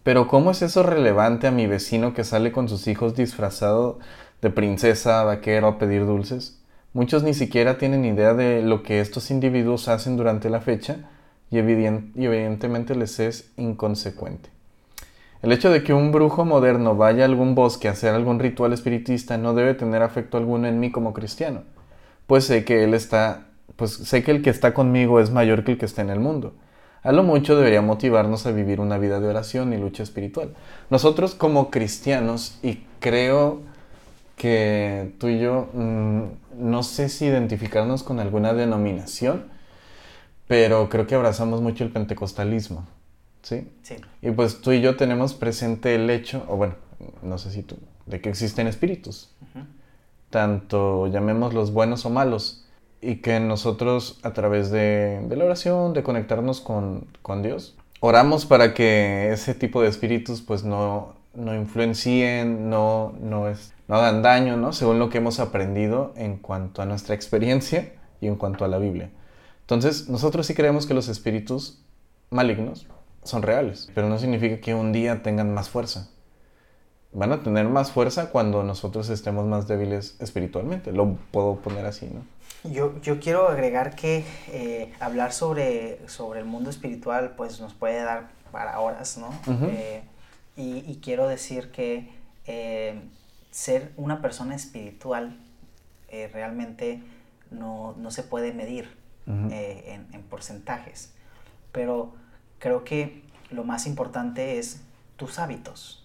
Pero 0.03 0.27
¿cómo 0.27 0.51
es 0.51 0.63
eso 0.63 0.83
relevante 0.83 1.47
a 1.47 1.53
mi 1.53 1.69
vecino 1.69 2.13
que 2.13 2.25
sale 2.25 2.51
con 2.51 2.69
sus 2.69 2.89
hijos 2.89 3.15
disfrazado 3.15 4.01
de 4.41 4.51
princesa, 4.51 5.23
vaquero 5.23 5.69
a 5.69 5.79
pedir 5.79 6.05
dulces? 6.05 6.61
Muchos 6.93 7.23
ni 7.23 7.35
siquiera 7.35 7.79
tienen 7.79 8.05
idea 8.05 8.35
de 8.35 8.63
lo 8.63 8.83
que 8.83 8.99
estos 8.99 9.31
individuos 9.31 9.87
hacen 9.87 10.17
durante 10.17 10.51
la 10.51 10.61
fecha 10.61 11.09
y, 11.53 11.59
y 11.59 11.61
evidentemente 11.61 12.97
les 12.97 13.21
es 13.21 13.53
inconsecuente. 13.57 14.51
El 15.41 15.53
hecho 15.53 15.71
de 15.71 15.85
que 15.85 15.95
un 15.95 16.11
brujo 16.11 16.45
moderno 16.45 16.97
vaya 16.97 17.23
a 17.23 17.27
algún 17.27 17.55
bosque 17.55 17.87
a 17.87 17.93
hacer 17.93 18.13
algún 18.13 18.41
ritual 18.41 18.73
espiritista 18.73 19.39
no 19.39 19.55
debe 19.55 19.75
tener 19.75 20.03
afecto 20.03 20.37
alguno 20.37 20.67
en 20.67 20.81
mí 20.81 20.91
como 20.91 21.13
cristiano, 21.13 21.63
pues 22.27 22.45
sé 22.45 22.65
que 22.65 22.85
él 22.85 22.95
está, 22.95 23.47
pues 23.77 23.93
sé 23.93 24.23
que 24.23 24.31
el 24.31 24.43
que 24.43 24.51
está 24.51 24.75
conmigo 24.75 25.21
es 25.21 25.31
mayor 25.31 25.65
que 25.65 25.73
el 25.73 25.79
que 25.79 25.87
está 25.87 26.03
en 26.03 26.11
el 26.11 26.21
mundo. 26.21 26.55
A 27.03 27.13
lo 27.13 27.25
mucho 27.25 27.57
debería 27.57 27.83
motivarnos 27.83 28.47
a 28.47 28.53
vivir 28.53 28.81
una 28.81 28.97
vida 28.99 29.19
de 29.19 29.27
oración 29.27 29.73
y 29.73 29.77
lucha 29.77 30.03
espiritual. 30.05 30.55
Nosotros 30.89 31.35
como 31.35 31.71
cristianos, 31.71 32.59
y 32.63 32.85
creo 33.01 33.63
que 34.37 35.13
tú 35.19 35.29
y 35.29 35.41
yo, 35.41 35.69
mmm, 35.73 36.23
no 36.59 36.83
sé 36.83 37.09
si 37.09 37.27
identificarnos 37.27 38.03
con 38.03 38.21
alguna 38.21 38.55
denominación, 38.55 39.45
pero 40.47 40.89
creo 40.89 41.07
que 41.07 41.15
abrazamos 41.15 41.61
mucho 41.61 41.83
el 41.83 41.91
pentecostalismo. 41.91 42.87
¿sí? 43.43 43.69
Sí. 43.83 43.97
Y 44.21 44.31
pues 44.31 44.61
tú 44.61 44.73
y 44.73 44.81
yo 44.81 44.97
tenemos 44.97 45.35
presente 45.35 45.95
el 45.95 46.09
hecho, 46.09 46.45
o 46.49 46.57
bueno, 46.57 46.75
no 47.23 47.39
sé 47.39 47.51
si 47.51 47.63
tú, 47.63 47.77
de 48.07 48.21
que 48.21 48.29
existen 48.29 48.67
espíritus, 48.67 49.31
uh 49.41 49.59
-huh. 49.59 49.67
Tanto 50.33 51.07
llamémoslos 51.07 51.73
buenos 51.73 52.05
o 52.05 52.11
malos, 52.11 52.65
y 53.01 53.17
que 53.17 53.39
nosotros 53.39 54.19
a 54.23 54.33
través 54.33 54.71
de, 54.71 55.25
la 55.31 55.45
oración, 55.45 55.93
de 55.93 56.03
conectarnos 56.03 56.61
con, 56.61 57.07
con, 57.21 57.43
Dios, 57.43 57.77
oramos 58.01 58.47
para 58.47 58.75
que 58.75 59.31
ese 59.31 59.55
tipo 59.55 59.83
de 59.83 59.89
espíritus 59.89 60.41
pues 60.41 60.65
no, 60.65 61.15
no 61.35 61.55
influencien, 61.55 62.71
no, 62.71 63.13
no, 63.21 63.49
es, 63.49 63.75
no 63.89 63.97
hagan 63.97 64.23
daño, 64.23 64.57
¿no? 64.57 64.73
Según 64.73 64.99
lo 64.99 65.11
que 65.11 65.19
hemos 65.19 65.41
aprendido 65.41 66.13
en 66.17 66.39
cuanto 66.39 66.81
a 66.81 66.87
nuestra 66.87 67.15
experiencia 67.15 67.93
y 68.21 68.27
en 68.27 68.37
cuanto 68.37 68.65
a 68.65 68.69
la 68.69 68.79
Biblia. 68.79 69.11
Entonces, 69.61 70.09
nosotros 70.09 70.47
sí 70.47 70.55
creemos 70.55 70.87
que 70.87 70.95
los 70.95 71.09
espíritus 71.09 71.83
malignos 72.31 72.87
son 73.25 73.43
reales, 73.43 73.91
pero 73.95 74.09
no 74.09 74.19
significa 74.19 74.61
que 74.61 74.75
un 74.75 74.93
día 74.93 75.23
tengan 75.23 75.53
más 75.53 75.69
fuerza. 75.69 76.09
Van 77.15 77.31
a 77.33 77.43
tener 77.43 77.69
más 77.69 77.93
fuerza 77.93 78.31
cuando 78.31 78.63
nosotros 78.63 79.11
estemos 79.11 79.47
más 79.47 79.69
débiles 79.69 80.17
espiritualmente. 80.19 80.93
Lo 80.93 81.17
puedo 81.31 81.57
poner 81.57 81.85
así, 81.85 82.07
¿no? 82.07 82.23
Yo, 82.71 83.01
yo 83.03 83.19
quiero 83.21 83.49
agregar 83.49 83.97
que 83.97 84.25
eh, 84.49 84.93
hablar 85.01 85.33
sobre, 85.33 86.07
sobre 86.09 86.41
el 86.41 86.47
mundo 86.47 86.71
espiritual 86.71 87.35
pues 87.37 87.61
nos 87.61 87.75
puede 87.75 88.03
dar 88.03 88.31
para 88.53 88.79
horas, 88.81 89.19
¿no? 89.19 89.29
Uh 89.29 89.59
-huh. 89.59 89.69
eh, 89.71 90.03
y, 90.57 90.85
y, 90.91 91.01
quiero 91.03 91.27
decir 91.27 91.73
que 91.73 92.09
eh, 92.47 93.01
ser 93.51 93.93
una 93.97 94.21
persona 94.23 94.55
espiritual 94.55 95.37
eh, 96.09 96.31
realmente 96.33 97.03
no, 97.51 97.95
no, 97.99 98.11
se 98.11 98.23
puede 98.23 98.53
medir 98.53 98.97
uh 99.27 99.33
-huh. 99.33 99.53
en, 99.53 100.07
en 100.13 100.23
porcentajes. 100.23 101.13
Pero 101.73 102.13
creo 102.59 102.85
que 102.85 103.23
lo 103.51 103.65
más 103.65 103.87
importante 103.87 104.59
es 104.59 104.83
tus 105.17 105.39
hábitos. 105.39 106.02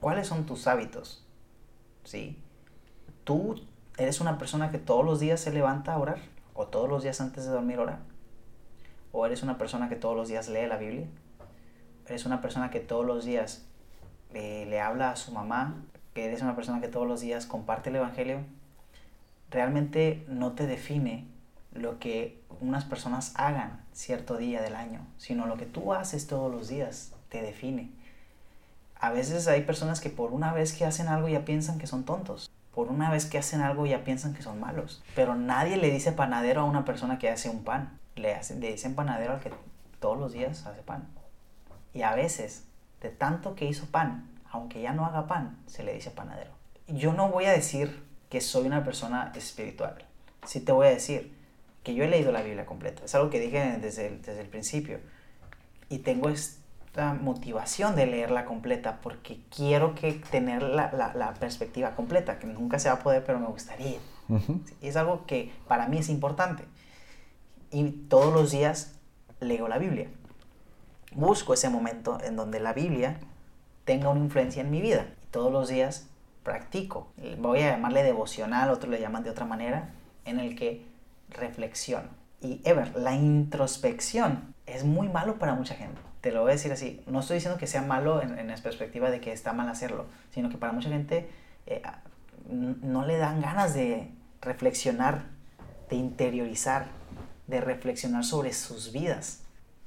¿Cuáles 0.00 0.26
son 0.26 0.46
tus 0.46 0.66
hábitos? 0.66 1.24
¿Sí? 2.04 2.42
¿Tú 3.24 3.60
eres 3.98 4.20
una 4.20 4.38
persona 4.38 4.70
que 4.70 4.78
todos 4.78 5.04
los 5.04 5.20
días 5.20 5.40
se 5.40 5.52
levanta 5.52 5.92
a 5.92 5.98
orar? 5.98 6.18
¿O 6.54 6.66
todos 6.66 6.88
los 6.88 7.02
días 7.02 7.20
antes 7.20 7.44
de 7.44 7.50
dormir 7.50 7.78
ora? 7.78 8.00
¿O 9.12 9.26
eres 9.26 9.42
una 9.42 9.58
persona 9.58 9.88
que 9.88 9.96
todos 9.96 10.16
los 10.16 10.28
días 10.28 10.48
lee 10.48 10.66
la 10.66 10.78
Biblia? 10.78 11.06
¿Eres 12.06 12.24
una 12.24 12.40
persona 12.40 12.70
que 12.70 12.80
todos 12.80 13.04
los 13.04 13.24
días 13.24 13.66
eh, 14.32 14.66
le 14.68 14.80
habla 14.80 15.10
a 15.10 15.16
su 15.16 15.32
mamá? 15.32 15.76
¿Eres 16.14 16.42
una 16.42 16.56
persona 16.56 16.80
que 16.80 16.88
todos 16.88 17.06
los 17.06 17.20
días 17.20 17.46
comparte 17.46 17.90
el 17.90 17.96
Evangelio? 17.96 18.40
Realmente 19.50 20.24
no 20.28 20.52
te 20.52 20.66
define 20.66 21.26
lo 21.72 21.98
que 21.98 22.42
unas 22.60 22.84
personas 22.84 23.32
hagan 23.36 23.84
cierto 23.92 24.36
día 24.36 24.62
del 24.62 24.74
año, 24.74 25.06
sino 25.18 25.46
lo 25.46 25.56
que 25.56 25.66
tú 25.66 25.92
haces 25.92 26.26
todos 26.26 26.50
los 26.50 26.68
días 26.68 27.12
te 27.28 27.42
define. 27.42 27.90
A 29.00 29.10
veces 29.10 29.48
hay 29.48 29.62
personas 29.62 29.98
que 29.98 30.10
por 30.10 30.32
una 30.32 30.52
vez 30.52 30.74
que 30.74 30.84
hacen 30.84 31.08
algo 31.08 31.26
ya 31.26 31.46
piensan 31.46 31.78
que 31.78 31.86
son 31.86 32.04
tontos. 32.04 32.52
Por 32.74 32.88
una 32.88 33.10
vez 33.10 33.24
que 33.24 33.38
hacen 33.38 33.62
algo 33.62 33.86
ya 33.86 34.04
piensan 34.04 34.34
que 34.34 34.42
son 34.42 34.60
malos. 34.60 35.02
Pero 35.16 35.34
nadie 35.34 35.78
le 35.78 35.90
dice 35.90 36.12
panadero 36.12 36.60
a 36.60 36.64
una 36.64 36.84
persona 36.84 37.18
que 37.18 37.30
hace 37.30 37.48
un 37.48 37.64
pan. 37.64 37.98
Le, 38.14 38.34
hace, 38.34 38.56
le 38.56 38.72
dicen 38.72 38.94
panadero 38.94 39.32
al 39.32 39.40
que 39.40 39.50
todos 40.00 40.18
los 40.18 40.32
días 40.32 40.66
hace 40.66 40.82
pan. 40.82 41.08
Y 41.94 42.02
a 42.02 42.14
veces, 42.14 42.64
de 43.00 43.08
tanto 43.08 43.54
que 43.54 43.64
hizo 43.64 43.86
pan, 43.86 44.28
aunque 44.50 44.82
ya 44.82 44.92
no 44.92 45.06
haga 45.06 45.26
pan, 45.26 45.58
se 45.66 45.82
le 45.82 45.94
dice 45.94 46.10
panadero. 46.10 46.50
Yo 46.86 47.14
no 47.14 47.30
voy 47.30 47.46
a 47.46 47.52
decir 47.52 48.04
que 48.28 48.42
soy 48.42 48.66
una 48.66 48.84
persona 48.84 49.32
espiritual. 49.34 50.04
Sí 50.44 50.60
te 50.60 50.72
voy 50.72 50.88
a 50.88 50.90
decir 50.90 51.34
que 51.82 51.94
yo 51.94 52.04
he 52.04 52.08
leído 52.08 52.32
la 52.32 52.42
Biblia 52.42 52.66
completa. 52.66 53.02
Es 53.06 53.14
algo 53.14 53.30
que 53.30 53.40
dije 53.40 53.78
desde 53.80 54.08
el, 54.08 54.20
desde 54.20 54.42
el 54.42 54.48
principio. 54.48 55.00
Y 55.88 56.00
tengo 56.00 56.28
esta 56.28 56.59
motivación 57.20 57.96
de 57.96 58.06
leerla 58.06 58.44
completa 58.44 58.98
porque 59.02 59.40
quiero 59.54 59.94
que 59.94 60.12
tener 60.12 60.62
la, 60.62 60.92
la, 60.92 61.14
la 61.14 61.34
perspectiva 61.34 61.94
completa, 61.94 62.38
que 62.38 62.46
nunca 62.46 62.78
se 62.78 62.88
va 62.88 62.96
a 62.96 62.98
poder, 62.98 63.24
pero 63.24 63.38
me 63.38 63.46
gustaría. 63.46 63.98
Uh 64.28 64.38
-huh. 64.38 64.60
Es 64.82 64.96
algo 64.96 65.24
que 65.26 65.52
para 65.68 65.86
mí 65.88 65.98
es 65.98 66.08
importante. 66.08 66.64
Y 67.70 67.90
todos 68.08 68.34
los 68.34 68.50
días 68.50 68.98
leo 69.40 69.68
la 69.68 69.78
Biblia. 69.78 70.08
Busco 71.14 71.54
ese 71.54 71.70
momento 71.70 72.18
en 72.22 72.36
donde 72.36 72.60
la 72.60 72.72
Biblia 72.72 73.18
tenga 73.84 74.10
una 74.10 74.20
influencia 74.20 74.62
en 74.62 74.70
mi 74.70 74.80
vida. 74.80 75.06
Y 75.22 75.26
todos 75.30 75.52
los 75.52 75.68
días 75.68 76.08
practico. 76.42 77.12
Voy 77.38 77.60
a 77.60 77.70
llamarle 77.70 78.02
devocional, 78.02 78.70
otros 78.70 78.90
le 78.90 79.00
llaman 79.00 79.22
de 79.22 79.30
otra 79.30 79.46
manera, 79.46 79.90
en 80.24 80.40
el 80.40 80.56
que 80.56 80.84
reflexión. 81.28 82.08
Y 82.40 82.60
Ever, 82.64 82.96
la 82.96 83.14
introspección 83.14 84.54
es 84.66 84.84
muy 84.84 85.08
malo 85.08 85.38
para 85.38 85.54
mucha 85.54 85.74
gente. 85.74 86.00
Te 86.20 86.32
lo 86.32 86.42
voy 86.42 86.50
a 86.50 86.54
decir 86.54 86.72
así. 86.72 87.02
No 87.06 87.20
estoy 87.20 87.36
diciendo 87.36 87.58
que 87.58 87.66
sea 87.66 87.82
malo 87.82 88.22
en, 88.22 88.38
en 88.38 88.48
la 88.48 88.56
perspectiva 88.56 89.10
de 89.10 89.20
que 89.20 89.32
está 89.32 89.52
mal 89.52 89.68
hacerlo, 89.68 90.06
sino 90.34 90.50
que 90.50 90.58
para 90.58 90.72
mucha 90.72 90.90
gente 90.90 91.30
eh, 91.66 91.82
no 92.48 93.06
le 93.06 93.16
dan 93.16 93.40
ganas 93.40 93.74
de 93.74 94.10
reflexionar, 94.42 95.24
de 95.88 95.96
interiorizar, 95.96 96.88
de 97.46 97.60
reflexionar 97.60 98.24
sobre 98.24 98.52
sus 98.52 98.92
vidas. 98.92 99.40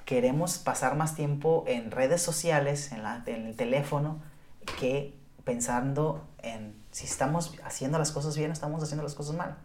Queremos 0.05 0.57
pasar 0.57 0.95
más 0.95 1.15
tiempo 1.15 1.63
en 1.67 1.91
redes 1.91 2.21
sociales, 2.21 2.91
en, 2.91 3.01
en 3.27 3.47
el 3.47 3.55
teléfono, 3.55 4.19
que 4.79 5.13
pensando 5.43 6.27
en 6.41 6.73
si 6.91 7.05
estamos 7.05 7.55
haciendo 7.63 7.99
las 7.99 8.11
cosas 8.11 8.35
bien 8.37 8.49
o 8.49 8.53
estamos 8.53 8.81
haciendo 8.81 9.03
las 9.03 9.13
cosas 9.13 9.35
mal. 9.35 9.55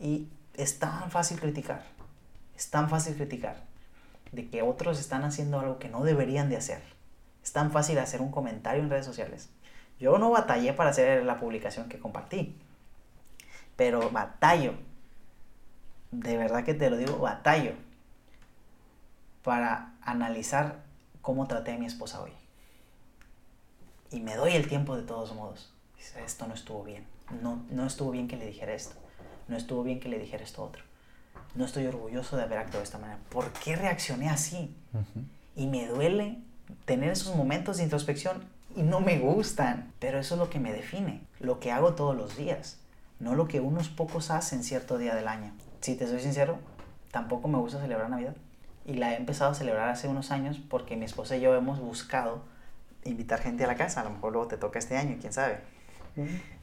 Y 0.00 0.28
es 0.54 0.78
tan 0.78 1.10
fácil 1.10 1.38
criticar, 1.38 1.82
es 2.56 2.70
tan 2.70 2.88
fácil 2.88 3.14
criticar 3.14 3.56
de 4.32 4.48
que 4.48 4.62
otros 4.62 4.98
están 4.98 5.24
haciendo 5.24 5.60
algo 5.60 5.78
que 5.78 5.88
no 5.88 6.02
deberían 6.02 6.48
de 6.48 6.56
hacer. 6.56 6.82
Es 7.42 7.52
tan 7.52 7.70
fácil 7.70 7.98
hacer 7.98 8.20
un 8.20 8.30
comentario 8.30 8.82
en 8.82 8.90
redes 8.90 9.06
sociales. 9.06 9.50
Yo 9.98 10.18
no 10.18 10.30
batallé 10.30 10.72
para 10.72 10.90
hacer 10.90 11.24
la 11.24 11.38
publicación 11.38 11.88
que 11.88 11.98
compartí, 11.98 12.56
pero 13.76 14.10
batallo, 14.10 14.74
de 16.10 16.36
verdad 16.36 16.64
que 16.64 16.74
te 16.74 16.90
lo 16.90 16.96
digo, 16.96 17.18
batallo 17.18 17.72
para 19.42 19.94
analizar 20.02 20.82
cómo 21.22 21.46
traté 21.46 21.72
a 21.72 21.78
mi 21.78 21.86
esposa 21.86 22.20
hoy. 22.20 22.32
Y 24.10 24.20
me 24.20 24.36
doy 24.36 24.52
el 24.52 24.68
tiempo 24.68 24.96
de 24.96 25.02
todos 25.02 25.34
modos. 25.34 25.72
Esto 26.24 26.46
no 26.46 26.54
estuvo 26.54 26.84
bien. 26.84 27.06
No, 27.42 27.64
no 27.70 27.86
estuvo 27.86 28.10
bien 28.10 28.28
que 28.28 28.36
le 28.36 28.46
dijera 28.46 28.74
esto. 28.74 28.96
No 29.48 29.56
estuvo 29.56 29.82
bien 29.82 30.00
que 30.00 30.08
le 30.08 30.18
dijera 30.18 30.44
esto 30.44 30.62
otro. 30.62 30.82
No 31.56 31.64
estoy 31.64 31.86
orgulloso 31.86 32.36
de 32.36 32.42
haber 32.42 32.58
actuado 32.58 32.80
de 32.80 32.84
esta 32.84 32.98
manera. 32.98 33.18
¿Por 33.30 33.50
qué 33.52 33.76
reaccioné 33.76 34.28
así? 34.28 34.76
Y 35.54 35.66
me 35.66 35.86
duele 35.86 36.38
tener 36.84 37.10
esos 37.10 37.34
momentos 37.34 37.78
de 37.78 37.84
introspección 37.84 38.44
y 38.74 38.82
no 38.82 39.00
me 39.00 39.18
gustan. 39.18 39.92
Pero 39.98 40.18
eso 40.18 40.34
es 40.34 40.38
lo 40.38 40.50
que 40.50 40.60
me 40.60 40.72
define. 40.72 41.22
Lo 41.40 41.58
que 41.58 41.72
hago 41.72 41.94
todos 41.94 42.14
los 42.14 42.36
días. 42.36 42.78
No 43.18 43.34
lo 43.34 43.48
que 43.48 43.60
unos 43.60 43.88
pocos 43.88 44.30
hacen 44.30 44.62
cierto 44.62 44.98
día 44.98 45.14
del 45.14 45.28
año. 45.28 45.52
Si 45.80 45.94
te 45.94 46.06
soy 46.06 46.20
sincero, 46.20 46.58
tampoco 47.10 47.48
me 47.48 47.58
gusta 47.58 47.80
celebrar 47.80 48.10
Navidad. 48.10 48.36
Y 48.84 48.94
la 48.94 49.14
he 49.14 49.16
empezado 49.16 49.52
a 49.52 49.54
celebrar 49.54 49.88
hace 49.88 50.08
unos 50.08 50.30
años 50.30 50.60
porque 50.68 50.96
mi 50.96 51.06
esposa 51.06 51.36
y 51.36 51.40
yo 51.40 51.54
hemos 51.54 51.80
buscado 51.80 52.42
invitar 53.04 53.40
gente 53.40 53.64
a 53.64 53.66
la 53.66 53.76
casa. 53.76 54.02
A 54.02 54.04
lo 54.04 54.10
mejor 54.10 54.32
luego 54.32 54.48
te 54.48 54.58
toca 54.58 54.78
este 54.78 54.98
año, 54.98 55.16
quién 55.20 55.32
sabe. 55.32 55.60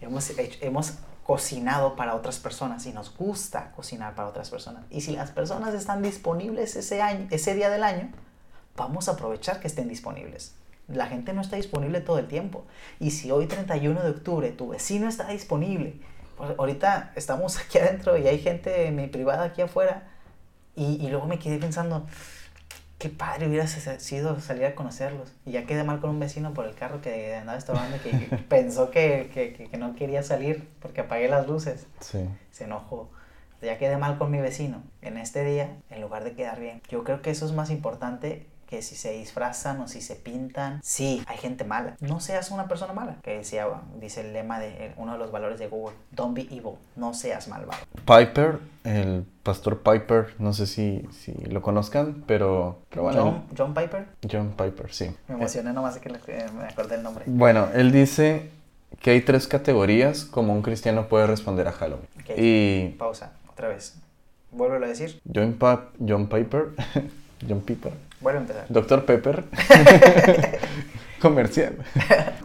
hemos, 0.02 0.32
hemos 0.62 1.00
cocinado 1.24 1.96
para 1.96 2.16
otras 2.16 2.40
personas 2.40 2.86
y 2.86 2.92
nos 2.92 3.16
gusta 3.16 3.72
cocinar 3.76 4.14
para 4.16 4.28
otras 4.28 4.50
personas. 4.50 4.84
Y 4.90 5.02
si 5.02 5.14
las 5.14 5.32
personas 5.32 5.74
están 5.74 6.02
disponibles 6.02 6.76
ese, 6.76 7.02
año, 7.02 7.28
ese 7.32 7.56
día 7.56 7.70
del 7.70 7.84
año, 7.84 8.12
vamos 8.76 9.08
a 9.08 9.14
aprovechar 9.14 9.60
que 9.60 9.68
estén 9.68 9.88
disponibles. 9.88 10.56
La 10.88 11.08
gente 11.08 11.34
no 11.34 11.42
está 11.42 11.56
disponible 11.56 12.02
todo 12.02 12.20
el 12.20 12.28
tiempo. 12.28 12.66
Y 13.00 13.12
si 13.12 13.32
hoy 13.32 13.48
31 13.48 14.02
de 14.02 14.10
octubre 14.10 14.52
tu 14.52 14.70
vecino 14.70 15.08
está 15.08 15.28
disponible, 15.30 15.96
pues 16.38 16.52
ahorita 16.58 17.14
estamos 17.16 17.58
aquí 17.66 17.78
adentro 17.78 18.18
y 18.18 18.28
hay 18.28 18.40
gente 18.40 18.88
en 18.88 18.96
mi 18.98 19.08
privada 19.08 19.46
aquí 19.46 19.62
afuera, 19.62 20.10
y, 20.76 21.06
y 21.06 21.10
luego 21.10 21.28
me 21.28 21.38
quedé 21.38 21.60
pensando, 21.60 22.08
qué 23.04 23.10
padre 23.10 23.50
hubiera 23.50 23.68
sido 23.68 24.40
salir 24.40 24.64
a 24.64 24.76
conocerlos. 24.76 25.34
Y 25.46 25.52
ya 25.52 25.66
quedé 25.66 25.84
mal 25.84 26.00
con 26.00 26.12
un 26.12 26.22
vecino 26.22 26.54
por 26.54 26.66
el 26.66 26.74
carro 26.74 27.02
que 27.02 27.36
andaba 27.36 27.58
estorbando, 27.58 27.98
que, 28.02 28.12
pensó 28.48 28.92
que, 28.92 29.30
que, 29.34 29.52
que, 29.70 29.78
no 29.78 29.94
quería 29.94 30.24
salir 30.24 30.70
porque 30.82 31.02
apagué 31.02 31.28
las 31.28 31.46
luces. 31.46 31.86
Sí. 32.00 32.30
Se 32.52 32.64
enojó. 32.64 33.10
Ya 33.62 33.78
quedé 33.78 33.98
mal 33.98 34.18
con 34.18 34.32
mi 34.32 34.40
vecino. 34.40 34.84
En 35.02 35.18
este 35.18 35.44
día, 35.44 35.76
en 35.90 36.00
lugar 36.00 36.24
de 36.24 36.32
quedar 36.32 36.62
bien. 36.62 36.82
Yo 36.88 37.04
creo 37.04 37.22
que 37.22 37.30
eso 37.30 37.46
es 37.46 37.52
más 37.52 37.72
importante 37.72 38.48
que 38.74 38.82
si 38.82 38.96
se 38.96 39.12
disfrazan 39.12 39.80
o 39.82 39.88
si 39.88 40.02
se 40.02 40.16
pintan. 40.16 40.80
Sí, 40.82 41.24
hay 41.28 41.38
gente 41.38 41.64
mala. 41.64 41.96
No 42.00 42.20
seas 42.20 42.50
una 42.50 42.68
persona 42.68 42.92
mala. 42.92 43.18
Que 43.22 43.38
decía, 43.38 43.68
dice 44.02 44.22
el 44.22 44.34
lema 44.34 44.60
de 44.60 44.94
uno 44.98 45.14
de 45.14 45.20
los 45.20 45.32
valores 45.32 45.60
de 45.60 45.68
Google. 45.68 45.96
Don't 46.10 46.34
be 46.36 46.42
evil. 46.50 46.80
No 46.96 47.14
seas 47.14 47.48
malvado. 47.48 47.80
Piper, 48.08 48.58
el 48.84 49.28
pastor 49.44 49.84
Piper, 49.84 50.34
no 50.40 50.54
sé 50.54 50.66
si, 50.66 51.08
si 51.12 51.34
lo 51.34 51.62
conozcan, 51.62 52.24
pero, 52.26 52.80
bueno. 52.96 53.44
John, 53.56 53.76
Piper. 53.76 54.08
John 54.28 54.56
Piper, 54.58 54.92
sí. 54.92 55.16
Me 55.28 55.36
emocioné 55.36 55.72
nomás 55.72 56.00
que 56.00 56.10
me 56.10 56.66
acordé 56.68 56.96
el 56.96 57.04
nombre. 57.04 57.26
Bueno, 57.28 57.68
él 57.76 57.92
dice 57.92 58.50
que 59.02 59.12
hay 59.12 59.22
tres 59.22 59.48
categorías 59.48 60.26
como 60.26 60.52
un 60.52 60.64
cristiano 60.64 61.08
puede 61.10 61.28
responder 61.28 61.68
a 61.68 61.74
Halloween. 61.74 62.08
Y... 62.36 62.90
Pausa, 62.98 63.34
otra 63.52 63.68
vez. 63.68 64.00
Vuelvo 64.50 64.84
a 64.84 64.88
decir. 64.88 65.22
John, 65.32 65.54
pa 65.54 65.92
John 66.00 66.28
Piper. 66.28 66.70
John 67.48 67.62
Piper. 67.62 67.94
Empezar. 68.32 68.66
Doctor 68.70 69.06
Pepper. 69.06 69.44
Comercial. 71.22 71.78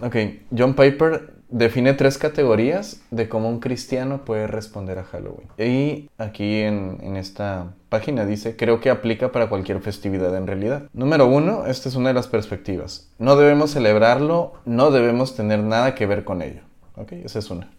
ok, 0.03 0.17
John 0.57 0.75
Piper 0.75 1.35
define 1.49 1.95
tres 1.95 2.19
categorías 2.19 3.01
de 3.11 3.29
cómo 3.29 3.49
un 3.49 3.59
cristiano 3.59 4.25
puede 4.25 4.47
responder 4.47 4.99
a 4.99 5.05
Halloween. 5.05 5.49
Y 5.59 6.11
aquí 6.19 6.61
en, 6.61 6.99
en, 7.03 7.17
esta 7.17 7.75
página 7.89 8.25
dice, 8.25 8.57
creo 8.57 8.81
que 8.81 8.91
aplica 8.91 9.33
para 9.33 9.49
cualquier 9.49 9.81
festividad 9.81 10.37
en 10.37 10.47
realidad. 10.47 10.83
Número 10.93 11.27
uno, 11.27 11.67
esta 11.67 11.89
es 11.89 11.97
una 11.97 12.09
de 12.09 12.15
las 12.15 12.29
perspectivas. 12.29 13.11
No 13.19 13.37
debemos 13.37 13.71
celebrarlo, 13.71 14.55
no 14.65 14.91
debemos 14.91 15.35
tener 15.35 15.61
nada 15.61 15.95
que 15.95 16.07
ver 16.07 16.25
con 16.25 16.43
ello. 16.43 16.61
Ok, 16.97 17.13
esa 17.13 17.39
es 17.39 17.51
una. 17.51 17.71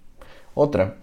Otra, 0.54 0.96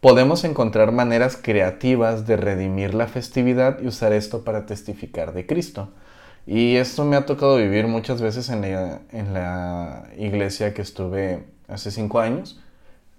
podemos 0.00 0.44
encontrar 0.44 0.92
maneras 0.92 1.38
creativas 1.40 2.26
de 2.26 2.36
redimir 2.36 2.94
la 2.94 3.08
festividad 3.08 3.80
y 3.80 3.86
usar 3.86 4.12
esto 4.12 4.44
para 4.44 4.66
testificar 4.66 5.32
de 5.32 5.46
Cristo. 5.46 5.90
Y 6.46 6.76
esto 6.76 7.04
me 7.04 7.16
ha 7.16 7.26
tocado 7.26 7.56
vivir 7.56 7.86
muchas 7.86 8.20
veces 8.20 8.48
en 8.48 8.62
la, 8.62 9.00
en 9.12 9.32
la 9.32 10.08
iglesia 10.18 10.74
que 10.74 10.82
estuve 10.82 11.44
hace 11.68 11.90
cinco 11.90 12.20
años. 12.20 12.60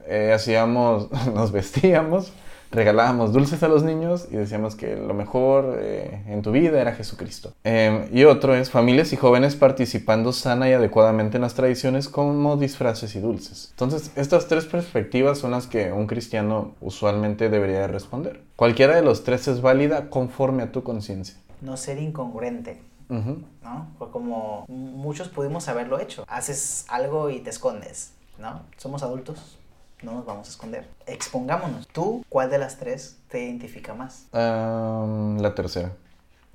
Eh, 0.05 0.33
hacíamos, 0.33 1.09
nos 1.33 1.51
vestíamos, 1.51 2.33
regalábamos 2.71 3.31
dulces 3.31 3.63
a 3.63 3.67
los 3.69 3.83
niños 3.83 4.27
y 4.29 4.35
decíamos 4.35 4.75
que 4.75 4.95
lo 4.95 5.13
mejor 5.13 5.77
eh, 5.79 6.23
en 6.27 6.41
tu 6.41 6.51
vida 6.51 6.81
era 6.81 6.93
Jesucristo. 6.93 7.53
Em, 7.63 8.07
y 8.11 8.25
otro 8.25 8.55
es 8.55 8.69
familias 8.69 9.13
y 9.13 9.15
jóvenes 9.15 9.55
participando 9.55 10.33
sana 10.33 10.69
y 10.69 10.73
adecuadamente 10.73 11.37
en 11.37 11.43
las 11.43 11.53
tradiciones 11.53 12.09
como 12.09 12.57
disfraces 12.57 13.15
y 13.15 13.19
dulces. 13.19 13.69
Entonces, 13.71 14.11
estas 14.17 14.47
tres 14.47 14.65
perspectivas 14.65 15.37
son 15.37 15.51
las 15.51 15.67
que 15.67 15.93
un 15.93 16.07
cristiano 16.07 16.73
usualmente 16.81 17.49
debería 17.49 17.87
responder. 17.87 18.41
Cualquiera 18.57 18.95
de 18.95 19.03
los 19.03 19.23
tres 19.23 19.47
es 19.47 19.61
válida 19.61 20.09
conforme 20.09 20.63
a 20.63 20.71
tu 20.71 20.83
conciencia. 20.83 21.35
No 21.61 21.77
ser 21.77 21.99
incongruente. 21.99 22.81
¿No? 23.14 23.88
Fue 23.98 24.10
como 24.11 24.65
muchos 24.68 25.30
pudimos 25.30 25.68
haberlo 25.68 25.99
hecho. 25.99 26.26
Haces 26.27 26.85
algo 26.90 27.30
y 27.30 27.40
te 27.40 27.49
escondes, 27.49 28.14
¿no? 28.38 28.61
Somos 28.77 29.03
adultos, 29.03 29.57
no 30.02 30.14
nos 30.14 30.26
vamos 30.26 30.48
a 30.48 30.52
esconder. 30.52 30.88
Expongámonos. 31.06 31.88
¿Tú 31.88 32.26
cuál 32.30 32.49
de 32.49 32.57
las 32.57 32.77
tres 32.77 33.18
te 33.30 33.44
identifica 33.44 33.94
más? 33.94 34.26
la 34.34 35.53
tercera. 35.56 35.91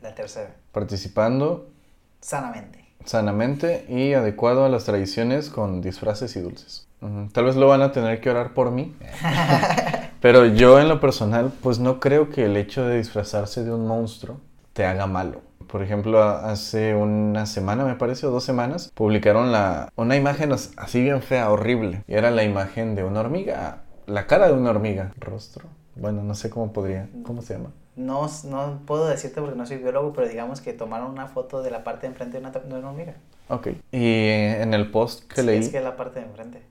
La 0.03 0.15
tercera. 0.15 0.55
Participando. 0.73 1.69
Sanamente. 2.21 2.85
Sanamente 3.05 3.87
y 3.89 4.15
adecuado 4.15 4.65
a 4.65 4.69
las 4.69 4.85
tradiciones 4.85 5.51
con 5.51 5.81
disfraces 5.81 6.35
y 6.37 6.41
dulces. 6.41 6.87
Tal 7.33 7.45
vez 7.45 7.55
lo 7.55 7.69
van 7.69 7.83
a 7.83 7.93
tener 7.93 8.21
que 8.21 8.29
orar 8.29 8.55
por 8.55 8.73
mí. 8.73 8.97
Pero 10.21 10.47
yo 10.47 10.81
en 10.81 10.89
lo 10.89 11.01
personal, 11.01 11.53
pues 11.63 11.79
no 11.79 12.01
creo 12.01 12.29
que 12.29 12.47
el 12.47 12.57
hecho 12.57 12.85
de 12.85 12.99
disfrazarse 12.99 13.63
de 13.63 13.73
un 13.73 13.87
monstruo 13.87 14.41
te 14.73 14.85
haga 14.85 15.07
malo 15.07 15.48
por 15.69 15.83
ejemplo, 15.83 16.23
hace 16.23 16.95
una 16.95 17.47
semana, 17.47 17.85
me 17.85 17.95
parece, 17.95 18.27
o 18.27 18.31
dos 18.31 18.45
semanas, 18.45 18.91
publicaron 18.95 19.53
la, 19.53 19.93
una 19.97 20.17
imagen 20.17 20.53
así 20.53 21.03
bien 21.03 21.23
fea, 21.23 21.51
horrible. 21.51 22.03
Y 22.09 22.15
era 22.15 22.31
la 22.31 22.43
imagen 22.43 22.95
de 22.95 23.05
una 23.05 23.21
hormiga, 23.21 23.83
la 24.07 24.27
cara 24.27 24.49
de 24.49 24.55
una 24.55 24.71
hormiga, 24.71 25.13
rostro. 25.19 25.67
Bueno, 25.95 26.23
no 26.23 26.35
sé 26.35 26.49
cómo 26.51 26.73
podría, 26.73 27.09
¿cómo 27.23 27.43
se 27.43 27.55
llama? 27.55 27.71
No, 27.97 28.29
no 28.45 28.81
puedo 28.87 29.09
decirte 29.09 29.41
porque 29.41 29.57
no 29.57 29.67
soy 29.67 29.79
biólogo, 29.79 30.13
pero 30.13 30.29
digamos 30.29 30.61
que 30.61 30.73
tomaron 30.73 31.11
una 31.11 31.27
foto 31.27 31.63
de 31.63 31.71
la 31.71 31.83
parte 31.83 32.03
de 32.03 32.13
enfrente 32.13 32.41
de 32.41 32.47
una, 32.47 32.51
de 32.51 32.79
una 32.79 32.91
hormiga. 32.91 33.15
Ok. 33.49 33.69
Y 33.91 34.29
en 34.29 34.73
el 34.73 34.91
post 34.91 35.25
que 35.25 35.41
sí, 35.41 35.47
leí... 35.47 35.59
Es 35.59 35.69
que 35.71 35.81
la 35.81 35.97
parte 35.97 36.21
de 36.21 36.27
enfrente. 36.27 36.63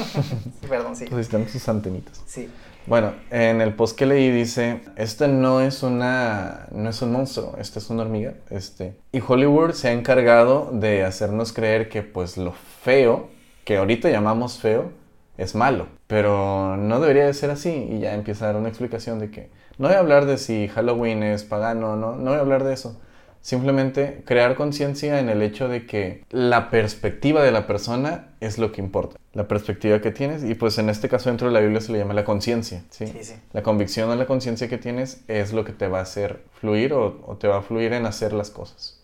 Perdón, 0.68 0.96
sí. 0.96 1.06
Pues 1.10 1.26
están 1.26 1.48
sus 1.48 1.68
antenitas. 1.68 2.22
Sí. 2.26 2.48
Bueno, 2.86 3.12
en 3.30 3.60
el 3.60 3.74
post 3.74 3.96
que 3.96 4.06
leí 4.06 4.30
dice, 4.30 4.80
este 4.96 5.28
no 5.28 5.60
es 5.60 5.84
una, 5.84 6.66
no 6.72 6.90
es 6.90 7.00
un 7.00 7.12
monstruo, 7.12 7.54
este 7.58 7.78
es 7.78 7.88
una 7.90 8.02
hormiga, 8.02 8.34
este. 8.50 8.96
Y 9.12 9.20
Hollywood 9.26 9.72
se 9.72 9.88
ha 9.88 9.92
encargado 9.92 10.68
de 10.72 11.04
hacernos 11.04 11.52
creer 11.52 11.88
que 11.88 12.02
pues 12.02 12.36
lo 12.36 12.52
feo, 12.52 13.28
que 13.64 13.76
ahorita 13.76 14.10
llamamos 14.10 14.58
feo, 14.58 14.90
es 15.38 15.54
malo, 15.54 15.86
pero 16.08 16.76
no 16.76 16.98
debería 17.00 17.24
de 17.24 17.34
ser 17.34 17.50
así 17.50 17.70
y 17.70 18.00
ya 18.00 18.14
empieza 18.14 18.44
a 18.44 18.48
dar 18.48 18.56
una 18.56 18.68
explicación 18.68 19.20
de 19.20 19.30
que 19.30 19.50
no 19.78 19.88
voy 19.88 19.96
a 19.96 20.00
hablar 20.00 20.26
de 20.26 20.36
si 20.36 20.68
Halloween 20.68 21.22
es 21.22 21.44
pagano, 21.44 21.96
no, 21.96 22.16
no 22.16 22.30
voy 22.30 22.38
a 22.38 22.40
hablar 22.40 22.64
de 22.64 22.74
eso. 22.74 23.00
Simplemente 23.42 24.22
crear 24.24 24.54
conciencia 24.54 25.18
en 25.18 25.28
el 25.28 25.42
hecho 25.42 25.66
de 25.66 25.84
que 25.84 26.24
la 26.30 26.70
perspectiva 26.70 27.42
de 27.42 27.50
la 27.50 27.66
persona 27.66 28.28
es 28.40 28.56
lo 28.56 28.70
que 28.70 28.80
importa. 28.80 29.16
La 29.32 29.48
perspectiva 29.48 30.00
que 30.00 30.12
tienes, 30.12 30.44
y 30.44 30.54
pues 30.54 30.78
en 30.78 30.88
este 30.88 31.08
caso 31.08 31.28
dentro 31.28 31.48
de 31.48 31.52
la 31.52 31.58
Biblia 31.58 31.80
se 31.80 31.90
le 31.90 31.98
llama 31.98 32.14
la 32.14 32.24
conciencia. 32.24 32.84
¿sí? 32.90 33.08
Sí, 33.08 33.24
sí. 33.24 33.34
La 33.52 33.64
convicción 33.64 34.08
o 34.10 34.14
la 34.14 34.26
conciencia 34.26 34.68
que 34.68 34.78
tienes 34.78 35.22
es 35.26 35.52
lo 35.52 35.64
que 35.64 35.72
te 35.72 35.88
va 35.88 35.98
a 35.98 36.02
hacer 36.02 36.44
fluir 36.60 36.92
o, 36.92 37.36
te 37.40 37.48
va 37.48 37.58
a 37.58 37.62
fluir 37.62 37.92
en 37.94 38.06
hacer 38.06 38.32
las 38.32 38.50
cosas. 38.50 39.00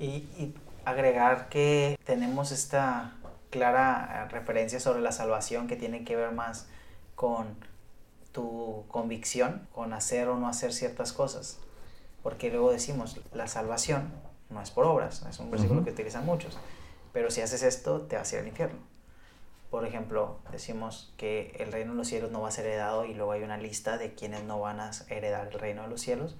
Y, 0.00 0.24
y 0.36 0.52
agregar 0.84 1.48
que 1.48 1.96
tenemos 2.04 2.50
esta 2.50 3.12
clara 3.50 4.26
referencia 4.32 4.80
sobre 4.80 5.00
la 5.00 5.12
salvación 5.12 5.68
que 5.68 5.76
tiene 5.76 6.02
que 6.02 6.16
ver 6.16 6.32
más 6.32 6.66
con 7.14 7.46
tu 8.32 8.84
convicción, 8.88 9.68
con 9.72 9.92
hacer 9.92 10.26
o 10.26 10.36
no 10.36 10.48
hacer 10.48 10.72
ciertas 10.72 11.12
cosas. 11.12 11.60
Porque 12.26 12.50
luego 12.50 12.72
decimos, 12.72 13.20
la 13.32 13.46
salvación 13.46 14.12
no 14.50 14.60
es 14.60 14.72
por 14.72 14.84
obras, 14.84 15.24
es 15.30 15.38
un 15.38 15.48
versículo 15.48 15.84
que 15.84 15.90
utilizan 15.90 16.26
muchos, 16.26 16.58
pero 17.12 17.30
si 17.30 17.40
haces 17.40 17.62
esto 17.62 18.00
te 18.00 18.16
vas 18.16 18.32
a 18.32 18.34
ir 18.34 18.40
al 18.40 18.48
infierno. 18.48 18.80
Por 19.70 19.86
ejemplo, 19.86 20.40
decimos 20.50 21.14
que 21.16 21.54
el 21.60 21.70
reino 21.70 21.92
de 21.92 21.98
los 21.98 22.08
cielos 22.08 22.32
no 22.32 22.40
va 22.40 22.48
a 22.48 22.50
ser 22.50 22.66
heredado 22.66 23.04
y 23.04 23.14
luego 23.14 23.30
hay 23.30 23.44
una 23.44 23.58
lista 23.58 23.96
de 23.96 24.14
quienes 24.14 24.42
no 24.42 24.58
van 24.58 24.80
a 24.80 24.90
heredar 25.08 25.46
el 25.46 25.52
reino 25.56 25.82
de 25.82 25.88
los 25.88 26.00
cielos, 26.00 26.34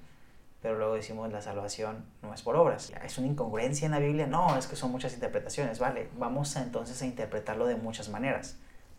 pero 0.61 0.77
luego 0.77 0.95
decimos 0.95 1.31
la 1.31 1.41
salvación 1.41 2.05
no 2.21 2.35
es 2.35 2.43
por 2.43 2.57
obras. 2.57 2.93
¿Es 3.05 3.17
una 3.19 3.29
incongruencia 3.29 3.87
en 3.87 3.93
la 3.93 4.01
Biblia? 4.01 4.27
No, 4.27 4.59
es 4.59 4.67
que 4.67 4.75
son 4.75 4.91
muchas 4.91 5.15
interpretaciones, 5.15 5.79
vale, 5.79 6.09
vamos 6.19 6.57
a, 6.57 6.65
entonces 6.65 7.01
a 7.01 7.07
interpretarlo 7.07 7.65
de 7.65 7.77
muchas 7.77 8.09
maneras. 8.09 8.57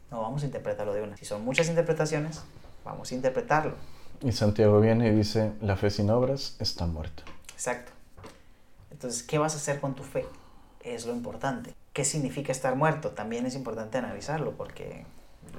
No 0.09 0.22
vamos 0.22 0.43
a 0.43 0.45
interpretarlo 0.45 0.93
de 0.93 1.01
una. 1.01 1.18
Si 1.18 1.26
son 1.26 1.43
muchas 1.43 1.68
interpretaciones, 1.68 2.45
vamos 2.85 3.11
a 3.11 3.15
interpretarlo. 3.15 3.76
Y 4.22 4.31
Santiago 4.31 4.80
viene 4.80 5.10
y 5.10 5.11
dice, 5.11 5.52
la 5.61 5.76
fe 5.76 5.89
sin 5.89 6.10
obras 6.10 6.56
está 6.60 6.85
muerta. 6.85 7.23
Exacto. 7.53 7.91
Entonces, 8.91 9.22
¿qué 9.22 9.38
vas 9.38 9.53
a 9.53 9.57
hacer 9.57 9.80
con 9.80 9.94
tu 9.94 10.03
fe? 10.03 10.26
Es 10.84 11.06
lo 11.06 11.14
importante. 11.14 11.73
¿Qué 11.94 12.03
significa 12.03 12.52
estar 12.52 12.76
muerto? 12.76 13.11
También 13.11 13.45
es 13.45 13.56
importante 13.56 13.98
analizarlo 13.98 14.53
porque 14.57 15.06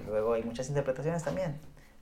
luego 0.06 0.32
hay 0.32 0.42
muchas 0.42 0.68
interpretaciones 0.68 1.22
también. 1.22 1.60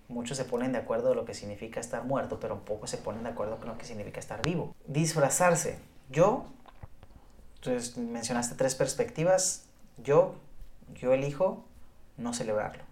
Muchos 0.09 0.37
se 0.37 0.45
ponen 0.45 0.73
de 0.73 0.79
acuerdo 0.79 1.11
de 1.11 1.15
lo 1.15 1.25
que 1.25 1.35
significa 1.35 1.81
estar 1.81 2.05
muerto, 2.05 2.39
pero 2.41 2.65
pocos 2.65 2.89
se 2.89 2.97
ponen 2.97 3.25
de 3.25 3.31
acuerdo 3.31 3.57
con 3.57 3.69
lo 3.69 3.77
que 3.77 3.85
significa 3.85 4.21
estar 4.21 4.41
vivo. 4.41 4.75
Disfrazarse. 4.87 5.79
Yo, 6.09 6.47
entonces 7.57 7.99
mencionaste 7.99 8.55
tres 8.55 8.75
perspectivas. 8.75 9.65
Yo, 10.03 10.37
yo 10.95 11.13
elijo 11.13 11.65
no 12.17 12.33
celebrarlo. 12.33 12.85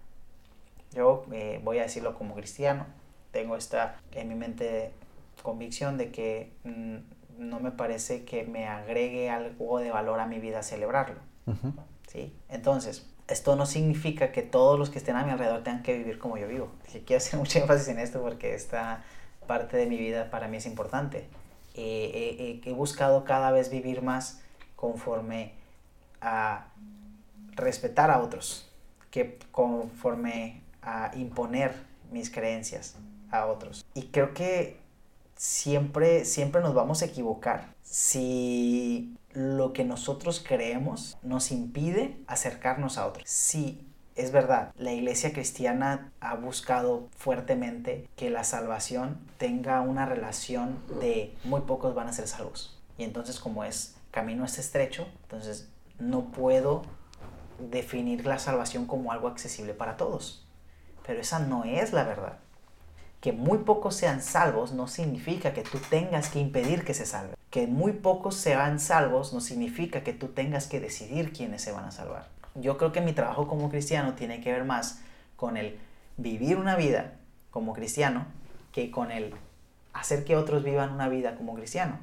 Yo 0.93 1.25
eh, 1.31 1.61
voy 1.63 1.79
a 1.79 1.83
decirlo 1.83 2.15
como 2.17 2.35
cristiano, 2.35 2.85
tengo 3.35 3.57
esta 3.57 3.97
en 4.13 4.29
mi 4.29 4.35
mente 4.35 4.93
convicción 5.43 5.97
de 5.97 6.09
que 6.09 6.53
mm, 6.63 6.95
no 7.49 7.59
me 7.59 7.71
parece 7.71 8.23
que 8.23 8.45
me 8.45 8.65
agregue 8.65 9.29
algo 9.29 9.79
de 9.79 9.91
valor 9.91 10.21
a 10.21 10.25
mi 10.25 10.39
vida 10.39 10.63
celebrarlo. 10.63 11.19
¿sí? 12.07 12.33
Entonces, 12.47 13.05
esto 13.27 13.57
no 13.57 13.65
significa 13.65 14.31
que 14.31 14.41
todos 14.41 14.79
los 14.79 14.89
que 14.89 14.99
estén 14.99 15.17
a 15.17 15.25
mi 15.25 15.31
alrededor 15.31 15.63
tengan 15.63 15.83
que 15.83 15.97
vivir 15.97 16.17
como 16.17 16.37
yo 16.37 16.47
vivo. 16.47 16.71
quiero 17.05 17.17
hacer 17.17 17.37
mucho 17.43 17.59
énfasis 17.59 17.89
en 17.89 17.99
esto 17.99 18.21
porque 18.21 18.55
esta 18.55 19.03
parte 19.47 19.75
de 19.75 19.85
mi 19.85 19.97
vida 19.97 20.31
para 20.31 20.47
mí 20.47 20.55
es 20.55 20.65
importante. 20.65 21.27
he 21.75 22.73
buscado 22.73 23.25
cada 23.25 23.51
vez 23.51 23.69
vivir 23.69 24.01
más 24.01 24.41
conforme 24.77 25.51
a 26.21 26.67
respetar 27.51 28.11
a 28.11 28.21
otros, 28.21 28.71
que 29.11 29.37
conforme 29.51 30.61
a 30.81 31.11
imponer 31.15 31.73
mis 32.11 32.29
creencias 32.29 32.95
a 33.39 33.47
otros. 33.47 33.85
Y 33.93 34.07
creo 34.07 34.33
que 34.33 34.79
siempre, 35.35 36.25
siempre 36.25 36.61
nos 36.61 36.73
vamos 36.73 37.01
a 37.01 37.05
equivocar 37.05 37.73
si 37.83 39.15
lo 39.33 39.73
que 39.73 39.83
nosotros 39.83 40.43
creemos 40.45 41.17
nos 41.21 41.51
impide 41.51 42.17
acercarnos 42.27 42.97
a 42.97 43.05
otros. 43.05 43.23
Sí, 43.27 43.85
es 44.15 44.31
verdad, 44.31 44.71
la 44.77 44.93
iglesia 44.93 45.33
cristiana 45.33 46.11
ha 46.21 46.35
buscado 46.35 47.09
fuertemente 47.17 48.09
que 48.15 48.29
la 48.29 48.45
salvación 48.45 49.19
tenga 49.37 49.81
una 49.81 50.05
relación 50.05 50.79
de 51.01 51.35
muy 51.43 51.61
pocos 51.61 51.93
van 51.93 52.07
a 52.07 52.13
ser 52.13 52.27
salvos. 52.27 52.79
Y 52.97 53.03
entonces 53.03 53.39
como 53.39 53.65
es 53.65 53.97
camino 54.11 54.45
es 54.45 54.57
estrecho, 54.57 55.05
entonces 55.23 55.69
no 55.99 56.31
puedo 56.31 56.83
definir 57.59 58.25
la 58.25 58.39
salvación 58.39 58.85
como 58.85 59.11
algo 59.11 59.27
accesible 59.27 59.73
para 59.73 59.97
todos. 59.97 60.47
Pero 61.05 61.19
esa 61.19 61.39
no 61.39 61.65
es 61.65 61.91
la 61.91 62.03
verdad. 62.03 62.39
Que 63.21 63.31
muy 63.31 63.59
pocos 63.59 63.95
sean 63.95 64.21
salvos 64.21 64.71
no 64.71 64.87
significa 64.87 65.53
que 65.53 65.63
tú 65.63 65.79
tengas 65.89 66.29
que 66.29 66.39
impedir 66.39 66.83
que 66.83 66.93
se 66.93 67.05
salven. 67.05 67.35
Que 67.49 67.67
muy 67.67 67.93
pocos 67.93 68.35
sean 68.35 68.79
salvos 68.79 69.33
no 69.33 69.41
significa 69.41 70.03
que 70.03 70.13
tú 70.13 70.27
tengas 70.27 70.67
que 70.67 70.79
decidir 70.79 71.33
quiénes 71.33 71.61
se 71.61 71.71
van 71.71 71.85
a 71.85 71.91
salvar. 71.91 72.27
Yo 72.55 72.77
creo 72.77 72.91
que 72.91 73.01
mi 73.01 73.13
trabajo 73.13 73.47
como 73.47 73.69
cristiano 73.69 74.13
tiene 74.13 74.41
que 74.41 74.51
ver 74.51 74.63
más 74.63 74.99
con 75.35 75.57
el 75.57 75.77
vivir 76.17 76.57
una 76.57 76.75
vida 76.75 77.13
como 77.51 77.73
cristiano 77.73 78.25
que 78.71 78.91
con 78.91 79.11
el 79.11 79.33
hacer 79.93 80.25
que 80.25 80.35
otros 80.35 80.63
vivan 80.63 80.91
una 80.91 81.09
vida 81.09 81.35
como 81.35 81.55
cristiano. 81.55 81.99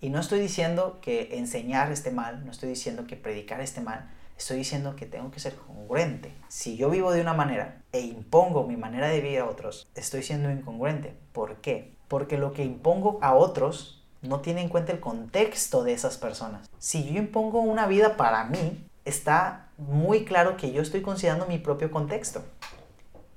Y 0.00 0.10
no 0.10 0.18
estoy 0.18 0.40
diciendo 0.40 0.98
que 1.02 1.38
enseñar 1.38 1.92
esté 1.92 2.10
mal, 2.10 2.44
no 2.44 2.50
estoy 2.50 2.70
diciendo 2.70 3.06
que 3.06 3.16
predicar 3.16 3.60
esté 3.60 3.80
mal, 3.80 4.10
Estoy 4.40 4.56
diciendo 4.56 4.96
que 4.96 5.04
tengo 5.04 5.30
que 5.30 5.38
ser 5.38 5.54
congruente. 5.54 6.32
Si 6.48 6.78
yo 6.78 6.88
vivo 6.88 7.12
de 7.12 7.20
una 7.20 7.34
manera 7.34 7.82
e 7.92 8.00
impongo 8.00 8.66
mi 8.66 8.78
manera 8.78 9.08
de 9.08 9.20
vivir 9.20 9.40
a 9.40 9.44
otros, 9.44 9.86
estoy 9.94 10.22
siendo 10.22 10.50
incongruente. 10.50 11.14
¿Por 11.32 11.56
qué? 11.56 11.94
Porque 12.08 12.38
lo 12.38 12.54
que 12.54 12.64
impongo 12.64 13.18
a 13.20 13.34
otros 13.34 14.02
no 14.22 14.40
tiene 14.40 14.62
en 14.62 14.70
cuenta 14.70 14.92
el 14.92 15.00
contexto 15.00 15.84
de 15.84 15.92
esas 15.92 16.16
personas. 16.16 16.70
Si 16.78 17.04
yo 17.04 17.18
impongo 17.18 17.60
una 17.60 17.86
vida 17.86 18.16
para 18.16 18.44
mí, 18.44 18.88
está 19.04 19.68
muy 19.76 20.24
claro 20.24 20.56
que 20.56 20.72
yo 20.72 20.80
estoy 20.80 21.02
considerando 21.02 21.44
mi 21.44 21.58
propio 21.58 21.90
contexto. 21.90 22.42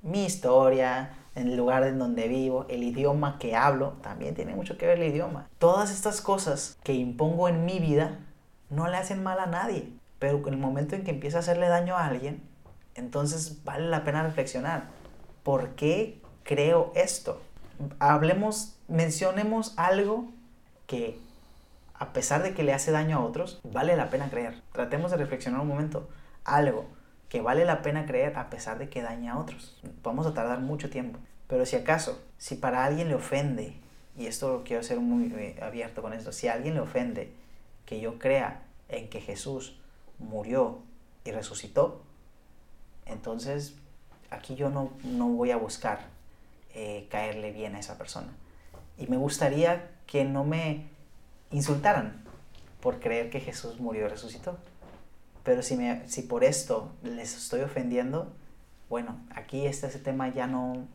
Mi 0.00 0.24
historia, 0.24 1.18
el 1.34 1.54
lugar 1.54 1.84
en 1.84 1.98
donde 1.98 2.28
vivo, 2.28 2.64
el 2.70 2.82
idioma 2.82 3.38
que 3.38 3.54
hablo, 3.54 3.98
también 4.00 4.34
tiene 4.34 4.54
mucho 4.54 4.78
que 4.78 4.86
ver 4.86 4.98
el 4.98 5.12
idioma. 5.12 5.50
Todas 5.58 5.90
estas 5.90 6.22
cosas 6.22 6.78
que 6.82 6.94
impongo 6.94 7.50
en 7.50 7.66
mi 7.66 7.78
vida 7.78 8.20
no 8.70 8.88
le 8.88 8.96
hacen 8.96 9.22
mal 9.22 9.38
a 9.38 9.44
nadie. 9.44 9.92
Pero 10.24 10.38
en 10.38 10.54
el 10.54 10.58
momento 10.58 10.96
en 10.96 11.04
que 11.04 11.10
empieza 11.10 11.36
a 11.36 11.40
hacerle 11.40 11.68
daño 11.68 11.98
a 11.98 12.06
alguien, 12.06 12.40
entonces 12.94 13.62
vale 13.62 13.88
la 13.88 14.04
pena 14.04 14.22
reflexionar. 14.22 14.84
¿Por 15.42 15.74
qué 15.74 16.18
creo 16.44 16.92
esto? 16.94 17.42
Hablemos, 17.98 18.78
mencionemos 18.88 19.74
algo 19.76 20.30
que 20.86 21.18
a 21.92 22.14
pesar 22.14 22.42
de 22.42 22.54
que 22.54 22.62
le 22.62 22.72
hace 22.72 22.90
daño 22.90 23.18
a 23.18 23.20
otros, 23.22 23.60
vale 23.64 23.98
la 23.98 24.08
pena 24.08 24.30
creer. 24.30 24.62
Tratemos 24.72 25.10
de 25.10 25.18
reflexionar 25.18 25.60
un 25.60 25.68
momento. 25.68 26.08
Algo 26.46 26.86
que 27.28 27.42
vale 27.42 27.66
la 27.66 27.82
pena 27.82 28.06
creer 28.06 28.38
a 28.38 28.48
pesar 28.48 28.78
de 28.78 28.88
que 28.88 29.02
daña 29.02 29.34
a 29.34 29.38
otros. 29.38 29.78
Vamos 30.02 30.26
a 30.26 30.32
tardar 30.32 30.60
mucho 30.60 30.88
tiempo. 30.88 31.18
Pero 31.48 31.66
si 31.66 31.76
acaso, 31.76 32.18
si 32.38 32.54
para 32.54 32.86
alguien 32.86 33.08
le 33.08 33.14
ofende, 33.14 33.76
y 34.16 34.24
esto 34.24 34.62
quiero 34.64 34.82
ser 34.84 35.00
muy 35.00 35.30
eh, 35.36 35.58
abierto 35.60 36.00
con 36.00 36.14
esto, 36.14 36.32
si 36.32 36.48
alguien 36.48 36.72
le 36.72 36.80
ofende 36.80 37.30
que 37.84 38.00
yo 38.00 38.18
crea 38.18 38.62
en 38.88 39.10
que 39.10 39.20
Jesús 39.20 39.78
murió 40.24 40.78
y 41.24 41.30
resucitó, 41.30 42.02
entonces 43.06 43.74
aquí 44.30 44.54
yo 44.54 44.70
no, 44.70 44.90
voy 45.28 45.50
a 45.50 45.56
buscar 45.56 46.00
eh, 46.74 47.06
caerle 47.10 47.52
bien 47.52 47.74
a 47.76 47.80
esa 47.80 47.98
persona. 47.98 48.28
Y 48.98 49.06
me 49.06 49.16
gustaría 49.16 49.90
que 50.06 50.24
no 50.24 50.44
me 50.44 50.86
insultaran 51.50 52.24
por 52.80 53.00
creer 53.00 53.30
que 53.30 53.40
Jesús 53.40 53.80
murió 53.80 54.06
y 54.06 54.08
resucitó. 54.08 54.58
Pero 55.42 55.62
si, 55.62 55.76
me, 55.76 56.08
si 56.08 56.22
por 56.22 56.44
esto 56.44 56.92
les 57.02 57.36
estoy 57.36 57.60
ofendiendo, 57.60 58.32
bueno, 58.88 59.18
aquí 59.34 59.66
este, 59.66 59.86
ese 59.86 59.98
tema 59.98 60.28
ya 60.28 60.46
no, 60.46 60.86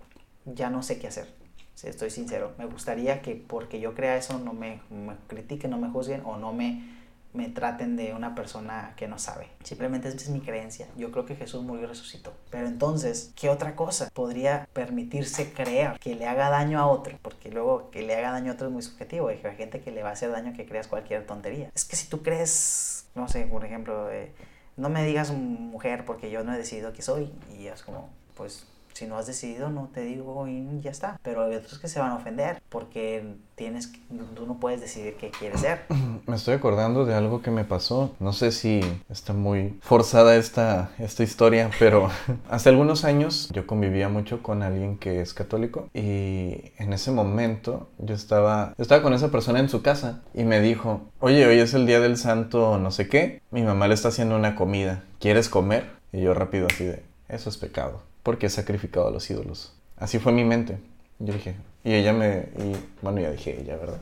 ya 0.46 0.70
no 0.70 0.84
sé 0.84 1.00
qué 1.00 1.08
hacer. 1.08 1.28
Si 1.76 1.88
estoy 1.88 2.10
sincero, 2.10 2.54
me 2.58 2.66
gustaría 2.66 3.22
que 3.22 3.36
porque 3.36 3.80
yo 3.80 3.96
crea 3.96 4.18
eso 4.18 4.38
no 4.38 4.54
me, 4.54 4.82
me 4.90 5.16
critiquen, 5.28 5.72
no 5.72 5.78
me 5.78 5.90
juzguen 5.90 6.24
o 6.26 6.38
no 6.38 6.52
me 6.52 6.99
me 7.34 7.48
traten 7.50 7.96
de 7.96 8.14
una 8.14 8.34
persona 8.34 8.94
que 8.96 9.08
no 9.08 9.20
sabe. 9.20 9.48
Simplemente 9.64 10.08
esa 10.08 10.18
es 10.18 10.30
mi 10.30 10.42
creencia. 10.42 10.88
Yo 10.98 11.12
creo 11.12 11.26
que 11.26 11.36
Jesús 11.36 11.64
murió 11.64 11.84
y 11.84 11.88
resucitó. 11.88 12.34
Pero 12.50 12.68
entonces, 12.68 13.32
¿qué 13.36 13.50
otra 13.50 13.76
cosa 13.76 14.10
podría 14.14 14.68
permitirse 14.74 15.54
creer 15.54 16.00
que 16.00 16.16
le 16.16 16.28
haga 16.28 16.50
daño 16.50 16.80
a 16.80 16.88
otro? 16.88 17.18
Porque 17.22 17.52
luego 17.52 17.92
que 17.92 18.02
le 18.02 18.16
haga 18.16 18.32
daño 18.32 18.52
a 18.52 18.56
otro 18.56 18.68
es 18.68 18.74
muy 18.74 18.82
subjetivo. 18.82 19.28
Hay 19.28 19.40
gente 19.58 19.82
que 19.82 19.92
le 19.92 20.02
va 20.02 20.10
a 20.10 20.14
hacer 20.14 20.32
daño 20.32 20.54
que 20.54 20.66
creas 20.66 20.88
cualquier 20.88 21.26
tontería. 21.26 21.72
Es 21.76 21.86
que 21.86 21.96
si 21.96 22.08
tú 22.08 22.24
crees, 22.24 23.06
no 23.14 23.28
sé, 23.28 23.46
por 23.46 23.64
ejemplo, 23.64 24.12
eh, 24.12 24.32
no 24.76 24.90
me 24.90 25.06
digas 25.06 25.32
mujer 25.32 26.06
porque 26.06 26.32
yo 26.32 26.44
no 26.44 26.54
he 26.54 26.58
decidido 26.58 26.94
que 26.94 27.04
soy. 27.04 27.32
Y 27.58 27.68
es 27.68 27.84
como, 27.84 28.10
pues 28.36 28.66
si 29.00 29.08
no 29.08 29.18
has 29.18 29.28
decidido, 29.28 29.70
no 29.70 29.90
te 29.94 30.02
digo 30.02 30.46
y 30.48 30.82
ya 30.82 30.92
está. 30.92 31.20
Pero 31.24 31.44
hay 31.44 31.56
otros 31.56 31.80
que 31.80 31.88
se 31.88 32.00
van 32.00 32.12
a 32.12 32.16
ofender 32.16 32.62
porque 32.68 33.36
tienes, 33.56 33.92
tú 34.36 34.46
no 34.46 34.60
puedes 34.60 34.82
decidir 34.82 35.16
qué 35.16 35.32
quieres 35.32 35.62
ser. 35.62 35.86
Me 36.28 36.36
estoy 36.36 36.56
acordando 36.56 37.06
de 37.06 37.16
algo 37.16 37.42
que 37.42 37.50
me 37.50 37.64
pasó. 37.64 38.14
No 38.20 38.34
sé 38.34 38.52
si 38.52 38.82
está 39.10 39.34
muy 39.34 39.80
forzada 39.82 40.36
esta, 40.36 40.92
esta 41.00 41.24
historia, 41.24 41.72
pero 41.80 42.10
hace 42.50 42.70
algunos 42.70 43.06
años 43.06 43.50
yo 43.54 43.66
convivía 43.66 44.10
mucho 44.10 44.44
con 44.44 44.64
alguien 44.64 44.98
que 44.98 45.22
es 45.22 45.34
católico 45.34 45.90
y 45.94 46.74
en 46.78 46.92
ese 46.92 47.12
momento 47.12 47.90
yo 48.00 48.16
estaba, 48.16 48.74
estaba 48.78 49.02
con 49.02 49.14
esa 49.14 49.32
persona 49.32 49.60
en 49.60 49.70
su 49.70 49.82
casa 49.82 50.22
y 50.34 50.44
me 50.44 50.60
dijo, 50.60 51.02
oye, 51.20 51.46
hoy 51.48 51.60
es 51.60 51.74
el 51.74 51.86
día 51.86 52.02
del 52.02 52.18
santo 52.18 52.78
no 52.78 52.92
sé 52.92 53.08
qué, 53.08 53.42
mi 53.52 53.64
mamá 53.64 53.88
le 53.88 53.94
está 53.94 54.10
haciendo 54.10 54.36
una 54.36 54.56
comida, 54.56 55.04
¿quieres 55.20 55.48
comer? 55.48 55.90
Y 56.12 56.22
yo 56.22 56.34
rápido 56.34 56.68
así 56.70 56.84
de, 56.84 57.04
eso 57.30 57.50
es 57.50 57.58
pecado 57.58 58.09
porque 58.30 58.46
he 58.46 58.50
sacrificado 58.52 59.08
a 59.08 59.12
los 59.12 59.28
ídolos. 59.32 59.74
Así 59.98 60.20
fue 60.20 60.32
mi 60.32 60.44
mente. 60.44 60.78
Yo 61.18 61.34
dije, 61.34 61.56
y 61.84 61.96
ella 61.96 62.14
me, 62.14 62.50
y, 62.60 62.76
bueno, 63.02 63.22
ya 63.22 63.32
dije 63.32 63.60
ella, 63.60 63.76
¿verdad? 63.76 63.98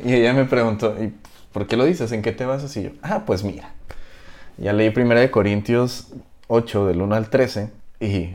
y 0.04 0.14
ella 0.14 0.32
me 0.32 0.46
preguntó, 0.46 1.00
¿y 1.00 1.14
por 1.52 1.68
qué 1.68 1.76
lo 1.76 1.84
dices? 1.84 2.10
¿En 2.10 2.22
qué 2.22 2.32
te 2.32 2.44
vas 2.44 2.64
así? 2.64 2.82
yo, 2.82 2.90
ah, 3.02 3.22
pues 3.24 3.44
mira. 3.44 3.72
Ya 4.58 4.72
leí 4.72 4.90
primera 4.90 5.20
de 5.20 5.30
Corintios 5.30 6.08
8, 6.48 6.86
del 6.86 7.02
1 7.02 7.14
al 7.14 7.30
13, 7.30 7.70
y 8.00 8.34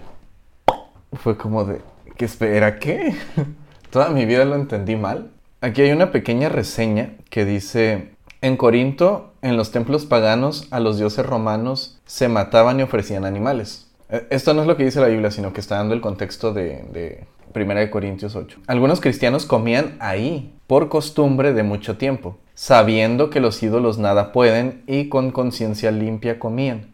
fue 1.12 1.36
como 1.36 1.66
de, 1.66 1.82
¿qué 2.16 2.24
espera 2.24 2.80
qué? 2.80 3.14
Toda 3.90 4.12
mi 4.12 4.26
vida 4.26 4.46
lo 4.46 4.56
entendí 4.56 4.96
mal. 4.96 5.30
Aquí 5.60 5.82
hay 5.82 5.92
una 5.92 6.14
pequeña 6.14 6.48
reseña 6.48 7.16
que 7.30 7.44
dice, 7.44 8.12
en 8.40 8.56
Corinto, 8.56 9.34
en 9.42 9.58
los 9.58 9.74
templos 9.74 10.06
paganos, 10.06 10.70
a 10.72 10.80
los 10.80 10.98
dioses 10.98 11.26
romanos 11.26 12.00
se 12.06 12.30
mataban 12.30 12.80
y 12.80 12.84
ofrecían 12.84 13.26
animales. 13.26 13.89
E, 14.10 14.28
esto 14.30 14.54
no 14.54 14.62
es 14.62 14.68
lo 14.68 14.78
que 14.78 14.86
dice 14.86 15.00
la 15.00 15.08
Biblia, 15.08 15.32
sino 15.32 15.54
que 15.54 15.62
está 15.62 15.78
dando 15.78 15.94
el 15.94 16.02
contexto 16.02 16.54
de, 16.54 16.84
de 16.92 17.28
1 17.56 17.92
Corintios 17.92 18.36
8. 18.36 18.62
Algunos 18.68 19.02
cristianos 19.02 19.46
comían 19.46 19.98
ahí, 20.00 20.56
por 20.68 20.90
costumbre 20.90 21.54
de 21.54 21.64
mucho 21.64 21.98
tiempo, 21.98 22.38
sabiendo 22.54 23.30
que 23.30 23.40
los 23.40 23.62
ídolos 23.64 23.98
nada 23.98 24.32
pueden 24.32 24.84
y 24.88 25.10
con 25.10 25.32
conciencia 25.32 25.92
limpia 25.92 26.40
comían. 26.40 26.92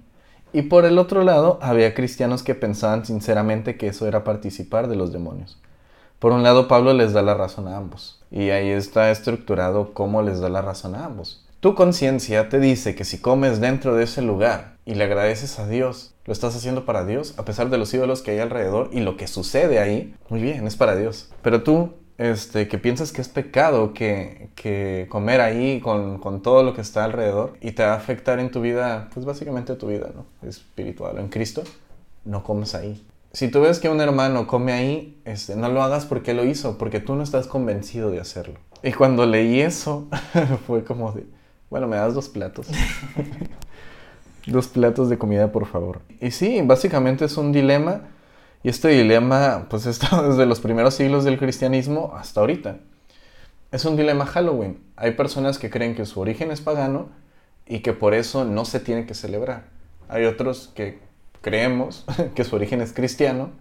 Y 0.54 0.64
por 0.64 0.86
el 0.86 1.00
otro 1.00 1.24
lado, 1.24 1.60
había 1.62 1.94
cristianos 1.94 2.42
que 2.42 2.56
pensaban 2.56 3.06
sinceramente 3.06 3.76
que 3.76 3.88
eso 3.88 4.08
era 4.08 4.24
participar 4.24 4.88
de 4.88 4.96
los 4.96 5.12
demonios. 5.12 5.60
Por 6.20 6.32
un 6.32 6.44
lado, 6.44 6.70
Pablo 6.70 6.94
les 6.94 7.12
da 7.12 7.22
la 7.22 7.34
razón 7.34 7.68
a 7.68 7.76
ambos. 7.76 8.24
Y 8.32 8.52
ahí 8.52 8.70
está 8.70 9.12
estructurado 9.12 9.94
cómo 9.94 10.22
les 10.22 10.40
da 10.40 10.48
la 10.48 10.62
razón 10.62 10.96
a 10.96 11.06
ambos. 11.06 11.45
Tu 11.66 11.74
conciencia 11.74 12.48
te 12.48 12.60
dice 12.60 12.94
que 12.94 13.06
si 13.06 13.18
comes 13.18 13.60
dentro 13.60 13.96
de 13.96 14.04
ese 14.04 14.22
lugar 14.22 14.78
y 14.86 14.94
le 14.94 15.06
agradeces 15.06 15.58
a 15.58 15.68
Dios, 15.68 16.14
lo 16.26 16.32
estás 16.32 16.56
haciendo 16.56 16.86
para 16.86 17.06
Dios, 17.06 17.34
a 17.38 17.44
pesar 17.44 17.72
de 17.72 17.80
los 17.80 17.92
ídolos 17.92 18.22
que 18.22 18.30
hay 18.30 18.38
alrededor 18.38 18.92
y 18.94 19.00
lo 19.00 19.18
que 19.18 19.26
sucede 19.26 19.80
ahí, 19.80 20.14
muy 20.30 20.44
bien, 20.44 20.68
es 20.68 20.76
para 20.76 20.96
Dios. 20.96 21.32
Pero 21.42 21.64
tú 21.64 21.94
este, 22.20 22.68
que 22.68 22.78
piensas 22.78 23.12
que 23.12 23.20
es 23.20 23.30
pecado 23.30 23.96
que, 23.96 24.50
que 24.54 25.08
comer 25.10 25.42
ahí 25.42 25.80
con, 25.82 26.20
con, 26.20 26.44
todo 26.44 26.62
lo 26.62 26.76
que 26.76 26.82
está 26.82 27.04
alrededor 27.04 27.58
y 27.62 27.72
te 27.72 27.82
va 27.82 27.94
a 27.94 27.98
afectar 27.98 28.38
en 28.38 28.52
tu 28.52 28.62
vida, 28.62 29.10
pues 29.12 29.26
básicamente 29.26 29.74
tu 29.74 29.88
vida, 29.88 30.12
¿no? 30.14 30.48
Espiritual. 30.48 31.18
En 31.18 31.30
Cristo, 31.30 31.64
no 32.26 32.44
comes 32.44 32.76
ahí. 32.76 33.04
Si 33.34 33.48
tú 33.48 33.62
ves 33.62 33.80
que 33.80 33.90
un 33.90 34.02
hermano 34.02 34.46
come 34.46 34.72
ahí, 34.72 35.20
este, 35.26 35.56
no 35.56 35.68
lo 35.70 35.82
hagas 35.82 36.06
porque 36.06 36.36
lo 36.36 36.46
hizo, 36.46 36.78
porque 36.78 37.00
tú 37.00 37.16
no 37.16 37.24
estás 37.24 37.48
convencido 37.48 38.12
de 38.12 38.20
hacerlo. 38.20 38.60
Y 38.84 38.94
cuando 38.94 39.26
leí 39.26 39.62
eso, 39.62 40.08
fue 40.68 40.84
como 40.84 41.12
de, 41.12 41.26
bueno, 41.70 41.88
me 41.88 41.96
das 41.96 42.14
dos 42.14 42.30
platos. 42.30 42.68
dos 44.48 44.68
platos 44.68 45.10
de 45.10 45.18
comida, 45.18 45.52
por 45.52 45.66
favor. 45.66 46.02
Y 46.22 46.32
sí, 46.32 46.62
básicamente 46.64 47.26
es 47.26 47.38
un 47.38 47.52
dilema 47.52 48.02
y 48.66 48.70
este 48.70 48.88
dilema, 48.88 49.68
pues, 49.70 49.86
está 49.86 50.28
desde 50.28 50.48
los 50.48 50.60
primeros 50.60 50.96
siglos 50.96 51.24
del 51.24 51.38
cristianismo 51.38 52.14
hasta 52.18 52.40
ahorita. 52.40 52.78
Es 53.72 53.86
un 53.86 53.96
dilema 53.96 54.26
Halloween. 54.26 54.80
Hay 54.96 55.12
personas 55.12 55.60
que 55.60 55.70
creen 55.70 55.94
que 55.94 56.06
su 56.06 56.20
origen 56.20 56.50
es 56.50 56.62
pagano 56.62 57.10
y 57.68 57.80
que 57.80 57.94
por 57.94 58.16
eso 58.16 58.44
no 58.44 58.66
se 58.66 58.80
tiene 58.80 59.06
que 59.06 59.14
celebrar. 59.14 59.66
Hay 60.08 60.26
otros 60.26 60.72
que 60.74 60.98
creemos 61.42 62.06
que 62.36 62.44
su 62.44 62.56
origen 62.56 62.82
es 62.82 62.92
cristiano 62.92 63.52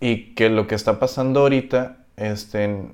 y 0.00 0.34
que 0.34 0.48
lo 0.48 0.66
que 0.66 0.74
está 0.74 0.98
pasando 0.98 1.40
ahorita 1.40 1.98
este, 2.16 2.86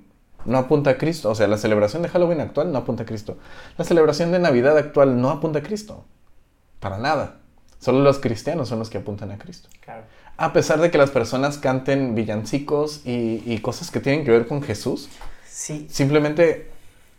no 0.47 0.59
apunta 0.59 0.91
a 0.91 0.99
Cristo. 0.99 1.31
O 1.31 1.35
sea, 1.35 1.47
la 1.47 1.59
celebración 1.59 2.03
de 2.03 2.09
Halloween 2.09 2.41
actual 2.41 2.73
no 2.73 2.79
apunta 2.79 3.03
a 3.03 3.07
Cristo. 3.07 3.39
La 3.77 3.85
celebración 3.85 4.33
de 4.33 4.39
Navidad 4.39 4.77
actual 4.79 5.21
no 5.21 5.31
apunta 5.31 5.59
a 5.59 5.63
Cristo. 5.63 6.05
Para 6.81 6.99
nada. 6.99 7.39
Solo 7.79 8.01
los 8.01 8.19
cristianos 8.19 8.69
son 8.69 8.79
los 8.79 8.91
que 8.91 8.99
apuntan 8.99 9.31
a 9.31 9.39
Cristo. 9.39 9.69
Claro 9.81 10.05
a 10.37 10.53
pesar 10.53 10.81
de 10.81 10.91
que 10.91 10.99
las 10.99 11.11
personas 11.11 11.59
canten 11.59 12.15
villancicos 12.15 13.03
y, 13.05 13.59
cosas 13.61 13.91
que 13.91 14.01
tienen 14.01 14.25
que 14.25 14.31
ver 14.31 14.47
con 14.47 14.63
Jesús, 14.63 15.09
sí. 15.47 15.87
simplemente 15.91 16.71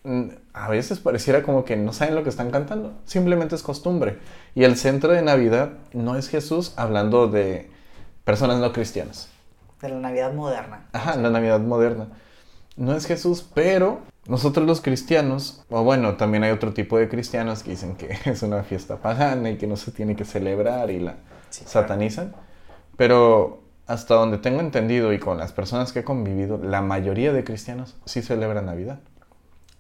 mm, 0.03 0.27
a 0.53 0.69
veces 0.69 0.99
pareciera 0.99 1.41
como 1.43 1.65
que 1.65 1.75
no 1.75 1.93
saben 1.93 2.15
lo 2.15 2.23
que 2.23 2.29
están 2.29 2.51
cantando. 2.51 2.93
Simplemente 3.05 3.55
es 3.55 3.63
costumbre. 3.63 4.19
Y 4.53 4.63
el 4.63 4.77
centro 4.77 5.11
de 5.11 5.21
Navidad 5.21 5.71
no 5.93 6.15
es 6.15 6.29
Jesús 6.29 6.73
hablando 6.77 7.27
de 7.27 7.69
personas 8.23 8.59
no 8.59 8.71
cristianas. 8.71 9.29
De 9.81 9.89
la 9.89 9.95
Navidad 9.95 10.33
moderna. 10.33 10.87
Ajá, 10.93 11.15
la 11.15 11.29
Navidad 11.29 11.59
moderna. 11.59 12.07
No 12.77 12.95
es 12.95 13.07
Jesús, 13.07 13.43
pero 13.55 14.01
nosotros 14.27 14.67
los 14.67 14.81
cristianos, 14.81 15.63
o 15.69 15.83
bueno, 15.83 16.15
también 16.15 16.43
hay 16.43 16.51
otro 16.51 16.73
tipo 16.73 16.99
de 16.99 17.09
cristianos 17.09 17.63
que 17.63 17.71
dicen 17.71 17.95
que 17.95 18.17
es 18.29 18.43
una 18.43 18.63
fiesta 18.63 18.97
pagana 18.97 19.49
y 19.49 19.57
que 19.57 19.65
no 19.65 19.75
se 19.75 19.91
tiene 19.91 20.15
que 20.15 20.25
celebrar 20.25 20.91
y 20.91 20.99
la 20.99 21.15
satanizan. 21.49 22.35
Pero 22.95 23.63
hasta 23.87 24.13
donde 24.13 24.37
tengo 24.37 24.59
entendido 24.59 25.11
y 25.11 25.19
con 25.19 25.37
las 25.37 25.53
personas 25.53 25.91
que 25.91 25.99
he 25.99 26.03
convivido, 26.03 26.59
la 26.59 26.81
mayoría 26.81 27.33
de 27.33 27.43
cristianos 27.43 27.95
sí 28.05 28.21
celebran 28.21 28.67
Navidad. 28.67 28.99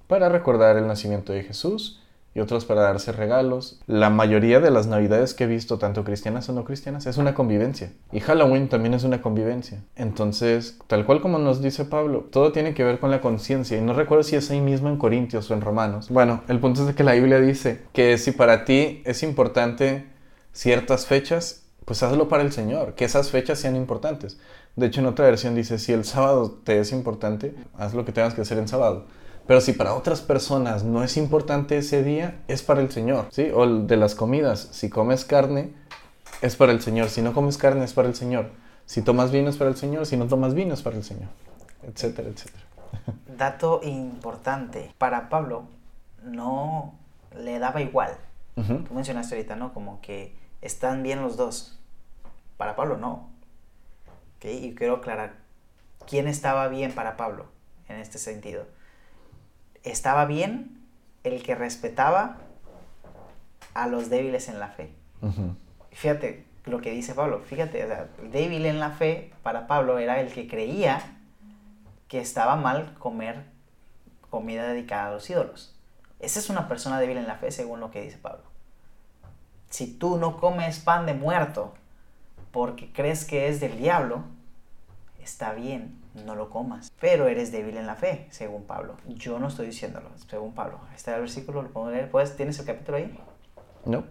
Para 0.07 0.29
recordar 0.29 0.77
el 0.77 0.87
nacimiento 0.87 1.33
de 1.33 1.43
Jesús 1.43 2.01
y 2.37 2.39
otros 2.39 2.65
para 2.65 2.81
darse 2.81 3.11
regalos. 3.11 3.79
La 3.87 4.11
mayoría 4.11 4.59
de 4.59 4.69
las 4.69 4.85
navidades 4.85 5.33
que 5.33 5.45
he 5.45 5.47
visto, 5.47 5.79
tanto 5.79 6.03
cristianas 6.03 6.47
o 6.47 6.53
no 6.53 6.65
cristianas, 6.65 7.07
es 7.07 7.17
una 7.17 7.33
convivencia. 7.33 7.91
Y 8.11 8.19
Halloween 8.19 8.69
también 8.69 8.93
es 8.93 9.03
una 9.03 9.23
convivencia. 9.23 9.83
Entonces, 9.95 10.77
tal 10.85 11.03
cual 11.07 11.19
como 11.19 11.39
nos 11.39 11.63
dice 11.63 11.83
Pablo, 11.85 12.27
todo 12.31 12.51
tiene 12.51 12.75
que 12.75 12.83
ver 12.83 12.99
con 12.99 13.09
la 13.09 13.21
conciencia. 13.21 13.75
Y 13.75 13.81
no 13.81 13.93
recuerdo 13.93 14.23
si 14.23 14.35
es 14.35 14.51
ahí 14.51 14.61
mismo 14.61 14.87
en 14.87 14.97
Corintios 14.97 15.49
o 15.49 15.55
en 15.55 15.61
Romanos. 15.61 16.09
Bueno, 16.09 16.43
el 16.47 16.59
punto 16.59 16.87
es 16.87 16.95
que 16.95 17.03
la 17.03 17.13
Biblia 17.13 17.39
dice 17.39 17.81
que 17.91 18.19
si 18.19 18.31
para 18.31 18.65
ti 18.65 19.01
es 19.03 19.23
importante 19.23 20.05
ciertas 20.51 21.07
fechas, 21.07 21.63
pues 21.85 22.03
hazlo 22.03 22.29
para 22.29 22.43
el 22.43 22.51
Señor, 22.51 22.93
que 22.93 23.05
esas 23.05 23.31
fechas 23.31 23.57
sean 23.57 23.75
importantes. 23.75 24.37
De 24.75 24.85
hecho, 24.85 24.99
en 24.99 25.07
otra 25.07 25.25
versión 25.25 25.55
dice, 25.55 25.79
si 25.79 25.91
el 25.91 26.05
sábado 26.05 26.59
te 26.63 26.79
es 26.79 26.91
importante, 26.91 27.55
haz 27.75 27.95
lo 27.95 28.05
que 28.05 28.11
tengas 28.11 28.35
que 28.35 28.41
hacer 28.41 28.59
en 28.59 28.67
sábado. 28.67 29.05
Pero 29.47 29.61
si 29.61 29.71
para 29.73 29.93
otras 29.93 30.21
personas 30.21 30.83
no 30.83 31.03
es 31.03 31.15
importante 31.15 31.77
ese 31.77 32.03
día, 32.03 32.41
es 32.47 32.63
para 32.63 32.81
el 32.81 32.91
Señor, 32.91 33.27
¿sí? 33.31 33.49
O 33.53 33.65
de 33.65 33.97
las 33.97 34.13
comidas, 34.13 34.67
si 34.71 34.89
comes 34.89 35.23
carne, 35.23 35.73
es 36.41 36.55
para 36.55 36.73
el 36.73 36.81
Señor. 36.81 37.09
Si 37.09 37.21
no 37.21 37.33
comes 37.33 37.57
carne, 37.57 37.85
es 37.85 37.93
para 37.93 38.09
el 38.09 38.15
Señor. 38.15 38.51
Si 38.85 39.01
tomas 39.01 39.31
vino, 39.31 39.49
es 39.49 39.57
para 39.57 39.69
el 39.69 39.77
Señor. 39.77 40.05
Si 40.05 40.17
no 40.17 40.27
tomas 40.27 40.53
vino, 40.53 40.73
es 40.73 40.81
para 40.81 40.97
el 40.97 41.03
Señor. 41.03 41.29
Etcétera, 41.83 42.29
etcétera. 42.29 42.63
Dato 43.37 43.81
importante. 43.83 44.93
Para 44.97 45.29
Pablo, 45.29 45.63
no 46.23 46.93
le 47.37 47.59
daba 47.59 47.81
igual. 47.81 48.17
Tú 48.55 48.91
mencionaste 48.93 49.35
ahorita, 49.35 49.55
¿no? 49.55 49.71
Como 49.71 50.01
que 50.01 50.35
están 50.61 51.03
bien 51.03 51.21
los 51.21 51.37
dos. 51.37 51.79
Para 52.57 52.75
Pablo 52.75 52.97
no. 52.97 53.29
Y 54.41 54.73
quiero 54.73 54.95
aclarar, 54.95 55.35
¿quién 56.07 56.27
estaba 56.27 56.67
bien 56.67 56.91
para 56.93 57.17
Pablo 57.17 57.45
en 57.87 57.97
este 57.97 58.17
sentido? 58.17 58.65
Estaba 59.91 60.25
bien 60.25 60.81
el 61.23 61.43
que 61.43 61.55
respetaba 61.55 62.37
a 63.73 63.87
los 63.87 64.09
débiles 64.09 64.49
en 64.49 64.59
la 64.59 64.69
fe. 64.69 64.91
Fíjate 65.91 66.45
lo 66.65 66.81
que 66.81 66.91
dice 66.91 67.13
Pablo, 67.13 67.39
fíjate, 67.39 67.81
el 67.81 68.31
débil 68.31 68.65
en 68.65 68.79
la 68.79 68.91
fe 68.91 69.31
para 69.43 69.67
Pablo 69.67 69.99
era 69.99 70.19
el 70.19 70.31
que 70.33 70.47
creía 70.47 71.01
que 72.07 72.19
estaba 72.19 72.55
mal 72.55 72.93
comer 72.99 73.45
comida 74.29 74.67
dedicada 74.67 75.07
a 75.07 75.11
los 75.13 75.29
ídolos. 75.29 75.75
Esa 76.19 76.39
es 76.39 76.49
una 76.49 76.67
persona 76.67 76.99
débil 76.99 77.17
en 77.17 77.27
la 77.27 77.35
fe 77.35 77.51
según 77.51 77.79
lo 77.79 77.91
que 77.91 78.01
dice 78.01 78.17
Pablo. 78.17 78.43
Si 79.69 79.87
tú 79.87 80.17
no 80.17 80.37
comes 80.37 80.79
pan 80.79 81.05
de 81.05 81.13
muerto, 81.13 81.73
porque 82.51 82.91
crees 82.91 83.25
que 83.25 83.47
es 83.47 83.59
del 83.59 83.77
diablo, 83.77 84.23
está 85.21 85.53
bien, 85.53 86.01
no 86.25 86.35
lo 86.35 86.49
comas. 86.49 86.91
Pero 86.99 87.27
eres 87.27 87.51
débil 87.51 87.77
en 87.77 87.87
la 87.87 87.95
fe, 87.95 88.27
según 88.31 88.63
Pablo. 88.63 88.95
Yo 89.07 89.39
no 89.39 89.47
estoy 89.47 89.67
diciéndolo, 89.67 90.09
según 90.29 90.53
Pablo. 90.53 90.79
Está 90.95 91.15
el 91.15 91.21
versículo, 91.21 91.61
lo 91.61 91.69
puedo 91.69 91.91
leer. 91.91 92.09
¿Puedes? 92.09 92.35
¿Tienes 92.35 92.59
el 92.59 92.65
capítulo 92.65 92.97
ahí? 92.97 93.19
No, 93.85 94.03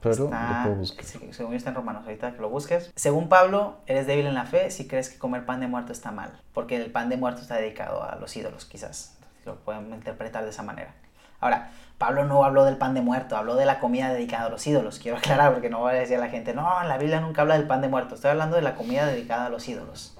pero 0.00 0.14
lo 0.14 0.30
puedo 0.30 0.76
buscar. 0.76 1.04
Según 1.32 1.54
está 1.54 1.70
en 1.70 1.76
Romanos, 1.76 2.04
ahorita 2.04 2.32
que 2.32 2.40
lo 2.40 2.48
busques. 2.48 2.92
Según 2.94 3.28
Pablo, 3.28 3.78
eres 3.86 4.06
débil 4.06 4.26
en 4.26 4.34
la 4.34 4.44
fe 4.44 4.70
si 4.70 4.86
crees 4.86 5.10
que 5.10 5.18
comer 5.18 5.44
pan 5.44 5.60
de 5.60 5.66
muerto 5.66 5.92
está 5.92 6.12
mal. 6.12 6.40
Porque 6.52 6.76
el 6.76 6.90
pan 6.90 7.08
de 7.08 7.16
muerto 7.16 7.42
está 7.42 7.56
dedicado 7.56 8.02
a 8.02 8.16
los 8.16 8.36
ídolos, 8.36 8.64
quizás. 8.64 9.16
Lo 9.44 9.56
pueden 9.56 9.92
interpretar 9.92 10.44
de 10.44 10.50
esa 10.50 10.62
manera. 10.62 10.94
Ahora, 11.40 11.70
Pablo 11.98 12.24
no 12.24 12.44
habló 12.44 12.64
del 12.64 12.76
pan 12.76 12.94
de 12.94 13.00
muerto, 13.00 13.36
habló 13.36 13.56
de 13.56 13.64
la 13.64 13.80
comida 13.80 14.12
dedicada 14.12 14.46
a 14.46 14.48
los 14.50 14.66
ídolos. 14.66 14.98
Quiero 14.98 15.18
aclarar 15.18 15.52
porque 15.52 15.70
no 15.70 15.80
voy 15.80 15.92
a 15.92 15.94
decir 15.94 16.16
a 16.16 16.20
la 16.20 16.28
gente, 16.28 16.54
no, 16.54 16.82
la 16.84 16.98
Biblia 16.98 17.20
nunca 17.20 17.42
habla 17.42 17.54
del 17.54 17.66
pan 17.66 17.80
de 17.80 17.88
muerto. 17.88 18.14
Estoy 18.14 18.30
hablando 18.30 18.56
de 18.56 18.62
la 18.62 18.74
comida 18.74 19.06
dedicada 19.06 19.46
a 19.46 19.48
los 19.48 19.68
ídolos. 19.68 20.16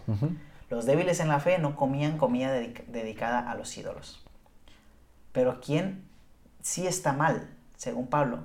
Los 0.70 0.85
débiles 0.85 1.20
en 1.20 1.28
la 1.28 1.40
fe 1.40 1.59
no 1.59 1.77
comían 1.77 2.19
comida 2.19 2.53
dedicada 2.53 3.51
a 3.51 3.55
los 3.55 3.77
ídolos. 3.77 4.24
Pero 5.32 5.61
¿quién 5.61 6.05
sí 6.61 6.86
está 6.86 7.12
mal, 7.12 7.49
según 7.77 8.09
Pablo? 8.09 8.40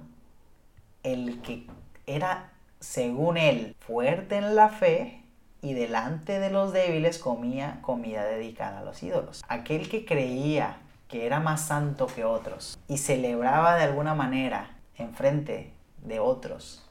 El 1.04 1.42
que 1.42 1.68
era, 2.06 2.52
según 2.80 3.38
él, 3.38 3.76
fuerte 3.80 4.38
en 4.38 4.56
la 4.56 4.70
fe 4.70 5.24
y 5.62 5.74
delante 5.74 6.40
de 6.40 6.50
los 6.50 6.72
débiles 6.72 7.20
comía 7.20 7.80
comida 7.82 8.24
dedicada 8.24 8.80
a 8.80 8.84
los 8.84 9.04
ídolos. 9.04 9.44
Aquel 9.48 9.90
que 9.90 10.06
creía 10.06 10.78
que 11.10 11.26
era 11.26 11.40
más 11.40 11.68
santo 11.68 12.08
que 12.08 12.24
otros 12.24 12.80
y 12.88 12.98
celebraba 12.98 13.76
de 13.76 13.84
alguna 13.84 14.14
manera 14.14 14.78
en 14.98 15.14
frente 15.14 15.74
de 16.02 16.20
otros 16.20 16.83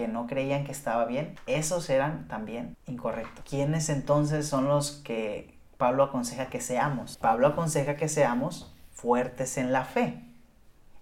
que 0.00 0.08
no 0.08 0.26
creían 0.26 0.64
que 0.64 0.72
estaba 0.72 1.04
bien, 1.04 1.36
esos 1.46 1.90
eran 1.90 2.26
también 2.26 2.74
incorrectos. 2.86 3.44
¿Quiénes 3.46 3.90
entonces 3.90 4.48
son 4.48 4.66
los 4.66 4.92
que 4.92 5.58
Pablo 5.76 6.04
aconseja 6.04 6.46
que 6.46 6.62
seamos? 6.62 7.18
Pablo 7.18 7.48
aconseja 7.48 7.96
que 7.96 8.08
seamos 8.08 8.72
fuertes 8.94 9.58
en 9.58 9.72
la 9.72 9.84
fe, 9.84 10.24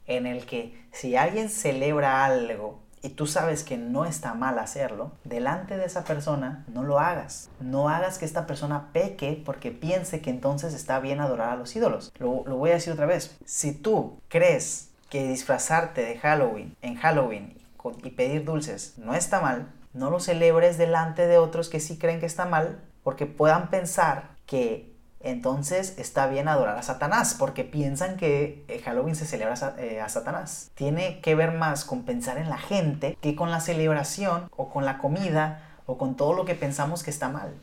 en 0.08 0.26
el 0.26 0.46
que 0.46 0.84
si 0.90 1.14
alguien 1.14 1.48
celebra 1.48 2.24
algo 2.24 2.80
y 3.00 3.10
tú 3.10 3.28
sabes 3.28 3.62
que 3.62 3.78
no 3.78 4.04
está 4.04 4.34
mal 4.34 4.58
hacerlo, 4.58 5.12
delante 5.22 5.76
de 5.76 5.84
esa 5.84 6.02
persona 6.02 6.64
no 6.66 6.82
lo 6.82 6.98
hagas. 6.98 7.50
No 7.60 7.88
hagas 7.88 8.18
que 8.18 8.24
esta 8.24 8.48
persona 8.48 8.88
peque 8.92 9.40
porque 9.46 9.70
piense 9.70 10.20
que 10.20 10.30
entonces 10.30 10.74
está 10.74 10.98
bien 10.98 11.20
adorar 11.20 11.50
a 11.50 11.56
los 11.56 11.76
ídolos. 11.76 12.12
Lo, 12.18 12.42
lo 12.46 12.56
voy 12.56 12.70
a 12.70 12.74
decir 12.74 12.92
otra 12.92 13.06
vez. 13.06 13.38
Si 13.44 13.72
tú 13.72 14.18
crees 14.26 14.90
que 15.08 15.28
disfrazarte 15.28 16.04
de 16.04 16.18
Halloween 16.18 16.76
en 16.82 16.96
Halloween 16.96 17.57
y 18.02 18.10
pedir 18.10 18.44
dulces 18.44 18.94
no 18.98 19.15
está 19.15 19.40
mal, 19.40 19.73
no 19.93 20.10
lo 20.10 20.20
celebres 20.20 20.78
delante 20.78 21.27
de 21.27 21.39
otros 21.39 21.69
que 21.69 21.81
sí 21.81 21.98
creen 21.98 22.20
que 22.20 22.27
está 22.27 22.44
mal 22.44 22.81
porque 23.02 23.27
puedan 23.27 23.70
pensar 23.70 24.31
que 24.47 24.97
entonces 25.20 25.98
está 25.98 26.27
bien 26.28 26.48
adorar 26.48 26.78
a 26.78 26.82
Satanás, 26.82 27.35
porque 27.39 27.65
piensan 27.65 28.16
que 28.16 28.65
eh, 28.69 28.81
Halloween 28.85 29.16
se 29.16 29.27
celebra 29.27 29.74
eh, 29.78 30.01
a 30.01 30.09
Satanás. 30.09 30.70
Tiene 30.74 31.20
que 31.20 31.35
ver 31.35 31.52
más 31.52 31.85
con 31.85 32.05
pensar 32.05 32.39
en 32.39 32.48
la 32.48 32.59
gente 32.59 33.16
que 33.20 33.35
con 33.35 33.51
la 33.51 33.60
celebración 33.60 34.48
o 34.56 34.70
con 34.70 34.85
la 34.85 34.98
comida 34.98 35.62
o 35.86 35.98
con 35.98 36.16
todo 36.16 36.35
lo 36.35 36.44
que 36.44 36.55
pensamos 36.55 37.02
que 37.02 37.10
está 37.10 37.28
mal. 37.28 37.55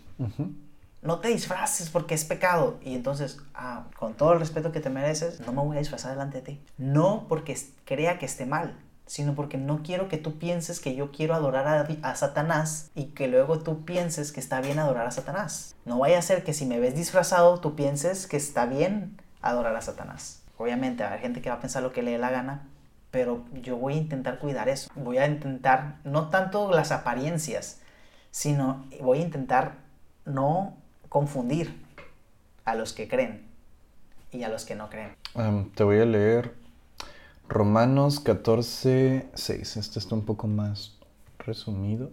No 1.02 1.20
te 1.20 1.28
disfraces 1.28 1.90
porque 1.90 2.16
es 2.16 2.26
pecado. 2.26 2.80
Y 2.84 2.96
entonces, 2.96 3.38
ah, 3.54 3.84
con 3.98 4.16
todo 4.16 4.34
el 4.34 4.40
respeto 4.40 4.72
que 4.72 4.80
te 4.80 4.90
mereces, 4.90 5.40
no 5.42 5.54
me 5.54 5.62
voy 5.62 5.78
a 5.78 5.80
disfrazar 5.80 6.12
delante 6.12 6.42
de 6.42 6.44
ti. 6.44 6.62
No 6.78 7.28
porque 7.30 7.56
crea 7.86 8.18
que 8.18 8.26
esté 8.26 8.46
mal, 8.46 8.76
sino 9.06 9.36
porque 9.36 9.58
no 9.58 9.84
quiero 9.84 10.08
que 10.08 10.18
tú 10.18 10.40
pienses 10.40 10.80
que 10.80 10.96
yo 10.96 11.12
quiero 11.12 11.36
adorar 11.36 11.88
a, 12.02 12.16
Satanás 12.16 12.90
y 12.96 13.06
que 13.08 13.28
luego 13.28 13.60
tú 13.60 13.86
pienses 13.86 14.32
que 14.32 14.40
está 14.40 14.62
bien 14.62 14.80
adorar 14.80 15.06
a 15.08 15.12
Satanás. 15.12 15.76
No 15.86 16.00
vaya 16.00 16.18
a 16.18 16.24
ser 16.24 16.44
que 16.44 16.54
si 16.54 16.66
me 16.66 16.80
ves 16.80 16.96
disfrazado 16.96 17.60
tú 17.60 17.76
pienses 17.76 18.28
que 18.28 18.38
está 18.38 18.66
bien 18.66 19.22
adorar 19.42 19.76
a 19.76 19.82
Satanás. 19.82 20.42
Obviamente 20.58 21.04
hay 21.04 21.20
gente 21.20 21.42
que 21.42 21.50
va 21.50 21.56
a 21.56 21.62
pensar 21.62 21.84
lo 21.84 21.92
que 21.92 22.02
le 22.02 22.12
dé 22.12 22.18
la 22.18 22.32
gana, 22.32 22.68
pero 23.12 23.46
yo 23.62 23.78
voy 23.78 23.94
a 23.94 23.98
intentar 23.98 24.40
cuidar 24.40 24.70
eso. 24.70 24.90
Voy 24.96 25.20
a 25.20 25.28
intentar 25.28 25.98
no 26.04 26.30
tanto 26.30 26.72
las 26.72 26.92
apariencias, 26.92 27.80
sino 28.32 28.86
voy 29.02 29.20
a 29.20 29.22
intentar 29.22 29.74
no 30.26 30.76
confundir 31.10 31.86
a 32.64 32.74
los 32.74 32.94
que 32.94 33.08
creen 33.08 33.46
y 34.32 34.44
a 34.44 34.50
los 34.50 34.66
que 34.66 34.76
no 34.76 34.90
creen. 34.90 35.16
te 35.76 35.84
voy 35.84 36.00
a 36.00 36.06
leer 36.06 36.65
Romanos 37.56 38.20
14, 38.20 39.28
6. 39.34 39.78
Este 39.78 39.98
está 39.98 40.14
un 40.14 40.26
poco 40.26 40.46
más 40.46 40.98
resumido. 41.40 42.12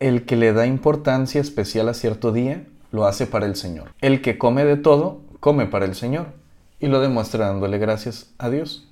El 0.00 0.26
que 0.26 0.34
le 0.34 0.52
da 0.52 0.66
importancia 0.66 1.40
especial 1.40 1.88
a 1.88 1.94
cierto 1.94 2.32
día, 2.32 2.66
lo 2.90 3.06
hace 3.06 3.28
para 3.28 3.46
el 3.46 3.54
Señor. 3.54 3.92
El 4.00 4.22
que 4.22 4.38
come 4.38 4.64
de 4.64 4.76
todo, 4.76 5.20
come 5.38 5.66
para 5.66 5.84
el 5.84 5.94
Señor. 5.94 6.32
Y 6.80 6.88
lo 6.88 6.98
demuestra 6.98 7.46
dándole 7.46 7.78
gracias 7.78 8.34
a 8.38 8.50
Dios. 8.50 8.88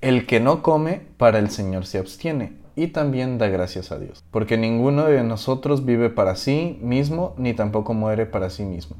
El 0.00 0.28
que 0.28 0.38
no 0.38 0.62
come, 0.62 1.02
para 1.16 1.40
el 1.40 1.50
Señor 1.50 1.86
se 1.86 1.98
abstiene. 1.98 2.52
Y 2.76 2.86
también 2.86 3.36
da 3.36 3.48
gracias 3.48 3.90
a 3.90 3.98
Dios. 3.98 4.22
Porque 4.30 4.58
ninguno 4.58 5.06
de 5.06 5.24
nosotros 5.24 5.84
vive 5.84 6.10
para 6.10 6.36
sí 6.36 6.78
mismo, 6.82 7.34
ni 7.36 7.52
tampoco 7.52 7.94
muere 7.94 8.26
para 8.26 8.48
sí 8.48 8.62
mismo. 8.62 8.94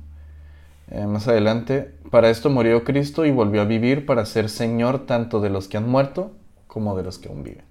Eh, 0.90 1.06
más 1.06 1.28
adelante, 1.28 1.94
para 2.10 2.30
esto 2.30 2.50
murió 2.50 2.82
Cristo 2.82 3.24
y 3.24 3.30
volvió 3.30 3.62
a 3.62 3.64
vivir 3.64 4.06
para 4.06 4.26
ser 4.26 4.48
Señor 4.48 5.06
tanto 5.06 5.40
de 5.40 5.50
los 5.50 5.68
que 5.68 5.76
han 5.76 5.88
muerto 5.88 6.32
como 6.66 6.96
de 6.96 7.04
los 7.04 7.18
que 7.18 7.28
aún 7.28 7.44
viven. 7.44 7.64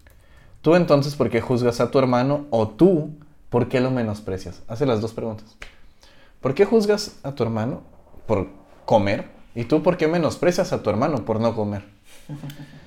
Tú 0.61 0.75
entonces, 0.75 1.15
¿por 1.15 1.29
qué 1.29 1.41
juzgas 1.41 1.81
a 1.81 1.91
tu 1.91 1.99
hermano? 1.99 2.45
O 2.49 2.69
tú, 2.69 3.11
¿por 3.49 3.67
qué 3.67 3.81
lo 3.81 3.91
menosprecias? 3.91 4.61
Hace 4.67 4.85
las 4.85 5.01
dos 5.01 5.13
preguntas. 5.13 5.57
¿Por 6.41 6.53
qué 6.53 6.65
juzgas 6.65 7.19
a 7.23 7.33
tu 7.33 7.43
hermano 7.43 7.81
por 8.25 8.47
comer? 8.85 9.25
¿Y 9.55 9.65
tú 9.65 9.83
por 9.83 9.97
qué 9.97 10.07
menosprecias 10.07 10.71
a 10.71 10.81
tu 10.81 10.89
hermano 10.89 11.25
por 11.25 11.39
no 11.41 11.55
comer? 11.55 11.83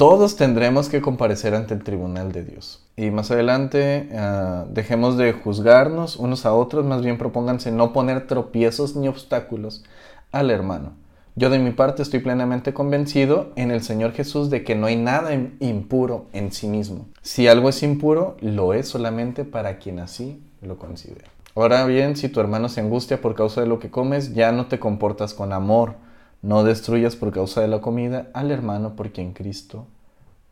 Todos 0.00 0.36
tendremos 0.36 0.88
que 0.88 1.02
comparecer 1.02 1.54
ante 1.54 1.74
el 1.74 1.84
tribunal 1.84 2.32
de 2.32 2.42
Dios. 2.42 2.82
Y 2.96 3.10
más 3.10 3.30
adelante, 3.30 4.08
ah, 4.16 4.64
dejemos 4.70 5.18
de 5.18 5.34
juzgarnos 5.34 6.16
unos 6.16 6.46
a 6.46 6.54
otros, 6.54 6.86
más 6.86 7.02
bien 7.02 7.18
propónganse 7.18 7.70
no 7.70 7.92
poner 7.92 8.26
tropiezos 8.26 8.96
ni 8.96 9.08
obstáculos 9.08 9.84
al 10.32 10.50
hermano. 10.50 10.94
Yo 11.36 11.50
de 11.50 11.58
mi 11.58 11.72
parte 11.72 12.00
estoy 12.00 12.20
plenamente 12.20 12.72
convencido 12.72 13.52
en 13.56 13.70
el 13.70 13.82
Señor 13.82 14.12
Jesús 14.12 14.48
de 14.48 14.64
que 14.64 14.74
no 14.74 14.86
hay 14.86 14.96
nada 14.96 15.34
impuro 15.34 16.28
en 16.32 16.50
sí 16.50 16.66
mismo. 16.66 17.04
Si 17.20 17.46
algo 17.46 17.68
es 17.68 17.82
impuro, 17.82 18.38
lo 18.40 18.72
es 18.72 18.88
solamente 18.88 19.44
para 19.44 19.76
quien 19.76 19.98
así 19.98 20.42
lo 20.62 20.78
considera. 20.78 21.28
Ahora 21.54 21.84
bien, 21.84 22.16
si 22.16 22.30
tu 22.30 22.40
hermano 22.40 22.70
se 22.70 22.80
angustia 22.80 23.20
por 23.20 23.34
causa 23.34 23.60
de 23.60 23.66
lo 23.66 23.78
que 23.78 23.90
comes, 23.90 24.32
ya 24.32 24.50
no 24.50 24.64
te 24.64 24.78
comportas 24.78 25.34
con 25.34 25.52
amor 25.52 25.96
no 26.42 26.64
destruyas 26.64 27.16
por 27.16 27.32
causa 27.32 27.60
de 27.60 27.68
la 27.68 27.80
comida 27.80 28.28
al 28.32 28.50
hermano 28.50 28.96
por 28.96 29.10
quien 29.10 29.32
Cristo 29.32 29.86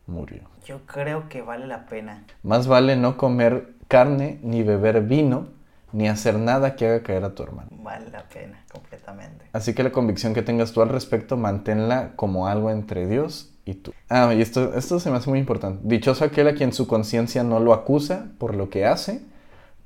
murió. 0.07 0.41
Yo 0.65 0.85
creo 0.85 1.29
que 1.29 1.41
vale 1.41 1.67
la 1.67 1.85
pena. 1.85 2.25
Más 2.43 2.67
vale 2.67 2.95
no 2.95 3.17
comer 3.17 3.73
carne, 3.87 4.39
ni 4.43 4.63
beber 4.63 5.01
vino, 5.01 5.47
ni 5.91 6.07
hacer 6.07 6.37
nada 6.37 6.75
que 6.75 6.87
haga 6.87 7.03
caer 7.03 7.23
a 7.23 7.33
tu 7.33 7.43
hermano. 7.43 7.69
Vale 7.71 8.09
la 8.11 8.23
pena, 8.29 8.63
completamente. 8.71 9.45
Así 9.53 9.73
que 9.73 9.83
la 9.83 9.91
convicción 9.91 10.33
que 10.33 10.43
tengas 10.43 10.71
tú 10.71 10.81
al 10.81 10.89
respecto, 10.89 11.37
manténla 11.37 12.11
como 12.15 12.47
algo 12.47 12.69
entre 12.69 13.07
Dios 13.07 13.51
y 13.65 13.73
tú. 13.73 13.93
Ah, 14.09 14.33
y 14.33 14.41
esto, 14.41 14.75
esto 14.75 14.99
se 14.99 15.09
me 15.09 15.17
hace 15.17 15.29
muy 15.29 15.39
importante. 15.39 15.81
Dichoso 15.83 16.23
aquel 16.23 16.47
a 16.47 16.53
quien 16.53 16.73
su 16.73 16.85
conciencia 16.85 17.43
no 17.43 17.59
lo 17.59 17.73
acusa 17.73 18.27
por 18.37 18.53
lo 18.53 18.69
que 18.69 18.85
hace, 18.85 19.21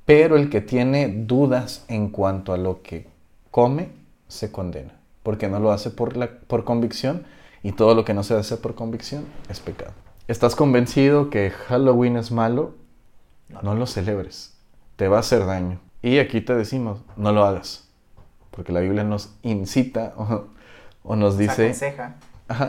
pero 0.04 0.36
el 0.36 0.50
que 0.50 0.60
tiene 0.60 1.08
dudas 1.08 1.86
en 1.88 2.10
cuanto 2.10 2.52
a 2.52 2.58
lo 2.58 2.82
que 2.82 3.06
come, 3.50 3.88
se 4.28 4.52
condena 4.52 5.03
porque 5.24 5.48
no 5.48 5.58
lo 5.58 5.72
hace 5.72 5.90
por, 5.90 6.16
la, 6.16 6.30
por 6.46 6.62
convicción 6.62 7.24
y 7.64 7.72
todo 7.72 7.96
lo 7.96 8.04
que 8.04 8.14
no 8.14 8.22
se 8.22 8.34
hace 8.34 8.56
por 8.56 8.76
convicción 8.76 9.24
es 9.48 9.58
pecado. 9.58 9.92
¿Estás 10.28 10.54
convencido 10.54 11.30
que 11.30 11.50
Halloween 11.50 12.16
es 12.16 12.30
malo? 12.30 12.74
No, 13.62 13.74
lo 13.74 13.86
celebres, 13.86 14.54
te 14.96 15.08
va 15.08 15.16
a 15.16 15.20
hacer 15.20 15.46
daño. 15.46 15.80
Y 16.02 16.18
aquí 16.18 16.40
te 16.40 16.54
decimos, 16.54 17.00
no 17.16 17.32
lo 17.32 17.44
hagas, 17.44 17.88
porque 18.50 18.72
la 18.72 18.80
Biblia 18.80 19.02
nos 19.02 19.34
incita 19.42 20.14
o, 21.02 21.16
nos 21.16 21.38
dice, 21.38 21.68
nos 21.68 21.82
aconseja. 21.82 22.16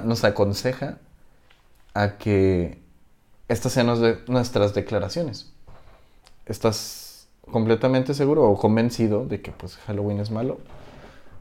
nos 0.04 0.24
aconseja 0.24 0.98
a 1.94 2.18
que 2.18 2.80
estas 3.48 3.74
sean 3.74 3.88
nuestras 4.28 4.74
declaraciones. 4.74 5.54
¿Estás 6.46 7.28
completamente 7.52 8.14
seguro 8.14 8.44
o 8.44 8.58
convencido 8.58 9.26
de 9.26 9.42
que 9.42 9.52
pues 9.52 9.76
Halloween 9.78 10.20
es 10.20 10.32
malo? 10.32 10.60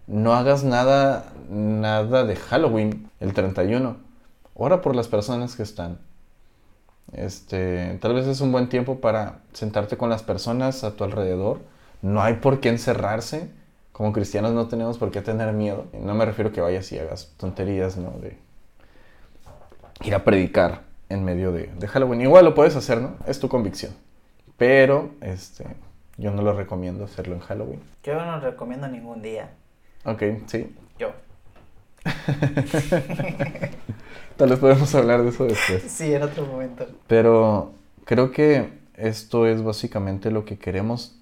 No 0.06 0.35
hagas 0.35 0.64
nada, 0.64 1.32
nada 1.48 2.24
de 2.24 2.36
Halloween 2.36 3.10
el 3.20 3.32
31. 3.32 3.97
Ora 4.55 4.81
por 4.81 4.94
las 4.94 5.09
personas 5.09 5.56
que 5.56 5.62
están. 5.62 5.98
Este, 7.12 7.98
tal 8.01 8.14
vez 8.14 8.26
es 8.26 8.40
un 8.40 8.52
buen 8.52 8.68
tiempo 8.68 9.01
para 9.01 9.40
sentarte 9.52 9.97
con 9.97 10.10
las 10.10 10.22
personas 10.22 10.85
a 10.85 10.94
tu 10.97 11.05
alrededor. 11.05 11.60
No 12.02 12.22
hay 12.22 12.35
por 12.35 12.60
qué 12.60 12.68
encerrarse. 12.68 13.51
Como 13.93 14.12
cristianos 14.12 14.52
no 14.52 14.68
tenemos 14.68 14.98
por 14.98 15.10
qué 15.10 15.22
tener 15.22 15.52
miedo. 15.52 15.86
No 15.93 16.14
me 16.14 16.24
refiero 16.24 16.52
que 16.52 16.60
vayas 16.60 16.90
y 16.93 16.98
hagas 16.98 17.32
tonterías, 17.36 17.97
¿no? 17.97 18.10
De 18.10 18.36
ir 20.02 20.14
a 20.14 20.24
predicar 20.24 20.82
en 21.09 21.24
medio 21.24 21.52
de, 21.52 21.72
de 21.78 21.89
Halloween. 21.89 22.20
Igual 22.20 22.44
lo 22.44 22.55
puedes 22.55 22.76
hacer, 22.76 23.01
¿no? 23.01 23.16
Es 23.26 23.39
tu 23.39 23.48
convicción. 23.48 23.93
Pero, 24.56 25.10
este, 25.20 25.64
yo 26.16 26.31
no 26.31 26.43
lo 26.43 26.52
recomiendo 26.52 27.05
hacerlo 27.05 27.35
en 27.35 27.40
Halloween. 27.40 27.81
Yo 28.02 28.14
no 28.14 28.24
lo 28.24 28.40
recomiendo 28.40 28.89
ningún 28.89 29.22
día. 29.22 29.51
Ok, 30.05 30.22
sí. 30.47 30.74
Yo. 30.98 31.12
Tal 34.36 34.51
vez 34.51 34.59
podemos 34.59 34.94
hablar 34.94 35.22
de 35.22 35.31
eso 35.31 35.44
después. 35.44 35.82
Sí, 35.89 36.12
en 36.12 36.22
otro 36.22 36.44
momento. 36.47 36.86
Pero 37.06 37.72
creo 38.05 38.31
que 38.32 38.70
esto 38.94 39.47
es 39.47 39.62
básicamente 39.62 40.31
lo 40.31 40.44
que 40.44 40.59
queremos 40.59 41.16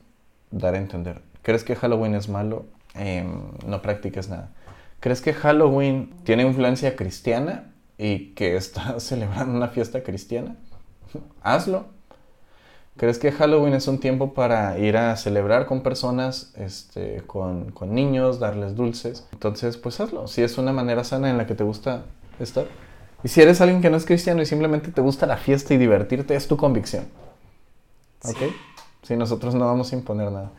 dar 0.50 0.74
a 0.74 0.78
entender. 0.78 1.22
¿Crees 1.42 1.64
que 1.64 1.76
Halloween 1.76 2.14
es 2.14 2.28
malo? 2.28 2.66
Em, 2.94 3.52
no 3.66 3.82
practiques 3.82 4.28
nada. 4.28 4.50
¿Crees 5.00 5.20
que 5.20 5.32
Halloween 5.32 6.14
tiene 6.24 6.42
influencia 6.44 6.94
cristiana 6.96 7.72
y 7.98 8.34
que 8.34 8.56
está 8.56 9.00
celebrando 9.00 9.56
una 9.56 9.68
fiesta 9.68 10.02
cristiana? 10.02 10.56
Hazlo. 11.42 11.86
¿Crees 12.96 13.18
que 13.18 13.32
Halloween 13.32 13.72
es 13.72 13.88
un 13.88 13.98
tiempo 13.98 14.34
para 14.34 14.78
ir 14.78 14.96
a 14.96 15.16
celebrar 15.16 15.66
con 15.66 15.82
personas, 15.82 16.52
este, 16.56 17.22
con, 17.26 17.70
con, 17.70 17.94
niños, 17.94 18.38
darles 18.38 18.76
dulces? 18.76 19.26
Entonces, 19.32 19.78
pues 19.78 19.98
hazlo. 19.98 20.28
Si 20.28 20.42
es 20.42 20.58
una 20.58 20.72
manera 20.72 21.02
sana 21.02 21.30
en 21.30 21.38
la 21.38 21.46
que 21.46 21.54
te 21.54 21.64
gusta 21.64 22.04
estar. 22.38 22.66
Y 23.24 23.28
si 23.28 23.40
eres 23.40 23.60
alguien 23.60 23.80
que 23.80 23.88
no 23.88 23.96
es 23.96 24.04
cristiano 24.04 24.42
y 24.42 24.46
simplemente 24.46 24.90
te 24.90 25.00
gusta 25.00 25.26
la 25.26 25.38
fiesta 25.38 25.72
y 25.72 25.78
divertirte, 25.78 26.34
es 26.34 26.46
tu 26.48 26.56
convicción. 26.56 27.06
¿Ok? 28.24 28.36
Si 29.02 29.16
nosotros 29.16 29.54
no 29.54 29.66
vamos 29.66 29.92
a 29.92 29.96
imponer 29.96 30.30
nada. 30.30 30.50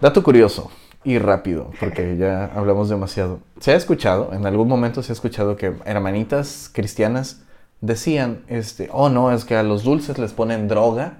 Dato 0.00 0.22
curioso 0.22 0.70
y 1.04 1.18
rápido, 1.18 1.70
porque 1.80 2.16
ya 2.16 2.46
hablamos 2.54 2.88
demasiado. 2.88 3.40
Se 3.58 3.72
ha 3.72 3.76
escuchado, 3.76 4.32
en 4.32 4.46
algún 4.46 4.68
momento 4.68 5.02
se 5.02 5.12
ha 5.12 5.14
escuchado 5.14 5.56
que 5.56 5.74
hermanitas 5.84 6.70
cristianas 6.72 7.42
decían, 7.80 8.42
este, 8.48 8.88
oh 8.92 9.08
no, 9.08 9.32
es 9.32 9.44
que 9.44 9.56
a 9.56 9.62
los 9.62 9.82
dulces 9.82 10.18
les 10.18 10.32
ponen 10.32 10.68
droga 10.68 11.18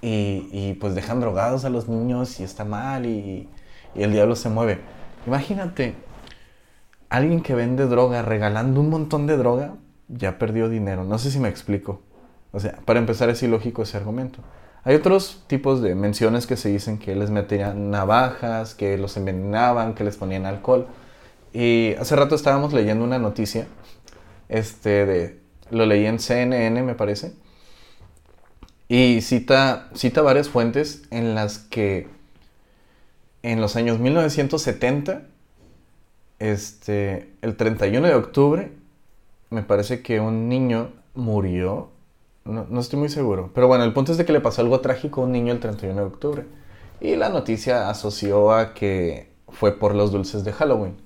y, 0.00 0.74
pues 0.74 0.94
dejan 0.94 1.20
drogados 1.20 1.64
a 1.64 1.70
los 1.70 1.88
niños 1.88 2.40
y 2.40 2.44
está 2.44 2.64
mal 2.64 3.06
y, 3.06 3.48
el 3.94 4.12
diablo 4.12 4.36
se 4.36 4.48
mueve. 4.48 4.78
Imagínate, 5.26 5.94
alguien 7.08 7.42
que 7.42 7.54
vende 7.54 7.86
droga 7.86 8.22
regalando 8.22 8.80
un 8.80 8.90
montón 8.90 9.26
de 9.26 9.36
droga, 9.36 9.74
ya 10.08 10.38
perdió 10.38 10.68
dinero. 10.68 11.04
No 11.04 11.18
sé 11.18 11.30
si 11.30 11.40
me 11.40 11.48
explico. 11.48 12.02
O 12.52 12.60
sea, 12.60 12.78
para 12.84 12.98
empezar 13.00 13.28
es 13.28 13.42
ilógico 13.42 13.82
ese 13.82 13.96
argumento. 13.96 14.40
Hay 14.84 14.94
otros 14.94 15.42
tipos 15.48 15.82
de 15.82 15.94
menciones 15.94 16.46
que 16.46 16.56
se 16.56 16.68
dicen 16.68 16.98
que 16.98 17.14
les 17.14 17.30
metían 17.30 17.90
navajas, 17.90 18.74
que 18.74 18.96
los 18.96 19.16
envenenaban, 19.16 19.94
que 19.94 20.04
les 20.04 20.16
ponían 20.16 20.46
alcohol. 20.46 20.86
Y 21.52 21.94
hace 21.98 22.14
rato 22.14 22.34
estábamos 22.34 22.72
leyendo 22.72 23.04
una 23.04 23.18
noticia, 23.18 23.66
este 24.48 25.06
de, 25.06 25.40
lo 25.70 25.86
leí 25.86 26.06
en 26.06 26.18
CNN 26.18 26.82
me 26.82 26.94
parece, 26.94 27.34
y 28.88 29.20
cita, 29.20 29.88
cita 29.94 30.22
varias 30.22 30.48
fuentes 30.48 31.02
en 31.10 31.34
las 31.34 31.58
que 31.58 32.08
en 33.42 33.60
los 33.60 33.76
años 33.76 33.98
1970, 33.98 35.22
este, 36.38 37.34
el 37.42 37.56
31 37.56 38.08
de 38.08 38.14
octubre, 38.14 38.72
me 39.50 39.62
parece 39.62 40.02
que 40.02 40.20
un 40.20 40.48
niño 40.48 40.92
murió 41.14 41.90
no, 42.48 42.80
estoy 42.80 42.98
muy 42.98 43.10
seguro. 43.10 43.50
Pero 43.54 43.68
bueno, 43.68 43.84
el 43.84 43.92
punto 43.92 44.12
es 44.12 44.18
de 44.18 44.24
que 44.24 44.32
le 44.32 44.40
pasó 44.40 44.62
algo 44.62 44.80
trágico 44.80 45.20
a 45.20 45.24
un 45.24 45.32
niño 45.32 45.52
el 45.52 45.60
31 45.60 46.00
de 46.00 46.06
octubre. 46.06 46.44
Y 47.00 47.14
la 47.16 47.28
noticia 47.28 47.90
asoció 47.90 48.52
a 48.52 48.74
que 48.74 49.30
fue 49.48 49.78
por 49.78 49.94
los 49.94 50.12
dulces 50.12 50.44
de 50.44 50.52
Halloween. 50.52 50.96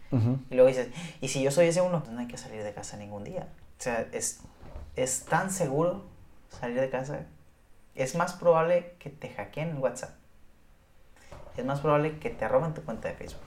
Y 0.50 0.56
luego 0.56 0.68
dices, 0.68 0.90
¿y 1.22 1.28
si 1.30 1.42
yo 1.42 1.50
soy 1.52 1.68
ese 1.68 1.82
uno? 1.82 2.04
No 2.12 2.20
hay 2.20 2.28
que 2.28 2.38
salir 2.38 2.64
de 2.64 2.74
casa 2.74 2.98
ningún 2.98 3.24
día. 3.24 3.48
O 3.80 3.82
sea, 3.82 4.06
es, 4.12 4.42
es 4.96 5.26
tan 5.26 5.52
seguro 5.52 6.06
salir 6.50 6.80
de 6.80 6.90
casa. 6.90 7.26
Es 7.96 8.16
más 8.16 8.34
probable 8.34 8.94
que 9.00 9.10
te 9.10 9.30
hackeen 9.30 9.70
en 9.70 9.80
WhatsApp. 9.80 10.12
Es 11.58 11.66
más 11.66 11.80
probable 11.82 12.20
que 12.20 12.30
te 12.30 12.48
roben 12.48 12.74
tu 12.74 12.84
cuenta 12.84 13.10
de 13.10 13.16
Facebook. 13.16 13.42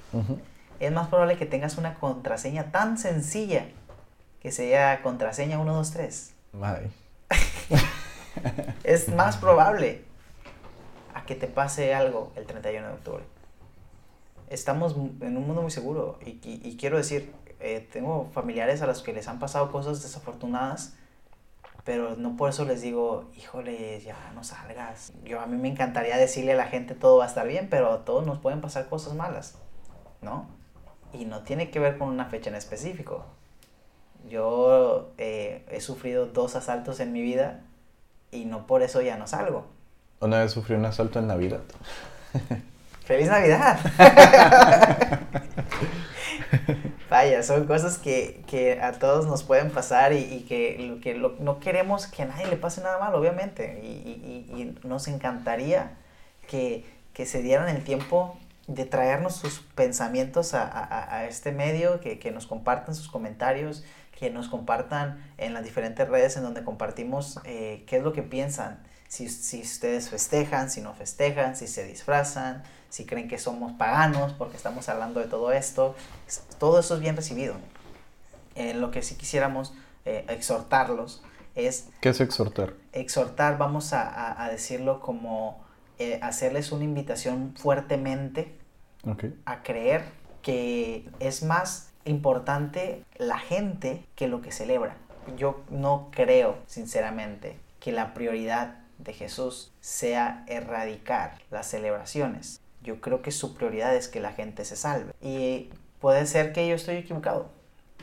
Es 0.81 0.93
más 0.93 1.09
probable 1.09 1.39
que 1.39 1.47
tengas 1.47 1.79
una 1.79 1.95
contraseña 1.95 2.73
tan 2.73 2.99
sencilla 2.99 3.69
que 4.43 4.51
sea 4.51 5.03
contraseña 5.03 5.57
123. 5.57 6.35
es 8.83 9.09
más 9.15 9.37
probable 9.37 10.05
a 11.15 11.25
que 11.25 11.37
te 11.37 11.47
pase 11.47 11.95
algo 11.95 12.33
el 12.35 12.45
31 12.45 12.89
de 12.89 12.93
octubre. 12.93 13.25
Estamos 14.51 14.97
en 14.97 15.37
un 15.37 15.47
mundo 15.47 15.63
muy 15.63 15.71
seguro 15.71 16.19
y, 16.21 16.77
quiero 16.77 16.97
decir, 16.99 17.33
eh, 17.61 17.89
tengo 17.93 18.29
familiares 18.35 18.83
a 18.83 18.87
los 18.87 19.03
que 19.03 19.13
les 19.13 19.29
han 19.29 19.39
pasado 19.39 19.71
cosas 19.71 20.03
desafortunadas 20.03 20.95
pero 21.85 22.15
no 22.17 22.37
por 22.37 22.51
eso 22.51 22.65
les 22.65 22.81
digo, 22.81 23.29
híjole, 23.37 24.01
ya 24.01 24.31
no 24.35 24.45
salgas. 24.45 25.13
Yo 25.25 25.41
a 25.41 25.47
mí 25.47 25.57
me 25.57 25.69
encantaría 25.69 26.17
decirle 26.17 26.53
a 26.53 26.57
la 26.57 26.67
gente 26.67 26.95
todo 26.95 27.19
va 27.19 27.25
a 27.25 27.27
estar 27.27 27.47
bien, 27.47 27.67
pero 27.69 27.93
a 27.93 28.05
todos 28.05 28.25
nos 28.25 28.39
pueden 28.39 28.61
pasar 28.61 28.89
cosas 28.89 29.15
malas, 29.15 29.59
¿no? 30.21 30.47
Y 31.13 31.25
no 31.25 31.43
tiene 31.43 31.71
que 31.71 31.81
ver 31.81 31.99
con 31.99 32.09
una 32.09 32.27
fecha 32.27 32.51
en 32.51 32.57
específico. 32.57 33.27
Yo 34.29 35.13
eh, 35.19 35.65
he 35.71 35.81
sufrido 35.81 36.27
dos 36.27 36.57
asaltos 36.57 37.01
en 37.01 37.13
mi 37.13 37.23
vida 37.23 37.61
y 38.31 38.45
no 38.45 38.67
por 38.67 38.83
eso 38.83 39.03
ya 39.03 39.17
no 39.17 39.27
salgo. 39.27 39.67
Una 40.21 40.41
vez 40.41 40.53
sufrí 40.53 40.75
un 40.75 40.85
asalto 40.85 41.19
en 41.19 41.27
Navidad. 41.27 41.61
¡Feliz 43.05 43.29
Navidad! 43.29 43.79
Vaya, 47.11 47.43
son 47.43 47.67
cosas 47.67 47.99
que, 47.99 48.79
a 48.81 48.93
todos 48.93 49.27
nos 49.27 49.43
pueden 49.43 49.71
pasar 49.71 50.15
y, 50.15 50.47
que, 50.49 50.99
que 51.03 51.15
no 51.15 51.61
queremos 51.61 52.07
que 52.07 52.23
a 52.23 52.25
nadie 52.25 52.47
le 52.47 52.57
pase 52.57 52.81
nada 52.81 52.99
mal, 52.99 53.15
obviamente. 53.15 53.81
Y, 53.85 54.75
nos 54.85 55.09
encantaría 55.09 55.99
que, 56.49 56.87
se 57.27 57.43
dieran 57.43 57.69
el 57.69 57.85
tiempo 57.85 58.39
de 58.67 58.87
traernos 58.87 59.37
sus 59.37 59.61
pensamientos 59.75 60.55
a, 60.55 61.27
este 61.29 61.53
medio, 61.53 62.01
que, 62.01 62.31
nos 62.31 62.47
compartan 62.47 62.95
sus 62.95 63.09
comentarios, 63.09 63.85
que 64.23 64.31
nos 64.31 64.49
compartan 64.49 65.21
en 65.37 65.53
las 65.53 65.65
diferentes 65.65 66.09
redes 66.09 66.37
en 66.37 66.45
donde 66.45 66.63
compartimos 66.63 67.41
eh, 67.43 67.83
qué 67.89 67.97
es 67.97 68.05
lo 68.05 68.13
que 68.13 68.23
piensan. 68.23 68.81
Si, 69.09 69.29
si 69.29 69.63
ustedes 69.63 70.11
festejan, 70.11 70.71
si 70.71 70.81
no 70.81 70.95
festejan, 70.95 71.57
si 71.57 71.67
se 71.67 71.85
disfrazan, 71.85 72.63
si 72.89 73.05
creen 73.05 73.27
que 73.27 73.37
somos 73.37 73.73
paganos 73.73 74.33
porque 74.35 74.57
estamos 74.57 74.89
hablando 74.89 75.19
de 75.19 75.27
todo 75.27 75.51
esto. 75.51 75.97
Todo 76.61 76.79
eso 76.79 76.95
es 76.95 77.01
bien 77.01 77.17
recibido. 77.17 77.57
En 78.55 78.81
lo 78.81 78.93
que 78.93 79.03
sí 79.03 79.17
quisiéramos 79.17 79.75
eh, 80.05 80.25
exhortarlos 80.29 81.25
es... 81.57 81.89
¿Qué 82.01 82.11
es 82.11 82.21
exhortar? 82.21 82.75
Exhortar, 82.93 83.59
vamos 83.59 83.93
a, 83.93 84.49
decirlo 84.53 85.01
como 85.01 85.65
eh, 85.99 86.21
hacerles 86.23 86.71
una 86.71 86.85
invitación 86.85 87.57
fuertemente 87.57 88.57
a 89.47 89.65
creer 89.65 90.05
que 90.43 91.09
es 91.19 91.43
más 91.43 91.92
importante 92.05 93.05
la 93.17 93.39
gente 93.39 94.05
que 94.15 94.29
lo 94.29 94.43
que 94.43 94.53
celebra. 94.53 94.97
Yo 95.37 95.63
no 95.71 96.09
creo, 96.11 96.57
sinceramente, 96.67 97.57
que 97.81 97.93
la 97.93 98.15
prioridad 98.15 98.79
de 98.99 99.13
Jesús 99.13 99.73
sea 99.81 100.45
erradicar 100.47 101.39
las 101.51 101.67
celebraciones 101.67 102.63
yo 102.83 103.01
creo 103.01 103.23
que 103.23 103.31
su 103.31 103.55
prioridad 103.55 103.95
es 103.95 104.09
que 104.09 104.21
la 104.21 104.33
gente 104.33 104.65
se 104.65 104.77
salve. 104.77 105.13
Y 105.21 105.71
puede 106.01 106.27
ser 106.27 106.53
que 106.53 106.67
yo 106.69 106.75
estoy 106.75 106.97
equivocado. 106.97 107.51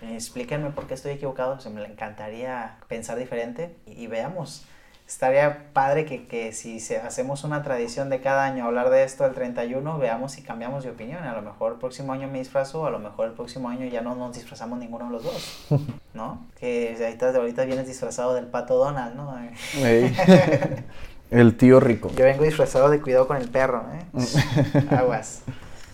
Explíquenme 0.02 0.72
por 0.72 0.88
qué 0.88 0.94
estoy 0.94 1.14
equivocado. 1.14 1.60
Se 1.60 1.70
me 1.70 1.84
encantaría 1.86 2.78
pensar 2.88 3.18
diferente 3.18 3.76
y, 3.86 4.08
veamos. 4.08 4.66
Estaría 5.10 5.74
padre 5.74 6.06
que, 6.06 6.28
que 6.28 6.54
si 6.54 6.80
se, 6.80 6.98
hacemos 6.98 7.44
una 7.44 7.64
tradición 7.64 8.12
de 8.12 8.22
cada 8.22 8.46
año 8.46 8.66
hablar 8.66 8.92
de 8.92 9.04
esto 9.04 9.26
el 9.26 9.34
31, 9.34 9.98
veamos 9.98 10.34
si 10.34 10.44
cambiamos 10.44 10.84
de 10.84 10.92
opinión. 10.92 11.24
A 11.24 11.34
lo 11.34 11.42
mejor 11.42 11.74
el 11.74 11.80
próximo 11.80 12.14
año 12.14 12.28
me 12.28 12.38
disfrazo, 12.38 12.86
a 12.86 12.92
lo 12.92 13.00
mejor 13.00 13.26
el 13.30 13.34
próximo 13.34 13.70
año 13.70 13.88
ya 13.88 14.02
no 14.02 14.14
nos 14.14 14.36
disfrazamos 14.36 14.78
ninguno 14.78 15.06
de 15.06 15.12
los 15.12 15.24
dos. 15.24 15.66
¿No? 16.14 16.46
Que 16.60 16.96
ahorita, 17.02 17.30
ahorita 17.36 17.66
vienes 17.66 17.88
disfrazado 17.88 18.36
del 18.36 18.46
pato 18.46 18.76
Donald, 18.76 19.16
¿no? 19.16 19.36
El 21.32 21.58
tío 21.58 21.80
rico. 21.80 22.12
Yo 22.16 22.26
vengo 22.26 22.44
disfrazado 22.44 22.88
de 22.92 23.02
cuidado 23.02 23.28
con 23.28 23.38
el 23.38 23.50
perro, 23.50 23.86
¿eh? 23.92 24.86
Aguas. 24.96 25.42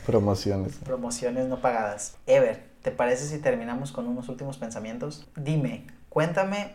Promociones. 0.05 0.75
Promociones 0.83 1.47
no 1.47 1.61
pagadas. 1.61 2.17
Ever, 2.25 2.65
¿te 2.81 2.91
parece 2.91 3.25
si 3.27 3.39
terminamos 3.39 3.93
con 3.93 4.07
unos 4.07 4.27
últimos 4.27 4.57
pensamientos? 4.57 5.25
Dime, 5.37 5.87
cuéntame 6.09 6.73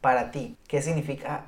para 0.00 0.30
ti, 0.30 0.56
¿qué 0.68 0.82
significa 0.82 1.46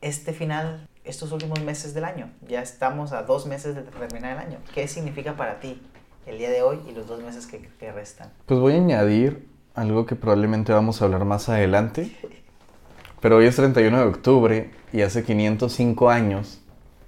este 0.00 0.32
final, 0.32 0.88
estos 1.04 1.32
últimos 1.32 1.60
meses 1.62 1.94
del 1.94 2.04
año? 2.04 2.30
Ya 2.46 2.62
estamos 2.62 3.12
a 3.12 3.22
dos 3.22 3.46
meses 3.46 3.74
de 3.74 3.82
terminar 3.82 4.32
el 4.32 4.38
año. 4.38 4.58
¿Qué 4.74 4.88
significa 4.88 5.36
para 5.36 5.60
ti 5.60 5.80
el 6.26 6.38
día 6.38 6.50
de 6.50 6.62
hoy 6.62 6.80
y 6.88 6.92
los 6.92 7.06
dos 7.06 7.22
meses 7.22 7.46
que, 7.46 7.60
que 7.60 7.92
restan? 7.92 8.30
Pues 8.46 8.60
voy 8.60 8.74
a 8.74 8.76
añadir 8.76 9.48
algo 9.74 10.06
que 10.06 10.16
probablemente 10.16 10.72
vamos 10.72 11.00
a 11.00 11.04
hablar 11.04 11.24
más 11.24 11.48
adelante. 11.48 12.10
Pero 13.20 13.36
hoy 13.36 13.46
es 13.46 13.56
31 13.56 13.98
de 13.98 14.04
octubre 14.04 14.70
y 14.92 15.02
hace 15.02 15.24
505 15.24 16.10
años 16.10 16.60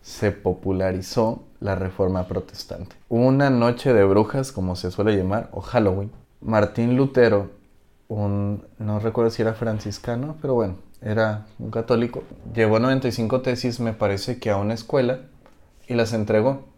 se 0.03 0.33
popularizó 0.33 1.45
la 1.61 1.75
reforma 1.75 2.27
protestante. 2.27 2.97
Una 3.09 3.51
noche 3.51 3.93
de 3.93 4.05
brujas, 4.05 4.51
como 4.51 4.77
se 4.77 4.91
suele 4.91 5.17
llamar, 5.17 5.51
o 5.53 5.61
Halloween. 5.61 6.11
Martín 6.41 6.97
Lutero, 6.97 7.51
un, 8.09 8.65
no 8.79 8.99
recuerdo 8.99 9.31
si 9.31 9.43
era 9.43 9.53
franciscano, 9.53 10.37
pero 10.41 10.55
bueno, 10.55 10.77
era 11.03 11.47
un 11.59 11.71
católico, 11.71 12.25
llevó 12.55 12.79
95 12.79 13.43
tesis, 13.43 13.81
me 13.81 13.93
parece 13.93 14.39
que 14.39 14.51
a 14.51 14.57
una 14.57 14.75
escuela, 14.75 15.21
y 15.87 15.95
las 15.95 16.13
entregó. 16.13 16.69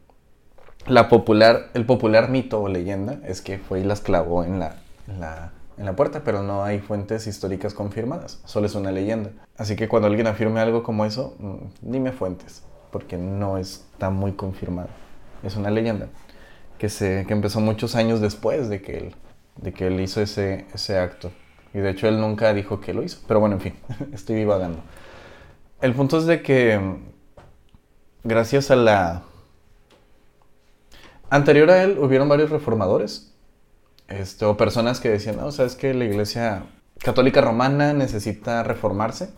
La 0.86 1.08
popular, 1.08 1.70
el 1.74 1.86
popular 1.86 2.28
mito 2.28 2.60
o 2.60 2.68
leyenda 2.68 3.20
es 3.24 3.40
que 3.40 3.58
fue 3.58 3.80
y 3.80 3.84
las 3.84 4.00
clavó 4.00 4.42
en 4.42 4.58
la, 4.58 4.76
la 5.06 5.52
en 5.78 5.86
la 5.86 5.96
puerta, 5.96 6.22
pero 6.24 6.42
no 6.42 6.64
hay 6.64 6.80
fuentes 6.80 7.26
históricas 7.26 7.74
confirmadas, 7.74 8.40
solo 8.44 8.66
es 8.66 8.74
una 8.74 8.92
leyenda. 8.92 9.30
Así 9.56 9.76
que 9.76 9.88
cuando 9.88 10.08
alguien 10.08 10.26
afirme 10.26 10.60
algo 10.60 10.82
como 10.82 11.04
eso, 11.04 11.34
mm, 11.38 11.90
dime 11.90 12.12
fuentes, 12.12 12.62
porque 12.90 13.16
no 13.16 13.58
está 13.58 14.10
muy 14.10 14.32
confirmado. 14.32 14.88
Es 15.42 15.56
una 15.56 15.70
leyenda 15.70 16.08
que, 16.78 16.88
se, 16.88 17.24
que 17.26 17.32
empezó 17.32 17.60
muchos 17.60 17.94
años 17.94 18.20
después 18.20 18.68
de 18.68 18.82
que 18.82 18.98
él, 18.98 19.14
de 19.56 19.72
que 19.72 19.86
él 19.86 20.00
hizo 20.00 20.20
ese, 20.20 20.66
ese 20.74 20.98
acto. 20.98 21.32
Y 21.74 21.78
de 21.78 21.90
hecho 21.90 22.08
él 22.08 22.20
nunca 22.20 22.52
dijo 22.52 22.80
que 22.80 22.92
lo 22.92 23.02
hizo, 23.02 23.18
pero 23.26 23.40
bueno, 23.40 23.56
en 23.56 23.60
fin, 23.60 23.74
estoy 24.12 24.36
divagando. 24.36 24.80
El 25.80 25.94
punto 25.94 26.18
es 26.18 26.26
de 26.26 26.42
que 26.42 26.80
gracias 28.24 28.70
a 28.70 28.76
la... 28.76 29.22
Anterior 31.30 31.70
a 31.70 31.82
él 31.82 31.98
hubieron 31.98 32.28
varios 32.28 32.50
reformadores, 32.50 33.32
este, 34.08 34.44
o 34.44 34.56
personas 34.56 35.00
que 35.00 35.08
decían, 35.08 35.38
no, 35.38 35.50
sabes 35.50 35.74
que 35.74 35.94
la 35.94 36.04
iglesia 36.04 36.64
católica 36.98 37.40
romana 37.40 37.94
necesita 37.94 38.62
reformarse. 38.62 39.30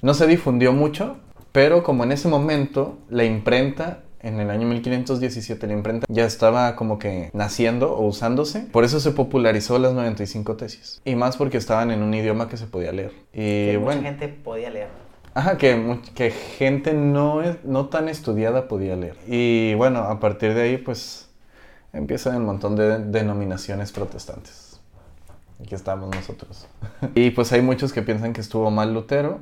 No 0.00 0.14
se 0.14 0.26
difundió 0.26 0.72
mucho, 0.72 1.18
pero 1.52 1.84
como 1.84 2.02
en 2.02 2.12
ese 2.12 2.28
momento 2.28 2.98
la 3.08 3.24
imprenta, 3.24 4.00
en 4.22 4.38
el 4.40 4.50
año 4.50 4.66
1517, 4.68 5.66
la 5.66 5.72
imprenta 5.72 6.06
ya 6.08 6.24
estaba 6.24 6.76
como 6.76 6.98
que 6.98 7.30
naciendo 7.32 7.92
o 7.94 8.06
usándose, 8.06 8.60
por 8.60 8.84
eso 8.84 9.00
se 9.00 9.10
popularizó 9.10 9.78
las 9.78 9.92
95 9.94 10.56
tesis. 10.56 11.00
Y 11.04 11.14
más 11.16 11.36
porque 11.36 11.56
estaban 11.58 11.90
en 11.90 12.02
un 12.02 12.14
idioma 12.14 12.48
que 12.48 12.56
se 12.56 12.66
podía 12.66 12.92
leer. 12.92 13.12
Y 13.32 13.70
Que 13.72 13.78
bueno, 13.82 14.00
mucha 14.02 14.10
gente 14.14 14.28
podía 14.28 14.70
leer. 14.70 14.88
Ajá, 15.34 15.56
que, 15.56 15.98
que 16.14 16.30
gente 16.30 16.92
no, 16.94 17.42
es- 17.42 17.64
no 17.64 17.86
tan 17.86 18.08
estudiada 18.08 18.68
podía 18.68 18.96
leer. 18.96 19.16
Y 19.26 19.74
bueno, 19.74 20.00
a 20.00 20.20
partir 20.20 20.54
de 20.54 20.62
ahí, 20.62 20.76
pues 20.76 21.28
empiezan 21.92 22.36
un 22.36 22.44
montón 22.44 22.76
de 22.76 22.98
denominaciones 22.98 23.92
protestantes. 23.92 24.80
Aquí 25.60 25.74
estamos 25.74 26.10
nosotros. 26.14 26.66
y 27.14 27.30
pues 27.30 27.52
hay 27.52 27.62
muchos 27.62 27.92
que 27.92 28.02
piensan 28.02 28.32
que 28.32 28.40
estuvo 28.40 28.70
mal 28.70 28.92
Lutero, 28.94 29.40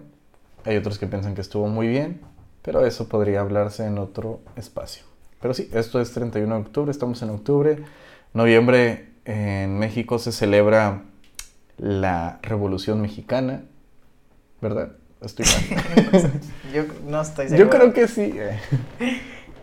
hay 0.65 0.77
otros 0.77 0.99
que 0.99 1.07
piensan 1.07 1.35
que 1.35 1.41
estuvo 1.41 1.67
muy 1.69 1.89
bien, 1.89 2.21
pero 2.63 2.85
eso 2.85 3.09
podría 3.09 3.41
hablarse 3.41 3.87
en 3.87 3.99
otro 3.99 4.41
espacio. 4.57 5.05
Pero 5.41 5.55
sí, 5.55 5.71
esto 5.73 6.01
es 6.01 6.13
31 6.13 6.55
de 6.55 6.61
octubre, 6.61 6.91
estamos 6.91 7.23
en 7.23 7.31
octubre. 7.31 7.79
Noviembre 8.35 9.09
en 9.25 9.79
México 9.79 10.19
se 10.19 10.33
celebra 10.33 11.03
la 11.79 12.39
Revolución 12.43 13.01
Mexicana, 13.01 13.63
¿verdad? 14.61 14.93
Estoy 15.23 15.47
mal. 15.47 16.33
Yo 16.75 16.85
no 17.07 17.21
estoy 17.21 17.49
seguro. 17.49 17.65
Yo 17.65 17.71
creo 17.71 17.93
que 17.93 18.09
sí. 18.09 18.35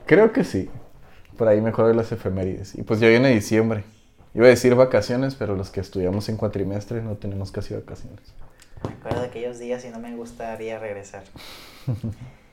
Creo 0.05 0.31
que 0.31 0.43
sí. 0.43 0.69
Por 1.37 1.47
ahí 1.47 1.61
mejor 1.61 1.95
las 1.95 2.11
efemérides. 2.11 2.75
Y 2.75 2.83
pues 2.83 2.99
ya 2.99 3.07
viene 3.07 3.29
diciembre. 3.29 3.83
Iba 4.33 4.45
a 4.47 4.49
decir 4.49 4.75
vacaciones, 4.75 5.35
pero 5.35 5.55
los 5.55 5.69
que 5.69 5.79
estudiamos 5.79 6.29
en 6.29 6.37
cuatrimestre 6.37 7.01
no 7.01 7.15
tenemos 7.15 7.51
casi 7.51 7.73
vacaciones. 7.73 8.21
Me 8.83 8.93
acuerdo 8.93 9.21
de 9.21 9.27
aquellos 9.27 9.59
días 9.59 9.83
y 9.85 9.89
no 9.89 9.99
me 9.99 10.15
gustaría 10.15 10.79
regresar. 10.79 11.23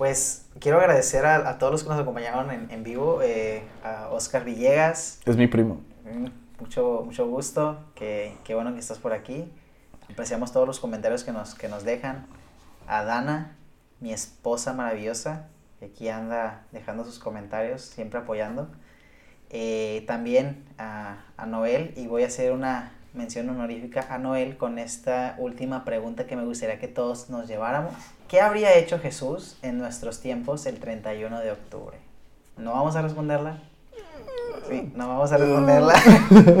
Pues 0.00 0.46
quiero 0.60 0.80
agradecer 0.80 1.26
a, 1.26 1.46
a 1.46 1.58
todos 1.58 1.70
los 1.70 1.82
que 1.82 1.90
nos 1.90 2.00
acompañaron 2.00 2.50
en, 2.50 2.70
en 2.70 2.82
vivo, 2.82 3.20
eh, 3.22 3.62
a 3.84 4.08
Oscar 4.08 4.44
Villegas, 4.46 5.20
Es 5.26 5.36
mi 5.36 5.46
primo. 5.46 5.82
mm, 6.10 6.28
mucho, 6.58 7.02
mucho 7.04 7.28
gusto, 7.28 7.78
que, 7.94 8.34
qué 8.44 8.54
bueno 8.54 8.72
que 8.72 8.80
estás 8.80 8.98
por 8.98 9.12
aquí. 9.12 9.52
Apreciamos 10.10 10.52
todos 10.52 10.66
los 10.66 10.80
comentarios 10.80 11.22
que 11.22 11.32
nos, 11.32 11.54
que 11.54 11.68
nos 11.68 11.84
dejan. 11.84 12.26
A 12.86 13.04
Dana, 13.04 13.58
mi 14.00 14.10
esposa 14.14 14.72
maravillosa, 14.72 15.48
que 15.78 15.84
aquí 15.84 16.08
anda 16.08 16.62
dejando 16.72 17.04
sus 17.04 17.18
comentarios, 17.18 17.82
siempre 17.82 18.20
apoyando. 18.20 18.70
Eh, 19.50 20.04
también 20.06 20.64
a, 20.78 21.18
a 21.36 21.44
Noel, 21.44 21.92
y 21.98 22.06
voy 22.06 22.22
a 22.22 22.28
hacer 22.28 22.52
una 22.52 22.94
mención 23.12 23.50
honorífica 23.50 24.06
a 24.08 24.16
Noel 24.16 24.56
con 24.56 24.78
esta 24.78 25.34
última 25.36 25.84
pregunta 25.84 26.26
que 26.26 26.36
me 26.36 26.44
gustaría 26.46 26.78
que 26.78 26.88
todos 26.88 27.28
nos 27.28 27.46
lleváramos. 27.48 27.92
¿Qué 28.30 28.40
habría 28.40 28.76
hecho 28.76 29.00
Jesús 29.00 29.56
en 29.60 29.78
nuestros 29.78 30.20
tiempos 30.20 30.64
el 30.66 30.78
31 30.78 31.40
de 31.40 31.50
octubre? 31.50 31.98
¿No 32.56 32.70
vamos 32.74 32.94
a 32.94 33.02
responderla? 33.02 33.58
Sí, 34.68 34.92
no 34.94 35.08
vamos 35.08 35.32
a 35.32 35.36
responderla. 35.36 35.94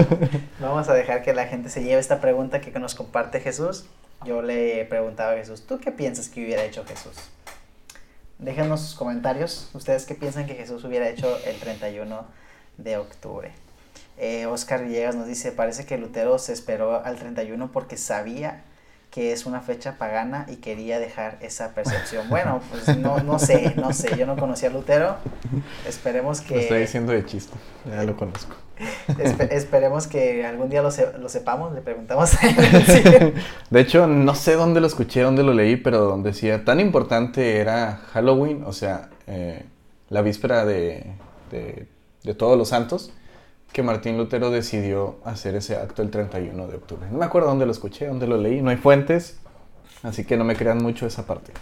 vamos 0.60 0.88
a 0.88 0.94
dejar 0.94 1.22
que 1.22 1.32
la 1.32 1.46
gente 1.46 1.70
se 1.70 1.84
lleve 1.84 2.00
esta 2.00 2.20
pregunta 2.20 2.60
que 2.60 2.76
nos 2.80 2.96
comparte 2.96 3.38
Jesús. 3.38 3.84
Yo 4.24 4.42
le 4.42 4.84
preguntaba 4.86 5.30
a 5.30 5.36
Jesús, 5.36 5.64
¿tú 5.64 5.78
qué 5.78 5.92
piensas 5.92 6.28
que 6.28 6.44
hubiera 6.44 6.64
hecho 6.64 6.84
Jesús? 6.84 7.14
Déjenos 8.40 8.80
sus 8.80 8.96
comentarios. 8.96 9.70
¿Ustedes 9.72 10.06
qué 10.06 10.16
piensan 10.16 10.46
que 10.46 10.56
Jesús 10.56 10.82
hubiera 10.82 11.08
hecho 11.08 11.38
el 11.46 11.54
31 11.60 12.26
de 12.78 12.96
octubre? 12.96 13.52
Eh, 14.18 14.46
Oscar 14.46 14.82
Villegas 14.82 15.14
nos 15.14 15.28
dice, 15.28 15.52
parece 15.52 15.86
que 15.86 15.98
Lutero 15.98 16.36
se 16.40 16.52
esperó 16.52 17.04
al 17.04 17.16
31 17.16 17.70
porque 17.70 17.96
sabía 17.96 18.64
que 19.10 19.32
es 19.32 19.44
una 19.46 19.60
fecha 19.60 19.96
pagana 19.98 20.46
y 20.48 20.56
quería 20.56 20.98
dejar 21.00 21.38
esa 21.40 21.74
percepción. 21.74 22.28
Bueno, 22.28 22.60
pues 22.70 22.96
no, 22.98 23.18
no 23.18 23.38
sé, 23.40 23.74
no 23.76 23.92
sé, 23.92 24.16
yo 24.16 24.24
no 24.26 24.36
conocía 24.36 24.68
a 24.68 24.72
Lutero. 24.72 25.16
Esperemos 25.88 26.38
Lo 26.48 26.56
estoy 26.56 26.68
que 26.76 26.80
diciendo 26.82 27.12
de 27.12 27.24
chiste. 27.26 27.56
Ya 27.88 28.04
lo 28.04 28.16
conozco. 28.16 28.54
espe- 29.08 29.48
esperemos 29.52 30.06
que 30.06 30.46
algún 30.46 30.70
día 30.70 30.80
lo, 30.82 30.90
se- 30.90 31.18
lo 31.18 31.28
sepamos, 31.28 31.72
le 31.74 31.80
preguntamos 31.80 32.34
a 32.34 32.46
él. 32.48 32.84
Sí. 32.86 33.02
De 33.70 33.80
hecho, 33.80 34.06
no 34.06 34.34
sé 34.34 34.54
dónde 34.54 34.80
lo 34.80 34.86
escuché, 34.86 35.22
dónde 35.22 35.42
lo 35.42 35.52
leí, 35.54 35.76
pero 35.76 36.16
decía, 36.18 36.64
tan 36.64 36.78
importante 36.80 37.58
era 37.58 37.96
Halloween, 38.12 38.62
o 38.64 38.72
sea, 38.72 39.10
eh, 39.26 39.64
la 40.08 40.22
víspera 40.22 40.64
de, 40.64 41.12
de, 41.50 41.86
de 42.22 42.34
todos 42.34 42.56
los 42.56 42.68
santos, 42.68 43.12
que 43.72 43.82
Martín 43.82 44.16
Lutero 44.18 44.50
decidió 44.50 45.18
hacer 45.24 45.54
ese 45.54 45.76
acto 45.76 46.02
el 46.02 46.10
31 46.10 46.66
de 46.66 46.76
octubre. 46.76 47.06
No 47.10 47.18
me 47.18 47.24
acuerdo 47.24 47.48
dónde 47.48 47.66
lo 47.66 47.72
escuché, 47.72 48.06
dónde 48.06 48.26
lo 48.26 48.36
leí, 48.36 48.62
no 48.62 48.70
hay 48.70 48.76
fuentes, 48.76 49.38
así 50.02 50.24
que 50.24 50.36
no 50.36 50.44
me 50.44 50.56
crean 50.56 50.78
mucho 50.78 51.06
esa 51.06 51.24
parte. 51.26 51.52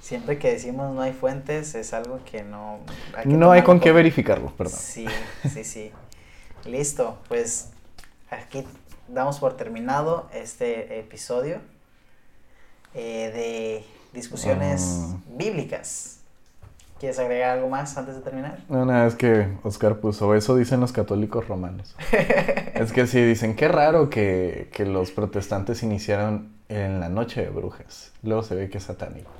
Siempre 0.00 0.38
que 0.38 0.52
decimos 0.52 0.94
no 0.94 1.02
hay 1.02 1.12
fuentes 1.12 1.74
es 1.74 1.92
algo 1.92 2.20
que 2.24 2.42
no... 2.42 2.78
que 3.22 3.28
No 3.28 3.50
hay 3.50 3.62
con 3.62 3.78
qué 3.80 3.92
verificarlo, 3.92 4.52
perdón. 4.56 4.78
Sí, 4.78 5.06
sí, 5.52 5.64
sí. 5.64 5.90
Listo, 6.64 7.18
pues 7.28 7.68
aquí 8.30 8.64
damos 9.08 9.38
por 9.38 9.56
terminado 9.56 10.28
este 10.32 10.98
episodio 10.98 11.60
eh, 12.94 13.30
de 13.34 13.84
discusiones 14.18 14.82
Ah. 14.86 15.16
bíblicas. 15.36 16.17
¿Quieres 16.98 17.18
agregar 17.20 17.50
algo 17.50 17.68
más 17.68 17.96
antes 17.96 18.16
de 18.16 18.22
terminar? 18.22 18.58
No, 18.68 18.84
nada, 18.84 19.06
es 19.06 19.14
que 19.14 19.46
Oscar 19.62 19.98
puso, 19.98 20.34
eso 20.34 20.56
dicen 20.56 20.80
los 20.80 20.90
católicos 20.90 21.46
romanos. 21.46 21.94
es 22.74 22.92
que 22.92 23.06
sí, 23.06 23.22
dicen, 23.22 23.54
qué 23.54 23.68
raro 23.68 24.10
que, 24.10 24.68
que 24.72 24.84
los 24.84 25.12
protestantes 25.12 25.84
iniciaron 25.84 26.58
en 26.68 26.98
la 26.98 27.08
noche 27.08 27.42
de 27.42 27.50
brujas. 27.50 28.12
Luego 28.24 28.42
se 28.42 28.56
ve 28.56 28.68
que 28.68 28.78
es 28.78 28.84
satánico. 28.84 29.30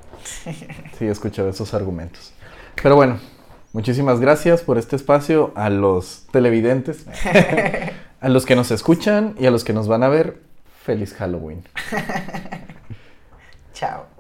Sí, 0.99 1.07
he 1.07 1.11
escuchado 1.11 1.49
esos 1.49 1.75
argumentos. 1.75 2.33
Pero 2.83 2.97
bueno, 2.97 3.19
muchísimas 3.73 4.19
gracias 4.19 4.63
por 4.63 4.79
este 4.79 4.97
espacio 4.97 5.53
a 5.55 5.71
los 5.71 6.27
televidentes, 6.33 7.07
a 8.21 8.29
los 8.29 8.45
que 8.45 8.57
nos 8.57 8.73
escuchan 8.73 9.35
y 9.39 9.47
a 9.47 9.53
los 9.53 9.63
que 9.63 9.73
nos 9.73 9.87
van 9.87 10.03
a 10.03 10.09
ver. 10.09 10.41
Feliz 10.85 11.15
Halloween. 11.15 11.63
Chao. 13.75 14.09